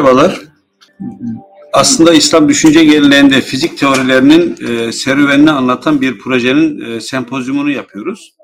Merhabalar. 0.00 0.40
Aslında 1.72 2.14
İslam 2.14 2.48
düşünce 2.48 2.84
geleneğinde 2.84 3.40
fizik 3.40 3.78
teorilerinin 3.78 4.56
e, 4.68 4.92
serüvenini 4.92 5.50
anlatan 5.50 6.00
bir 6.00 6.18
projenin 6.18 6.80
e, 6.80 7.00
sempozyumunu 7.00 7.70
yapıyoruz. 7.70 8.36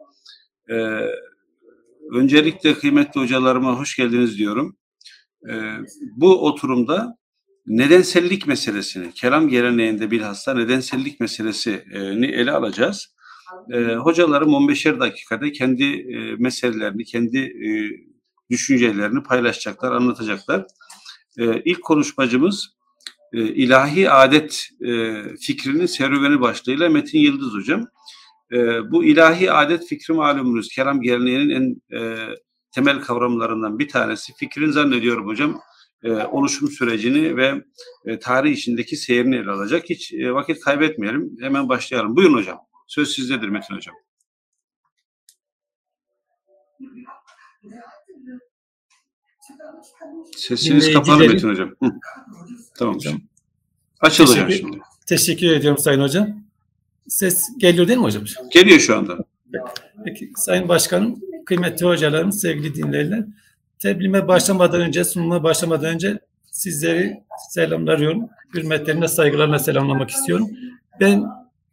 E, 0.70 0.74
öncelikle 2.12 2.74
kıymetli 2.74 3.20
hocalarıma 3.20 3.78
hoş 3.78 3.96
geldiniz 3.96 4.38
diyorum. 4.38 4.76
E, 5.48 5.52
bu 6.16 6.46
oturumda 6.46 7.18
nedensellik 7.66 8.46
meselesini, 8.46 9.12
kelam 9.12 9.48
geleneğinde 9.48 10.10
bilhassa 10.10 10.54
nedensellik 10.54 11.20
meselesini 11.20 12.26
ele 12.26 12.52
alacağız. 12.52 13.14
E, 13.72 13.94
hocalarım 13.94 14.48
15'er 14.48 15.00
dakikada 15.00 15.52
kendi 15.52 15.84
e, 15.84 16.36
meselelerini, 16.38 17.04
kendi 17.04 17.38
e, 17.38 17.68
düşüncelerini 18.50 19.22
paylaşacaklar, 19.22 19.92
anlatacaklar. 19.92 20.66
E, 21.38 21.62
ilk 21.64 21.82
konuşmacımız 21.82 22.76
e, 23.32 23.42
ilahi 23.42 24.10
adet 24.10 24.68
e, 24.86 25.22
fikrinin 25.40 25.86
serüveni 25.86 26.40
başlığıyla 26.40 26.88
Metin 26.88 27.18
Yıldız 27.18 27.54
hocam. 27.54 27.86
E, 28.52 28.90
bu 28.90 29.04
ilahi 29.04 29.52
adet 29.52 29.86
fikri 29.86 30.14
malumunuz 30.14 30.68
kelam 30.68 31.00
geleneğinin 31.00 31.50
en 31.50 31.98
e, 31.98 32.28
temel 32.70 33.00
kavramlarından 33.00 33.78
bir 33.78 33.88
tanesi. 33.88 34.32
Fikrin 34.38 34.70
zannediyorum 34.70 35.26
hocam 35.26 35.60
e, 36.02 36.10
oluşum 36.10 36.68
sürecini 36.70 37.36
ve 37.36 37.64
e, 38.04 38.18
tarih 38.18 38.52
içindeki 38.52 38.96
seyrini 38.96 39.36
ele 39.36 39.50
alacak. 39.50 39.90
Hiç 39.90 40.12
e, 40.12 40.34
vakit 40.34 40.60
kaybetmeyelim. 40.60 41.36
Hemen 41.40 41.68
başlayalım. 41.68 42.16
Buyurun 42.16 42.34
hocam. 42.34 42.58
Söz 42.86 43.10
sizdedir 43.14 43.48
Metin 43.48 43.74
hocam. 43.74 43.94
Sesiniz 50.36 50.92
kapalı 50.92 51.18
Metin 51.18 51.48
hocam. 51.48 51.70
Hı. 51.82 51.92
Tamam 52.78 52.94
hocam. 52.94 53.20
Açıldı 54.00 54.30
hocam 54.30 54.50
şimdi. 54.50 54.78
Teşekkür 55.06 55.50
ediyorum 55.50 55.78
Sayın 55.78 56.00
Hocam. 56.00 56.28
Ses 57.08 57.42
geliyor 57.58 57.88
değil 57.88 57.98
mi 57.98 58.04
hocam? 58.04 58.24
Geliyor 58.50 58.78
şu 58.78 58.96
anda. 58.96 59.18
Peki 60.04 60.30
Sayın 60.36 60.68
Başkanım, 60.68 61.20
kıymetli 61.46 61.86
hocalarım, 61.86 62.32
sevgili 62.32 62.74
dinleyiciler. 62.74 63.24
Tebliğime 63.78 64.28
başlamadan 64.28 64.80
önce, 64.80 65.04
sunuma 65.04 65.42
başlamadan 65.42 65.94
önce 65.94 66.18
sizleri 66.50 67.22
selamlıyorum. 67.50 68.28
Hürmetlerimle, 68.54 69.08
saygılarla 69.08 69.58
selamlamak 69.58 70.10
istiyorum. 70.10 70.50
Ben 71.00 71.24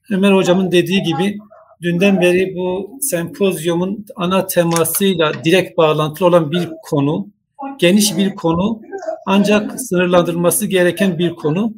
Ömer 0.10 0.32
Hocam'ın 0.34 0.72
dediği 0.72 1.04
gibi 1.04 1.38
dünden 1.82 2.22
beri 2.22 2.56
bu 2.56 2.98
sempozyumun 3.02 4.06
ana 4.16 4.48
temasıyla 4.48 5.34
direkt 5.44 5.78
bağlantılı 5.78 6.28
olan 6.28 6.52
bir 6.52 6.70
konu, 6.84 7.28
geniş 7.80 8.18
bir 8.18 8.36
konu 8.36 8.82
ancak 9.28 9.82
sınırlandırılması 9.82 10.66
gereken 10.66 11.20
bir 11.20 11.36
konu. 11.36 11.74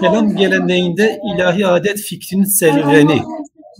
Kelam 0.00 0.36
geleneğinde 0.36 1.20
ilahi 1.34 1.66
adet 1.66 1.98
fikrinin 1.98 2.44
serüveni. 2.44 3.22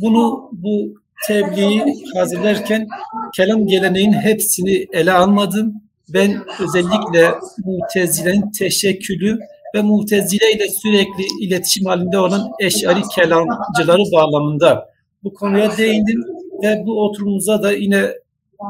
Bunu 0.00 0.50
bu 0.52 0.94
tebliği 1.26 1.84
hazırlarken 2.14 2.88
kelam 3.36 3.66
geleneğin 3.66 4.12
hepsini 4.12 4.86
ele 4.92 5.12
almadım. 5.12 5.74
Ben 6.08 6.40
özellikle 6.60 7.30
Mutezile'nin 7.64 8.50
teşekkülü 8.58 9.38
ve 9.74 9.82
Mutezile 9.82 10.52
ile 10.52 10.68
sürekli 10.68 11.24
iletişim 11.40 11.86
halinde 11.86 12.18
olan 12.18 12.50
eşari 12.60 13.00
kelamcıları 13.14 14.02
bağlamında 14.12 14.90
bu 15.24 15.34
konuya 15.34 15.76
değindim 15.76 16.24
ve 16.62 16.82
bu 16.86 17.04
oturumumuza 17.04 17.62
da 17.62 17.72
yine 17.72 18.12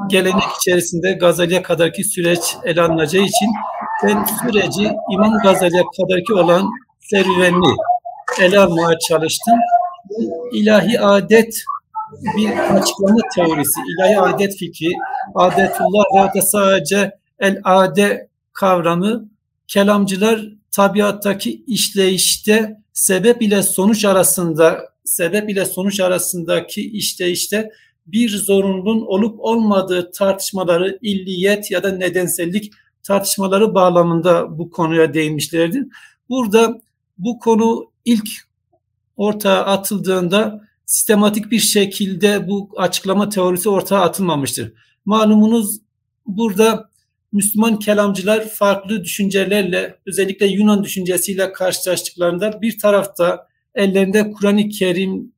gelenek 0.08 0.44
içerisinde 0.60 1.12
Gazali'ye 1.12 1.62
kadarki 1.62 2.04
süreç 2.04 2.40
ele 2.64 2.82
alınacağı 2.82 3.22
için 3.22 3.48
ben 4.04 4.24
süreci 4.24 4.92
İmam 5.12 5.38
Gazali'ye 5.42 5.84
kadarki 5.96 6.32
olan 6.34 6.70
serüvenini 7.00 7.76
ele 8.40 8.58
almaya 8.58 8.98
çalıştım. 9.08 9.58
İlahi 10.52 11.00
adet 11.00 11.54
bir 12.36 12.48
açıklama 12.48 13.20
teorisi, 13.34 13.80
ilahi 13.88 14.20
adet 14.20 14.56
fikri, 14.58 14.92
adetullah 15.34 16.04
ve 16.14 16.40
da 16.40 16.42
sadece 16.42 17.12
el 17.38 17.60
ade 17.64 18.28
kavramı 18.52 19.28
kelamcılar 19.68 20.40
tabiattaki 20.76 21.64
işleyişte 21.66 22.76
sebep 22.92 23.42
ile 23.42 23.62
sonuç 23.62 24.04
arasında 24.04 24.80
sebep 25.04 25.50
ile 25.50 25.64
sonuç 25.64 26.00
arasındaki 26.00 26.90
işleyişte 26.90 27.70
bir 28.12 28.28
zorunluluğun 28.28 29.06
olup 29.06 29.40
olmadığı 29.40 30.12
tartışmaları 30.12 30.98
illiyet 31.02 31.70
ya 31.70 31.82
da 31.82 31.92
nedensellik 31.92 32.72
tartışmaları 33.02 33.74
bağlamında 33.74 34.58
bu 34.58 34.70
konuya 34.70 35.14
değinmişlerdir. 35.14 35.86
Burada 36.28 36.80
bu 37.18 37.38
konu 37.38 37.90
ilk 38.04 38.28
ortaya 39.16 39.64
atıldığında 39.64 40.68
sistematik 40.86 41.50
bir 41.50 41.58
şekilde 41.58 42.48
bu 42.48 42.70
açıklama 42.76 43.28
teorisi 43.28 43.68
ortaya 43.68 44.00
atılmamıştır. 44.00 44.72
Malumunuz 45.04 45.80
burada 46.26 46.90
Müslüman 47.32 47.78
kelamcılar 47.78 48.48
farklı 48.48 49.04
düşüncelerle 49.04 49.98
özellikle 50.06 50.46
Yunan 50.46 50.84
düşüncesiyle 50.84 51.52
karşılaştıklarında 51.52 52.62
bir 52.62 52.78
tarafta 52.78 53.46
ellerinde 53.74 54.32
Kur'an-ı 54.32 54.68
Kerim 54.68 55.32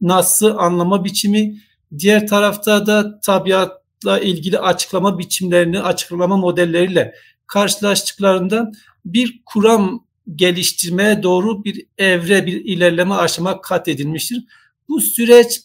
nasıl 0.00 0.58
anlama 0.58 1.04
biçimi, 1.04 1.56
diğer 1.98 2.26
tarafta 2.26 2.86
da 2.86 3.20
tabiatla 3.20 4.20
ilgili 4.20 4.58
açıklama 4.58 5.18
biçimlerini, 5.18 5.80
açıklama 5.80 6.36
modelleriyle 6.36 7.14
karşılaştıklarında 7.46 8.72
bir 9.04 9.42
kuram 9.46 10.06
geliştirmeye 10.34 11.22
doğru 11.22 11.64
bir 11.64 11.86
evre, 11.98 12.46
bir 12.46 12.64
ilerleme 12.64 13.14
aşama 13.14 13.60
kat 13.60 13.88
edilmiştir. 13.88 14.44
Bu 14.88 15.00
süreç 15.00 15.60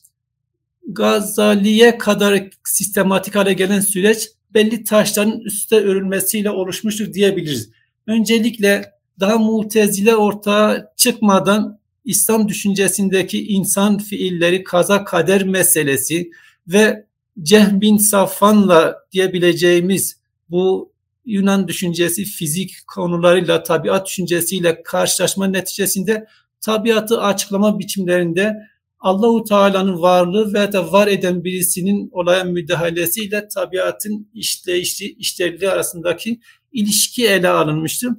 Gazali'ye 0.87 1.97
kadar 1.97 2.49
sistematik 2.63 3.35
hale 3.35 3.53
gelen 3.53 3.79
süreç 3.79 4.29
belli 4.53 4.83
taşların 4.83 5.39
üstte 5.39 5.75
örülmesiyle 5.75 6.51
oluşmuştur 6.51 7.13
diyebiliriz. 7.13 7.69
Öncelikle 8.07 8.93
daha 9.19 9.37
mutezile 9.37 10.15
ortaya 10.15 10.93
çıkmadan 10.97 11.78
İslam 12.05 12.47
düşüncesindeki 12.47 13.47
insan 13.47 13.97
fiilleri 13.97 14.63
kaza 14.63 15.03
kader 15.03 15.43
meselesi 15.43 16.31
ve 16.67 17.05
Cehm 17.41 17.81
bin 17.81 17.97
Safvan'la 17.97 18.95
diyebileceğimiz 19.11 20.19
bu 20.49 20.91
Yunan 21.25 21.67
düşüncesi 21.67 22.25
fizik 22.25 22.87
konularıyla 22.87 23.63
tabiat 23.63 24.07
düşüncesiyle 24.07 24.83
karşılaşma 24.83 25.47
neticesinde 25.47 26.27
tabiatı 26.61 27.21
açıklama 27.21 27.79
biçimlerinde 27.79 28.55
Allahu 28.99 29.43
Teala'nın 29.43 30.01
varlığı 30.01 30.53
ve 30.53 30.71
de 30.71 30.91
var 30.91 31.07
eden 31.07 31.43
birisinin 31.43 32.09
olaya 32.11 32.43
müdahalesiyle 32.43 33.47
tabiatın 33.47 34.27
işleyişi, 34.33 35.13
işlevliği 35.13 35.69
arasındaki 35.69 36.39
ilişki 36.71 37.27
ele 37.27 37.49
alınmıştır. 37.49 38.09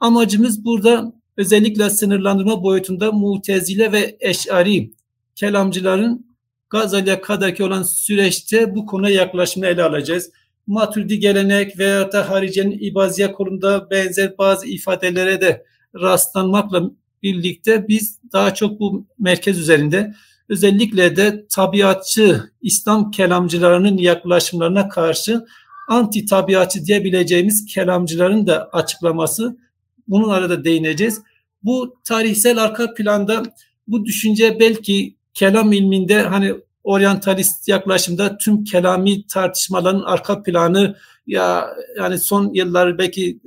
Amacımız 0.00 0.64
burada 0.64 1.12
özellikle 1.36 1.90
sınırlandırma 1.90 2.62
boyutunda 2.62 3.12
mutezile 3.12 3.92
ve 3.92 4.16
eşari 4.20 4.90
kelamcıların 5.34 6.26
Gazali'ye 6.70 7.20
kadarki 7.20 7.64
olan 7.64 7.82
süreçte 7.82 8.74
bu 8.74 8.86
konuya 8.86 9.14
yaklaşımı 9.14 9.66
ele 9.66 9.82
alacağız. 9.82 10.30
Maturidi 10.66 11.18
gelenek 11.18 11.78
veya 11.78 12.12
da 12.12 12.30
haricenin 12.30 12.78
ibaziye 12.80 13.32
konusunda 13.32 13.90
benzer 13.90 14.38
bazı 14.38 14.66
ifadelere 14.66 15.40
de 15.40 15.64
rastlanmakla 15.94 16.90
birlikte 17.22 17.88
biz 17.88 18.18
daha 18.32 18.54
çok 18.54 18.80
bu 18.80 19.06
merkez 19.18 19.58
üzerinde 19.58 20.14
özellikle 20.48 21.16
de 21.16 21.46
tabiatçı 21.50 22.42
İslam 22.62 23.10
kelamcılarının 23.10 23.96
yaklaşımlarına 23.96 24.88
karşı 24.88 25.44
anti 25.88 26.26
tabiatçı 26.26 26.84
diyebileceğimiz 26.84 27.66
kelamcıların 27.66 28.46
da 28.46 28.68
açıklaması 28.72 29.56
bunun 30.08 30.28
arada 30.28 30.64
değineceğiz. 30.64 31.22
Bu 31.62 31.94
tarihsel 32.04 32.62
arka 32.62 32.94
planda 32.94 33.42
bu 33.88 34.04
düşünce 34.04 34.56
belki 34.60 35.16
kelam 35.34 35.72
ilminde 35.72 36.22
hani 36.22 36.54
oryantalist 36.84 37.68
yaklaşımda 37.68 38.38
tüm 38.38 38.64
kelami 38.64 39.26
tartışmaların 39.26 40.00
arka 40.00 40.42
planı 40.42 40.96
ya 41.26 41.68
yani 41.98 42.18
son 42.18 42.54
yıllar 42.54 42.98
belki 42.98 43.40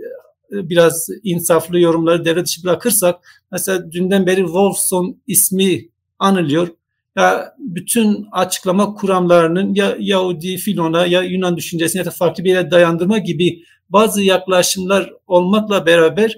e, 0.52 0.70
biraz 0.70 1.10
insaflı 1.24 1.80
yorumları 1.80 2.26
devre 2.26 2.46
dışı 2.46 2.64
bırakırsak 2.64 3.16
mesela 3.52 3.92
dünden 3.92 4.28
beri 4.28 4.42
Wolfson 4.42 5.22
ismi 5.28 5.90
anılıyor. 6.20 6.68
Ya 7.16 7.56
bütün 7.60 8.28
açıklama 8.32 8.94
kuramlarının 8.94 9.74
ya 9.74 9.96
Yahudi 10.00 10.58
filona 10.58 11.06
ya 11.06 11.22
Yunan 11.22 11.58
düşüncesine 11.58 12.00
ya 12.00 12.06
da 12.06 12.12
farklı 12.12 12.44
bir 12.44 12.50
yere 12.50 12.72
dayandırma 12.72 13.18
gibi 13.18 13.64
bazı 13.90 14.22
yaklaşımlar 14.22 15.14
olmakla 15.28 15.86
beraber 15.86 16.38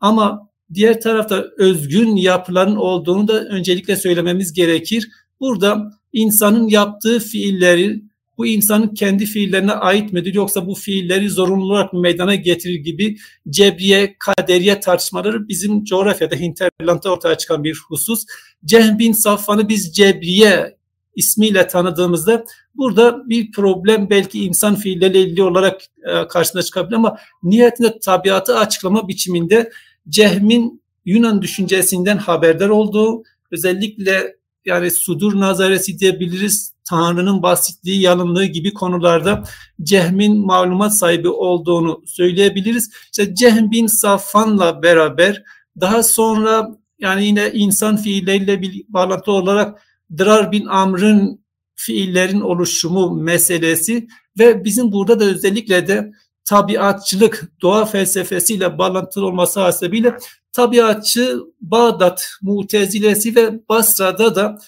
ama 0.00 0.48
diğer 0.74 1.00
tarafta 1.00 1.44
özgün 1.58 2.16
yapıların 2.16 2.76
olduğunu 2.76 3.28
da 3.28 3.44
öncelikle 3.44 3.96
söylememiz 3.96 4.52
gerekir. 4.52 5.08
Burada 5.40 5.90
insanın 6.12 6.68
yaptığı 6.68 7.18
fiilleri 7.18 8.02
bu 8.38 8.46
insanın 8.46 8.94
kendi 8.94 9.26
fiillerine 9.26 9.72
ait 9.72 10.12
midir 10.12 10.34
yoksa 10.34 10.66
bu 10.66 10.74
fiilleri 10.74 11.30
zorunlu 11.30 11.64
olarak 11.64 11.92
meydana 11.92 12.34
getirir 12.34 12.74
gibi 12.74 13.16
cebriye, 13.50 14.16
kaderiye 14.18 14.80
tartışmaları 14.80 15.48
bizim 15.48 15.84
coğrafyada 15.84 16.36
hinterlandda 16.36 17.12
ortaya 17.12 17.38
çıkan 17.38 17.64
bir 17.64 17.78
husus. 17.88 18.24
Cehm 18.64 18.98
bin 18.98 19.12
Safvan'ı 19.12 19.68
biz 19.68 19.92
cebriye 19.96 20.76
ismiyle 21.16 21.66
tanıdığımızda 21.66 22.44
burada 22.74 23.28
bir 23.28 23.52
problem 23.52 24.10
belki 24.10 24.44
insan 24.44 24.74
fiilleriyle 24.74 25.20
ilgili 25.20 25.42
olarak 25.42 25.80
e, 26.08 26.28
karşısına 26.28 26.62
çıkabilir 26.62 26.96
ama 26.96 27.18
niyetinde 27.42 27.98
tabiatı 27.98 28.58
açıklama 28.58 29.08
biçiminde 29.08 29.70
Cehm'in 30.08 30.82
Yunan 31.04 31.42
düşüncesinden 31.42 32.18
haberdar 32.18 32.68
olduğu 32.68 33.22
özellikle 33.50 34.36
yani 34.64 34.90
sudur 34.90 35.40
nazaresi 35.40 35.98
diyebiliriz. 35.98 36.72
Tanrı'nın 36.88 37.42
basitliği, 37.42 38.00
yalınlığı 38.00 38.44
gibi 38.44 38.74
konularda 38.74 39.44
Cehm'in 39.82 40.46
malumat 40.46 40.98
sahibi 40.98 41.28
olduğunu 41.28 42.02
söyleyebiliriz. 42.06 42.90
İşte 43.04 43.34
Cehm 43.34 43.70
bin 43.70 43.86
Safan'la 43.86 44.82
beraber 44.82 45.42
daha 45.80 46.02
sonra 46.02 46.68
yani 46.98 47.26
yine 47.26 47.50
insan 47.52 47.96
fiilleriyle 47.96 48.62
bir 48.62 48.84
bağlantı 48.88 49.32
olarak 49.32 49.82
Dırar 50.18 50.52
bin 50.52 50.66
Amr'ın 50.66 51.42
fiillerin 51.74 52.40
oluşumu 52.40 53.14
meselesi 53.14 54.08
ve 54.38 54.64
bizim 54.64 54.92
burada 54.92 55.20
da 55.20 55.24
özellikle 55.24 55.88
de 55.88 56.12
tabiatçılık, 56.44 57.52
doğa 57.62 57.84
felsefesiyle 57.84 58.78
bağlantılı 58.78 59.26
olması 59.26 59.60
hasebiyle 59.60 60.16
tabiatçı 60.52 61.38
Bağdat 61.60 62.30
Mutezilesi 62.42 63.36
ve 63.36 63.68
Basra'da 63.68 64.34
da 64.34 64.58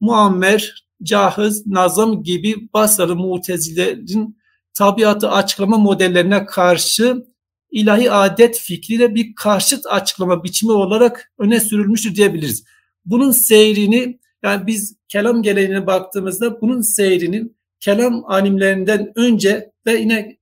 Muammer, 0.00 0.84
Cahiz, 1.02 1.66
Nazım 1.66 2.22
gibi 2.22 2.68
Basralı 2.74 3.16
Mutezilerin 3.16 4.38
tabiatı 4.74 5.30
açıklama 5.30 5.78
modellerine 5.78 6.46
karşı 6.46 7.24
ilahi 7.70 8.12
adet 8.12 8.58
fikriyle 8.58 9.14
bir 9.14 9.34
karşıt 9.34 9.86
açıklama 9.86 10.44
biçimi 10.44 10.72
olarak 10.72 11.32
öne 11.38 11.60
sürülmüştür 11.60 12.14
diyebiliriz. 12.14 12.64
Bunun 13.04 13.30
seyrini 13.30 14.20
yani 14.42 14.66
biz 14.66 14.96
kelam 15.08 15.42
geleneğine 15.42 15.86
baktığımızda 15.86 16.60
bunun 16.60 16.80
seyrinin 16.80 17.56
kelam 17.80 18.24
alimlerinden 18.24 19.12
önce 19.14 19.72
ve 19.86 19.92
yine 19.92 20.39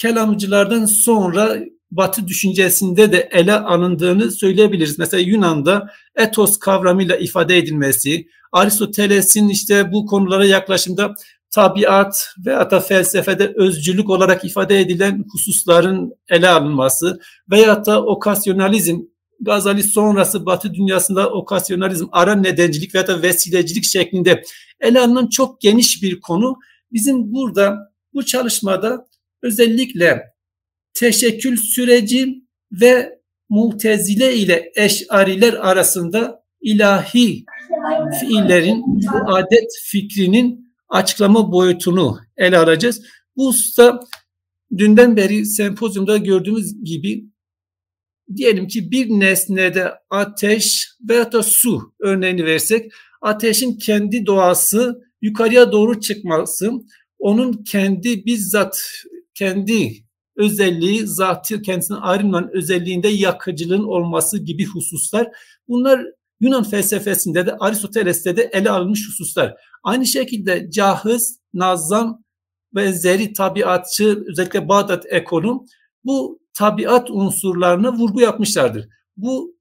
kelamcılardan 0.00 0.84
sonra 0.84 1.56
Batı 1.90 2.28
düşüncesinde 2.28 3.12
de 3.12 3.28
ele 3.32 3.52
alındığını 3.52 4.30
söyleyebiliriz. 4.30 4.98
Mesela 4.98 5.20
Yunan'da 5.20 5.88
etos 6.16 6.58
kavramıyla 6.58 7.16
ifade 7.16 7.58
edilmesi, 7.58 8.26
Aristoteles'in 8.52 9.48
işte 9.48 9.92
bu 9.92 10.06
konulara 10.06 10.44
yaklaşımda 10.44 11.14
tabiat 11.50 12.34
ve 12.46 12.54
hatta 12.54 12.80
felsefede 12.80 13.52
özcülük 13.56 14.10
olarak 14.10 14.44
ifade 14.44 14.80
edilen 14.80 15.24
hususların 15.32 16.12
ele 16.28 16.48
alınması 16.48 17.20
veya 17.50 17.84
da 17.84 18.04
okasyonalizm 18.04 19.00
Gazali 19.40 19.82
sonrası 19.82 20.46
Batı 20.46 20.74
dünyasında 20.74 21.30
okasyonalizm, 21.30 22.06
ara 22.12 22.34
nedencilik 22.34 22.94
veya 22.94 23.06
da 23.06 23.22
vesilecilik 23.22 23.84
şeklinde 23.84 24.42
ele 24.80 25.00
alınan 25.00 25.26
çok 25.26 25.60
geniş 25.60 26.02
bir 26.02 26.20
konu. 26.20 26.56
Bizim 26.92 27.32
burada 27.32 27.78
bu 28.14 28.24
çalışmada 28.24 29.06
özellikle 29.42 30.22
teşekkül 30.94 31.56
süreci 31.56 32.44
ve 32.72 33.20
mutezile 33.48 34.36
ile 34.36 34.72
eşariler 34.76 35.52
arasında 35.52 36.44
ilahi 36.60 37.44
fiillerin, 38.20 38.82
bu 38.86 39.34
adet 39.34 39.70
fikrinin 39.84 40.74
açıklama 40.88 41.52
boyutunu 41.52 42.18
ele 42.36 42.58
alacağız. 42.58 43.02
Bu 43.36 43.48
usta 43.48 44.00
dünden 44.78 45.16
beri 45.16 45.46
sempozyumda 45.46 46.16
gördüğümüz 46.16 46.84
gibi 46.84 47.24
diyelim 48.36 48.66
ki 48.66 48.90
bir 48.90 49.10
nesnede 49.10 49.92
ateş 50.10 50.88
veya 51.08 51.32
da 51.32 51.42
su 51.42 51.94
örneğini 52.00 52.44
versek 52.44 52.92
ateşin 53.22 53.78
kendi 53.78 54.26
doğası 54.26 55.00
yukarıya 55.22 55.72
doğru 55.72 56.00
çıkması 56.00 56.72
onun 57.18 57.52
kendi 57.52 58.26
bizzat 58.26 58.82
kendi 59.40 60.04
özelliği 60.36 61.06
zatı 61.06 61.62
kendisine 61.62 61.96
ayrılmayan 61.96 62.50
özelliğinde 62.52 63.08
yakıcılığın 63.08 63.84
olması 63.84 64.38
gibi 64.38 64.64
hususlar 64.64 65.28
bunlar 65.68 66.06
Yunan 66.40 66.64
felsefesinde 66.64 67.46
de 67.46 67.56
Aristoteles'te 67.56 68.36
de 68.36 68.50
ele 68.52 68.70
alınmış 68.70 69.08
hususlar. 69.08 69.56
Aynı 69.82 70.06
şekilde 70.06 70.70
cahiz, 70.70 71.40
nazam 71.54 72.24
benzeri 72.74 73.32
tabiatçı 73.32 74.24
özellikle 74.28 74.68
Bağdat 74.68 75.06
ekolü 75.08 75.52
bu 76.04 76.40
tabiat 76.54 77.10
unsurlarına 77.10 77.92
vurgu 77.92 78.20
yapmışlardır. 78.20 78.88
Bu 79.16 79.56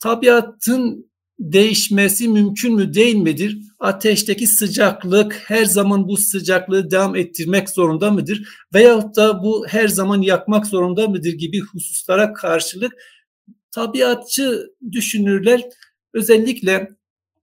tabiatın 0.00 1.10
değişmesi 1.38 2.28
mümkün 2.28 2.74
mü 2.74 2.94
değil 2.94 3.16
midir? 3.16 3.58
Ateşteki 3.78 4.46
sıcaklık 4.46 5.42
her 5.46 5.64
zaman 5.64 6.08
bu 6.08 6.16
sıcaklığı 6.16 6.90
devam 6.90 7.16
ettirmek 7.16 7.70
zorunda 7.70 8.10
mıdır? 8.10 8.48
Veyahut 8.74 9.16
da 9.16 9.42
bu 9.42 9.66
her 9.68 9.88
zaman 9.88 10.22
yakmak 10.22 10.66
zorunda 10.66 11.08
mıdır 11.08 11.32
gibi 11.32 11.60
hususlara 11.60 12.32
karşılık 12.32 12.92
tabiatçı 13.70 14.66
düşünürler 14.92 15.62
özellikle 16.12 16.90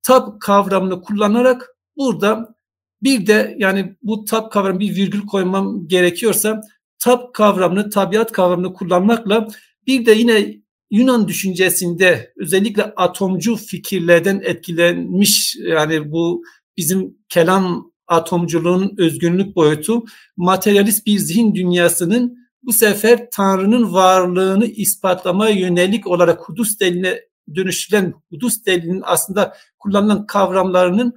tab 0.03 0.39
kavramını 0.39 1.01
kullanarak 1.01 1.75
burada 1.97 2.55
bir 3.03 3.27
de 3.27 3.55
yani 3.57 3.95
bu 4.03 4.25
tab 4.25 4.51
kavramı 4.51 4.79
bir 4.79 4.95
virgül 4.95 5.25
koymam 5.25 5.87
gerekiyorsa 5.87 6.61
tab 6.99 7.33
kavramını, 7.33 7.89
tabiat 7.89 8.31
kavramını 8.31 8.73
kullanmakla 8.73 9.47
bir 9.87 10.05
de 10.05 10.11
yine 10.11 10.60
Yunan 10.91 11.27
düşüncesinde 11.27 12.33
özellikle 12.37 12.83
atomcu 12.83 13.55
fikirlerden 13.55 14.41
etkilenmiş 14.43 15.55
yani 15.55 16.11
bu 16.11 16.43
bizim 16.77 17.17
kelam 17.29 17.91
atomculuğun 18.07 18.95
özgünlük 18.97 19.55
boyutu 19.55 20.03
materyalist 20.37 21.05
bir 21.05 21.17
zihin 21.17 21.55
dünyasının 21.55 22.37
bu 22.63 22.73
sefer 22.73 23.27
Tanrı'nın 23.31 23.93
varlığını 23.93 24.65
ispatlamaya 24.65 25.55
yönelik 25.55 26.07
olarak 26.07 26.49
Hudus 26.49 26.79
deline 26.79 27.21
dönüştürülen 27.55 28.13
Hudus 28.29 28.65
delinin 28.65 29.01
aslında 29.05 29.53
kullanılan 29.79 30.25
kavramlarının 30.25 31.13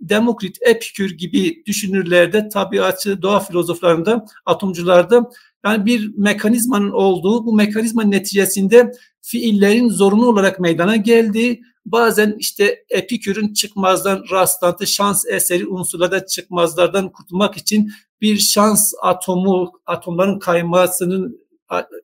Demokrit, 0.00 0.58
Epikür 0.60 1.10
gibi 1.10 1.62
düşünürlerde, 1.66 2.48
tabiatçı, 2.48 3.22
doğa 3.22 3.40
filozoflarında, 3.40 4.24
atomcularda 4.46 5.30
yani 5.64 5.86
bir 5.86 6.12
mekanizmanın 6.16 6.90
olduğu, 6.90 7.46
bu 7.46 7.54
mekanizmanın 7.54 8.10
neticesinde 8.10 8.92
fiillerin 9.30 9.88
zorunlu 9.88 10.26
olarak 10.26 10.60
meydana 10.60 10.96
geldiği, 10.96 11.62
bazen 11.86 12.36
işte 12.38 12.84
Epikür'ün 12.88 13.52
çıkmazdan 13.52 14.24
rastlantı, 14.30 14.86
şans 14.86 15.24
eseri 15.26 15.66
unsurlarda 15.66 16.26
çıkmazlardan 16.26 17.12
kurtulmak 17.12 17.56
için 17.56 17.92
bir 18.20 18.38
şans 18.38 18.92
atomu, 19.02 19.72
atomların 19.86 20.38
kaymasının 20.38 21.40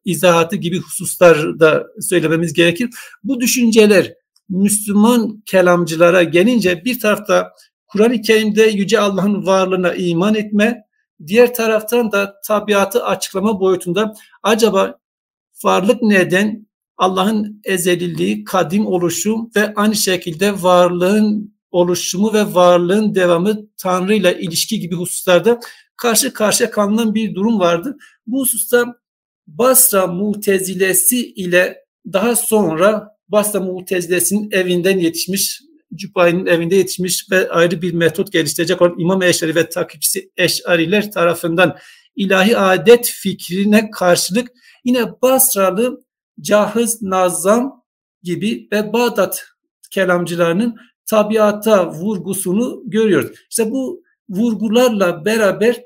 izahatı 0.05 0.57
gibi 0.57 0.81
hususlar 0.81 1.61
da 1.61 1.87
söylememiz 2.01 2.53
gerekir. 2.53 2.91
Bu 3.25 3.41
düşünceler 3.41 4.15
Müslüman 4.49 5.43
kelamcılara 5.47 6.23
gelince 6.23 6.85
bir 6.85 7.01
tarafta 7.01 7.53
Kur'an-ı 7.87 8.21
Kerim'de 8.21 8.63
Yüce 8.63 9.01
Allah'ın 9.01 9.47
varlığına 9.47 9.95
iman 9.95 10.35
etme, 10.35 10.83
diğer 11.27 11.55
taraftan 11.55 12.13
da 12.13 12.41
tabiatı 12.47 13.05
açıklama 13.05 13.61
boyutunda 13.61 14.15
acaba 14.43 14.99
varlık 15.65 16.03
neden 16.03 16.66
Allah'ın 16.97 17.61
ezeliliği, 17.65 18.45
kadim 18.45 18.87
oluşu 18.87 19.51
ve 19.57 19.75
aynı 19.75 19.97
şekilde 19.97 20.63
varlığın 20.63 21.57
oluşumu 21.71 22.33
ve 22.33 22.55
varlığın 22.55 23.15
devamı 23.15 23.69
Tanrı 23.79 24.15
ile 24.15 24.41
ilişki 24.41 24.81
gibi 24.81 24.95
hususlarda 24.95 25.61
karşı 25.97 26.33
karşıya 26.33 26.71
kalınan 26.71 27.15
bir 27.15 27.35
durum 27.35 27.61
vardı. 27.61 27.97
Bu 28.27 28.41
hususta 28.41 28.85
Basra 29.47 30.07
Mutezilesi 30.07 31.33
ile 31.33 31.85
daha 32.13 32.37
sonra 32.37 33.09
Basra 33.29 33.61
Mutezilesi'nin 33.61 34.51
evinden 34.51 34.99
yetişmiş 34.99 35.61
Cübbai'nin 35.95 36.47
evinde 36.47 36.77
yetişmiş 36.77 37.31
ve 37.31 37.51
ayrı 37.51 37.83
bir 37.83 37.93
metot 37.93 38.33
geliştirecek 38.33 38.83
olan 38.83 38.99
İmam 38.99 39.23
Eşari 39.23 39.55
ve 39.55 39.69
takipçisi 39.69 40.31
Eşariler 40.37 41.11
tarafından 41.11 41.77
ilahi 42.17 42.57
adet 42.57 43.07
fikrine 43.07 43.91
karşılık 43.91 44.49
yine 44.85 45.23
Basralı 45.23 46.01
Cahiz 46.41 47.03
Nazam 47.03 47.85
gibi 48.23 48.69
ve 48.73 48.93
Bağdat 48.93 49.45
kelamcılarının 49.91 50.77
tabiata 51.07 51.91
vurgusunu 51.91 52.83
görüyoruz. 52.87 53.39
İşte 53.51 53.71
bu 53.71 54.03
vurgularla 54.29 55.25
beraber 55.25 55.83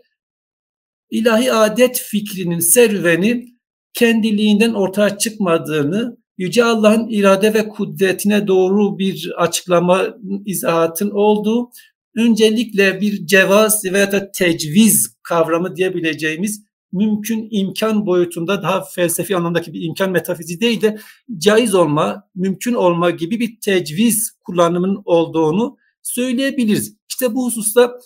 ilahi 1.11 1.52
adet 1.52 1.99
fikrinin 1.99 2.59
serüveni 2.59 3.47
kendiliğinden 3.92 4.75
ortaya 4.75 5.19
çıkmadığını 5.19 6.21
Yüce 6.40 6.64
Allah'ın 6.64 7.09
irade 7.09 7.54
ve 7.54 7.69
kudretine 7.69 8.47
doğru 8.47 8.99
bir 8.99 9.33
açıklama, 9.37 10.16
izahatın 10.47 11.11
olduğu, 11.11 11.71
öncelikle 12.16 13.00
bir 13.00 13.26
cevaz 13.26 13.85
veya 13.85 14.12
da 14.12 14.33
tecviz 14.33 15.16
kavramı 15.23 15.76
diyebileceğimiz 15.76 16.64
mümkün 16.92 17.49
imkan 17.50 18.06
boyutunda 18.06 18.62
daha 18.62 18.85
felsefi 18.85 19.37
anlamdaki 19.37 19.73
bir 19.73 19.82
imkan 19.82 20.11
metafiziği 20.11 20.61
değil 20.61 20.80
de 20.82 20.99
caiz 21.38 21.75
olma, 21.75 22.30
mümkün 22.35 22.75
olma 22.75 23.11
gibi 23.11 23.40
bir 23.40 23.61
tecviz 23.61 24.30
kullanımının 24.40 25.02
olduğunu 25.04 25.76
söyleyebiliriz. 26.02 26.97
İşte 27.09 27.35
bu 27.35 27.47
hususta 27.47 27.99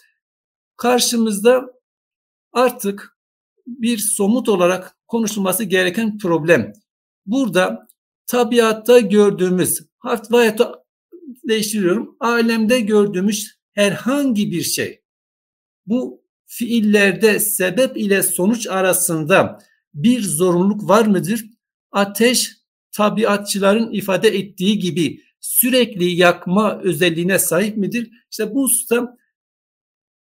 karşımızda 0.76 1.66
artık 2.52 3.18
bir 3.66 3.98
somut 3.98 4.48
olarak 4.48 4.96
konuşulması 5.06 5.64
gereken 5.64 6.18
problem. 6.18 6.72
Burada 7.26 7.88
tabiatta 8.26 9.00
gördüğümüz, 9.00 9.80
hatta 9.98 10.84
değiştiriyorum, 11.48 12.16
alemde 12.20 12.80
gördüğümüz 12.80 13.58
herhangi 13.72 14.50
bir 14.50 14.62
şey, 14.62 15.02
bu 15.86 16.23
fiillerde 16.56 17.40
sebep 17.40 17.96
ile 17.96 18.22
sonuç 18.22 18.66
arasında 18.66 19.58
bir 19.94 20.22
zorunluluk 20.22 20.88
var 20.88 21.06
mıdır? 21.06 21.44
Ateş 21.92 22.52
tabiatçıların 22.92 23.92
ifade 23.92 24.28
ettiği 24.28 24.78
gibi 24.78 25.20
sürekli 25.40 26.04
yakma 26.04 26.80
özelliğine 26.80 27.38
sahip 27.38 27.76
midir? 27.76 28.10
İşte 28.30 28.54
bu 28.54 28.62
hususta 28.62 29.16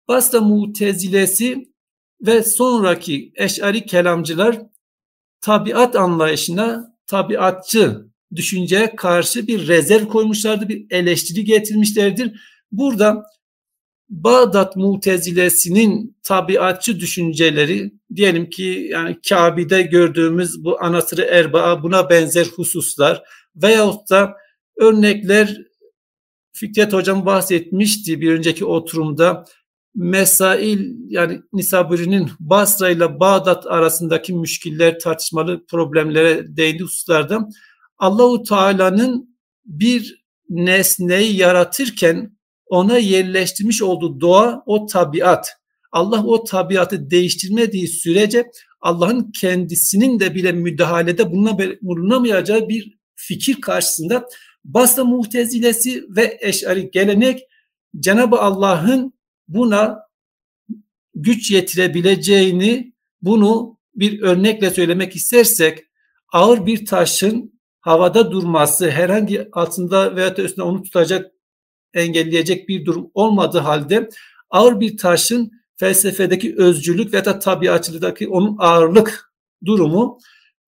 Basra 0.08 0.42
Mutezilesi 0.42 1.74
ve 2.22 2.44
sonraki 2.44 3.32
eşari 3.36 3.86
kelamcılar 3.86 4.62
tabiat 5.42 5.96
anlayışına 5.96 6.98
tabiatçı 7.08 8.06
düşünceye 8.36 8.96
karşı 8.96 9.48
bir 9.48 9.68
rezerv 9.68 10.08
koymuşlardı, 10.08 10.70
bir 10.70 10.86
eleştiri 10.90 11.46
getirmişlerdir. 11.46 12.40
Burada 12.72 13.24
Bağdat 14.14 14.76
Mutezilesinin 14.76 16.18
tabiatçı 16.24 17.00
düşünceleri 17.00 17.92
diyelim 18.16 18.50
ki 18.50 18.88
yani 18.92 19.18
Kabe'de 19.30 19.82
gördüğümüz 19.82 20.64
bu 20.64 20.84
anasırı 20.84 21.22
erbaa 21.22 21.84
buna 21.84 22.10
benzer 22.10 22.46
hususlar 22.46 23.24
veyahut 23.56 24.10
da 24.10 24.34
örnekler 24.78 25.58
Fikret 26.54 26.94
Hocam 26.94 27.26
bahsetmişti 27.26 28.22
bir 28.22 28.32
önceki 28.32 28.66
oturumda. 28.66 29.46
Mesail 29.96 30.92
yani 31.08 31.42
Nisaburi'nin 31.54 32.30
Basra 32.40 32.90
ile 32.90 33.20
Bağdat 33.20 33.68
arasındaki 33.68 34.34
müşkiller 34.34 35.00
tartışmalı 35.00 35.66
problemlere 35.66 36.58
değindi 36.58 36.84
hususlarda 36.84 37.50
Allahu 37.98 38.44
Teala'nın 38.44 39.38
bir 39.66 40.24
nesneyi 40.50 41.38
yaratırken 41.38 42.38
ona 42.66 42.98
yerleştirmiş 42.98 43.82
olduğu 43.82 44.22
doğa 44.22 44.64
o 44.66 44.86
tabiat. 44.86 45.58
Allah 45.92 46.26
o 46.26 46.44
tabiatı 46.44 47.10
değiştirmediği 47.10 47.88
sürece 47.88 48.52
Allah'ın 48.82 49.32
kendisinin 49.32 50.20
de 50.20 50.36
bile 50.36 50.52
müdahalede 50.52 51.32
bulunamayacağı 51.82 52.70
bir 52.70 52.98
fikir 53.16 53.62
karşısında 53.62 54.26
Basra 54.64 55.04
Muhtezilesi 55.04 56.06
ve 56.10 56.38
Eş'ari 56.42 56.92
gelenek 56.92 57.40
Cenab-ı 58.00 58.38
Allah'ın 58.40 59.14
buna 59.48 60.00
güç 61.16 61.52
yetirebileceğini 61.52 62.94
bunu 63.22 63.78
bir 63.96 64.22
örnekle 64.22 64.70
söylemek 64.70 65.16
istersek 65.16 65.80
ağır 66.32 66.66
bir 66.66 66.86
taşın 66.86 67.60
havada 67.80 68.32
durması 68.32 68.90
herhangi 68.90 69.50
altında 69.52 70.16
veya 70.16 70.36
üstünde 70.36 70.62
onu 70.62 70.84
tutacak 70.84 71.32
engelleyecek 71.94 72.70
bir 72.70 72.86
durum 72.86 73.12
olmadığı 73.14 73.60
halde 73.60 74.10
ağır 74.50 74.80
bir 74.80 74.98
taşın 74.98 75.52
felsefedeki 75.78 76.56
özcülük 76.58 77.14
veya 77.14 77.26
da 77.26 77.40
tabiatçılıktaki 77.40 78.28
onun 78.28 78.56
ağırlık 78.60 79.34
durumu 79.66 80.20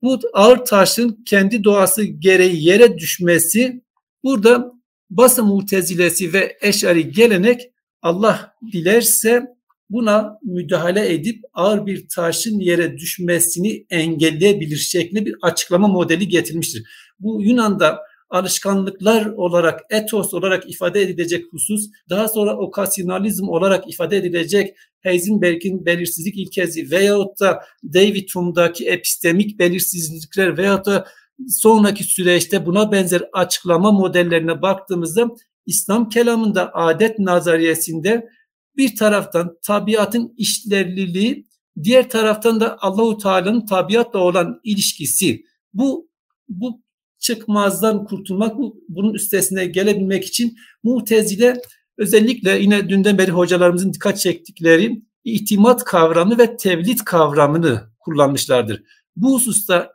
bu 0.02 0.20
ağır 0.34 0.58
taşın 0.58 1.24
kendi 1.26 1.64
doğası 1.64 2.04
gereği 2.04 2.68
yere 2.68 2.98
düşmesi 2.98 3.82
burada 4.24 4.72
Basa 5.10 5.44
Mutezilesi 5.44 6.34
ve 6.34 6.58
Eşari 6.62 7.12
gelenek 7.12 7.62
Allah 8.02 8.54
dilerse 8.72 9.46
buna 9.90 10.40
müdahale 10.44 11.14
edip 11.14 11.44
ağır 11.54 11.86
bir 11.86 12.08
taşın 12.08 12.60
yere 12.60 12.98
düşmesini 12.98 13.86
engelleyebilir 13.90 14.78
şeklinde 14.78 15.26
bir 15.26 15.36
açıklama 15.42 15.88
modeli 15.88 16.28
getirmiştir. 16.28 16.84
Bu 17.20 17.42
Yunan'da 17.44 18.00
alışkanlıklar 18.36 19.26
olarak, 19.26 19.82
etos 19.90 20.34
olarak 20.34 20.70
ifade 20.70 21.02
edilecek 21.02 21.46
husus, 21.52 21.90
daha 22.10 22.28
sonra 22.28 22.58
okasyonalizm 22.58 23.50
olarak 23.50 23.90
ifade 23.90 24.18
edilecek 24.18 24.76
Heisenberg'in 25.02 25.86
belirsizlik 25.86 26.38
ilkesi 26.38 26.92
veyahut 26.92 27.40
da 27.40 27.64
David 27.94 28.30
Hume'daki 28.34 28.88
epistemik 28.88 29.60
belirsizlikler 29.60 30.58
veyahut 30.58 30.86
da 30.86 31.06
sonraki 31.48 32.04
süreçte 32.04 32.66
buna 32.66 32.92
benzer 32.92 33.24
açıklama 33.34 33.92
modellerine 33.92 34.62
baktığımızda 34.62 35.28
İslam 35.66 36.10
kelamında 36.10 36.74
adet 36.74 37.20
nazariyesinde 37.20 38.30
bir 38.78 38.96
taraftan 38.96 39.58
tabiatın 39.64 40.34
işlevliliği, 40.38 41.48
diğer 41.84 42.10
taraftan 42.10 42.60
da 42.60 42.78
Allahu 42.80 43.18
Teala'nın 43.18 43.66
tabiatla 43.66 44.20
olan 44.20 44.60
ilişkisi. 44.64 45.44
Bu 45.74 46.10
bu 46.50 46.85
çıkmazdan 47.26 48.06
kurtulmak, 48.06 48.58
bu, 48.58 48.84
bunun 48.90 49.14
üstesine 49.14 49.66
gelebilmek 49.66 50.26
için 50.26 50.58
Mutezile 50.84 51.62
özellikle 51.98 52.58
yine 52.60 52.90
dünden 52.90 53.18
beri 53.18 53.32
hocalarımızın 53.32 53.94
dikkat 53.94 54.20
çektikleri 54.20 55.02
itimat 55.24 55.84
kavramı 55.84 56.38
ve 56.38 56.58
tevlit 56.58 57.04
kavramını 57.04 57.82
kullanmışlardır. 58.00 58.84
Bu 59.16 59.34
hususta 59.34 59.92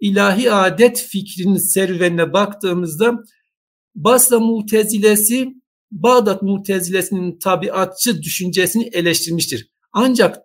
ilahi 0.00 0.52
adet 0.52 1.06
fikrinin 1.10 1.56
serüvenine 1.56 2.32
baktığımızda 2.32 3.18
Basra 3.94 4.40
Mutezilesi 4.40 5.54
Bağdat 5.90 6.42
Mutezilesinin 6.42 7.38
tabiatçı 7.38 8.22
düşüncesini 8.22 8.84
eleştirmiştir. 8.84 9.68
Ancak 9.92 10.38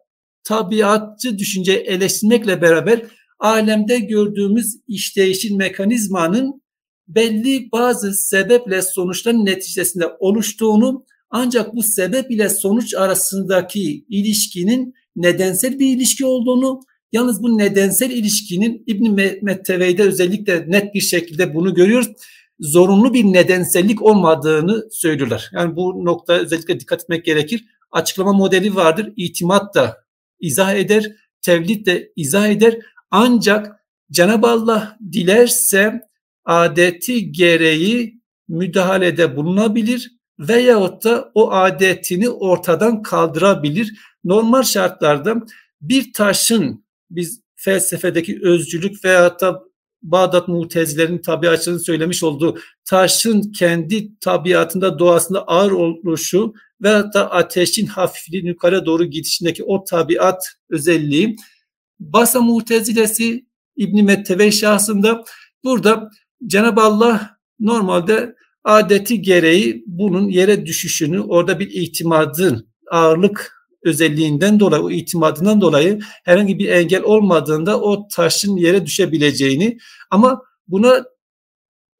tabiatçı 0.43 1.39
düşünceyi 1.39 1.77
eleştirmekle 1.77 2.61
beraber 2.61 3.01
alemde 3.39 3.99
gördüğümüz 3.99 4.77
işleyişin 4.87 5.57
mekanizmanın 5.57 6.61
belli 7.07 7.71
bazı 7.71 8.13
sebeple 8.13 8.81
sonuçların 8.81 9.45
neticesinde 9.45 10.07
oluştuğunu 10.19 11.05
ancak 11.29 11.75
bu 11.75 11.83
sebep 11.83 12.31
ile 12.31 12.49
sonuç 12.49 12.93
arasındaki 12.95 14.05
ilişkinin 14.09 14.93
nedensel 15.15 15.79
bir 15.79 15.95
ilişki 15.95 16.25
olduğunu 16.25 16.79
yalnız 17.11 17.43
bu 17.43 17.57
nedensel 17.57 18.11
ilişkinin 18.11 18.83
İbn 18.87 19.09
Mettevey'de 19.41 20.03
özellikle 20.03 20.65
net 20.67 20.93
bir 20.93 21.01
şekilde 21.01 21.55
bunu 21.55 21.73
görüyoruz. 21.73 22.07
Zorunlu 22.59 23.13
bir 23.13 23.23
nedensellik 23.23 24.01
olmadığını 24.01 24.87
söylüyorlar. 24.91 25.49
Yani 25.53 25.75
bu 25.75 26.05
nokta 26.05 26.33
özellikle 26.33 26.79
dikkat 26.79 27.01
etmek 27.01 27.25
gerekir. 27.25 27.65
Açıklama 27.91 28.33
modeli 28.33 28.75
vardır. 28.75 29.13
İtimat 29.15 29.75
da 29.75 29.97
izah 30.39 30.73
eder, 30.73 31.11
tevlid 31.41 31.85
de 31.85 32.11
izah 32.15 32.47
eder. 32.47 32.77
Ancak 33.11 33.85
Cenab-ı 34.11 34.47
Allah 34.47 34.97
dilerse 35.11 36.01
adeti 36.45 37.31
gereği 37.31 38.21
müdahalede 38.47 39.35
bulunabilir 39.35 40.11
veyahut 40.39 41.03
da 41.03 41.31
o 41.33 41.51
adetini 41.51 42.29
ortadan 42.29 43.01
kaldırabilir. 43.01 43.93
Normal 44.23 44.63
şartlarda 44.63 45.35
bir 45.81 46.13
taşın 46.13 46.85
biz 47.09 47.41
felsefedeki 47.55 48.39
özcülük 48.43 49.05
veyahut 49.05 49.41
da 49.41 49.63
Bağdat 50.03 50.47
Mutezilerin 50.47 51.17
tabiatçının 51.17 51.77
söylemiş 51.77 52.23
olduğu 52.23 52.57
taşın 52.85 53.51
kendi 53.51 54.19
tabiatında 54.19 54.99
doğasında 54.99 55.43
ağır 55.43 55.71
oluşu 55.71 56.53
ve 56.81 56.89
da 56.89 57.31
ateşin 57.31 57.85
hafifliğin 57.85 58.45
yukarı 58.45 58.85
doğru 58.85 59.05
gidişindeki 59.05 59.63
o 59.63 59.83
tabiat 59.83 60.47
özelliği 60.69 61.35
Basa 61.99 62.41
Mutezilesi 62.41 63.45
İbn 63.75 64.03
Metteve 64.03 64.51
şahsında. 64.51 65.23
Burada 65.63 66.09
Cenab-ı 66.45 66.81
Allah 66.81 67.37
normalde 67.59 68.35
adeti 68.63 69.21
gereği 69.21 69.83
bunun 69.87 70.29
yere 70.29 70.65
düşüşünü 70.65 71.19
orada 71.21 71.59
bir 71.59 71.69
itimadın 71.71 72.67
ağırlık 72.91 73.57
özelliğinden 73.83 74.59
dolayı 74.59 74.83
o 74.83 74.91
itimadından 74.91 75.61
dolayı 75.61 75.99
herhangi 76.23 76.59
bir 76.59 76.69
engel 76.69 77.03
olmadığında 77.03 77.81
o 77.81 78.07
taşın 78.07 78.57
yere 78.57 78.85
düşebileceğini 78.85 79.77
ama 80.11 80.41
buna 80.67 81.05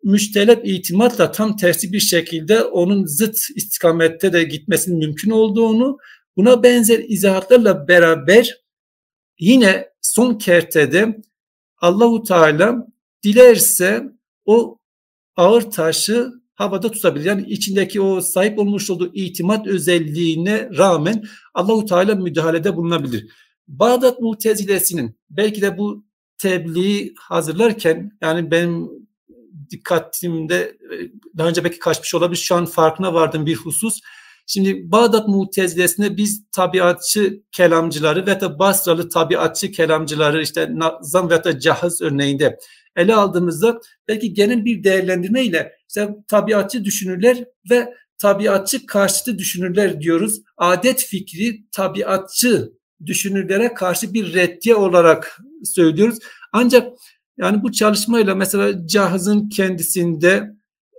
müştelep 0.04 0.68
itimatla 0.68 1.32
tam 1.32 1.56
tersi 1.56 1.94
bir 1.94 2.00
şekilde 2.00 2.63
onun 2.63 3.06
zıt 3.06 3.38
istikamette 3.56 4.34
de 4.34 4.44
gitmesinin 4.44 4.98
mümkün 5.00 5.32
olduğunu 5.32 5.98
buna 6.38 6.63
benzer 6.63 7.00
izahatlarla 7.08 7.88
beraber 7.88 8.67
Yine 9.39 9.89
son 10.01 10.38
kertede 10.38 11.22
Allahu 11.77 12.24
Teala 12.24 12.88
dilerse 13.24 14.03
o 14.46 14.77
ağır 15.36 15.62
taşı 15.62 16.32
havada 16.56 16.91
tutabilir. 16.91 17.25
Yani 17.25 17.48
içindeki 17.48 18.01
o 18.01 18.22
sahip 18.22 18.60
olmuş 18.60 18.89
olduğu 18.89 19.13
itimat 19.13 19.67
özelliğine 19.67 20.70
rağmen 20.77 21.24
Allahu 21.53 21.86
Teala 21.86 22.15
müdahalede 22.15 22.75
bulunabilir. 22.75 23.32
Bağdat 23.67 24.20
Mutezilesinin 24.20 25.17
belki 25.29 25.62
de 25.62 25.77
bu 25.77 26.06
tebliği 26.38 27.13
hazırlarken 27.17 28.12
yani 28.22 28.51
benim 28.51 28.89
dikkatimde 29.70 30.77
daha 31.38 31.48
önce 31.48 31.63
belki 31.63 31.79
kaçmış 31.79 32.15
olabilir 32.15 32.39
şu 32.39 32.56
an 32.56 32.65
farkına 32.65 33.13
vardım 33.13 33.46
bir 33.46 33.56
husus. 33.56 34.00
Şimdi 34.50 34.92
Bağdat 34.92 35.27
Mutezilesinde 35.27 36.18
biz 36.18 36.44
tabiatçı 36.51 37.44
kelamcıları 37.51 38.25
ve 38.25 38.42
de 38.42 38.60
Basralı 38.60 39.10
tabiatçı 39.10 39.72
kelamcıları 39.72 40.42
işte 40.42 40.70
Nazam 40.72 41.30
ve 41.30 41.44
de 41.44 41.60
Cahız 41.60 42.01
örneğinde 42.01 42.60
ele 42.96 43.16
aldığımızda 43.16 43.80
belki 44.08 44.34
genel 44.34 44.66
bir 44.66 44.84
değerlendirme 44.84 45.44
ile 45.44 45.74
işte 45.89 46.10
tabiatçı 46.27 46.86
düşünürler 46.86 47.46
ve 47.70 47.94
tabiatçı 48.18 48.86
karşıtı 48.86 49.38
düşünürler 49.38 50.01
diyoruz. 50.01 50.42
Adet 50.58 51.04
fikri 51.04 51.70
tabiatçı 51.72 52.72
düşünürlere 53.06 53.74
karşı 53.74 54.13
bir 54.13 54.34
reddiye 54.34 54.75
olarak 54.75 55.38
söylüyoruz. 55.63 56.20
Ancak 56.54 56.94
yani 57.38 57.63
bu 57.63 57.72
çalışmayla 57.72 58.36
mesela 58.36 58.88
Cahız'ın 58.88 59.50
kendisinde 59.50 60.58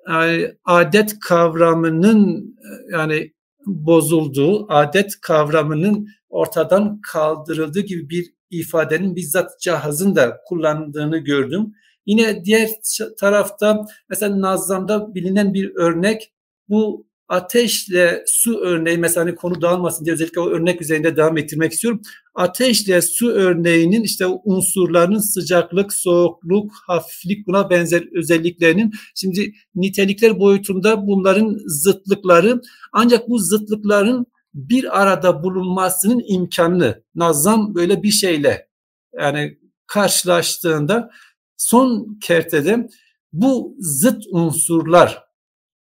yani 0.09 0.55
adet 0.65 1.19
kavramının 1.19 2.55
yani 2.93 3.33
bozulduğu, 3.69 4.73
adet 4.73 5.21
kavramının 5.21 6.09
ortadan 6.29 7.01
kaldırıldığı 7.01 7.81
gibi 7.81 8.11
bir 8.11 8.35
ifadenin 8.51 9.17
bizzat 9.17 9.61
Cahız'ın 9.61 10.17
da 10.17 10.41
kullandığını 10.47 11.19
gördüm. 11.19 11.75
Yine 12.07 12.45
diğer 12.45 12.71
tarafta 13.21 13.85
mesela 14.11 14.41
Nazlam'da 14.41 15.15
bilinen 15.15 15.55
bir 15.55 15.77
örnek 15.77 16.33
bu 16.69 17.08
ateşle 17.29 18.25
su 18.27 18.59
örneği 18.59 18.99
mesela 18.99 19.27
hani 19.27 19.35
konu 19.35 19.63
dağılmasın 19.63 20.05
diye 20.05 20.15
özellikle 20.15 20.41
o 20.41 20.49
örnek 20.49 20.83
üzerinde 20.83 21.17
devam 21.17 21.39
ettirmek 21.39 21.73
istiyorum. 21.73 22.03
Ateşle 22.35 23.03
su 23.03 23.31
örneğinin 23.31 24.03
işte 24.03 24.27
unsurlarının 24.27 25.19
sıcaklık, 25.19 25.93
soğukluk, 25.93 26.73
hafiflik 26.87 27.47
buna 27.47 27.71
benzer 27.71 28.05
özelliklerinin 28.19 28.93
şimdi 29.15 29.53
nitelikler 29.75 30.39
boyutunda 30.39 31.07
bunların 31.07 31.59
zıtlıkları 31.67 32.61
ancak 32.93 33.29
bu 33.29 33.39
zıtlıkların 33.39 34.27
bir 34.55 35.03
arada 35.03 35.43
bulunmasının 35.43 36.23
imkanını 36.27 37.03
Nazam 37.15 37.75
böyle 37.75 38.03
bir 38.03 38.11
şeyle 38.11 38.69
yani 39.21 39.59
karşılaştığında 39.87 41.11
son 41.57 42.19
kertede 42.23 42.89
bu 43.33 43.77
zıt 43.79 44.25
unsurlar 44.31 45.25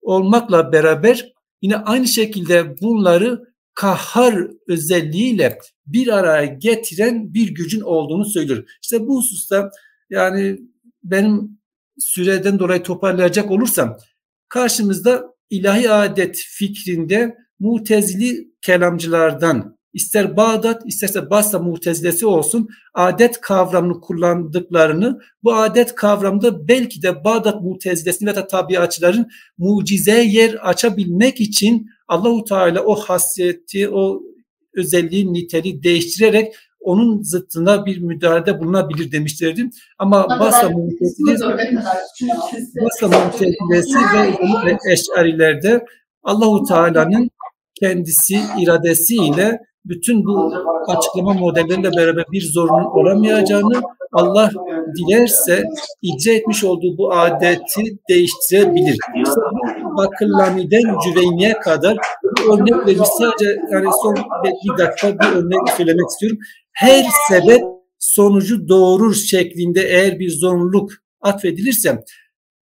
olmakla 0.00 0.72
beraber 0.72 1.32
yine 1.62 1.76
aynı 1.76 2.08
şekilde 2.08 2.80
bunları 2.80 3.44
kahhar 3.74 4.48
özelliğiyle 4.68 5.58
bir 5.86 6.08
araya 6.08 6.44
getiren 6.44 7.34
bir 7.34 7.54
gücün 7.54 7.80
olduğunu 7.80 8.24
söylüyor. 8.24 8.64
İşte 8.82 9.06
bu 9.06 9.18
hususta 9.18 9.70
yani 10.10 10.58
benim 11.04 11.58
süreden 11.98 12.58
dolayı 12.58 12.82
toparlayacak 12.82 13.50
olursam 13.50 13.96
karşımızda 14.48 15.24
ilahi 15.50 15.90
adet 15.90 16.36
fikrinde 16.36 17.36
mutezili 17.60 18.52
kelamcılardan 18.62 19.77
ister 19.92 20.36
Bağdat 20.36 20.82
isterse 20.86 21.30
Basra 21.30 21.58
mutezilesi 21.58 22.26
olsun 22.26 22.68
adet 22.94 23.40
kavramını 23.40 24.00
kullandıklarını 24.00 25.20
bu 25.42 25.54
adet 25.54 25.94
kavramda 25.94 26.68
belki 26.68 27.02
de 27.02 27.24
Bağdat 27.24 27.62
mutezilesini 27.62 28.28
ve 28.28 28.36
da 28.36 28.46
tabiatçıların 28.46 29.28
mucize 29.58 30.22
yer 30.22 30.54
açabilmek 30.54 31.40
için 31.40 31.86
Allahu 32.08 32.44
Teala 32.44 32.82
o 32.82 32.94
hasiyeti 32.94 33.88
o 33.88 34.22
özelliği 34.74 35.32
niteliği 35.32 35.82
değiştirerek 35.82 36.54
onun 36.80 37.22
zıttına 37.22 37.86
bir 37.86 37.98
müdahalede 37.98 38.60
bulunabilir 38.60 39.12
demişlerdi. 39.12 39.70
Ama 39.98 40.28
Basra 40.40 40.70
Mu'tezilesi 40.70 41.44
Basra 42.84 43.08
Mu'tezilesi 43.08 43.98
ve 44.66 44.78
Eş'arilerde 44.92 45.86
Allahu 46.22 46.64
Teala'nın 46.64 47.30
kendisi 47.80 48.40
iradesiyle 48.58 49.58
bütün 49.88 50.24
bu 50.24 50.52
açıklama 50.86 51.32
modelleriyle 51.32 51.90
beraber 51.96 52.24
bir 52.32 52.52
zorunun 52.52 52.84
olamayacağını 52.84 53.82
Allah 54.12 54.50
dilerse 54.96 55.64
icra 56.02 56.32
etmiş 56.32 56.64
olduğu 56.64 56.98
bu 56.98 57.12
adeti 57.12 57.82
değiştirebilir. 58.08 58.98
İşte 59.16 59.40
Bakıllamiden 59.96 60.82
Cüveyni'ye 61.04 61.52
kadar 61.52 61.96
bu 62.22 62.54
örnek 62.54 62.86
vermiş 62.86 63.08
sadece 63.18 63.60
yani 63.72 63.86
son 64.02 64.14
bir 64.64 64.78
dakika 64.78 65.18
bir 65.18 65.36
örnek 65.36 65.68
söylemek 65.76 66.08
istiyorum. 66.10 66.38
Her 66.72 67.04
sebep 67.28 67.62
sonucu 67.98 68.68
doğurur 68.68 69.14
şeklinde 69.14 69.80
eğer 69.80 70.18
bir 70.18 70.30
zorunluluk 70.30 70.90
atfedilirse 71.20 72.04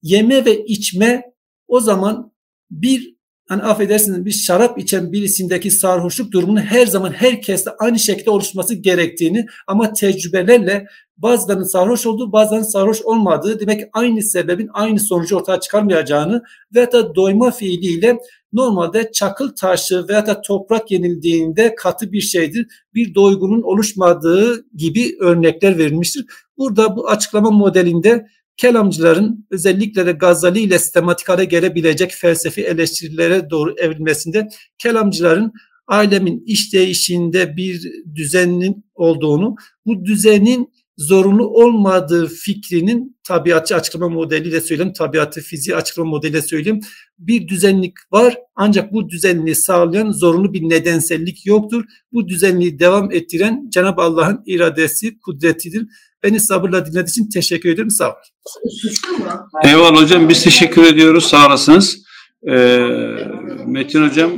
yeme 0.02 0.44
ve 0.44 0.64
içme 0.64 1.22
o 1.68 1.80
zaman 1.80 2.32
bir 2.70 3.19
hani 3.50 3.62
affedersiniz 3.62 4.24
bir 4.24 4.30
şarap 4.30 4.78
içen 4.78 5.12
birisindeki 5.12 5.70
sarhoşluk 5.70 6.32
durumunun 6.32 6.60
her 6.60 6.86
zaman 6.86 7.12
herkeste 7.12 7.70
aynı 7.78 7.98
şekilde 7.98 8.30
oluşması 8.30 8.74
gerektiğini 8.74 9.46
ama 9.66 9.92
tecrübelerle 9.92 10.86
bazılarının 11.16 11.64
sarhoş 11.64 12.06
olduğu 12.06 12.32
bazılarının 12.32 12.66
sarhoş 12.66 13.02
olmadığı 13.02 13.60
demek 13.60 13.84
aynı 13.92 14.22
sebebin 14.22 14.68
aynı 14.72 15.00
sonucu 15.00 15.36
ortaya 15.36 15.60
çıkarmayacağını 15.60 16.42
veya 16.74 16.92
da 16.92 17.14
doyma 17.14 17.50
fiiliyle 17.50 18.18
normalde 18.52 19.12
çakıl 19.12 19.48
taşı 19.48 20.08
veya 20.08 20.26
da 20.26 20.40
toprak 20.40 20.90
yenildiğinde 20.90 21.74
katı 21.74 22.12
bir 22.12 22.20
şeydir. 22.20 22.66
Bir 22.94 23.14
doygunun 23.14 23.62
oluşmadığı 23.62 24.64
gibi 24.76 25.16
örnekler 25.20 25.78
verilmiştir. 25.78 26.26
Burada 26.58 26.96
bu 26.96 27.08
açıklama 27.08 27.50
modelinde 27.50 28.26
kelamcıların 28.56 29.46
özellikle 29.50 30.06
de 30.06 30.12
Gazali 30.12 30.60
ile 30.60 30.78
sistematik 30.78 31.28
hale 31.28 31.44
gelebilecek 31.44 32.10
felsefi 32.12 32.62
eleştirilere 32.62 33.50
doğru 33.50 33.74
evrilmesinde 33.78 34.48
kelamcıların 34.78 35.52
alemin 35.86 36.42
işleyişinde 36.46 37.56
bir 37.56 37.92
düzenin 38.14 38.84
olduğunu, 38.94 39.56
bu 39.86 40.04
düzenin 40.04 40.72
zorunlu 41.00 41.48
olmadığı 41.48 42.26
fikrinin 42.26 43.16
tabiatçı 43.24 43.76
açıklama 43.76 44.08
modeliyle 44.08 44.60
söyleyeyim, 44.60 44.92
tabiatı 44.92 45.40
fiziği 45.40 45.76
açıklama 45.76 46.10
modeliyle 46.10 46.42
söyleyeyim. 46.42 46.80
Bir 47.18 47.48
düzenlik 47.48 47.94
var 48.12 48.38
ancak 48.56 48.92
bu 48.92 49.08
düzenliği 49.08 49.54
sağlayan 49.54 50.10
zorunlu 50.10 50.52
bir 50.52 50.62
nedensellik 50.62 51.46
yoktur. 51.46 51.84
Bu 52.12 52.28
düzenliği 52.28 52.78
devam 52.78 53.12
ettiren 53.12 53.66
Cenab-ı 53.68 54.02
Allah'ın 54.02 54.42
iradesi, 54.46 55.20
kudretidir. 55.20 55.86
Beni 56.22 56.40
sabırla 56.40 56.86
dinlediğiniz 56.86 57.10
için 57.10 57.28
teşekkür 57.28 57.70
ederim. 57.70 57.90
Sağ 57.90 58.08
olun. 58.08 58.16
Eyvallah 59.64 60.02
hocam. 60.02 60.28
Biz 60.28 60.44
teşekkür 60.44 60.84
ediyoruz. 60.84 61.24
Sağ 61.24 61.46
olasınız. 61.46 62.02
Ee, 62.48 62.78
Metin 63.66 64.08
hocam 64.08 64.30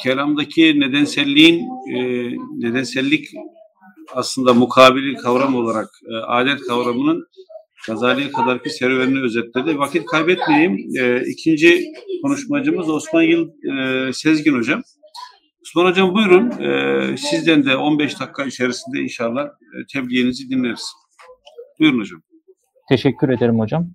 kelamdaki 0.00 0.80
nedenselliğin 0.80 1.62
e, 1.94 2.28
nedensellik 2.58 3.28
aslında 4.14 4.54
mukabili 4.54 5.16
kavram 5.16 5.54
olarak 5.54 5.88
e, 6.12 6.16
adet 6.16 6.60
kavramının 6.68 7.26
Gazali'ye 7.86 8.32
kadarki 8.32 8.70
serüvenini 8.70 9.20
özetledi. 9.20 9.78
Vakit 9.78 10.06
kaybetmeyeyim. 10.06 10.78
E, 11.00 11.22
ikinci 11.26 11.84
konuşmacımız 12.22 12.88
Osman 12.90 13.22
Yıl 13.22 13.48
e, 13.48 14.12
Sezgin 14.12 14.56
hocam. 14.56 14.82
Osman 15.62 15.90
hocam 15.90 16.14
buyurun. 16.14 16.50
E, 16.50 17.16
sizden 17.16 17.64
de 17.64 17.76
15 17.76 18.20
dakika 18.20 18.44
içerisinde 18.44 19.00
inşallah 19.00 19.44
e, 19.44 19.76
tebliğinizi 19.92 20.50
dinleriz. 20.50 20.92
Buyurun 21.80 22.00
hocam. 22.00 22.22
Teşekkür 22.88 23.28
ederim 23.28 23.58
hocam. 23.58 23.90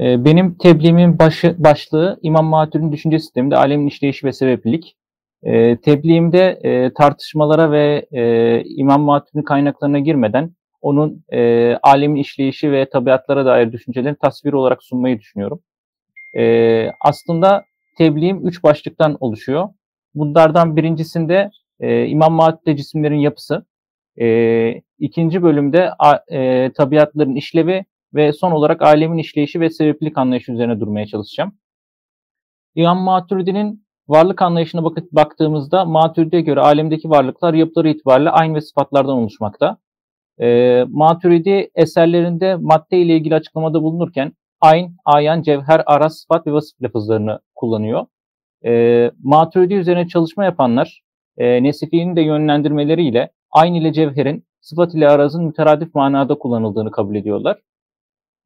Ee, 0.00 0.24
benim 0.24 0.58
tebliğimin 0.58 1.18
başı, 1.18 1.56
başlığı 1.58 2.18
İmam 2.22 2.46
Matur'un 2.46 2.92
düşünce 2.92 3.18
sisteminde 3.18 3.56
alemin 3.56 3.86
işleyişi 3.86 4.26
ve 4.26 4.32
sebeplilik. 4.32 4.96
E, 5.42 5.76
tebliğimde 5.76 6.60
e, 6.64 6.92
tartışmalara 6.94 7.72
ve 7.72 8.06
e, 8.12 8.62
İmam 8.64 9.02
Matur'un 9.02 9.42
kaynaklarına 9.42 9.98
girmeden 9.98 10.50
onun 10.80 11.24
e, 11.32 11.74
alemin 11.82 12.20
işleyişi 12.20 12.72
ve 12.72 12.90
tabiatlara 12.90 13.46
dair 13.46 13.72
düşüncelerini 13.72 14.18
tasvir 14.18 14.52
olarak 14.52 14.82
sunmayı 14.82 15.18
düşünüyorum. 15.18 15.60
E, 16.36 16.90
aslında 17.00 17.64
tebliğim 17.98 18.46
üç 18.46 18.62
başlıktan 18.62 19.16
oluşuyor. 19.20 19.68
Bunlardan 20.14 20.76
birincisinde 20.76 21.50
e, 21.80 22.06
İmam 22.06 22.32
Matur'da 22.32 22.76
cisimlerin 22.76 23.18
yapısı, 23.18 23.66
e, 24.20 24.82
ikinci 24.98 25.42
bölümde 25.42 25.90
e, 26.30 26.72
tabiatların 26.72 27.34
işlevi 27.34 27.84
ve 28.14 28.32
son 28.32 28.52
olarak 28.52 28.82
alemin 28.82 29.18
işleyişi 29.18 29.60
ve 29.60 29.70
sebeplik 29.70 30.18
anlayışı 30.18 30.52
üzerine 30.52 30.80
durmaya 30.80 31.06
çalışacağım. 31.06 31.52
İmam 32.74 32.98
Maturidi'nin 32.98 33.87
varlık 34.08 34.42
anlayışına 34.42 34.84
bakıp 34.84 35.12
baktığımızda 35.12 35.84
Maturidi'ye 35.84 36.42
göre 36.42 36.60
alemdeki 36.60 37.10
varlıklar 37.10 37.54
yapıları 37.54 37.88
itibariyle 37.88 38.30
aynı 38.30 38.54
ve 38.54 38.60
sıfatlardan 38.60 39.16
oluşmakta. 39.16 39.76
E, 40.40 40.84
Maturidi 40.88 41.70
eserlerinde 41.74 42.56
madde 42.56 42.98
ile 42.98 43.16
ilgili 43.16 43.34
açıklamada 43.34 43.82
bulunurken 43.82 44.32
ayn, 44.60 44.96
ayan, 45.04 45.42
cevher, 45.42 45.82
aras, 45.86 46.20
sıfat 46.20 46.46
ve 46.46 46.52
vasıf 46.52 46.82
lafızlarını 46.82 47.40
kullanıyor. 47.54 48.06
E, 48.64 49.10
Maturidi 49.22 49.74
üzerine 49.74 50.08
çalışma 50.08 50.44
yapanlar 50.44 51.02
e, 51.38 51.62
Nesifi'nin 51.62 52.16
de 52.16 52.20
yönlendirmeleriyle 52.20 53.30
ayn 53.50 53.74
ile 53.74 53.92
cevherin 53.92 54.44
sıfat 54.60 54.94
ile 54.94 55.08
arazın 55.08 55.44
müteradif 55.44 55.94
manada 55.94 56.34
kullanıldığını 56.38 56.90
kabul 56.90 57.14
ediyorlar. 57.16 57.58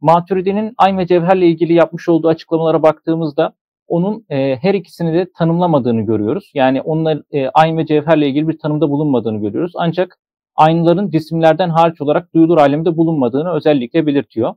Maturidi'nin 0.00 0.74
ayn 0.78 0.98
ve 0.98 1.06
cevherle 1.06 1.46
ilgili 1.46 1.72
yapmış 1.72 2.08
olduğu 2.08 2.28
açıklamalara 2.28 2.82
baktığımızda 2.82 3.52
onun 3.92 4.26
e, 4.30 4.56
her 4.56 4.74
ikisini 4.74 5.14
de 5.14 5.26
tanımlamadığını 5.38 6.02
görüyoruz. 6.02 6.50
Yani 6.54 6.82
onlar 6.82 7.22
e, 7.30 7.48
ayn 7.48 7.78
ve 7.78 7.86
cevherle 7.86 8.28
ilgili 8.28 8.48
bir 8.48 8.58
tanımda 8.58 8.90
bulunmadığını 8.90 9.40
görüyoruz. 9.40 9.72
Ancak 9.76 10.18
aynların 10.56 11.10
cisimlerden 11.10 11.68
hariç 11.68 12.00
olarak 12.00 12.34
duyulur 12.34 12.58
alemde 12.58 12.96
bulunmadığını 12.96 13.52
özellikle 13.52 14.06
belirtiyor. 14.06 14.54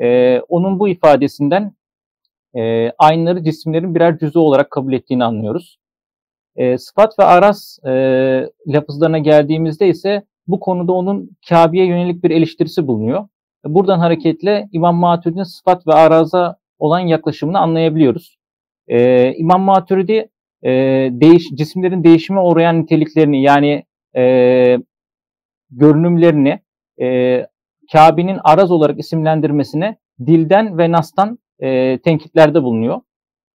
E, 0.00 0.40
onun 0.48 0.78
bu 0.78 0.88
ifadesinden 0.88 1.72
e, 2.56 2.92
aynları 2.98 3.44
cisimlerin 3.44 3.94
birer 3.94 4.18
cüzü 4.18 4.38
olarak 4.38 4.70
kabul 4.70 4.92
ettiğini 4.92 5.24
anlıyoruz. 5.24 5.78
E, 6.56 6.78
sıfat 6.78 7.18
ve 7.18 7.24
aras 7.24 7.78
e, 7.86 7.90
lafızlarına 8.66 9.18
geldiğimizde 9.18 9.88
ise 9.88 10.22
bu 10.46 10.60
konuda 10.60 10.92
onun 10.92 11.30
Kabe'ye 11.48 11.86
yönelik 11.86 12.24
bir 12.24 12.30
eleştirisi 12.30 12.86
bulunuyor. 12.86 13.28
Buradan 13.64 13.98
hareketle 13.98 14.68
İmam 14.72 14.96
Maturidi'nin 14.96 15.42
sıfat 15.42 15.86
ve 15.86 15.94
araza 15.94 16.56
olan 16.78 17.00
yaklaşımını 17.00 17.58
anlayabiliyoruz. 17.58 18.43
Ee, 18.88 19.34
İmam 19.36 19.62
Maturidi 19.62 20.28
e, 20.62 20.70
değiş, 21.12 21.44
cisimlerin 21.54 22.04
değişime 22.04 22.40
uğrayan 22.40 22.82
niteliklerini 22.82 23.42
yani 23.42 23.84
e, 24.16 24.24
görünümlerini 25.70 26.60
e, 27.00 27.46
Kabe'nin 27.92 28.38
araz 28.44 28.70
olarak 28.70 28.98
isimlendirmesine 28.98 29.96
dilden 30.26 30.78
ve 30.78 30.92
nastan 30.92 31.38
e, 31.58 31.98
tenkitlerde 31.98 32.62
bulunuyor. 32.62 33.00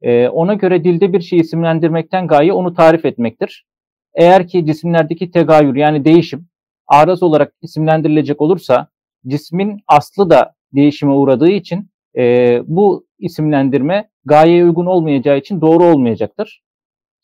E, 0.02 0.28
ona 0.28 0.54
göre 0.54 0.84
dilde 0.84 1.12
bir 1.12 1.20
şey 1.20 1.38
isimlendirmekten 1.38 2.26
gaye 2.26 2.52
onu 2.52 2.74
tarif 2.74 3.04
etmektir. 3.04 3.66
Eğer 4.14 4.48
ki 4.48 4.66
cisimlerdeki 4.66 5.30
tegayür 5.30 5.76
yani 5.76 6.04
değişim 6.04 6.48
araz 6.86 7.22
olarak 7.22 7.52
isimlendirilecek 7.62 8.40
olursa 8.40 8.88
cismin 9.26 9.80
aslı 9.86 10.30
da 10.30 10.54
değişime 10.74 11.12
uğradığı 11.12 11.50
için 11.50 11.90
e, 12.16 12.62
bu 12.66 13.06
isimlendirme 13.18 14.08
gayeye 14.28 14.64
uygun 14.64 14.86
olmayacağı 14.86 15.38
için 15.38 15.60
doğru 15.60 15.84
olmayacaktır. 15.84 16.62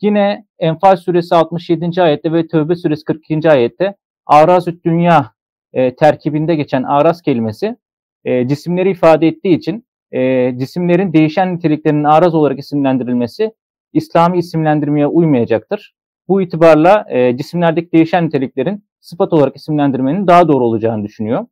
Yine 0.01 0.47
Enfal 0.59 0.97
suresi 0.97 1.35
67. 1.35 2.03
ayette 2.03 2.33
ve 2.33 2.47
Tövbe 2.47 2.77
suresi 2.77 3.05
42. 3.05 3.51
ayette 3.51 3.95
arazüt 4.27 4.85
dünya 4.85 5.33
e, 5.73 5.97
terkibinde 5.97 6.55
geçen 6.55 6.83
araz 6.83 7.23
kelimesi 7.23 7.77
e, 8.25 8.49
cisimleri 8.49 8.91
ifade 8.91 9.29
ettiği 9.29 9.57
için 9.59 9.87
e, 10.13 10.53
cisimlerin 10.59 11.13
değişen 11.13 11.55
niteliklerinin 11.55 12.05
araz 12.05 12.35
olarak 12.35 12.59
isimlendirilmesi 12.59 13.53
İslami 13.93 14.39
isimlendirmeye 14.39 15.07
uymayacaktır. 15.07 15.95
Bu 16.29 16.43
itibarla 16.43 17.07
e, 17.09 17.37
cisimlerdeki 17.37 17.93
değişen 17.93 18.27
niteliklerin 18.27 18.85
sıfat 19.01 19.33
olarak 19.33 19.57
isimlendirmenin 19.57 20.27
daha 20.27 20.49
doğru 20.49 20.65
olacağını 20.65 21.05
düşünüyor. 21.05 21.47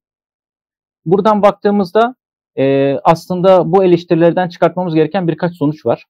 Buradan 1.04 1.42
baktığımızda 1.42 2.14
e, 2.58 2.96
aslında 3.04 3.72
bu 3.72 3.84
eleştirilerden 3.84 4.48
çıkartmamız 4.48 4.94
gereken 4.94 5.28
birkaç 5.28 5.56
sonuç 5.56 5.86
var. 5.86 6.04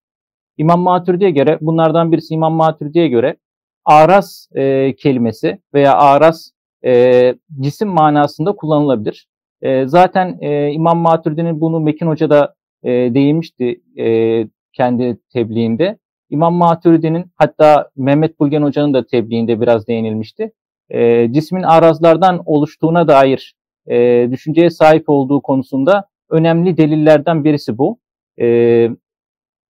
İmam 0.57 0.81
Maturidi'ye 0.81 1.31
göre, 1.31 1.59
bunlardan 1.61 2.13
birisi 2.13 2.35
İmam 2.35 2.53
Maturidi'ye 2.53 3.09
göre 3.09 3.37
aras 3.85 4.49
e, 4.55 4.95
kelimesi 4.97 5.59
veya 5.75 5.97
aras 5.97 6.51
e, 6.85 7.35
cisim 7.61 7.89
manasında 7.89 8.53
kullanılabilir. 8.53 9.27
E, 9.63 9.87
zaten 9.87 10.39
e, 10.41 10.71
İmam 10.73 10.99
Maturidi'nin 10.99 11.61
bunu 11.61 11.81
Mekin 11.81 12.07
Hoca 12.07 12.31
da 12.31 12.55
e, 12.83 12.91
değinmişti 12.91 13.81
e, 13.99 14.47
kendi 14.73 15.19
tebliğinde. 15.33 15.99
İmam 16.31 16.55
Maturidi'nin 16.55 17.25
hatta 17.37 17.91
Mehmet 17.97 18.41
Bulgen 18.41 18.63
Hoca'nın 18.63 18.95
da 18.95 19.07
tebliğinde 19.07 19.61
biraz 19.61 19.87
değinilmişti. 19.87 20.53
E, 20.91 21.33
cismin 21.33 21.63
arazlardan 21.63 22.43
oluştuğuna 22.47 23.09
dair 23.09 23.55
e, 23.87 24.29
düşünceye 24.31 24.71
sahip 24.71 25.09
olduğu 25.09 25.43
konusunda 25.43 26.05
önemli 26.33 26.77
delillerden 26.77 27.45
birisi 27.45 27.79
bu. 27.79 27.99
E, 28.41 28.89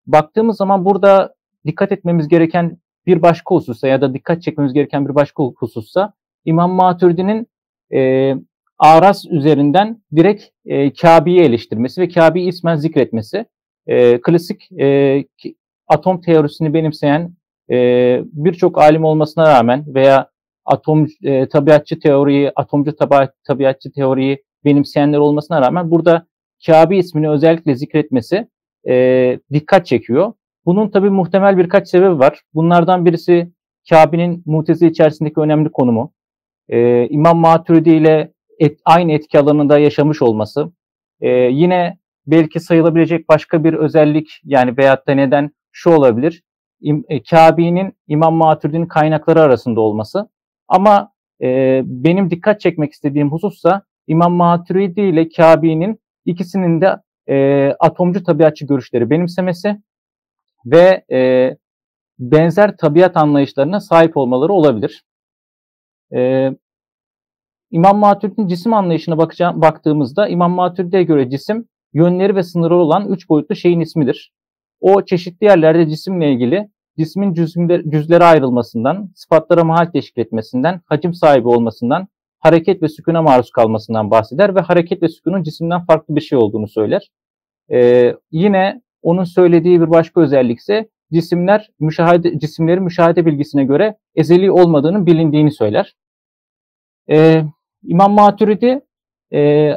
baktığımız 0.07 0.57
zaman 0.57 0.85
burada 0.85 1.35
dikkat 1.67 1.93
etmemiz 1.93 2.29
gereken 2.29 2.79
bir 3.07 3.23
başka 3.23 3.55
husussa 3.55 3.89
ya 3.89 4.01
da 4.01 4.15
dikkat 4.15 4.43
çekmemiz 4.43 4.73
gereken 4.73 5.09
bir 5.09 5.15
başka 5.15 5.43
husussa 5.43 6.13
İmam 6.45 6.71
Maturidi'nin 6.71 7.47
e, 7.95 8.35
Aras 8.79 9.25
üzerinden 9.27 10.03
direkt 10.17 10.45
e, 10.67 10.93
Kabe'yi 10.93 11.41
eleştirmesi 11.41 12.01
ve 12.01 12.09
Kabe'yi 12.09 12.49
ismen 12.49 12.77
zikretmesi. 12.77 13.47
E, 13.87 14.21
klasik 14.21 14.73
e, 14.81 15.25
atom 15.89 16.21
teorisini 16.21 16.75
benimseyen 16.75 17.37
e, 17.71 17.77
birçok 18.25 18.79
alim 18.79 19.05
olmasına 19.05 19.49
rağmen 19.49 19.95
veya 19.95 20.31
atom 20.65 21.07
e, 21.23 21.49
tabiatçı 21.49 22.01
teoriyi, 22.01 22.53
atomcu 22.57 22.97
tabi, 22.97 23.29
tabiatçı 23.45 23.93
teoriyi 23.93 24.43
benimseyenler 24.65 25.19
olmasına 25.19 25.63
rağmen 25.63 25.91
burada 25.91 26.27
Kabe 26.67 26.97
ismini 26.97 27.31
özellikle 27.31 27.75
zikretmesi 27.75 28.49
e, 28.89 29.39
dikkat 29.53 29.87
çekiyor. 29.87 30.33
Bunun 30.67 30.89
tabi 30.89 31.11
muhtemel 31.11 31.59
birkaç 31.59 31.89
sebebi 31.89 32.19
var. 32.19 32.41
Bunlardan 32.55 33.07
birisi 33.07 33.53
Kabe'nin 33.89 34.43
mutezi 34.47 34.87
içerisindeki 34.87 35.41
önemli 35.41 35.73
konumu. 35.73 36.13
E, 36.69 37.09
İmam 37.09 37.39
Maturidi 37.39 37.91
ile 37.91 38.33
et, 38.59 38.79
aynı 38.85 39.13
etki 39.13 39.39
alanında 39.39 39.79
yaşamış 39.79 40.23
olması. 40.23 40.73
E, 41.21 41.29
yine 41.31 41.99
belki 42.27 42.61
sayılabilecek 42.61 43.29
başka 43.29 43.65
bir 43.65 43.75
özellik 43.75 44.41
yani 44.45 44.77
veyahut 44.77 45.07
da 45.07 45.13
neden 45.13 45.51
şu 45.73 45.91
olabilir. 45.91 46.43
E, 47.09 47.23
Kabe'nin 47.23 47.93
İmam 48.09 48.35
Maturidi'nin 48.35 48.87
kaynakları 48.87 49.41
arasında 49.41 49.81
olması. 49.81 50.29
Ama 50.69 51.13
e, 51.43 51.81
benim 51.85 52.31
dikkat 52.31 52.61
çekmek 52.61 52.93
istediğim 52.93 53.33
husussa 53.33 53.83
İmam 54.07 54.33
Maturidi 54.33 55.01
ile 55.01 55.29
Kabe'nin 55.29 56.01
ikisinin 56.25 56.81
de 56.81 56.97
e, 57.29 57.69
atomcu 57.81 58.23
tabiatçı 58.23 58.67
görüşleri 58.67 59.11
benimsemesi 59.11 59.83
ve 60.67 61.05
e, 61.13 61.51
benzer 62.19 62.77
tabiat 62.77 63.17
anlayışlarına 63.17 63.81
sahip 63.81 64.17
olmaları 64.17 64.53
olabilir. 64.53 65.05
E, 66.15 66.51
İmam 67.71 67.99
Maturidi'nin 67.99 68.47
cisim 68.47 68.73
anlayışına 68.73 69.19
bakacağım, 69.19 69.61
baktığımızda 69.61 70.29
İmam 70.29 70.53
Maturidi'ye 70.53 71.03
göre 71.03 71.31
cisim 71.31 71.69
yönleri 71.93 72.37
ve 72.37 72.43
sınırı 72.43 72.77
olan 72.77 73.09
üç 73.09 73.29
boyutlu 73.29 73.57
şeyin 73.57 73.81
ismidir. 73.81 74.33
O 74.81 75.05
çeşitli 75.05 75.45
yerlerde 75.45 75.89
cisimle 75.89 76.33
ilgili 76.33 76.69
cismin 76.99 77.35
cüzlere 77.91 78.25
ayrılmasından, 78.25 79.11
sıfatlara 79.15 79.65
mahal 79.65 79.87
teşkil 79.87 80.21
etmesinden, 80.21 80.81
hacim 80.87 81.15
sahibi 81.15 81.49
olmasından, 81.49 82.09
hareket 82.43 82.83
ve 82.83 82.89
sükuna 82.89 83.23
maruz 83.23 83.51
kalmasından 83.51 84.11
bahseder 84.11 84.55
ve 84.55 84.61
hareket 84.61 85.03
ve 85.03 85.09
sükunun 85.09 85.43
cisimden 85.43 85.85
farklı 85.85 86.17
bir 86.17 86.21
şey 86.21 86.39
olduğunu 86.39 86.69
söyler. 86.69 87.11
Ee, 87.73 88.15
yine 88.31 88.83
onun 89.03 89.25
söylediği 89.25 89.81
bir 89.81 89.91
başka 89.91 90.21
özellik 90.21 90.59
ise 90.59 90.89
cisimler 91.13 91.71
müşahede, 91.81 92.39
cisimlerin 92.39 92.83
müşahede 92.83 93.27
bilgisine 93.27 93.65
göre 93.65 93.97
ezeli 94.15 94.51
olmadığının 94.51 95.07
bilindiğini 95.07 95.53
söyler. 95.53 95.95
Ee, 97.11 97.45
İmam 97.83 98.13
Maturidi 98.13 98.81
e, 99.33 99.71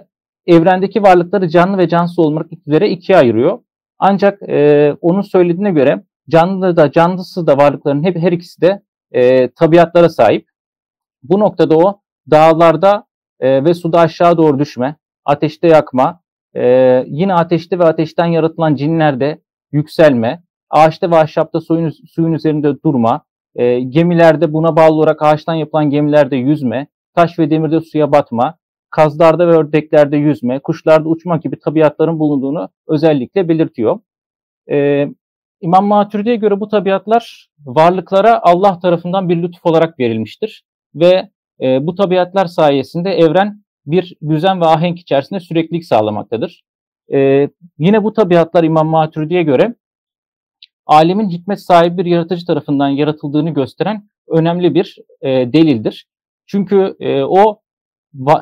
evrendeki 0.48 1.04
varlıkları 1.04 1.50
canlı 1.50 1.78
ve 1.78 1.88
cansız 1.88 2.20
olmak 2.20 2.48
üzere 2.68 2.90
ikiye 2.90 3.18
ayırıyor. 3.18 3.60
Ancak 4.00 4.50
e, 4.50 4.94
onun 5.02 5.22
söylediğine 5.22 5.72
göre 5.72 6.04
canlı 6.30 6.78
da 6.78 6.92
cansız 6.92 7.48
da 7.48 7.58
varlıkların 7.58 8.04
hep 8.04 8.18
her 8.18 8.32
ikisi 8.32 8.62
de 8.62 8.82
e, 9.12 9.50
tabiatlara 9.50 10.10
sahip. 10.10 10.48
Bu 11.24 11.40
noktada 11.40 11.78
o 11.78 12.02
dağlarda 12.32 13.06
e, 13.40 13.64
ve 13.64 13.74
suda 13.74 14.00
aşağı 14.00 14.38
doğru 14.38 14.60
düşme, 14.60 14.96
ateşte 15.26 15.68
yakma, 15.68 16.20
e, 16.56 16.64
yine 17.08 17.34
ateşte 17.34 17.80
ve 17.80 17.84
ateşten 17.84 18.26
yaratılan 18.26 18.76
cinlerde 18.76 19.42
yükselme, 19.72 20.44
ağaçta 20.70 21.12
ve 21.12 21.16
ahşapta 21.16 21.62
suyun, 21.62 21.90
suyun 21.90 22.34
üzerinde 22.34 22.82
durma, 22.84 23.24
e, 23.56 23.80
gemilerde 23.80 24.54
buna 24.54 24.76
bağlı 24.76 24.94
olarak 24.94 25.22
ağaçtan 25.22 25.54
yapılan 25.54 25.90
gemilerde 25.90 26.36
yüzme, 26.36 26.88
taş 27.14 27.40
ve 27.40 27.50
demirde 27.50 27.82
suya 27.82 28.12
batma, 28.12 28.58
kazlarda 28.90 29.48
ve 29.48 29.52
ördeklerde 29.52 30.18
yüzme, 30.18 30.60
kuşlarda 30.60 31.10
uçmak 31.10 31.44
gibi 31.44 31.60
tabiatların 31.60 32.20
bulunduğunu 32.20 32.70
özellikle 32.88 33.50
belirtiyor. 33.50 34.00
E, 34.72 35.08
İmam 35.62 35.86
Maturidi'ye 35.86 36.36
göre 36.36 36.60
bu 36.60 36.68
tabiatlar 36.68 37.48
varlıklara 37.66 38.40
Allah 38.44 38.80
tarafından 38.80 39.30
bir 39.30 39.44
lütuf 39.44 39.66
olarak 39.66 40.00
verilmiştir 40.00 40.64
ve 40.96 41.30
e, 41.62 41.88
bu 41.88 41.96
tabiatlar 41.96 42.46
sayesinde 42.46 43.10
evren 43.10 43.64
bir 43.86 44.16
düzen 44.30 44.62
ve 44.62 44.66
ahenk 44.66 45.00
içerisinde 45.00 45.40
süreklilik 45.40 45.86
sağlamaktadır. 45.86 46.64
E, 47.14 47.50
yine 47.78 48.04
bu 48.04 48.14
tabiatlar 48.14 48.64
İmam 48.64 48.88
Maturidi'ye 48.88 49.44
göre 49.44 49.76
alemin 50.86 51.30
hikmet 51.30 51.62
sahibi 51.62 51.98
bir 51.98 52.06
yaratıcı 52.06 52.46
tarafından 52.46 52.90
yaratıldığını 52.90 53.50
gösteren 53.50 54.10
önemli 54.28 54.76
bir 54.76 54.98
e, 55.22 55.30
delildir. 55.30 56.08
Çünkü 56.46 56.96
e, 57.00 57.24
o 57.24 57.62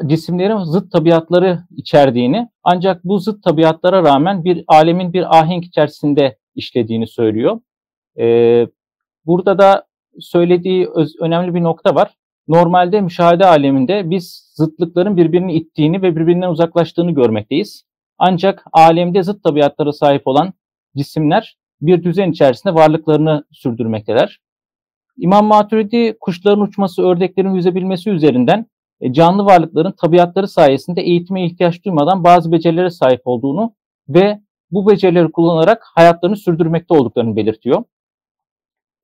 cisimlerin 0.06 0.64
zıt 0.64 0.92
tabiatları 0.92 1.60
içerdiğini 1.78 2.50
ancak 2.64 3.04
bu 3.04 3.20
zıt 3.20 3.44
tabiatlara 3.44 4.04
rağmen 4.04 4.44
bir 4.44 4.64
alemin 4.68 5.14
bir 5.14 5.40
ahenk 5.40 5.66
içerisinde 5.66 6.38
işlediğini 6.56 7.08
söylüyor. 7.08 7.60
E, 8.20 8.68
burada 9.26 9.58
da 9.58 9.88
söylediği 10.20 10.88
öz, 10.96 11.16
önemli 11.20 11.56
bir 11.56 11.64
nokta 11.64 11.96
var. 11.96 12.14
Normalde 12.48 13.02
müşahede 13.02 13.46
aleminde 13.46 14.10
biz 14.10 14.52
zıtlıkların 14.56 15.18
birbirini 15.18 15.54
ittiğini 15.54 16.02
ve 16.02 16.16
birbirinden 16.16 16.50
uzaklaştığını 16.50 17.12
görmekteyiz. 17.12 17.84
Ancak 18.18 18.66
alemde 18.74 19.24
zıt 19.24 19.44
tabiatlara 19.44 19.94
sahip 19.94 20.28
olan 20.28 20.54
cisimler 20.98 21.58
bir 21.82 22.04
düzen 22.04 22.32
içerisinde 22.32 22.74
varlıklarını 22.74 23.44
sürdürmekteler. 23.52 24.40
İmam 25.18 25.46
Maturidi 25.46 26.18
kuşların 26.20 26.62
uçması, 26.62 27.02
ördeklerin 27.04 27.54
yüzebilmesi 27.54 28.10
üzerinden 28.10 28.66
e, 29.02 29.14
canlı 29.14 29.46
varlıkların 29.46 29.92
tabiatları 29.92 30.48
sayesinde 30.48 31.02
eğitime 31.02 31.46
ihtiyaç 31.46 31.86
duymadan 31.86 32.24
bazı 32.24 32.52
becerilere 32.52 32.90
sahip 32.90 33.22
olduğunu 33.26 33.74
ve 34.10 34.40
bu 34.72 34.90
becerileri 34.90 35.32
kullanarak 35.32 35.84
hayatlarını 35.96 36.38
sürdürmekte 36.38 36.94
olduklarını 36.94 37.36
belirtiyor. 37.36 37.84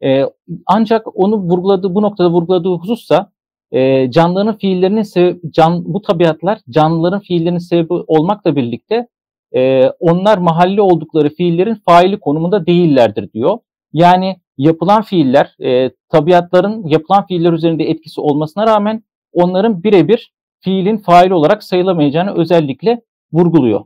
Ee, 0.03 0.25
ancak 0.65 1.17
onu 1.19 1.37
vurguladığı 1.37 1.95
bu 1.95 2.01
noktada 2.01 2.31
vurguladığı 2.31 2.69
husussa 2.75 3.31
e, 3.71 4.11
canlıların 4.11 4.57
fiillerinin 4.57 5.01
sebebi, 5.01 5.39
can, 5.51 5.93
bu 5.93 6.01
tabiatlar 6.01 6.59
canlıların 6.69 7.19
fiillerinin 7.19 7.59
sebebi 7.59 7.93
olmakla 7.93 8.55
birlikte 8.55 9.07
e, 9.55 9.83
onlar 9.99 10.37
mahalli 10.37 10.81
oldukları 10.81 11.29
fiillerin 11.29 11.75
faili 11.85 12.19
konumunda 12.19 12.65
değillerdir 12.65 13.33
diyor. 13.33 13.57
Yani 13.93 14.37
yapılan 14.57 15.01
fiiller 15.01 15.55
e, 15.63 15.91
tabiatların 16.09 16.87
yapılan 16.87 17.27
fiiller 17.27 17.53
üzerinde 17.53 17.83
etkisi 17.83 18.21
olmasına 18.21 18.67
rağmen 18.67 19.03
onların 19.33 19.83
birebir 19.83 20.33
fiilin 20.59 20.97
faili 20.97 21.33
olarak 21.33 21.63
sayılamayacağını 21.63 22.35
özellikle 22.35 23.01
vurguluyor. 23.33 23.85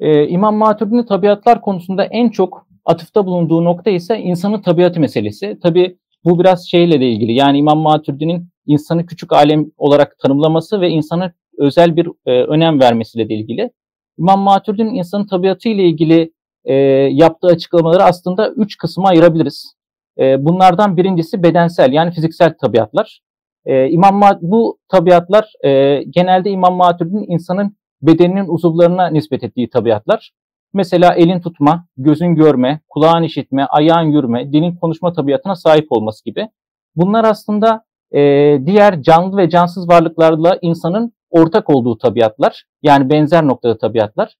Ee, 0.00 0.28
İmam 0.28 0.56
Maturidi'nin 0.56 1.02
tabiatlar 1.02 1.60
konusunda 1.60 2.04
en 2.04 2.28
çok 2.28 2.66
atıfta 2.84 3.26
bulunduğu 3.26 3.64
nokta 3.64 3.90
ise 3.90 4.18
insanın 4.18 4.62
tabiatı 4.62 5.00
meselesi. 5.00 5.58
Tabi 5.62 5.96
bu 6.24 6.40
biraz 6.40 6.68
şeyle 6.68 7.00
de 7.00 7.08
ilgili. 7.08 7.32
Yani 7.32 7.58
İmam 7.58 7.78
Maturidi'nin 7.78 8.48
insanı 8.66 9.06
küçük 9.06 9.32
alem 9.32 9.66
olarak 9.76 10.18
tanımlaması 10.18 10.80
ve 10.80 10.88
insanı 10.88 11.32
özel 11.58 11.96
bir 11.96 12.08
e, 12.26 12.30
önem 12.42 12.80
vermesiyle 12.80 13.28
de 13.28 13.34
ilgili. 13.34 13.70
İmam 14.18 14.40
Maturidi'nin 14.40 14.94
insanın 14.94 15.26
tabiatı 15.26 15.68
ile 15.68 15.84
ilgili 15.84 16.32
e, 16.64 16.74
yaptığı 17.12 17.46
açıklamaları 17.46 18.02
aslında 18.02 18.50
üç 18.50 18.76
kısma 18.76 19.08
ayırabiliriz. 19.08 19.74
E, 20.18 20.44
bunlardan 20.44 20.96
birincisi 20.96 21.42
bedensel 21.42 21.92
yani 21.92 22.10
fiziksel 22.10 22.54
tabiatlar. 22.60 23.20
E, 23.66 23.90
İmam 23.90 24.20
bu 24.40 24.78
tabiatlar 24.88 25.52
e, 25.64 26.02
genelde 26.02 26.50
İmam 26.50 26.74
Maturidi'nin 26.74 27.26
insanın 27.28 27.76
bedeninin 28.02 28.48
uzuvlarına 28.48 29.06
nispet 29.06 29.44
ettiği 29.44 29.70
tabiatlar. 29.70 30.32
Mesela 30.72 31.14
elin 31.14 31.40
tutma, 31.40 31.86
gözün 31.96 32.34
görme, 32.34 32.80
kulağın 32.88 33.22
işitme, 33.22 33.64
ayağın 33.64 34.06
yürüme, 34.06 34.52
dilin 34.52 34.76
konuşma 34.76 35.12
tabiatına 35.12 35.56
sahip 35.56 35.86
olması 35.90 36.24
gibi. 36.24 36.48
Bunlar 36.96 37.24
aslında 37.24 37.84
e, 38.12 38.20
diğer 38.66 39.02
canlı 39.02 39.36
ve 39.36 39.50
cansız 39.50 39.88
varlıklarla 39.88 40.58
insanın 40.62 41.12
ortak 41.30 41.70
olduğu 41.70 41.98
tabiatlar. 41.98 42.64
Yani 42.82 43.10
benzer 43.10 43.46
noktada 43.46 43.78
tabiatlar. 43.78 44.34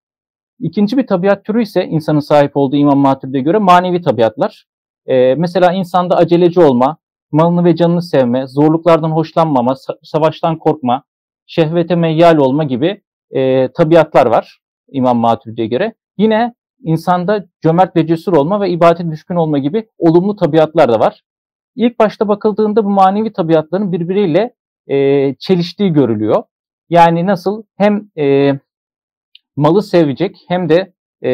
İkinci 0.61 0.97
bir 0.97 1.07
tabiat 1.07 1.45
türü 1.45 1.63
ise 1.63 1.85
insanın 1.87 2.21
sahip 2.21 2.57
olduğu 2.57 2.77
İmam 2.77 2.99
Maturidi'ye 2.99 3.43
göre 3.43 3.59
manevi 3.59 4.03
tabiatlar. 4.03 4.65
E, 5.07 5.35
mesela 5.35 5.73
insanda 5.73 6.17
aceleci 6.17 6.61
olma, 6.61 6.97
malını 7.33 7.65
ve 7.65 7.77
canını 7.77 8.03
sevme, 8.03 8.47
zorluklardan 8.47 9.11
hoşlanmama, 9.11 9.75
savaştan 10.03 10.59
korkma, 10.59 11.03
şehvete 11.47 11.95
meyyal 11.95 12.37
olma 12.37 12.65
gibi 12.65 13.03
e, 13.31 13.73
tabiatlar 13.73 14.27
var 14.27 14.61
İmam 14.93 15.19
Maturidi'ye 15.19 15.67
göre. 15.67 15.95
Yine 16.21 16.55
insanda 16.85 17.45
cömert 17.63 17.97
ve 17.97 18.07
cesur 18.07 18.33
olma 18.33 18.61
ve 18.61 18.71
ibadete 18.71 19.11
düşkün 19.11 19.35
olma 19.35 19.59
gibi 19.59 19.89
olumlu 19.99 20.37
tabiatlar 20.37 20.93
da 20.93 21.01
var. 21.01 21.23
İlk 21.77 21.99
başta 21.99 22.29
bakıldığında 22.29 22.85
bu 22.85 22.91
manevi 22.91 23.33
tabiatların 23.33 23.93
birbiriyle 23.93 24.55
e, 24.87 25.35
çeliştiği 25.35 25.93
görülüyor. 25.93 26.43
Yani 26.89 27.27
nasıl 27.27 27.63
hem 27.77 28.11
e, 28.19 28.53
malı 29.57 29.83
sevecek 29.83 30.37
hem 30.49 30.69
de 30.69 30.93
e, 31.23 31.31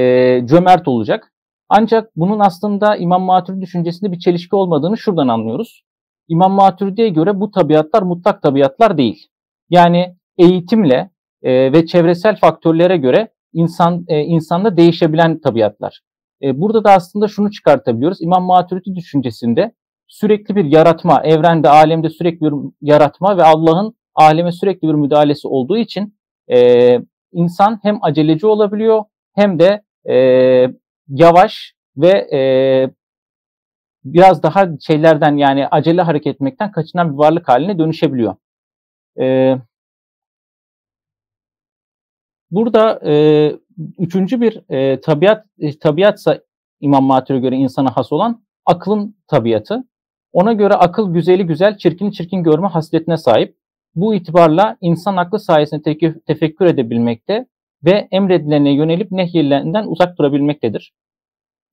cömert 0.46 0.88
olacak. 0.88 1.32
Ancak 1.68 2.10
bunun 2.16 2.40
aslında 2.40 2.96
İmam 2.96 3.22
Maturidi 3.22 3.60
düşüncesinde 3.60 4.12
bir 4.12 4.18
çelişki 4.18 4.56
olmadığını 4.56 4.98
şuradan 4.98 5.28
anlıyoruz. 5.28 5.82
İmam 6.28 6.52
Maturidi'ye 6.52 7.08
göre 7.08 7.40
bu 7.40 7.50
tabiatlar 7.50 8.02
mutlak 8.02 8.42
tabiatlar 8.42 8.98
değil. 8.98 9.26
Yani 9.70 10.16
eğitimle 10.38 11.10
e, 11.42 11.72
ve 11.72 11.86
çevresel 11.86 12.36
faktörlere 12.36 12.96
göre 12.96 13.28
insan 13.56 14.04
e, 14.08 14.20
insanda 14.20 14.76
değişebilen 14.76 15.40
tabiatlar. 15.40 16.00
E, 16.42 16.60
burada 16.60 16.84
da 16.84 16.92
aslında 16.92 17.28
şunu 17.28 17.50
çıkartabiliyoruz. 17.50 18.22
İmam 18.22 18.44
Maturidi 18.44 18.94
düşüncesinde 18.94 19.72
sürekli 20.08 20.56
bir 20.56 20.64
yaratma, 20.64 21.22
evrende, 21.24 21.68
alemde 21.68 22.10
sürekli 22.10 22.40
bir 22.40 22.54
yaratma 22.80 23.36
ve 23.36 23.44
Allah'ın 23.44 23.94
aleme 24.14 24.52
sürekli 24.52 24.88
bir 24.88 24.94
müdahalesi 24.94 25.48
olduğu 25.48 25.76
için 25.76 26.14
e, 26.48 26.58
insan 27.32 27.78
hem 27.82 27.98
aceleci 28.02 28.46
olabiliyor 28.46 29.04
hem 29.34 29.58
de 29.58 29.82
e, 30.10 30.16
yavaş 31.08 31.74
ve 31.96 32.10
e, 32.32 32.40
biraz 34.04 34.42
daha 34.42 34.66
şeylerden 34.86 35.36
yani 35.36 35.68
acele 35.68 36.02
hareket 36.02 36.34
etmekten 36.34 36.70
kaçınan 36.72 37.12
bir 37.12 37.18
varlık 37.18 37.48
haline 37.48 37.78
dönüşebiliyor. 37.78 38.36
E, 39.20 39.56
burada 42.50 43.00
e, 43.04 43.52
üçüncü 43.98 44.40
bir 44.40 44.60
e, 44.70 45.00
tabiat 45.00 45.46
e, 45.58 45.78
tabiatsa 45.78 46.40
İmam 46.80 47.04
Matur'a 47.04 47.38
göre 47.38 47.56
insana 47.56 47.96
has 47.96 48.12
olan 48.12 48.42
aklın 48.66 49.16
tabiatı. 49.28 49.84
Ona 50.32 50.52
göre 50.52 50.74
akıl 50.74 51.14
güzeli 51.14 51.46
güzel, 51.46 51.78
çirkin 51.78 52.10
çirkin 52.10 52.42
görme 52.42 52.66
hasletine 52.66 53.16
sahip. 53.16 53.56
Bu 53.94 54.14
itibarla 54.14 54.76
insan 54.80 55.16
aklı 55.16 55.38
sayesinde 55.38 55.98
tefekkür 56.26 56.66
edebilmekte 56.66 57.46
ve 57.84 58.08
emredilene 58.10 58.70
yönelip 58.70 59.12
nehyedilenden 59.12 59.86
uzak 59.86 60.18
durabilmektedir. 60.18 60.92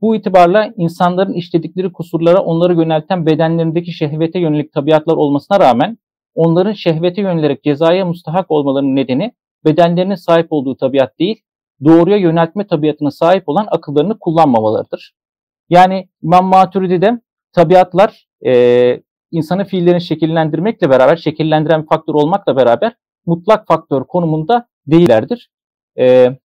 Bu 0.02 0.16
itibarla 0.16 0.74
insanların 0.78 1.34
işledikleri 1.34 1.92
kusurlara 1.92 2.40
onları 2.40 2.74
yönelten 2.74 3.26
bedenlerindeki 3.26 3.92
şehvete 3.92 4.40
yönelik 4.40 4.74
tabiatlar 4.74 5.16
olmasına 5.18 5.60
rağmen 5.60 5.98
onların 6.36 6.74
şehvete 6.74 7.22
yönelerek 7.22 7.64
cezaya 7.64 8.06
mustahak 8.06 8.52
olmalarının 8.52 8.96
nedeni 8.96 9.32
bedenlerinin 9.65 10.15
sahip 10.15 10.47
olduğu 10.49 10.76
tabiat 10.78 11.19
değil, 11.19 11.41
doğruya 11.84 12.17
yöneltme 12.17 12.67
tabiatına 12.67 13.12
sahip 13.12 13.49
olan 13.49 13.67
akıllarını 13.71 14.19
kullanmamalarıdır. 14.19 15.13
Yani 15.69 16.10
İmam 16.23 16.45
Maturidi'de 16.45 17.21
tabiatlar 17.54 18.28
e, 18.45 19.04
insanı 19.32 19.65
fiillerini 19.65 20.02
şekillendirmekle 20.02 20.89
beraber, 20.89 21.15
şekillendiren 21.15 21.82
bir 21.82 21.88
faktör 21.88 22.13
olmakla 22.13 22.56
beraber 22.56 22.95
mutlak 23.26 23.67
faktör 23.67 24.04
konumunda 24.04 24.67
değillerdir. 24.88 25.52
E, 25.99 26.38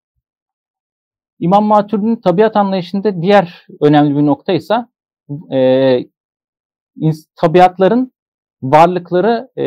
İmam 1.39 1.65
Maturidi'nin 1.65 2.21
tabiat 2.21 2.55
anlayışında 2.55 3.21
diğer 3.21 3.67
önemli 3.81 4.17
bir 4.17 4.25
nokta 4.25 4.53
ise 4.53 4.85
e, 5.53 5.99
tabiatların 7.35 8.13
varlıkları 8.61 9.49
e, 9.57 9.65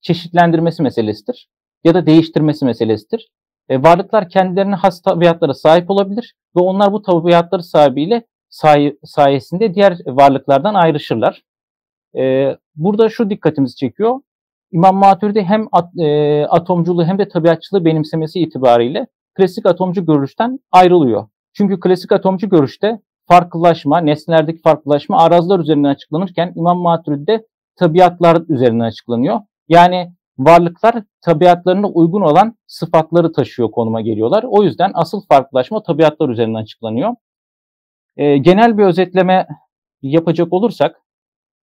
çeşitlendirmesi 0.00 0.82
meselesidir 0.82 1.48
ya 1.86 1.94
da 1.94 2.06
değiştirmesi 2.06 2.64
meselesidir. 2.64 3.28
E, 3.68 3.82
varlıklar 3.82 4.28
kendilerine 4.28 4.74
has 4.74 5.02
tabiatlara 5.02 5.54
sahip 5.54 5.90
olabilir 5.90 6.34
ve 6.56 6.60
onlar 6.60 6.92
bu 6.92 7.02
tabiatları 7.02 7.62
sahibiyle 7.62 8.26
say 8.48 8.96
sayesinde 9.04 9.74
diğer 9.74 9.98
varlıklardan 10.06 10.74
ayrışırlar. 10.74 11.42
E, 12.16 12.56
burada 12.76 13.08
şu 13.08 13.30
dikkatimizi 13.30 13.76
çekiyor. 13.76 14.20
İmam 14.72 14.96
Maturidi 14.96 15.42
hem 15.42 15.66
at, 15.72 15.98
e, 15.98 16.46
atomculuğu 16.46 17.04
hem 17.04 17.18
de 17.18 17.28
tabiatçılığı 17.28 17.84
benimsemesi 17.84 18.40
itibariyle 18.40 19.06
klasik 19.34 19.66
atomcu 19.66 20.06
görüşten 20.06 20.58
ayrılıyor. 20.72 21.28
Çünkü 21.52 21.80
klasik 21.80 22.12
atomcu 22.12 22.48
görüşte 22.48 23.00
farklılaşma, 23.28 23.98
nesnelerdeki 23.98 24.62
farklılaşma 24.62 25.18
arazlar 25.18 25.60
üzerinden 25.60 25.88
açıklanırken 25.88 26.52
İmam 26.56 26.78
Maturidi'de 26.78 27.46
tabiatlar 27.76 28.42
üzerinden 28.48 28.84
açıklanıyor. 28.84 29.40
Yani 29.68 30.15
varlıklar 30.38 30.94
tabiatlarına 31.20 31.86
uygun 31.86 32.20
olan 32.20 32.56
sıfatları 32.66 33.32
taşıyor 33.32 33.70
konuma 33.70 34.00
geliyorlar. 34.00 34.44
O 34.48 34.62
yüzden 34.62 34.90
asıl 34.94 35.20
farklılaşma 35.28 35.82
tabiatlar 35.82 36.28
üzerinden 36.28 36.62
açıklanıyor. 36.62 37.14
E, 38.16 38.38
genel 38.38 38.78
bir 38.78 38.84
özetleme 38.84 39.46
yapacak 40.02 40.52
olursak, 40.52 41.00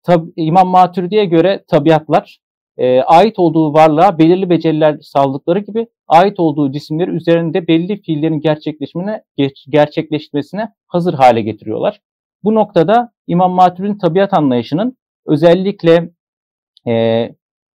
tab- 0.07 0.33
İmam 0.35 0.67
Maturidi'ye 0.67 1.25
göre 1.25 1.63
tabiatlar 1.67 2.39
e, 2.77 3.01
ait 3.01 3.39
olduğu 3.39 3.73
varlığa 3.73 4.17
belirli 4.17 4.49
beceriler 4.49 4.97
sağladıkları 5.01 5.59
gibi 5.59 5.87
ait 6.07 6.39
olduğu 6.39 6.71
cisimleri 6.71 7.11
üzerinde 7.11 7.67
belli 7.67 8.01
fiillerin 8.01 8.41
gerçekleşmesine, 8.41 9.23
gerçekleşmesine 9.69 10.69
hazır 10.87 11.13
hale 11.13 11.41
getiriyorlar. 11.41 12.01
Bu 12.43 12.55
noktada 12.55 13.11
İmam 13.27 13.51
Maturidi'nin 13.51 13.97
tabiat 13.97 14.33
anlayışının 14.33 14.97
özellikle 15.25 16.09
e, 16.87 17.29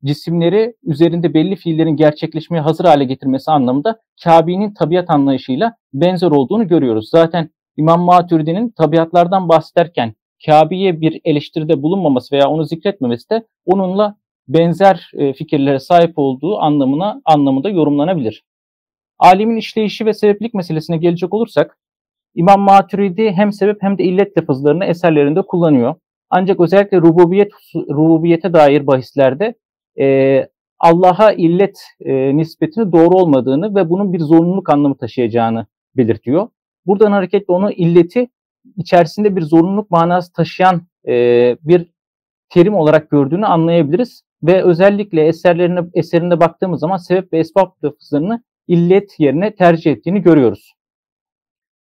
cisimleri 0.07 0.75
üzerinde 0.85 1.35
belli 1.35 1.57
fiillerin 1.57 1.97
gerçekleşmeye 1.97 2.61
hazır 2.61 2.85
hale 2.85 3.05
getirmesi 3.05 3.51
anlamında 3.51 4.01
Kabe'nin 4.25 4.75
tabiat 4.75 5.11
anlayışıyla 5.11 5.77
benzer 5.92 6.31
olduğunu 6.31 6.69
görüyoruz. 6.69 7.09
Zaten 7.11 7.51
İmam 7.77 8.01
Maturidi'nin 8.01 8.71
tabiatlardan 8.71 9.49
bahsederken 9.49 10.14
Kabe'ye 10.47 11.01
bir 11.01 11.21
eleştiride 11.25 11.83
bulunmaması 11.83 12.35
veya 12.35 12.49
onu 12.49 12.64
zikretmemesi 12.64 13.31
de 13.31 13.47
onunla 13.64 14.16
benzer 14.49 15.11
e, 15.14 15.33
fikirlere 15.33 15.79
sahip 15.79 16.12
olduğu 16.16 16.59
anlamına 16.59 17.21
anlamında 17.25 17.69
yorumlanabilir. 17.69 18.45
Alemin 19.19 19.57
işleyişi 19.57 20.07
ve 20.07 20.12
sebeplik 20.12 20.55
meselesine 20.55 20.97
gelecek 20.97 21.35
olursak, 21.35 21.79
İmam 22.35 22.61
Maturidi 22.61 23.33
hem 23.33 23.53
sebep 23.53 23.83
hem 23.83 23.99
de 23.99 24.05
illet 24.05 24.38
lafızlarını 24.38 24.85
eserlerinde 24.85 25.42
kullanıyor. 25.42 25.95
Ancak 26.31 26.61
özellikle 26.61 26.97
rububiyet 26.97 27.53
rububiyete 27.75 28.53
dair 28.53 28.87
bahislerde 28.87 29.55
e, 30.01 30.49
Allah'a 30.79 31.33
illet 31.33 31.79
e, 32.01 32.37
nispetini 32.37 32.93
doğru 32.93 33.17
olmadığını 33.17 33.75
ve 33.75 33.91
bunun 33.91 34.13
bir 34.13 34.21
zorunluluk 34.21 34.71
anlamı 34.71 34.97
taşıyacağını 34.97 35.67
belirtiyor. 35.97 36.49
Buradan 36.87 37.13
hareketle 37.13 37.55
onu 37.55 37.73
illeti 37.73 38.29
içerisinde 38.77 39.37
bir 39.37 39.43
zorunluluk 39.43 39.91
manası 39.91 40.33
taşıyan 40.33 40.83
e, 41.09 41.13
bir 41.63 41.93
terim 42.49 42.75
olarak 42.75 43.11
gördüğünü 43.11 43.47
anlayabiliriz. 43.47 44.23
Ve 44.43 44.63
özellikle 44.63 45.27
eserlerine 45.27 45.81
eserinde 45.95 46.41
baktığımız 46.41 46.81
zaman 46.81 46.97
sebep 46.97 47.33
ve 47.33 47.39
esbab 47.39 47.85
lafızlarını 47.85 48.43
illet 48.69 49.21
yerine 49.21 49.55
tercih 49.55 49.93
ettiğini 49.93 50.23
görüyoruz. 50.23 50.73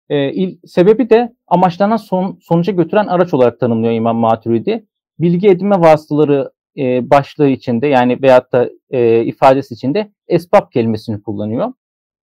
E, 0.09 0.31
il, 0.33 0.57
sebebi 0.65 1.09
de 1.09 1.35
amaçlanan 1.47 1.97
son, 1.97 2.39
sonuca 2.41 2.73
götüren 2.73 3.07
araç 3.07 3.33
olarak 3.33 3.59
tanımlıyor 3.59 3.93
İmam 3.93 4.17
Maturidi. 4.17 4.87
Bilgi 5.19 5.47
edinme 5.47 5.79
vasıtaları 5.79 6.51
e, 6.77 7.09
başlığı 7.09 7.47
içinde 7.47 7.87
yani 7.87 8.21
veyahut 8.21 8.51
da 8.51 8.69
e, 8.89 9.23
ifadesi 9.25 9.73
içinde 9.73 10.11
esbab 10.27 10.71
kelimesini 10.73 11.21
kullanıyor. 11.21 11.73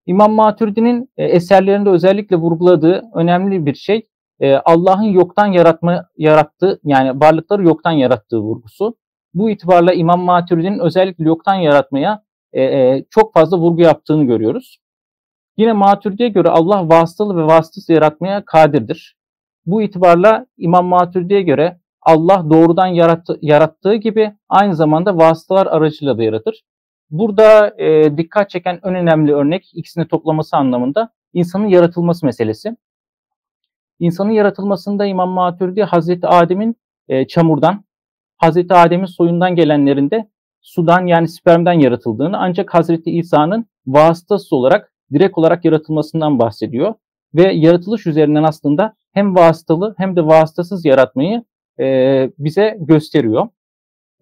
İmam 0.06 0.32
Maturidi'nin 0.32 1.10
e, 1.16 1.24
eserlerinde 1.24 1.90
özellikle 1.90 2.36
vurguladığı 2.36 3.02
önemli 3.14 3.66
bir 3.66 3.74
şey 3.74 4.02
e, 4.40 4.54
Allah'ın 4.54 5.02
yoktan 5.02 5.46
yaratma 5.46 6.08
yarattığı 6.16 6.80
yani 6.84 7.20
varlıkları 7.20 7.64
yoktan 7.64 7.92
yarattığı 7.92 8.38
vurgusu. 8.38 8.96
Bu 9.34 9.50
itibarla 9.50 9.92
İmam 9.92 10.20
Maturidi'nin 10.20 10.78
özellikle 10.78 11.24
yoktan 11.24 11.54
yaratmaya 11.54 12.22
e, 12.52 12.62
e, 12.62 13.04
çok 13.10 13.34
fazla 13.34 13.58
vurgu 13.58 13.80
yaptığını 13.82 14.24
görüyoruz. 14.24 14.78
Yine 15.56 15.72
Maturidi'ye 15.72 16.28
göre 16.28 16.48
Allah 16.48 16.88
vasıtalı 16.88 17.36
ve 17.36 17.42
vasıtasız 17.42 17.88
yaratmaya 17.88 18.44
kadirdir. 18.44 19.16
Bu 19.66 19.82
itibarla 19.82 20.46
İmam 20.58 20.86
Maturidi'ye 20.86 21.42
göre 21.42 21.78
Allah 22.04 22.50
doğrudan 22.50 22.86
yarattı, 22.86 23.38
yarattığı 23.42 23.94
gibi 23.94 24.32
aynı 24.48 24.76
zamanda 24.76 25.16
vasıtalar 25.16 25.66
aracılığıyla 25.66 26.18
da 26.18 26.22
yaratır. 26.22 26.62
Burada 27.10 27.74
e, 27.78 28.16
dikkat 28.16 28.50
çeken 28.50 28.80
en 28.84 28.94
önemli 28.94 29.34
örnek 29.34 29.70
ikisini 29.74 30.08
toplaması 30.08 30.56
anlamında 30.56 31.10
insanın 31.32 31.66
yaratılması 31.66 32.26
meselesi. 32.26 32.76
İnsanın 33.98 34.30
yaratılmasında 34.30 35.06
İmam 35.06 35.30
Maturidi 35.30 35.82
Hazreti 35.82 36.26
Adem'in 36.26 36.76
e, 37.08 37.26
çamurdan, 37.26 37.84
Hazreti 38.36 38.74
Adem'in 38.74 39.06
soyundan 39.06 39.56
gelenlerinde 39.56 40.28
sudan 40.60 41.06
yani 41.06 41.28
spermden 41.28 41.72
yaratıldığını 41.72 42.38
ancak 42.38 42.74
Hazreti 42.74 43.10
İsa'nın 43.10 43.66
vasıtası 43.86 44.56
olarak 44.56 44.92
direkt 45.12 45.38
olarak 45.38 45.64
yaratılmasından 45.64 46.38
bahsediyor. 46.38 46.94
Ve 47.34 47.52
yaratılış 47.52 48.06
üzerinden 48.06 48.42
aslında 48.42 48.94
hem 49.12 49.36
vasıtalı 49.36 49.94
hem 49.98 50.16
de 50.16 50.26
vasıtasız 50.26 50.84
yaratmayı 50.84 51.44
e, 51.80 52.30
bize 52.38 52.76
gösteriyor. 52.80 53.48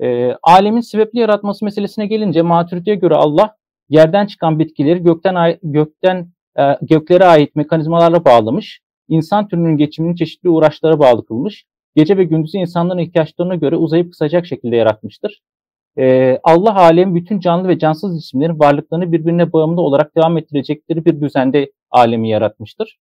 E, 0.00 0.36
alemin 0.42 0.80
sebepli 0.80 1.18
yaratması 1.18 1.64
meselesine 1.64 2.06
gelince 2.06 2.42
Maturidi'ye 2.42 2.96
göre 2.96 3.14
Allah 3.14 3.56
yerden 3.88 4.26
çıkan 4.26 4.58
bitkileri 4.58 5.02
gökten 5.02 5.58
gökten 5.62 6.32
e, 6.58 6.62
göklere 6.82 7.24
ait 7.24 7.56
mekanizmalarla 7.56 8.24
bağlamış. 8.24 8.80
İnsan 9.08 9.48
türünün 9.48 9.76
geçimini 9.76 10.16
çeşitli 10.16 10.48
uğraşlara 10.48 10.98
bağlı 10.98 11.26
kılmış. 11.26 11.64
Gece 11.96 12.16
ve 12.16 12.24
gündüzü 12.24 12.58
insanların 12.58 12.98
ihtiyaçlarına 12.98 13.54
göre 13.54 13.76
uzayıp 13.76 14.10
kısacak 14.10 14.46
şekilde 14.46 14.76
yaratmıştır. 14.76 15.42
Ee, 15.98 16.40
Allah 16.44 16.74
alem 16.74 17.14
bütün 17.14 17.40
canlı 17.40 17.68
ve 17.68 17.78
cansız 17.78 18.20
cisimlerin 18.20 18.58
varlıklarını 18.58 19.12
birbirine 19.12 19.52
bağımlı 19.52 19.80
olarak 19.80 20.16
devam 20.16 20.38
ettirecekleri 20.38 21.04
bir 21.04 21.20
düzende 21.20 21.72
alemi 21.90 22.28
yaratmıştır. 22.30 22.98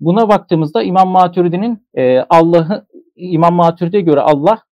Buna 0.00 0.28
baktığımızda 0.28 0.82
İmam 0.82 1.08
Maturidi'nin 1.08 1.88
e, 1.94 2.18
Allah'ı 2.18 2.86
İmam 3.18 3.54
Maturidi'ye 3.54 4.02
göre 4.02 4.20
Allah 4.20 4.62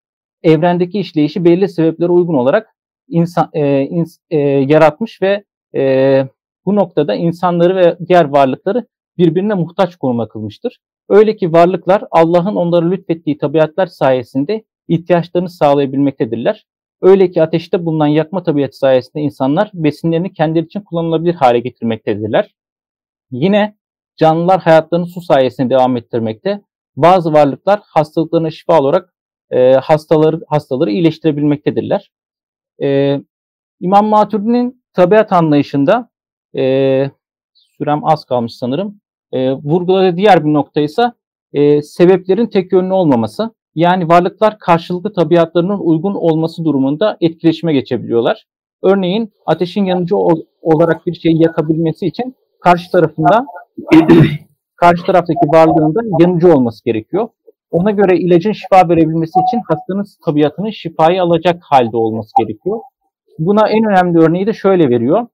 evrendeki 0.42 1.00
işleyişi 1.00 1.44
belli 1.44 1.68
sebeplere 1.68 2.08
uygun 2.08 2.34
olarak 2.34 2.74
insan 3.08 3.50
e, 3.52 3.82
ins, 3.82 4.18
e, 4.30 4.38
yaratmış 4.38 5.22
ve 5.22 5.44
e, 5.74 6.22
bu 6.66 6.76
noktada 6.76 7.14
insanları 7.14 7.76
ve 7.76 7.98
diğer 8.08 8.24
varlıkları 8.24 8.86
birbirine 9.18 9.54
muhtaç 9.54 9.96
konuma 9.96 10.28
kılmıştır. 10.28 10.78
Öyle 11.08 11.36
ki 11.36 11.52
varlıklar 11.52 12.04
Allah'ın 12.10 12.56
onlara 12.56 12.90
lütfettiği 12.90 13.38
tabiatlar 13.38 13.86
sayesinde 13.86 14.64
ihtiyaçlarını 14.88 15.50
sağlayabilmektedirler. 15.50 16.66
Öyle 17.02 17.30
ki 17.30 17.42
ateşte 17.42 17.84
bulunan 17.84 18.06
yakma 18.06 18.42
tabiatı 18.42 18.76
sayesinde 18.76 19.20
insanlar 19.22 19.70
besinlerini 19.74 20.32
kendileri 20.32 20.64
için 20.64 20.80
kullanılabilir 20.80 21.34
hale 21.34 21.58
getirmektedirler. 21.58 22.54
Yine 23.30 23.76
canlılar 24.16 24.60
hayatlarını 24.60 25.06
su 25.06 25.20
sayesinde 25.20 25.70
devam 25.70 25.96
ettirmekte. 25.96 26.60
Bazı 26.96 27.32
varlıklar 27.32 27.80
hastalıklarına 27.84 28.50
şifa 28.50 28.80
olarak 28.80 29.14
e, 29.50 29.72
hastaları 29.72 30.40
hastaları 30.48 30.90
iyileştirebilmektedirler. 30.90 32.10
E, 32.82 33.20
İmam 33.80 34.06
Maturidi'nin 34.06 34.84
tabiat 34.92 35.32
anlayışında 35.32 36.10
e, 36.56 37.10
sürem 37.54 38.04
az 38.04 38.24
kalmış 38.24 38.54
sanırım. 38.54 39.00
E, 39.32 39.52
vurguladığı 39.52 40.16
diğer 40.16 40.44
bir 40.44 40.52
nokta 40.52 40.80
ise 40.80 41.12
e, 41.52 41.82
sebeplerin 41.82 42.46
tek 42.46 42.72
yönlü 42.72 42.92
olmaması. 42.92 43.50
Yani 43.74 44.08
varlıklar 44.08 44.58
karşılıklı 44.58 45.12
tabiatlarının 45.12 45.78
uygun 45.78 46.14
olması 46.14 46.64
durumunda 46.64 47.16
etkileşime 47.20 47.72
geçebiliyorlar. 47.72 48.46
Örneğin 48.82 49.32
ateşin 49.46 49.84
yanıcı 49.84 50.16
olarak 50.62 51.06
bir 51.06 51.14
şeyi 51.14 51.42
yakabilmesi 51.42 52.06
için 52.06 52.36
karşı 52.60 52.90
tarafında 52.90 53.46
karşı 54.76 55.06
taraftaki 55.06 55.46
varlığında 55.54 56.00
yanıcı 56.20 56.52
olması 56.54 56.84
gerekiyor. 56.84 57.28
Ona 57.70 57.90
göre 57.90 58.18
ilacın 58.18 58.52
şifa 58.52 58.88
verebilmesi 58.88 59.40
için 59.48 59.60
hastanın 59.68 60.04
tabiatının 60.24 60.70
şifayı 60.70 61.22
alacak 61.22 61.56
halde 61.60 61.96
olması 61.96 62.30
gerekiyor. 62.38 62.80
Buna 63.38 63.68
en 63.68 63.84
önemli 63.84 64.18
örneği 64.18 64.46
de 64.46 64.52
şöyle 64.52 64.90
veriyor. 64.90 65.26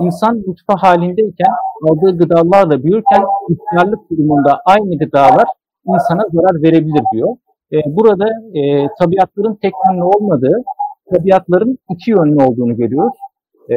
İnsan 0.00 0.36
nutfe 0.38 0.72
halindeyken 0.78 1.52
aldığı 1.88 2.18
gıdalarla 2.18 2.82
büyürken 2.82 3.24
ihtiyarlık 3.48 4.10
durumunda 4.10 4.62
aynı 4.64 4.98
gıdalar 4.98 5.44
insana 5.86 6.22
zarar 6.32 6.62
verebilir 6.62 7.02
diyor. 7.12 7.36
E, 7.72 7.76
burada 7.86 8.26
e, 8.54 8.88
tabiatların 9.00 9.54
tek 9.62 9.72
yönlü 9.88 10.04
olmadığı, 10.04 10.62
tabiatların 11.14 11.78
iki 11.90 12.10
yönlü 12.10 12.44
olduğunu 12.44 12.76
görüyoruz. 12.76 13.16
E, 13.70 13.76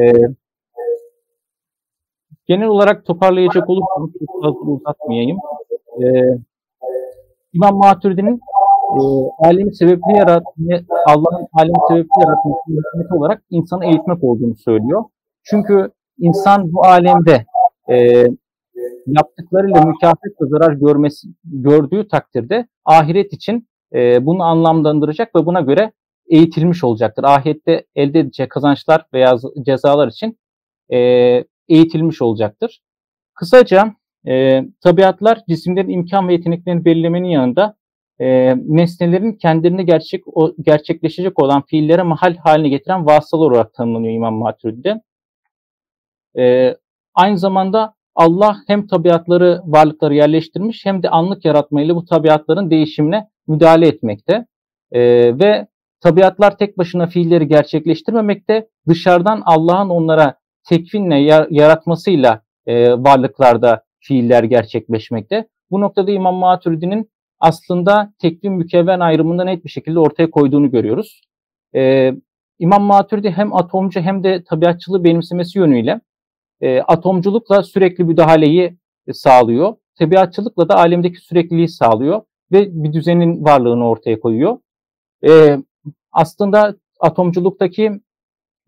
genel 2.46 2.66
olarak 2.66 3.04
toparlayacak 3.06 3.70
olursam 3.70 4.10
çok 4.18 4.42
fazla 4.42 4.70
uzatmayayım. 4.70 5.38
E, 6.02 6.04
İmam 7.52 7.76
Maturidi'nin 7.76 8.40
e, 8.94 9.00
alemi 9.38 9.74
sebepli 9.74 10.16
yaratma, 10.16 10.76
Allah'ın 11.06 11.46
alemi 11.52 11.78
sebepli 11.88 12.20
yaratması 12.20 13.14
olarak 13.18 13.42
insanı 13.50 13.84
eğitmek 13.84 14.24
olduğunu 14.24 14.56
söylüyor. 14.56 15.04
Çünkü 15.42 15.90
insan 16.18 16.72
bu 16.72 16.84
alemde 16.84 17.44
e, 17.90 18.26
yaptıklarıyla 19.06 19.84
mükafat 19.84 20.40
ve 20.40 20.46
zarar 20.48 20.72
görmesi 20.72 21.28
gördüğü 21.44 22.08
takdirde 22.08 22.66
ahiret 22.84 23.32
için 23.32 23.68
e, 23.94 24.26
bunu 24.26 24.42
anlamlandıracak 24.42 25.36
ve 25.36 25.46
buna 25.46 25.60
göre 25.60 25.92
eğitilmiş 26.28 26.84
olacaktır. 26.84 27.24
Ahirette 27.24 27.86
elde 27.94 28.18
edecek 28.20 28.50
kazançlar 28.50 29.06
veya 29.12 29.36
cezalar 29.66 30.08
için 30.08 30.38
e, 30.92 30.98
eğitilmiş 31.68 32.22
olacaktır. 32.22 32.80
Kısaca 33.34 33.94
e, 34.26 34.62
tabiatlar 34.80 35.40
cisimlerin 35.48 35.88
imkan 35.88 36.28
ve 36.28 36.32
yeteneklerini 36.32 36.84
belirlemenin 36.84 37.28
yanında 37.28 37.76
e, 38.20 38.54
nesnelerin 38.56 39.32
kendilerini 39.32 39.86
gerçek 39.86 40.22
o, 40.26 40.54
gerçekleşecek 40.60 41.42
olan 41.42 41.62
fiillere 41.62 42.02
mahal 42.02 42.36
haline 42.36 42.68
getiren 42.68 43.06
vasıtalar 43.06 43.50
olarak 43.50 43.74
tanımlanıyor 43.74 44.14
İmam 44.14 44.34
Maturidi'de. 44.34 45.02
E, 46.38 46.76
aynı 47.14 47.38
zamanda 47.38 47.94
Allah 48.14 48.56
hem 48.66 48.86
tabiatları, 48.86 49.62
varlıkları 49.64 50.14
yerleştirmiş 50.14 50.86
hem 50.86 51.02
de 51.02 51.10
anlık 51.10 51.44
yaratmayla 51.44 51.96
bu 51.96 52.04
tabiatların 52.04 52.70
değişimine 52.70 53.28
müdahale 53.46 53.88
etmekte. 53.88 54.46
E, 54.92 55.00
ve 55.38 55.66
tabiatlar 56.00 56.58
tek 56.58 56.78
başına 56.78 57.06
fiilleri 57.06 57.48
gerçekleştirmemekte, 57.48 58.68
dışarıdan 58.88 59.42
Allah'ın 59.44 59.88
onlara 59.88 60.34
tekvinle 60.64 61.46
yaratmasıyla 61.50 62.42
e, 62.66 62.92
varlıklarda 62.92 63.84
fiiller 64.00 64.44
gerçekleşmekte. 64.44 65.48
Bu 65.70 65.80
noktada 65.80 66.10
İmam 66.10 66.34
Maturidi'nin 66.34 67.10
aslında 67.40 68.12
tekvin 68.18 68.52
mükevven 68.52 69.00
ayrımında 69.00 69.44
net 69.44 69.64
bir 69.64 69.70
şekilde 69.70 69.98
ortaya 69.98 70.30
koyduğunu 70.30 70.70
görüyoruz. 70.70 71.20
E, 71.74 72.12
İmam 72.58 72.82
Maturidi 72.82 73.30
hem 73.30 73.54
atomcu 73.54 74.00
hem 74.00 74.24
de 74.24 74.44
tabiatçılığı 74.44 75.04
benimsemesi 75.04 75.58
yönüyle 75.58 76.00
e, 76.60 76.80
atomculukla 76.80 77.62
sürekli 77.62 78.04
müdahaleyi 78.04 78.76
e, 79.06 79.12
sağlıyor. 79.12 79.76
Tabiatçılıkla 79.98 80.68
da 80.68 80.76
alemdeki 80.76 81.20
sürekliliği 81.20 81.68
sağlıyor 81.68 82.22
ve 82.52 82.84
bir 82.84 82.92
düzenin 82.92 83.44
varlığını 83.44 83.88
ortaya 83.88 84.20
koyuyor. 84.20 84.58
E, 85.26 85.58
aslında 86.12 86.76
atomculuktaki 87.00 88.00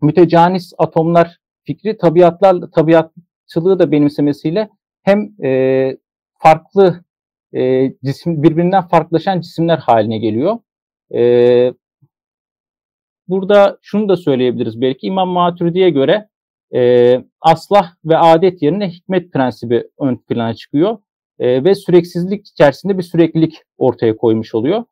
mütecanis 0.01 0.73
atomlar 0.77 1.37
fikri 1.67 1.97
tabiatlar 1.97 2.71
tabiatçılığı 2.75 3.79
da 3.79 3.91
benimsemesiyle 3.91 4.69
hem 5.03 5.43
e, 5.43 5.97
farklı 6.39 7.03
e, 7.53 7.91
cisim 8.05 8.43
birbirinden 8.43 8.87
farklılaşan 8.87 9.41
cisimler 9.41 9.77
haline 9.77 10.17
geliyor. 10.17 10.59
E, 11.13 11.73
burada 13.27 13.77
şunu 13.81 14.09
da 14.09 14.17
söyleyebiliriz 14.17 14.81
belki 14.81 15.07
İmam 15.07 15.29
Maturidi'ye 15.29 15.89
göre 15.89 16.29
e, 16.75 17.13
aslah 17.41 17.95
ve 18.05 18.17
adet 18.17 18.61
yerine 18.61 18.89
hikmet 18.89 19.33
prensibi 19.33 19.83
ön 19.99 20.17
plana 20.17 20.53
çıkıyor 20.53 20.97
e, 21.39 21.63
ve 21.63 21.75
süreksizlik 21.75 22.47
içerisinde 22.47 22.97
bir 22.97 23.03
süreklilik 23.03 23.63
ortaya 23.77 24.17
koymuş 24.17 24.55
oluyor. 24.55 24.83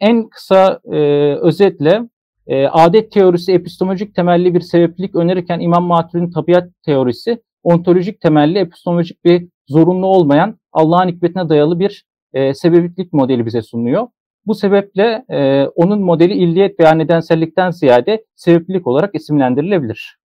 En 0.00 0.28
kısa 0.28 0.80
e, 0.92 0.98
özetle 1.34 2.08
e, 2.46 2.66
adet 2.66 3.12
teorisi 3.12 3.52
epistemolojik 3.52 4.14
temelli 4.14 4.54
bir 4.54 4.60
sebeplik 4.60 5.14
önerirken 5.14 5.60
İmam 5.60 5.84
Maturidi'nin 5.84 6.30
tabiat 6.30 6.70
teorisi 6.84 7.42
ontolojik 7.62 8.20
temelli 8.20 8.58
epistemolojik 8.58 9.24
bir 9.24 9.48
zorunlu 9.68 10.06
olmayan 10.06 10.58
Allah'ın 10.72 11.08
hikmetine 11.08 11.48
dayalı 11.48 11.80
bir 11.80 12.04
e, 12.32 12.54
sebeplik 12.54 13.12
modeli 13.12 13.46
bize 13.46 13.62
sunuyor. 13.62 14.08
Bu 14.46 14.54
sebeple 14.54 15.24
e, 15.30 15.66
onun 15.66 16.00
modeli 16.00 16.34
illiyet 16.34 16.80
veya 16.80 16.92
nedensellikten 16.92 17.70
ziyade 17.70 18.24
sebeplik 18.34 18.86
olarak 18.86 19.14
isimlendirilebilir. 19.14 20.18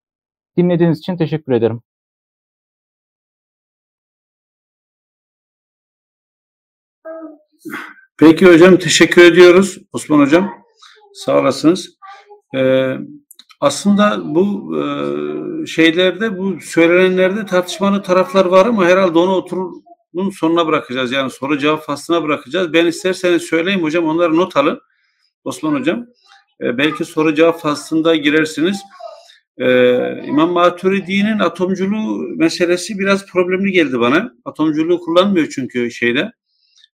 Dinlediğiniz 0.58 1.00
için 1.00 1.18
teşekkür 1.18 1.52
ederim. 1.52 1.82
Peki 8.18 8.46
hocam 8.46 8.78
teşekkür 8.78 9.22
ediyoruz 9.22 9.78
Osman 9.94 10.20
hocam. 10.20 10.64
Sağ 11.14 11.40
olasınız. 11.40 12.01
Ee, 12.56 12.98
aslında 13.60 14.36
bu 14.36 14.76
e, 14.78 15.66
şeylerde 15.66 16.38
bu 16.38 16.58
söylenenlerde 16.62 17.46
tartışmalı 17.46 18.04
taraflar 18.04 18.46
var 18.46 18.66
ama 18.66 18.86
herhalde 18.86 19.20
onu 19.20 19.36
oturun 19.36 19.84
sonuna 20.34 20.68
bırakacağız. 20.68 21.12
Yani 21.12 21.30
soru 21.30 21.58
cevap 21.58 21.86
faslına 21.86 22.24
bırakacağız. 22.24 22.74
Ben 22.74 22.86
isterseniz 22.86 23.42
söyleyeyim 23.42 23.84
hocam 23.84 24.06
onları 24.06 24.38
not 24.38 24.58
alın. 24.58 24.82
Osman 25.44 25.74
hocam. 25.74 26.06
Ee, 26.62 26.78
belki 26.78 27.06
soru 27.06 27.36
cevap 27.36 27.62
faslında 27.62 28.16
girersiniz. 28.16 28.82
Ee, 29.58 30.24
İmam 30.26 30.52
Maturidi'nin 30.52 31.40
atomculuğu 31.40 32.18
meselesi 32.38 33.00
biraz 33.00 33.26
problemli 33.26 33.72
geldi 33.72 34.00
bana. 34.00 34.34
Atomculuğu 34.46 35.00
kullanmıyor 35.00 35.48
çünkü 35.56 35.92
şeyde. 35.92 36.32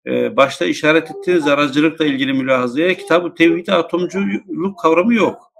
Ee, 0.06 0.36
başta 0.36 0.64
işaret 0.64 1.10
ettiğiniz 1.10 1.46
aracılıkla 1.46 2.06
ilgili 2.06 2.32
mülahazaya 2.32 2.94
kitabı 2.94 3.34
tevhide 3.34 3.72
atomculuk 3.72 4.78
kavramı 4.78 5.14
yok. 5.14 5.52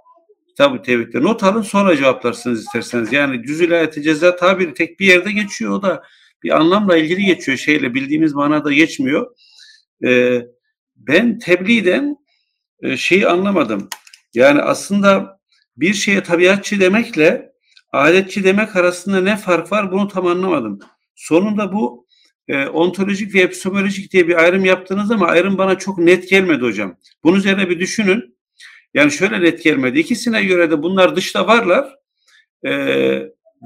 Kitabı 0.47 0.81
tevhidde. 0.81 1.23
Not 1.23 1.43
alın 1.43 1.61
sonra 1.61 1.97
cevaplarsınız 1.97 2.59
isterseniz. 2.59 3.13
Yani 3.13 3.43
cüz-ül 3.43 3.73
ayeti 3.73 4.01
ceza 4.01 4.35
tabiri 4.35 4.73
tek 4.73 4.99
bir 4.99 5.05
yerde 5.05 5.31
geçiyor. 5.31 5.71
O 5.71 5.81
da 5.81 6.03
bir 6.43 6.49
anlamla 6.49 6.97
ilgili 6.97 7.25
geçiyor. 7.25 7.57
Şeyle 7.57 7.93
bildiğimiz 7.93 8.33
manada 8.33 8.73
geçmiyor. 8.73 9.35
Ee, 10.05 10.41
ben 10.95 11.39
tebliğden 11.39 12.17
e, 12.81 12.97
şeyi 12.97 13.27
anlamadım. 13.27 13.89
Yani 14.33 14.61
aslında 14.61 15.39
bir 15.77 15.93
şeye 15.93 16.23
tabiatçı 16.23 16.79
demekle 16.79 17.51
adetçi 17.91 18.43
demek 18.43 18.75
arasında 18.75 19.21
ne 19.21 19.37
fark 19.37 19.71
var 19.71 19.91
bunu 19.91 20.07
tam 20.07 20.27
anlamadım. 20.27 20.79
Sonunda 21.15 21.73
bu 21.73 22.04
e, 22.47 22.65
ontolojik 22.65 23.35
ve 23.35 23.39
epistemolojik 23.39 24.11
diye 24.11 24.27
bir 24.27 24.43
ayrım 24.43 24.65
yaptınız 24.65 25.11
ama 25.11 25.27
ayrım 25.27 25.57
bana 25.57 25.77
çok 25.77 25.97
net 25.97 26.29
gelmedi 26.29 26.61
hocam. 26.61 26.97
Bunun 27.23 27.37
üzerine 27.37 27.69
bir 27.69 27.79
düşünün. 27.79 28.35
Yani 28.93 29.11
şöyle 29.11 29.41
net 29.41 29.63
gelmedi. 29.63 29.99
İkisine 29.99 30.43
göre 30.43 30.71
de 30.71 30.83
bunlar 30.83 31.15
dışta 31.15 31.47
varlar 31.47 31.95
e, 32.65 32.71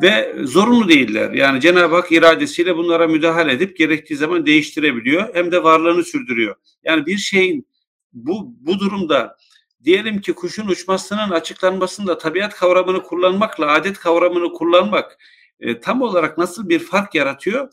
ve 0.02 0.36
zorunlu 0.44 0.90
değiller. 0.90 1.32
Yani 1.32 1.62
Cenab-ı 1.62 1.96
Hak 1.96 2.12
iradesiyle 2.12 2.78
bunlara 2.78 3.08
müdahale 3.08 3.52
edip 3.52 3.78
gerektiği 3.78 4.16
zaman 4.16 4.46
değiştirebiliyor. 4.46 5.36
Hem 5.36 5.52
de 5.52 5.64
varlığını 5.64 6.04
sürdürüyor. 6.04 6.56
Yani 6.84 7.06
bir 7.06 7.18
şeyin 7.18 7.68
bu, 8.14 8.56
bu 8.60 8.80
durumda 8.80 9.38
diyelim 9.84 10.22
ki 10.22 10.34
kuşun 10.34 10.68
uçmasının 10.68 11.30
açıklanmasında 11.30 12.18
tabiat 12.18 12.56
kavramını 12.56 13.04
kullanmakla 13.04 13.72
adet 13.72 14.00
kavramını 14.00 14.54
kullanmak 14.54 15.18
e, 15.60 15.80
tam 15.80 16.02
olarak 16.02 16.38
nasıl 16.38 16.70
bir 16.70 16.80
fark 16.80 17.16
yaratıyor? 17.16 17.70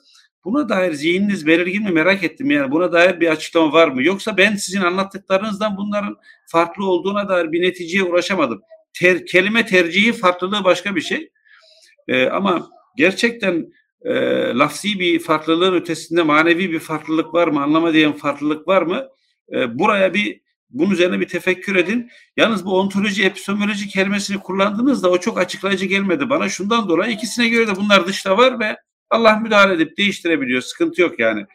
Buna 0.46 0.68
dair 0.68 0.92
zihniniz 0.92 1.46
belirgin 1.46 1.82
mi 1.82 1.90
merak 1.90 2.24
ettim 2.24 2.50
yani 2.50 2.70
buna 2.70 2.92
dair 2.92 3.20
bir 3.20 3.28
açıklama 3.28 3.72
var 3.72 3.88
mı? 3.88 4.02
Yoksa 4.02 4.36
ben 4.36 4.56
sizin 4.56 4.80
anlattıklarınızdan 4.80 5.76
bunların 5.76 6.16
farklı 6.46 6.86
olduğuna 6.86 7.28
dair 7.28 7.52
bir 7.52 7.62
neticeye 7.62 8.02
ulaşamadım. 8.02 8.62
Ter, 8.92 9.26
kelime 9.26 9.66
tercihi 9.66 10.12
farklılığı 10.12 10.64
başka 10.64 10.96
bir 10.96 11.00
şey. 11.00 11.30
E, 12.08 12.26
ama 12.26 12.68
gerçekten 12.96 13.72
e, 14.04 14.14
lafzi 14.54 15.00
bir 15.00 15.18
farklılığın 15.18 15.74
ötesinde 15.74 16.22
manevi 16.22 16.72
bir 16.72 16.80
farklılık 16.80 17.34
var 17.34 17.48
mı? 17.48 17.62
Anlamadığım 17.62 18.12
farklılık 18.12 18.68
var 18.68 18.82
mı? 18.82 19.08
E, 19.52 19.78
buraya 19.78 20.14
bir 20.14 20.40
bunun 20.70 20.90
üzerine 20.90 21.20
bir 21.20 21.28
tefekkür 21.28 21.76
edin. 21.76 22.10
Yalnız 22.36 22.66
bu 22.66 22.78
ontoloji, 22.78 23.24
epistemoloji 23.24 23.88
kelimesini 23.88 24.38
kullandığınızda 24.38 25.10
o 25.10 25.18
çok 25.18 25.38
açıklayıcı 25.38 25.86
gelmedi 25.86 26.30
bana. 26.30 26.48
Şundan 26.48 26.88
dolayı 26.88 27.12
ikisine 27.12 27.48
göre 27.48 27.66
de 27.66 27.76
bunlar 27.76 28.06
dışta 28.06 28.38
var 28.38 28.60
ve 28.60 28.76
Allah 29.10 29.36
müdahale 29.36 29.74
edip 29.74 29.98
değiştirebiliyor. 29.98 30.62
Sıkıntı 30.62 31.02
yok 31.02 31.18
yani. 31.18 31.46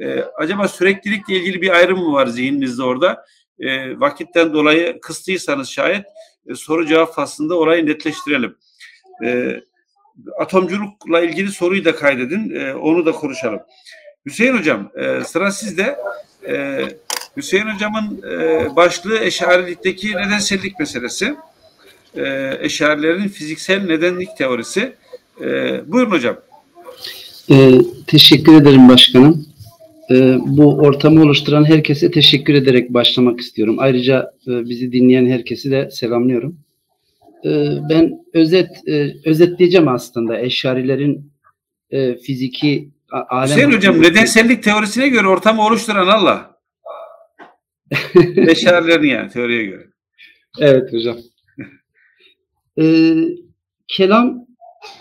Ee, 0.00 0.24
acaba 0.36 0.68
süreklilikle 0.68 1.36
ilgili 1.36 1.62
bir 1.62 1.70
ayrım 1.70 1.98
mı 1.98 2.12
var 2.12 2.26
zihninizde 2.26 2.82
orada? 2.82 3.26
Ee, 3.60 4.00
vakitten 4.00 4.52
dolayı 4.52 5.00
kıstıysanız 5.00 5.68
şayet 5.68 6.06
e, 6.46 6.54
soru 6.54 6.86
cevap 6.86 7.14
faslında 7.14 7.58
orayı 7.58 7.86
netleştirelim. 7.86 8.56
Ee, 9.24 9.60
atomculukla 10.38 11.20
ilgili 11.20 11.50
soruyu 11.50 11.84
da 11.84 11.94
kaydedin. 11.94 12.50
Ee, 12.50 12.74
onu 12.74 13.06
da 13.06 13.12
konuşalım. 13.12 13.60
Hüseyin 14.26 14.58
Hocam 14.58 14.90
e, 14.96 15.24
sıra 15.24 15.50
sizde. 15.50 15.96
E, 16.48 16.84
Hüseyin 17.36 17.66
Hocam'ın 17.66 18.22
e, 18.30 18.76
başlığı 18.76 19.18
eşarilikteki 19.18 20.16
nedensellik 20.16 20.78
meselesi. 20.78 21.36
E, 22.16 22.56
eşarilerin 22.60 23.28
fiziksel 23.28 23.84
nedenlik 23.86 24.36
teorisi. 24.36 24.92
E, 25.40 25.46
buyurun 25.92 26.10
hocam. 26.10 26.36
Ee, 27.50 27.70
teşekkür 28.06 28.54
ederim 28.62 28.88
başkanım. 28.88 29.46
Ee, 30.10 30.36
bu 30.46 30.74
ortamı 30.76 31.22
oluşturan 31.22 31.64
herkese 31.64 32.10
teşekkür 32.10 32.54
ederek 32.54 32.94
başlamak 32.94 33.40
istiyorum. 33.40 33.76
Ayrıca 33.78 34.32
e, 34.46 34.64
bizi 34.68 34.92
dinleyen 34.92 35.26
herkesi 35.26 35.70
de 35.70 35.90
selamlıyorum. 35.90 36.58
Ee, 37.44 37.68
ben 37.90 38.24
özet 38.34 38.88
e, 38.88 39.14
özetleyeceğim 39.24 39.88
aslında 39.88 40.40
eşarilerin 40.40 41.32
e, 41.90 42.16
fiziki 42.16 42.88
a- 43.12 43.36
alem... 43.36 43.56
Hüseyin 43.56 43.72
Hocam 43.72 44.02
nedensellik 44.02 44.62
teorisine 44.62 45.08
göre 45.08 45.26
ortamı 45.26 45.66
oluşturan 45.66 46.06
Allah. 46.08 46.58
Eşarilerin 48.36 49.06
yani 49.08 49.30
teoriye 49.30 49.64
göre. 49.64 49.86
Evet 50.60 50.92
hocam. 50.92 51.16
Ee, 52.80 53.14
kelam 53.88 54.46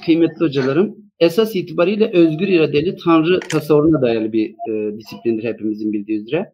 kıymetli 0.05 0.39
hocalarım 0.39 0.95
esas 1.19 1.55
itibariyle 1.55 2.11
özgür 2.13 2.47
iradeli 2.47 2.95
tanrı 2.95 3.39
tasavvuruna 3.39 4.01
dayalı 4.01 4.33
bir 4.33 4.55
e, 4.69 4.97
disiplindir 4.97 5.43
hepimizin 5.43 5.93
bildiği 5.93 6.19
üzere. 6.19 6.53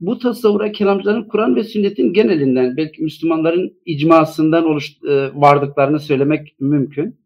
Bu 0.00 0.18
tasavvura 0.18 0.72
kelamcıların 0.72 1.28
Kur'an 1.28 1.56
ve 1.56 1.64
sünnetin 1.64 2.12
genelinden 2.12 2.76
belki 2.76 3.02
Müslümanların 3.02 3.72
icmasından 3.86 4.64
oluş, 4.64 4.92
e, 5.08 5.30
vardıklarını 5.34 6.00
söylemek 6.00 6.60
mümkün. 6.60 7.20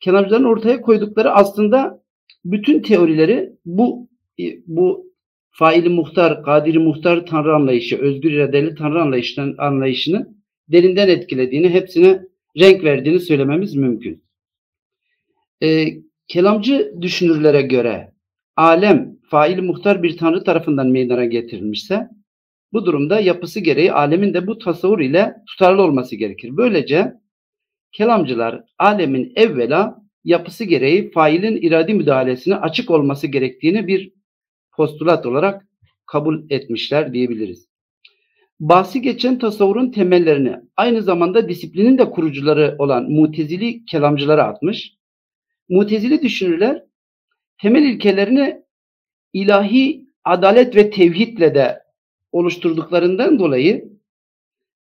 Kelamcıların 0.00 0.44
ortaya 0.44 0.80
koydukları 0.80 1.32
aslında 1.32 2.02
bütün 2.44 2.82
teorileri 2.82 3.52
bu 3.64 4.08
e, 4.40 4.44
bu 4.66 5.12
faili 5.50 5.88
muhtar, 5.88 6.42
kadiri 6.42 6.78
muhtar 6.78 7.26
tanrı 7.26 7.54
anlayışı, 7.54 7.98
özgür 7.98 8.32
iradeli 8.32 8.74
tanrı 8.74 9.02
anlayışının 9.02 9.54
anlayışını 9.58 10.34
derinden 10.68 11.08
etkilediğini, 11.08 11.68
hepsine 11.68 12.22
renk 12.58 12.84
verdiğini 12.84 13.20
söylememiz 13.20 13.74
mümkün. 13.74 14.25
E, 15.62 15.88
kelamcı 16.28 16.94
düşünürlere 17.00 17.62
göre 17.62 18.12
alem 18.56 19.16
faili 19.30 19.62
muhtar 19.62 20.02
bir 20.02 20.16
tanrı 20.16 20.44
tarafından 20.44 20.88
meydana 20.88 21.24
getirilmişse 21.24 22.08
bu 22.72 22.86
durumda 22.86 23.20
yapısı 23.20 23.60
gereği 23.60 23.92
alemin 23.92 24.34
de 24.34 24.46
bu 24.46 24.58
tasavvur 24.58 25.00
ile 25.00 25.34
tutarlı 25.48 25.82
olması 25.82 26.16
gerekir. 26.16 26.56
Böylece 26.56 27.12
kelamcılar 27.92 28.62
alemin 28.78 29.32
evvela 29.36 30.02
yapısı 30.24 30.64
gereği 30.64 31.10
failin 31.10 31.56
iradi 31.56 31.94
müdahalesine 31.94 32.56
açık 32.56 32.90
olması 32.90 33.26
gerektiğini 33.26 33.86
bir 33.86 34.12
postulat 34.72 35.26
olarak 35.26 35.66
kabul 36.06 36.50
etmişler 36.50 37.12
diyebiliriz. 37.12 37.68
bahsi 38.60 39.02
geçen 39.02 39.38
tasavvurun 39.38 39.90
temellerini 39.90 40.56
aynı 40.76 41.02
zamanda 41.02 41.48
disiplinin 41.48 41.98
de 41.98 42.10
kurucuları 42.10 42.76
olan 42.78 43.10
mutezili 43.10 43.84
kelamcılara 43.84 44.44
atmış. 44.44 44.95
Mutezili 45.68 46.22
düşünürler 46.22 46.82
temel 47.62 47.82
ilkelerini 47.82 48.62
ilahi 49.32 50.06
adalet 50.24 50.76
ve 50.76 50.90
tevhidle 50.90 51.54
de 51.54 51.82
oluşturduklarından 52.32 53.38
dolayı 53.38 53.96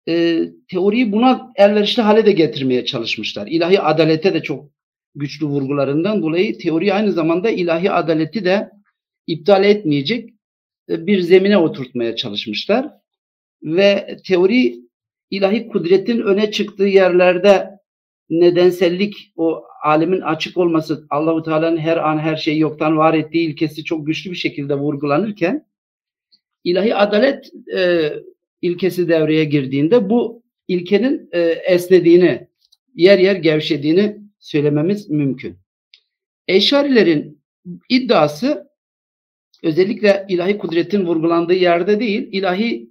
e, 0.08 0.40
teoriyi 0.72 1.12
buna 1.12 1.52
elverişli 1.56 2.02
hale 2.02 2.26
de 2.26 2.32
getirmeye 2.32 2.86
çalışmışlar. 2.86 3.48
İlahi 3.48 3.80
adalete 3.80 4.34
de 4.34 4.44
çok 4.44 4.70
güçlü 5.16 5.46
vurgularından 5.46 6.22
dolayı 6.22 6.58
teori 6.58 6.94
aynı 6.94 7.12
zamanda 7.12 7.50
ilahi 7.50 7.92
adaleti 7.92 8.46
de 8.46 8.72
iptal 9.28 9.64
etmeyecek 9.64 10.30
e, 10.90 11.08
bir 11.08 11.20
zemine 11.22 11.58
oturtmaya 11.58 12.16
çalışmışlar. 12.16 12.90
Ve 13.64 14.18
teori 14.28 14.76
ilahi 15.30 15.68
kudretin 15.68 16.22
öne 16.22 16.52
çıktığı 16.52 16.88
yerlerde 16.88 17.73
nedensellik, 18.30 19.34
o 19.36 19.64
alemin 19.84 20.22
açık 20.22 20.58
olması, 20.58 21.08
Allahu 21.10 21.44
Teala'nın 21.44 21.78
her 21.78 21.98
an 21.98 22.18
her 22.20 22.36
şeyi 22.36 22.60
yoktan 22.60 22.98
var 22.98 23.14
ettiği 23.14 23.50
ilkesi 23.50 23.84
çok 23.84 24.08
güçlü 24.08 24.32
bir 24.32 24.36
şekilde 24.36 24.76
vurgulanırken 24.76 25.66
ilahi 26.64 26.96
adalet 26.96 27.52
e, 27.76 28.14
ilkesi 28.62 29.10
devreye 29.10 29.44
girdiğinde 29.46 30.10
bu 30.10 30.44
ilkenin 30.68 31.30
e, 31.32 31.40
esnediğini, 31.42 32.48
yer 32.96 33.20
yer 33.20 33.36
gevşediğini 33.36 34.18
söylememiz 34.40 35.10
mümkün. 35.10 35.58
Eşarilerin 36.48 37.42
iddiası 37.90 38.68
özellikle 39.64 40.26
ilahi 40.30 40.58
kudretin 40.58 41.06
vurgulandığı 41.06 41.54
yerde 41.54 42.00
değil, 42.00 42.30
ilahi 42.32 42.90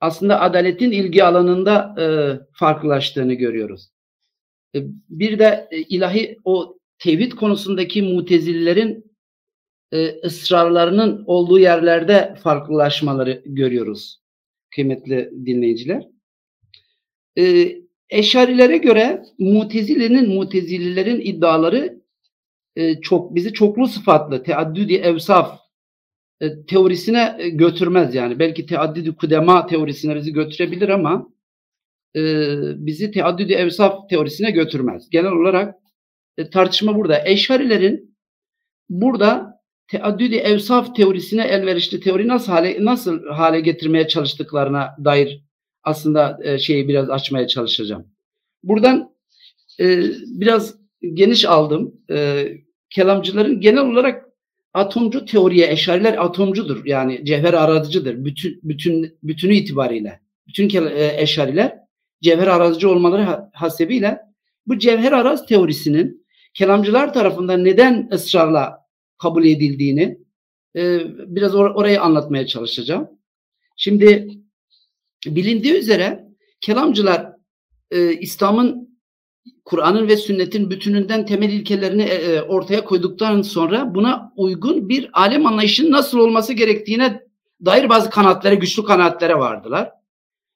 aslında 0.00 0.40
adaletin 0.40 0.90
ilgi 0.90 1.24
alanında 1.24 1.94
e, 2.00 2.04
farklılaştığını 2.52 3.34
görüyoruz. 3.34 3.93
E, 4.74 4.78
bir 5.08 5.38
de 5.38 5.68
e, 5.70 5.78
ilahi 5.78 6.38
o 6.44 6.78
tevhid 6.98 7.32
konusundaki 7.32 8.02
mutezillerin 8.02 9.04
e, 9.92 10.20
ısrarlarının 10.24 11.24
olduğu 11.26 11.58
yerlerde 11.58 12.34
farklılaşmaları 12.42 13.42
görüyoruz 13.46 14.20
kıymetli 14.70 15.30
dinleyiciler. 15.46 16.08
E, 17.38 17.74
Eşarilere 18.10 18.76
göre 18.76 19.22
Mutezile'nin 19.38 20.34
Mutezililerin 20.34 21.20
iddiaları 21.20 22.04
çok 23.02 23.34
bizi 23.34 23.52
çoklu 23.52 23.86
sıfatlı 23.86 24.42
teaddüdi 24.42 24.94
evsaf 24.94 25.60
teorisine 26.66 27.50
götürmez 27.52 28.14
yani. 28.14 28.38
Belki 28.38 28.66
teaddüdü 28.66 29.16
kudema 29.16 29.66
teorisine 29.66 30.16
bizi 30.16 30.32
götürebilir 30.32 30.88
ama 30.88 31.33
e, 32.16 32.20
bizi 32.86 33.10
teaddüdü 33.10 33.52
evsaf 33.52 34.08
teorisine 34.08 34.50
götürmez. 34.50 35.10
Genel 35.10 35.32
olarak 35.32 35.74
e, 36.38 36.50
tartışma 36.50 36.96
burada. 36.96 37.28
Eşarilerin 37.28 38.16
burada 38.88 39.60
teaddüdü 39.88 40.34
evsaf 40.34 40.96
teorisine 40.96 41.44
elverişli 41.44 42.00
teori 42.00 42.28
nasıl 42.28 42.52
hale 42.52 42.84
nasıl 42.84 43.26
hale 43.26 43.60
getirmeye 43.60 44.08
çalıştıklarına 44.08 44.96
dair 45.04 45.44
aslında 45.82 46.38
e, 46.42 46.58
şeyi 46.58 46.88
biraz 46.88 47.10
açmaya 47.10 47.48
çalışacağım. 47.48 48.06
Buradan 48.62 49.14
e, 49.80 50.02
biraz 50.26 50.74
geniş 51.14 51.44
aldım. 51.44 51.94
E, 52.10 52.48
kelamcıların 52.90 53.60
genel 53.60 53.86
olarak 53.86 54.24
atomcu 54.74 55.24
teoriye 55.24 55.72
eşariler 55.72 56.24
atomcudur. 56.24 56.86
Yani 56.86 57.24
cevher 57.24 57.54
aradıcıdır. 57.54 58.24
Bütün 58.24 58.60
bütün 58.62 59.18
bütünü 59.22 59.54
itibariyle. 59.54 60.20
Bütün 60.48 60.86
e, 60.86 61.14
eşariler 61.16 61.83
cevher 62.24 62.46
arazcı 62.46 62.90
olmaları 62.90 63.50
hasebiyle 63.52 64.20
bu 64.66 64.78
cevher 64.78 65.12
araz 65.12 65.46
teorisinin 65.46 66.26
kelamcılar 66.54 67.14
tarafından 67.14 67.64
neden 67.64 68.08
ısrarla 68.12 68.78
kabul 69.18 69.44
edildiğini 69.44 70.18
e, 70.76 71.00
biraz 71.36 71.54
or- 71.54 71.74
orayı 71.74 72.02
anlatmaya 72.02 72.46
çalışacağım. 72.46 73.08
Şimdi 73.76 74.28
bilindiği 75.26 75.74
üzere 75.74 76.24
kelamcılar 76.60 77.32
e, 77.90 78.12
İslam'ın 78.12 78.98
Kur'an'ın 79.64 80.08
ve 80.08 80.16
sünnetin 80.16 80.70
bütününden 80.70 81.26
temel 81.26 81.52
ilkelerini 81.52 82.02
e, 82.02 82.14
e, 82.14 82.42
ortaya 82.42 82.84
koyduktan 82.84 83.42
sonra 83.42 83.94
buna 83.94 84.32
uygun 84.36 84.88
bir 84.88 85.10
alem 85.12 85.46
anlayışının 85.46 85.92
nasıl 85.92 86.18
olması 86.18 86.52
gerektiğine 86.52 87.20
dair 87.64 87.88
bazı 87.88 88.10
kanatlara, 88.10 88.54
güçlü 88.54 88.84
kanaatlere 88.84 89.38
vardılar. 89.38 89.90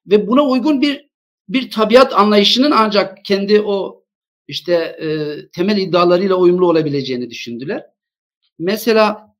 Ve 0.07 0.27
buna 0.27 0.43
uygun 0.45 0.81
bir 0.81 1.08
bir 1.49 1.71
tabiat 1.71 2.13
anlayışının 2.13 2.71
ancak 2.71 3.25
kendi 3.25 3.61
o 3.61 4.03
işte 4.47 4.73
e, 4.73 5.07
temel 5.49 5.77
iddialarıyla 5.77 6.35
uyumlu 6.35 6.69
olabileceğini 6.69 7.29
düşündüler. 7.29 7.85
Mesela 8.59 9.35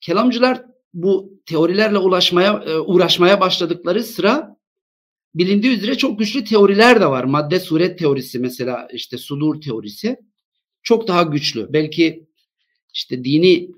kelamcılar 0.00 0.64
bu 0.94 1.40
teorilerle 1.46 1.98
ulaşmaya 1.98 2.52
e, 2.66 2.78
uğraşmaya 2.78 3.40
başladıkları 3.40 4.02
sıra 4.02 4.56
bilindiği 5.34 5.76
üzere 5.76 5.94
çok 5.94 6.18
güçlü 6.18 6.44
teoriler 6.44 7.00
de 7.00 7.06
var. 7.06 7.24
Madde 7.24 7.60
suret 7.60 7.98
teorisi 7.98 8.38
mesela 8.38 8.88
işte 8.92 9.18
sudur 9.18 9.60
teorisi 9.60 10.16
çok 10.82 11.08
daha 11.08 11.22
güçlü. 11.22 11.72
Belki 11.72 12.26
işte 12.94 13.24
dini 13.24 13.70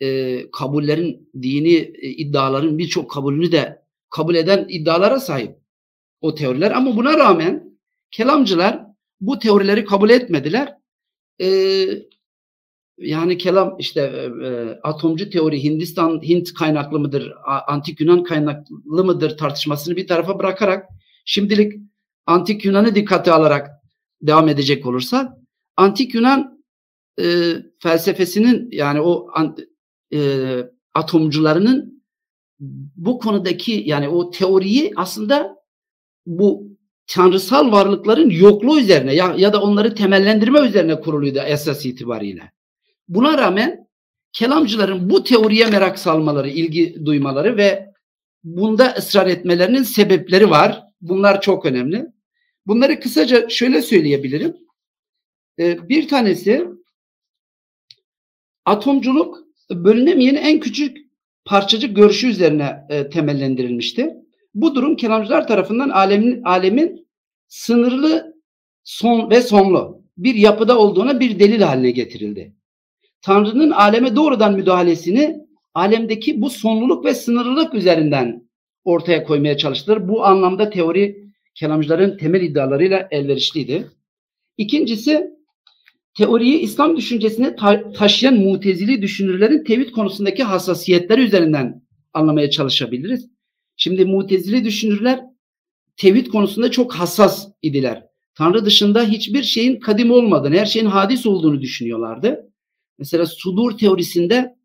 e, 0.00 0.50
kabullerin, 0.50 1.30
dini 1.42 1.74
e, 1.74 2.08
iddiaların 2.08 2.78
birçok 2.78 3.10
kabulünü 3.10 3.52
de 3.52 3.82
kabul 4.10 4.34
eden 4.34 4.66
iddialara 4.68 5.20
sahip 5.20 5.56
o 6.20 6.34
teoriler. 6.34 6.70
Ama 6.70 6.96
buna 6.96 7.18
rağmen 7.18 7.78
kelamcılar 8.10 8.86
bu 9.20 9.38
teorileri 9.38 9.84
kabul 9.84 10.10
etmediler. 10.10 10.74
E, 11.40 11.48
yani 12.98 13.38
kelam 13.38 13.76
işte 13.78 14.00
e, 14.00 14.46
e, 14.46 14.78
atomcu 14.82 15.30
teori 15.30 15.64
Hindistan 15.64 16.22
Hint 16.22 16.54
kaynaklı 16.54 16.98
mıdır, 16.98 17.32
antik 17.66 18.00
Yunan 18.00 18.22
kaynaklı 18.22 19.04
mıdır 19.04 19.36
tartışmasını 19.36 19.96
bir 19.96 20.06
tarafa 20.06 20.38
bırakarak 20.38 20.88
şimdilik 21.24 21.72
antik 22.26 22.64
Yunan'ı 22.64 22.94
dikkate 22.94 23.32
alarak 23.32 23.70
devam 24.22 24.48
edecek 24.48 24.86
olursak 24.86 25.32
antik 25.76 26.14
Yunan 26.14 26.64
e, 27.20 27.54
felsefesinin 27.82 28.68
yani 28.72 29.00
o 29.00 29.28
an, 29.34 29.56
e, 30.12 30.18
atomcularının 30.94 32.02
bu 32.96 33.18
konudaki 33.18 33.82
yani 33.86 34.08
o 34.08 34.30
teoriyi 34.30 34.92
aslında 34.96 35.57
bu 36.28 36.68
tanrısal 37.06 37.72
varlıkların 37.72 38.30
yokluğu 38.30 38.80
üzerine 38.80 39.14
ya, 39.14 39.34
ya 39.36 39.52
da 39.52 39.62
onları 39.62 39.94
temellendirme 39.94 40.60
üzerine 40.60 41.00
kuruluydu 41.00 41.38
esas 41.38 41.86
itibariyle. 41.86 42.52
Buna 43.08 43.38
rağmen 43.38 43.88
kelamcıların 44.32 45.10
bu 45.10 45.24
teoriye 45.24 45.66
merak 45.66 45.98
salmaları, 45.98 46.48
ilgi 46.50 47.04
duymaları 47.04 47.56
ve 47.56 47.92
bunda 48.44 48.94
ısrar 48.98 49.26
etmelerinin 49.26 49.82
sebepleri 49.82 50.50
var. 50.50 50.82
Bunlar 51.00 51.40
çok 51.40 51.66
önemli. 51.66 52.06
Bunları 52.66 53.00
kısaca 53.00 53.48
şöyle 53.48 53.82
söyleyebilirim. 53.82 54.56
Ee, 55.58 55.88
bir 55.88 56.08
tanesi 56.08 56.68
atomculuk 58.64 59.38
bölünemeyen 59.70 60.34
en 60.34 60.60
küçük 60.60 60.96
parçacık 61.44 61.96
görüşü 61.96 62.28
üzerine 62.28 62.86
e, 62.90 63.10
temellendirilmişti. 63.10 64.14
Bu 64.60 64.74
durum 64.74 64.96
kelamcılar 64.96 65.46
tarafından 65.46 65.88
alemin, 65.88 66.42
alemin 66.42 67.06
sınırlı 67.48 68.34
son 68.84 69.30
ve 69.30 69.40
sonlu 69.40 70.02
bir 70.16 70.34
yapıda 70.34 70.78
olduğuna 70.78 71.20
bir 71.20 71.38
delil 71.38 71.60
haline 71.60 71.90
getirildi. 71.90 72.54
Tanrı'nın 73.22 73.70
aleme 73.70 74.16
doğrudan 74.16 74.54
müdahalesini 74.54 75.36
alemdeki 75.74 76.42
bu 76.42 76.50
sonluluk 76.50 77.04
ve 77.04 77.14
sınırlılık 77.14 77.74
üzerinden 77.74 78.48
ortaya 78.84 79.24
koymaya 79.24 79.56
çalıştılar. 79.56 80.08
Bu 80.08 80.24
anlamda 80.24 80.70
teori 80.70 81.16
kelamcıların 81.54 82.16
temel 82.16 82.42
iddialarıyla 82.42 83.08
elverişliydi. 83.10 83.90
İkincisi 84.56 85.30
teoriyi 86.16 86.58
İslam 86.58 86.96
düşüncesine 86.96 87.56
ta- 87.56 87.92
taşıyan 87.92 88.34
mutezili 88.34 89.02
düşünürlerin 89.02 89.64
tevhid 89.64 89.90
konusundaki 89.90 90.42
hassasiyetleri 90.42 91.20
üzerinden 91.20 91.82
anlamaya 92.12 92.50
çalışabiliriz. 92.50 93.37
Şimdi 93.80 94.04
mutezili 94.04 94.64
düşünürler 94.64 95.20
tevhid 95.96 96.26
konusunda 96.26 96.70
çok 96.70 96.94
hassas 96.94 97.48
idiler. 97.62 98.06
Tanrı 98.34 98.64
dışında 98.64 99.04
hiçbir 99.04 99.42
şeyin 99.42 99.80
kadim 99.80 100.10
olmadığını, 100.10 100.56
her 100.56 100.66
şeyin 100.66 100.86
hadis 100.86 101.26
olduğunu 101.26 101.60
düşünüyorlardı. 101.60 102.52
Mesela 102.98 103.26
sudur 103.26 103.78
teorisinde 103.78 104.56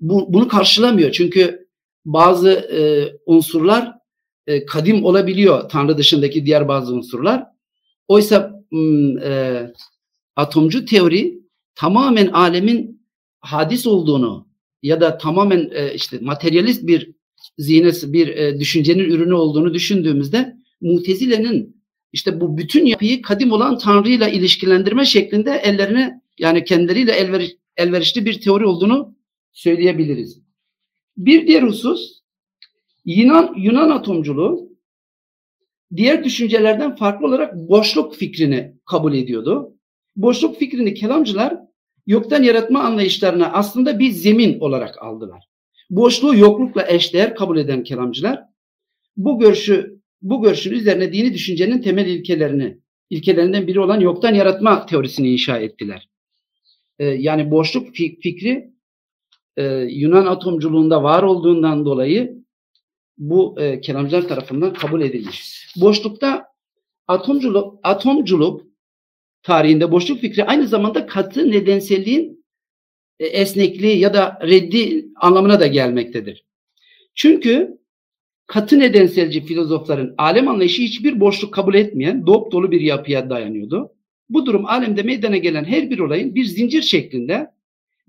bu, 0.00 0.32
bunu 0.32 0.48
karşılamıyor. 0.48 1.12
Çünkü 1.12 1.68
bazı 2.04 2.50
e, 2.50 2.80
unsurlar 3.26 3.94
e, 4.46 4.66
kadim 4.66 5.04
olabiliyor 5.04 5.68
Tanrı 5.68 5.98
dışındaki 5.98 6.46
diğer 6.46 6.68
bazı 6.68 6.94
unsurlar. 6.94 7.46
Oysa 8.08 8.64
e, 9.22 9.60
atomcu 10.36 10.84
teori 10.84 11.38
tamamen 11.74 12.26
alemin 12.26 13.06
hadis 13.40 13.86
olduğunu 13.86 14.48
ya 14.82 15.00
da 15.00 15.18
tamamen 15.18 15.70
e, 15.72 15.94
işte 15.94 16.18
materyalist 16.22 16.86
bir 16.86 17.13
zihnesi 17.58 18.12
bir 18.12 18.28
e, 18.28 18.60
düşüncenin 18.60 19.04
ürünü 19.04 19.34
olduğunu 19.34 19.74
düşündüğümüzde 19.74 20.56
Mutezile'nin 20.80 21.84
işte 22.12 22.40
bu 22.40 22.58
bütün 22.58 22.86
yapıyı 22.86 23.22
kadim 23.22 23.52
olan 23.52 23.78
Tanrı'yla 23.78 24.28
ilişkilendirme 24.28 25.04
şeklinde 25.04 25.50
ellerine 25.50 26.20
yani 26.38 26.64
kendileriyle 26.64 27.12
elveriş, 27.12 27.50
elverişli 27.76 28.24
bir 28.26 28.40
teori 28.40 28.66
olduğunu 28.66 29.16
söyleyebiliriz. 29.52 30.42
Bir 31.16 31.46
diğer 31.46 31.62
husus 31.62 32.20
Yunan, 33.04 33.54
Yunan 33.56 33.90
atomculuğu 33.90 34.68
diğer 35.96 36.24
düşüncelerden 36.24 36.96
farklı 36.96 37.26
olarak 37.26 37.54
boşluk 37.54 38.14
fikrini 38.14 38.74
kabul 38.86 39.14
ediyordu. 39.14 39.74
Boşluk 40.16 40.58
fikrini 40.58 40.94
kelamcılar 40.94 41.58
yoktan 42.06 42.42
yaratma 42.42 42.80
anlayışlarına 42.80 43.52
aslında 43.52 43.98
bir 43.98 44.10
zemin 44.10 44.60
olarak 44.60 45.02
aldılar. 45.02 45.53
Boşluğu 45.96 46.36
yoklukla 46.36 46.88
eşdeğer 46.88 47.34
kabul 47.34 47.58
eden 47.58 47.82
kelamcılar 47.82 48.44
bu 49.16 49.38
görüşü 49.38 50.00
bu 50.22 50.42
görüşün 50.42 50.72
üzerine 50.72 51.12
dini 51.12 51.34
düşüncenin 51.34 51.82
temel 51.82 52.06
ilkelerini 52.06 52.78
ilkelerinden 53.10 53.66
biri 53.66 53.80
olan 53.80 54.00
yoktan 54.00 54.34
yaratma 54.34 54.86
teorisini 54.86 55.32
inşa 55.32 55.58
ettiler. 55.58 56.08
Ee, 56.98 57.04
yani 57.04 57.50
boşluk 57.50 57.94
fikri 57.94 58.70
e, 59.56 59.64
Yunan 59.76 60.26
atomculuğunda 60.26 61.02
var 61.02 61.22
olduğundan 61.22 61.84
dolayı 61.84 62.38
bu 63.18 63.60
e, 63.60 63.80
kelamcılar 63.80 64.28
tarafından 64.28 64.72
kabul 64.72 65.02
edilmiş. 65.02 65.68
Boşlukta 65.76 66.44
atomculuk, 67.08 67.78
atomculuk 67.82 68.62
tarihinde 69.42 69.90
boşluk 69.92 70.20
fikri 70.20 70.44
aynı 70.44 70.68
zamanda 70.68 71.06
katı 71.06 71.50
nedenselliğin 71.50 72.33
e, 73.20 73.26
esnekliği 73.26 73.98
ya 73.98 74.14
da 74.14 74.38
reddi 74.42 75.06
anlamına 75.16 75.60
da 75.60 75.66
gelmektedir. 75.66 76.44
Çünkü 77.14 77.78
katı 78.46 78.78
nedenselci 78.78 79.44
filozofların 79.44 80.14
alem 80.18 80.48
anlayışı 80.48 80.82
hiçbir 80.82 81.20
boşluk 81.20 81.54
kabul 81.54 81.74
etmeyen 81.74 82.26
dop 82.26 82.52
dolu 82.52 82.70
bir 82.70 82.80
yapıya 82.80 83.30
dayanıyordu. 83.30 83.92
Bu 84.28 84.46
durum 84.46 84.66
alemde 84.66 85.02
meydana 85.02 85.36
gelen 85.36 85.64
her 85.64 85.90
bir 85.90 85.98
olayın 85.98 86.34
bir 86.34 86.44
zincir 86.44 86.82
şeklinde 86.82 87.50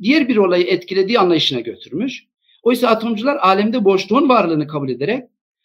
diğer 0.02 0.28
bir 0.28 0.38
olayı 0.38 0.66
etkilediği 0.68 1.20
anlayışına 1.20 1.60
götürmüş. 1.60 2.28
Oysa 2.64 2.88
atomcular 2.88 3.36
alemde 3.36 3.86
boşluğun 3.86 4.30
varlığını 4.30 4.68
kabul 4.68 4.90
ederek 4.90 5.24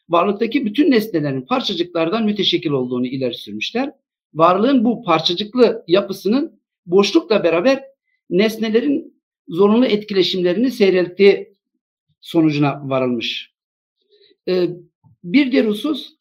varlıktaki 0.08 0.64
bütün 0.64 0.90
nesnelerin 0.90 1.42
parçacıklardan 1.42 2.24
müteşekkil 2.24 2.70
olduğunu 2.70 3.06
ileri 3.06 3.34
sürmüşler. 3.34 3.92
Varlığın 4.34 4.84
bu 4.84 5.02
parçacıklı 5.02 5.84
yapısının 5.88 6.60
boşlukla 6.86 7.44
beraber 7.44 7.84
nesnelerin 8.30 9.19
zorunlu 9.50 9.86
etkileşimlerini 9.86 10.70
seyrelttiği 10.70 11.54
sonucuna 12.20 12.88
varılmış. 12.88 13.52
Ee, 14.48 14.68
bir 15.24 15.52
diğer 15.52 15.64
husus 15.64 16.12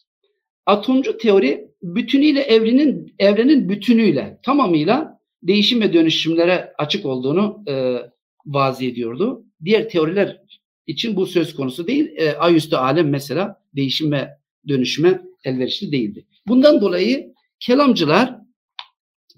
atomcu 0.65 1.17
teori 1.17 1.69
bütünüyle 1.83 2.41
evrenin 2.41 3.15
evrenin 3.19 3.69
bütünüyle 3.69 4.39
tamamıyla 4.43 5.19
değişim 5.43 5.81
ve 5.81 5.93
dönüşümlere 5.93 6.73
açık 6.77 7.05
olduğunu 7.05 7.63
e, 7.67 7.95
vazi 8.45 8.87
ediyordu. 8.87 9.45
Diğer 9.65 9.89
teoriler 9.89 10.41
için 10.87 11.15
bu 11.15 11.25
söz 11.25 11.55
konusu 11.55 11.87
değil. 11.87 12.11
E, 12.15 12.37
ayüstü 12.37 12.75
alem 12.75 13.09
mesela 13.09 13.61
değişim 13.75 14.11
ve 14.11 14.29
dönüşüme 14.67 15.21
elverişli 15.43 15.91
değildi. 15.91 16.25
Bundan 16.47 16.81
dolayı 16.81 17.33
kelamcılar 17.59 18.35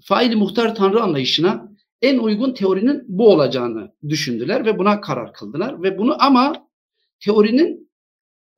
faili 0.02 0.36
muhtar 0.36 0.74
tanrı 0.74 1.02
anlayışına 1.02 1.71
en 2.02 2.18
uygun 2.18 2.54
teorinin 2.54 3.04
bu 3.08 3.30
olacağını 3.30 3.92
düşündüler 4.08 4.64
ve 4.64 4.78
buna 4.78 5.00
karar 5.00 5.32
kıldılar 5.32 5.82
ve 5.82 5.98
bunu 5.98 6.16
ama 6.22 6.68
teorinin 7.20 7.90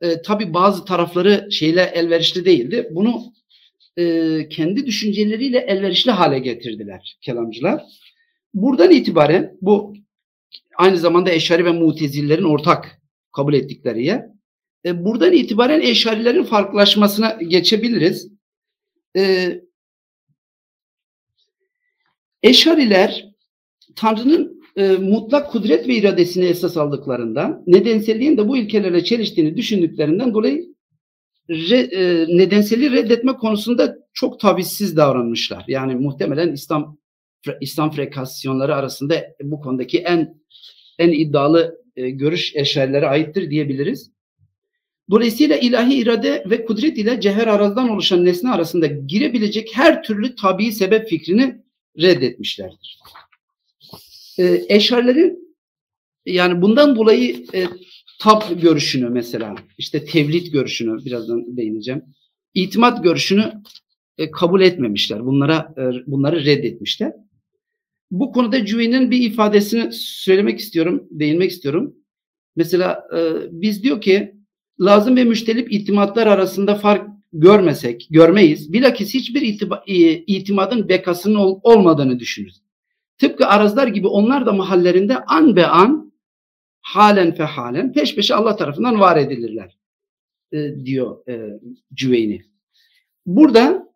e, 0.01 0.23
tabi 0.23 0.55
bazı 0.55 0.85
tarafları 0.85 1.49
şeyle 1.51 1.83
elverişli 1.83 2.45
değildi. 2.45 2.89
Bunu 2.91 3.23
e, 3.97 4.49
kendi 4.49 4.87
düşünceleriyle 4.87 5.59
elverişli 5.59 6.11
hale 6.11 6.39
getirdiler 6.39 7.19
kelamcılar. 7.21 7.83
Buradan 8.55 8.91
itibaren 8.91 9.57
bu 9.61 9.95
aynı 10.77 10.99
zamanda 10.99 11.31
Eşari 11.31 11.65
ve 11.65 11.73
Mutezillerin 11.73 12.45
ortak 12.45 13.03
kabul 13.33 13.55
ettikleri 13.55 14.05
yer. 14.05 14.27
E, 14.85 15.05
buradan 15.05 15.33
itibaren 15.33 15.81
Eşarilerin 15.81 16.45
farklılaşmasına 16.45 17.39
geçebiliriz. 17.49 18.33
E, 19.17 19.55
Eşariler 22.43 23.34
Tanrı'nın 23.97 24.63
e, 24.77 24.89
mutlak 24.89 25.51
kudret 25.51 25.89
ve 25.89 25.95
iradesini 25.95 26.45
esas 26.45 26.77
aldıklarından, 26.77 27.63
nedenselliğin 27.67 28.37
de 28.37 28.49
bu 28.49 28.57
ilkelerle 28.57 29.05
çeliştiğini 29.05 29.57
düşündüklerinden 29.57 30.35
dolayı 30.35 30.75
re, 31.51 31.79
e, 31.79 32.27
nedenselliği 32.39 32.91
reddetme 32.91 33.33
konusunda 33.33 33.97
çok 34.13 34.41
tavizsiz 34.41 34.97
davranmışlar. 34.97 35.65
Yani 35.69 35.95
muhtemelen 35.95 36.53
İslam 36.53 36.99
İslam 37.61 37.91
frekasyonları 37.91 38.75
arasında 38.75 39.25
bu 39.43 39.61
konudaki 39.61 39.99
en 39.99 40.41
en 40.99 41.09
iddialı 41.13 41.81
e, 41.97 42.11
görüş 42.11 42.57
eşerilere 42.57 43.07
aittir 43.07 43.51
diyebiliriz. 43.51 44.11
Dolayısıyla 45.11 45.57
ilahi 45.57 45.95
irade 45.95 46.45
ve 46.51 46.65
kudret 46.65 46.99
ile 46.99 47.21
cevher 47.21 47.47
arazdan 47.47 47.89
oluşan 47.89 48.25
nesne 48.25 48.51
arasında 48.51 48.87
girebilecek 48.87 49.71
her 49.75 50.03
türlü 50.03 50.35
tabii 50.35 50.73
sebep 50.73 51.09
fikrini 51.09 51.63
reddetmişlerdir. 51.99 52.99
E, 54.39 54.63
eşarilerin 54.69 55.57
yani 56.27 56.63
bundan 56.63 56.97
dolayı 56.97 57.47
e, 57.55 57.67
tab 58.21 58.43
görüşünü 58.63 59.09
mesela 59.09 59.55
işte 59.79 60.05
tevlit 60.05 60.53
görüşünü 60.53 61.05
birazdan 61.05 61.57
değineceğim. 61.57 62.03
İtimat 62.55 63.05
görüşünü 63.05 63.53
e, 64.19 64.31
kabul 64.31 64.61
etmemişler. 64.61 65.27
Bunlara 65.27 65.75
e, 65.77 65.83
bunları 66.07 66.45
reddetmişler. 66.45 67.13
Bu 68.11 68.33
konuda 68.33 68.67
Cüvey'nin 68.67 69.11
bir 69.11 69.21
ifadesini 69.21 69.93
söylemek 69.93 70.59
istiyorum, 70.59 71.09
değinmek 71.11 71.51
istiyorum. 71.51 71.95
Mesela 72.57 73.09
e, 73.17 73.21
biz 73.51 73.83
diyor 73.83 74.01
ki 74.01 74.35
lazım 74.81 75.17
ve 75.17 75.25
müştelip 75.25 75.73
itimatlar 75.73 76.27
arasında 76.27 76.75
fark 76.75 77.11
görmesek, 77.33 78.07
görmeyiz. 78.11 78.73
Bilakis 78.73 79.15
hiçbir 79.15 79.43
itiba, 79.43 79.85
e, 79.87 79.95
itimadın 80.13 80.89
bekasının 80.89 81.35
ol, 81.35 81.61
olmadığını 81.63 82.19
düşünürüz. 82.19 82.64
Tıpkı 83.19 83.47
arazlar 83.47 83.87
gibi 83.87 84.07
onlar 84.07 84.47
da 84.47 84.53
mahallerinde 84.53 85.19
an 85.19 85.57
be 85.57 85.67
an, 85.67 86.13
halen 86.81 87.35
fe 87.35 87.43
halen 87.43 87.93
peş 87.93 88.15
peşe 88.15 88.35
Allah 88.35 88.57
tarafından 88.57 89.01
var 89.01 89.17
edilirler 89.17 89.79
e, 90.53 90.85
diyor 90.85 91.29
e, 91.29 91.61
Cüveyni. 91.95 92.43
Burada 93.27 93.89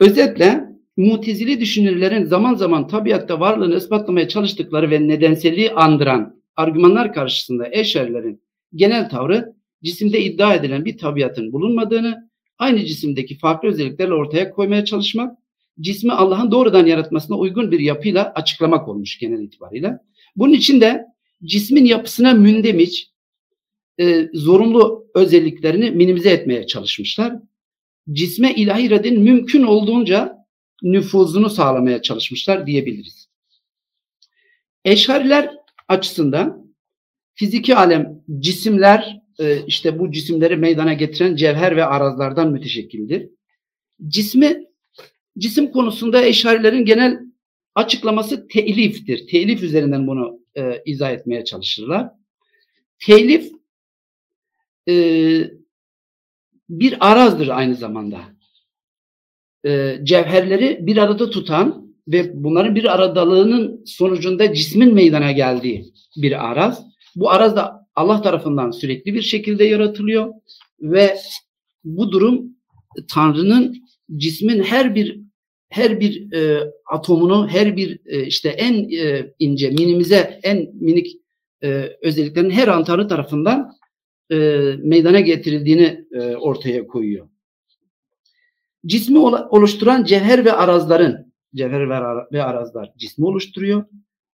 özetle 0.00 0.72
mutezili 0.96 1.60
düşünürlerin 1.60 2.24
zaman 2.24 2.54
zaman 2.54 2.88
tabiatta 2.88 3.40
varlığını 3.40 3.76
ispatlamaya 3.76 4.28
çalıştıkları 4.28 4.90
ve 4.90 5.08
nedenselliği 5.08 5.72
andıran 5.72 6.42
argümanlar 6.56 7.14
karşısında 7.14 7.68
eşerlerin 7.70 8.42
genel 8.74 9.08
tavrı 9.08 9.54
cisimde 9.82 10.20
iddia 10.20 10.54
edilen 10.54 10.84
bir 10.84 10.98
tabiatın 10.98 11.52
bulunmadığını, 11.52 12.30
aynı 12.58 12.84
cisimdeki 12.84 13.38
farklı 13.38 13.68
özelliklerle 13.68 14.14
ortaya 14.14 14.50
koymaya 14.50 14.84
çalışmak, 14.84 15.38
cismi 15.80 16.12
Allah'ın 16.12 16.50
doğrudan 16.50 16.86
yaratmasına 16.86 17.36
uygun 17.36 17.70
bir 17.70 17.80
yapıyla 17.80 18.32
açıklamak 18.34 18.88
olmuş 18.88 19.18
genel 19.18 19.42
itibariyle. 19.42 19.98
Bunun 20.36 20.52
için 20.52 20.80
de 20.80 21.04
cismin 21.44 21.84
yapısına 21.84 22.32
mündemiş, 22.32 23.12
e, 24.00 24.28
zorunlu 24.34 25.06
özelliklerini 25.14 25.90
minimize 25.90 26.30
etmeye 26.30 26.66
çalışmışlar. 26.66 27.34
Cisme 28.12 28.54
ilahi 28.54 28.82
iradenin 28.82 29.22
mümkün 29.22 29.62
olduğunca 29.62 30.36
nüfuzunu 30.82 31.50
sağlamaya 31.50 32.02
çalışmışlar 32.02 32.66
diyebiliriz. 32.66 33.28
Eşariler 34.84 35.50
açısından 35.88 36.74
fiziki 37.34 37.76
alem 37.76 38.22
cisimler 38.38 39.22
e, 39.40 39.66
işte 39.66 39.98
bu 39.98 40.12
cisimleri 40.12 40.56
meydana 40.56 40.92
getiren 40.92 41.36
cevher 41.36 41.76
ve 41.76 41.84
arazlardan 41.84 42.52
müteşekkildir. 42.52 43.28
Cismi 44.08 44.64
cisim 45.38 45.72
konusunda 45.72 46.24
eşarilerin 46.24 46.84
genel 46.84 47.20
açıklaması 47.74 48.48
teliftir. 48.48 49.26
Telif 49.26 49.62
üzerinden 49.62 50.06
bunu 50.06 50.40
e, 50.56 50.82
izah 50.86 51.10
etmeye 51.10 51.44
çalışırlar. 51.44 52.08
Telif 53.06 53.52
e, 54.88 54.94
bir 56.68 57.10
arazdır 57.10 57.48
aynı 57.48 57.74
zamanda 57.74 58.20
e, 59.66 60.00
cevherleri 60.02 60.78
bir 60.80 60.96
arada 60.96 61.30
tutan 61.30 61.94
ve 62.08 62.44
bunların 62.44 62.74
bir 62.74 62.94
aradalığının 62.94 63.84
sonucunda 63.86 64.54
cismin 64.54 64.94
meydana 64.94 65.32
geldiği 65.32 65.92
bir 66.16 66.50
araz. 66.50 66.86
Bu 67.16 67.30
araz 67.30 67.56
da 67.56 67.86
Allah 67.94 68.22
tarafından 68.22 68.70
sürekli 68.70 69.14
bir 69.14 69.22
şekilde 69.22 69.64
yaratılıyor 69.64 70.32
ve 70.80 71.16
bu 71.84 72.12
durum 72.12 72.56
Tanrı'nın 73.10 73.82
cismin 74.16 74.62
her 74.62 74.94
bir 74.94 75.21
her 75.72 76.00
bir 76.00 76.32
e, 76.32 76.70
atomunu, 76.86 77.48
her 77.48 77.76
bir 77.76 77.98
e, 78.06 78.26
işte 78.26 78.48
en 78.48 78.88
e, 78.90 79.32
ince, 79.38 79.70
minimize, 79.70 80.40
en 80.42 80.70
minik 80.74 81.16
e, 81.62 81.90
özelliklerin 82.02 82.50
her 82.50 82.68
an 82.68 82.84
Tanrı 82.84 83.08
tarafından 83.08 83.72
e, 84.30 84.36
meydana 84.78 85.20
getirildiğini 85.20 86.04
e, 86.12 86.36
ortaya 86.36 86.86
koyuyor. 86.86 87.28
Cismi 88.86 89.18
oluşturan 89.18 90.04
cevher 90.04 90.44
ve 90.44 90.52
arazların, 90.52 91.32
cevher 91.54 91.88
ve, 91.88 91.94
ara- 91.94 92.28
ve 92.32 92.42
arazlar 92.42 92.92
cismi 92.96 93.26
oluşturuyor. 93.26 93.84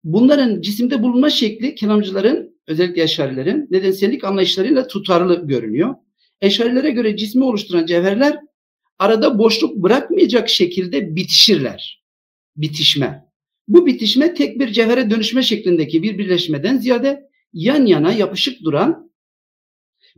Bunların 0.04 0.60
cisimde 0.60 1.02
bulunma 1.02 1.30
şekli 1.30 1.74
kelamcıların, 1.74 2.56
özellikle 2.66 3.02
eşarilerin 3.02 3.68
nedensellik 3.70 4.24
anlayışlarıyla 4.24 4.86
tutarlı 4.86 5.46
görünüyor. 5.46 5.94
Eşarilere 6.40 6.90
göre 6.90 7.16
cismi 7.16 7.44
oluşturan 7.44 7.86
cevherler 7.86 8.38
arada 8.98 9.38
boşluk 9.38 9.76
bırakmayacak 9.76 10.48
şekilde 10.48 11.16
bitişirler. 11.16 12.04
Bitişme. 12.56 13.24
Bu 13.68 13.86
bitişme 13.86 14.34
tek 14.34 14.60
bir 14.60 14.68
cevhere 14.68 15.10
dönüşme 15.10 15.42
şeklindeki 15.42 16.02
bir 16.02 16.18
birleşmeden 16.18 16.78
ziyade 16.78 17.28
yan 17.52 17.86
yana 17.86 18.12
yapışık 18.12 18.64
duran 18.64 19.10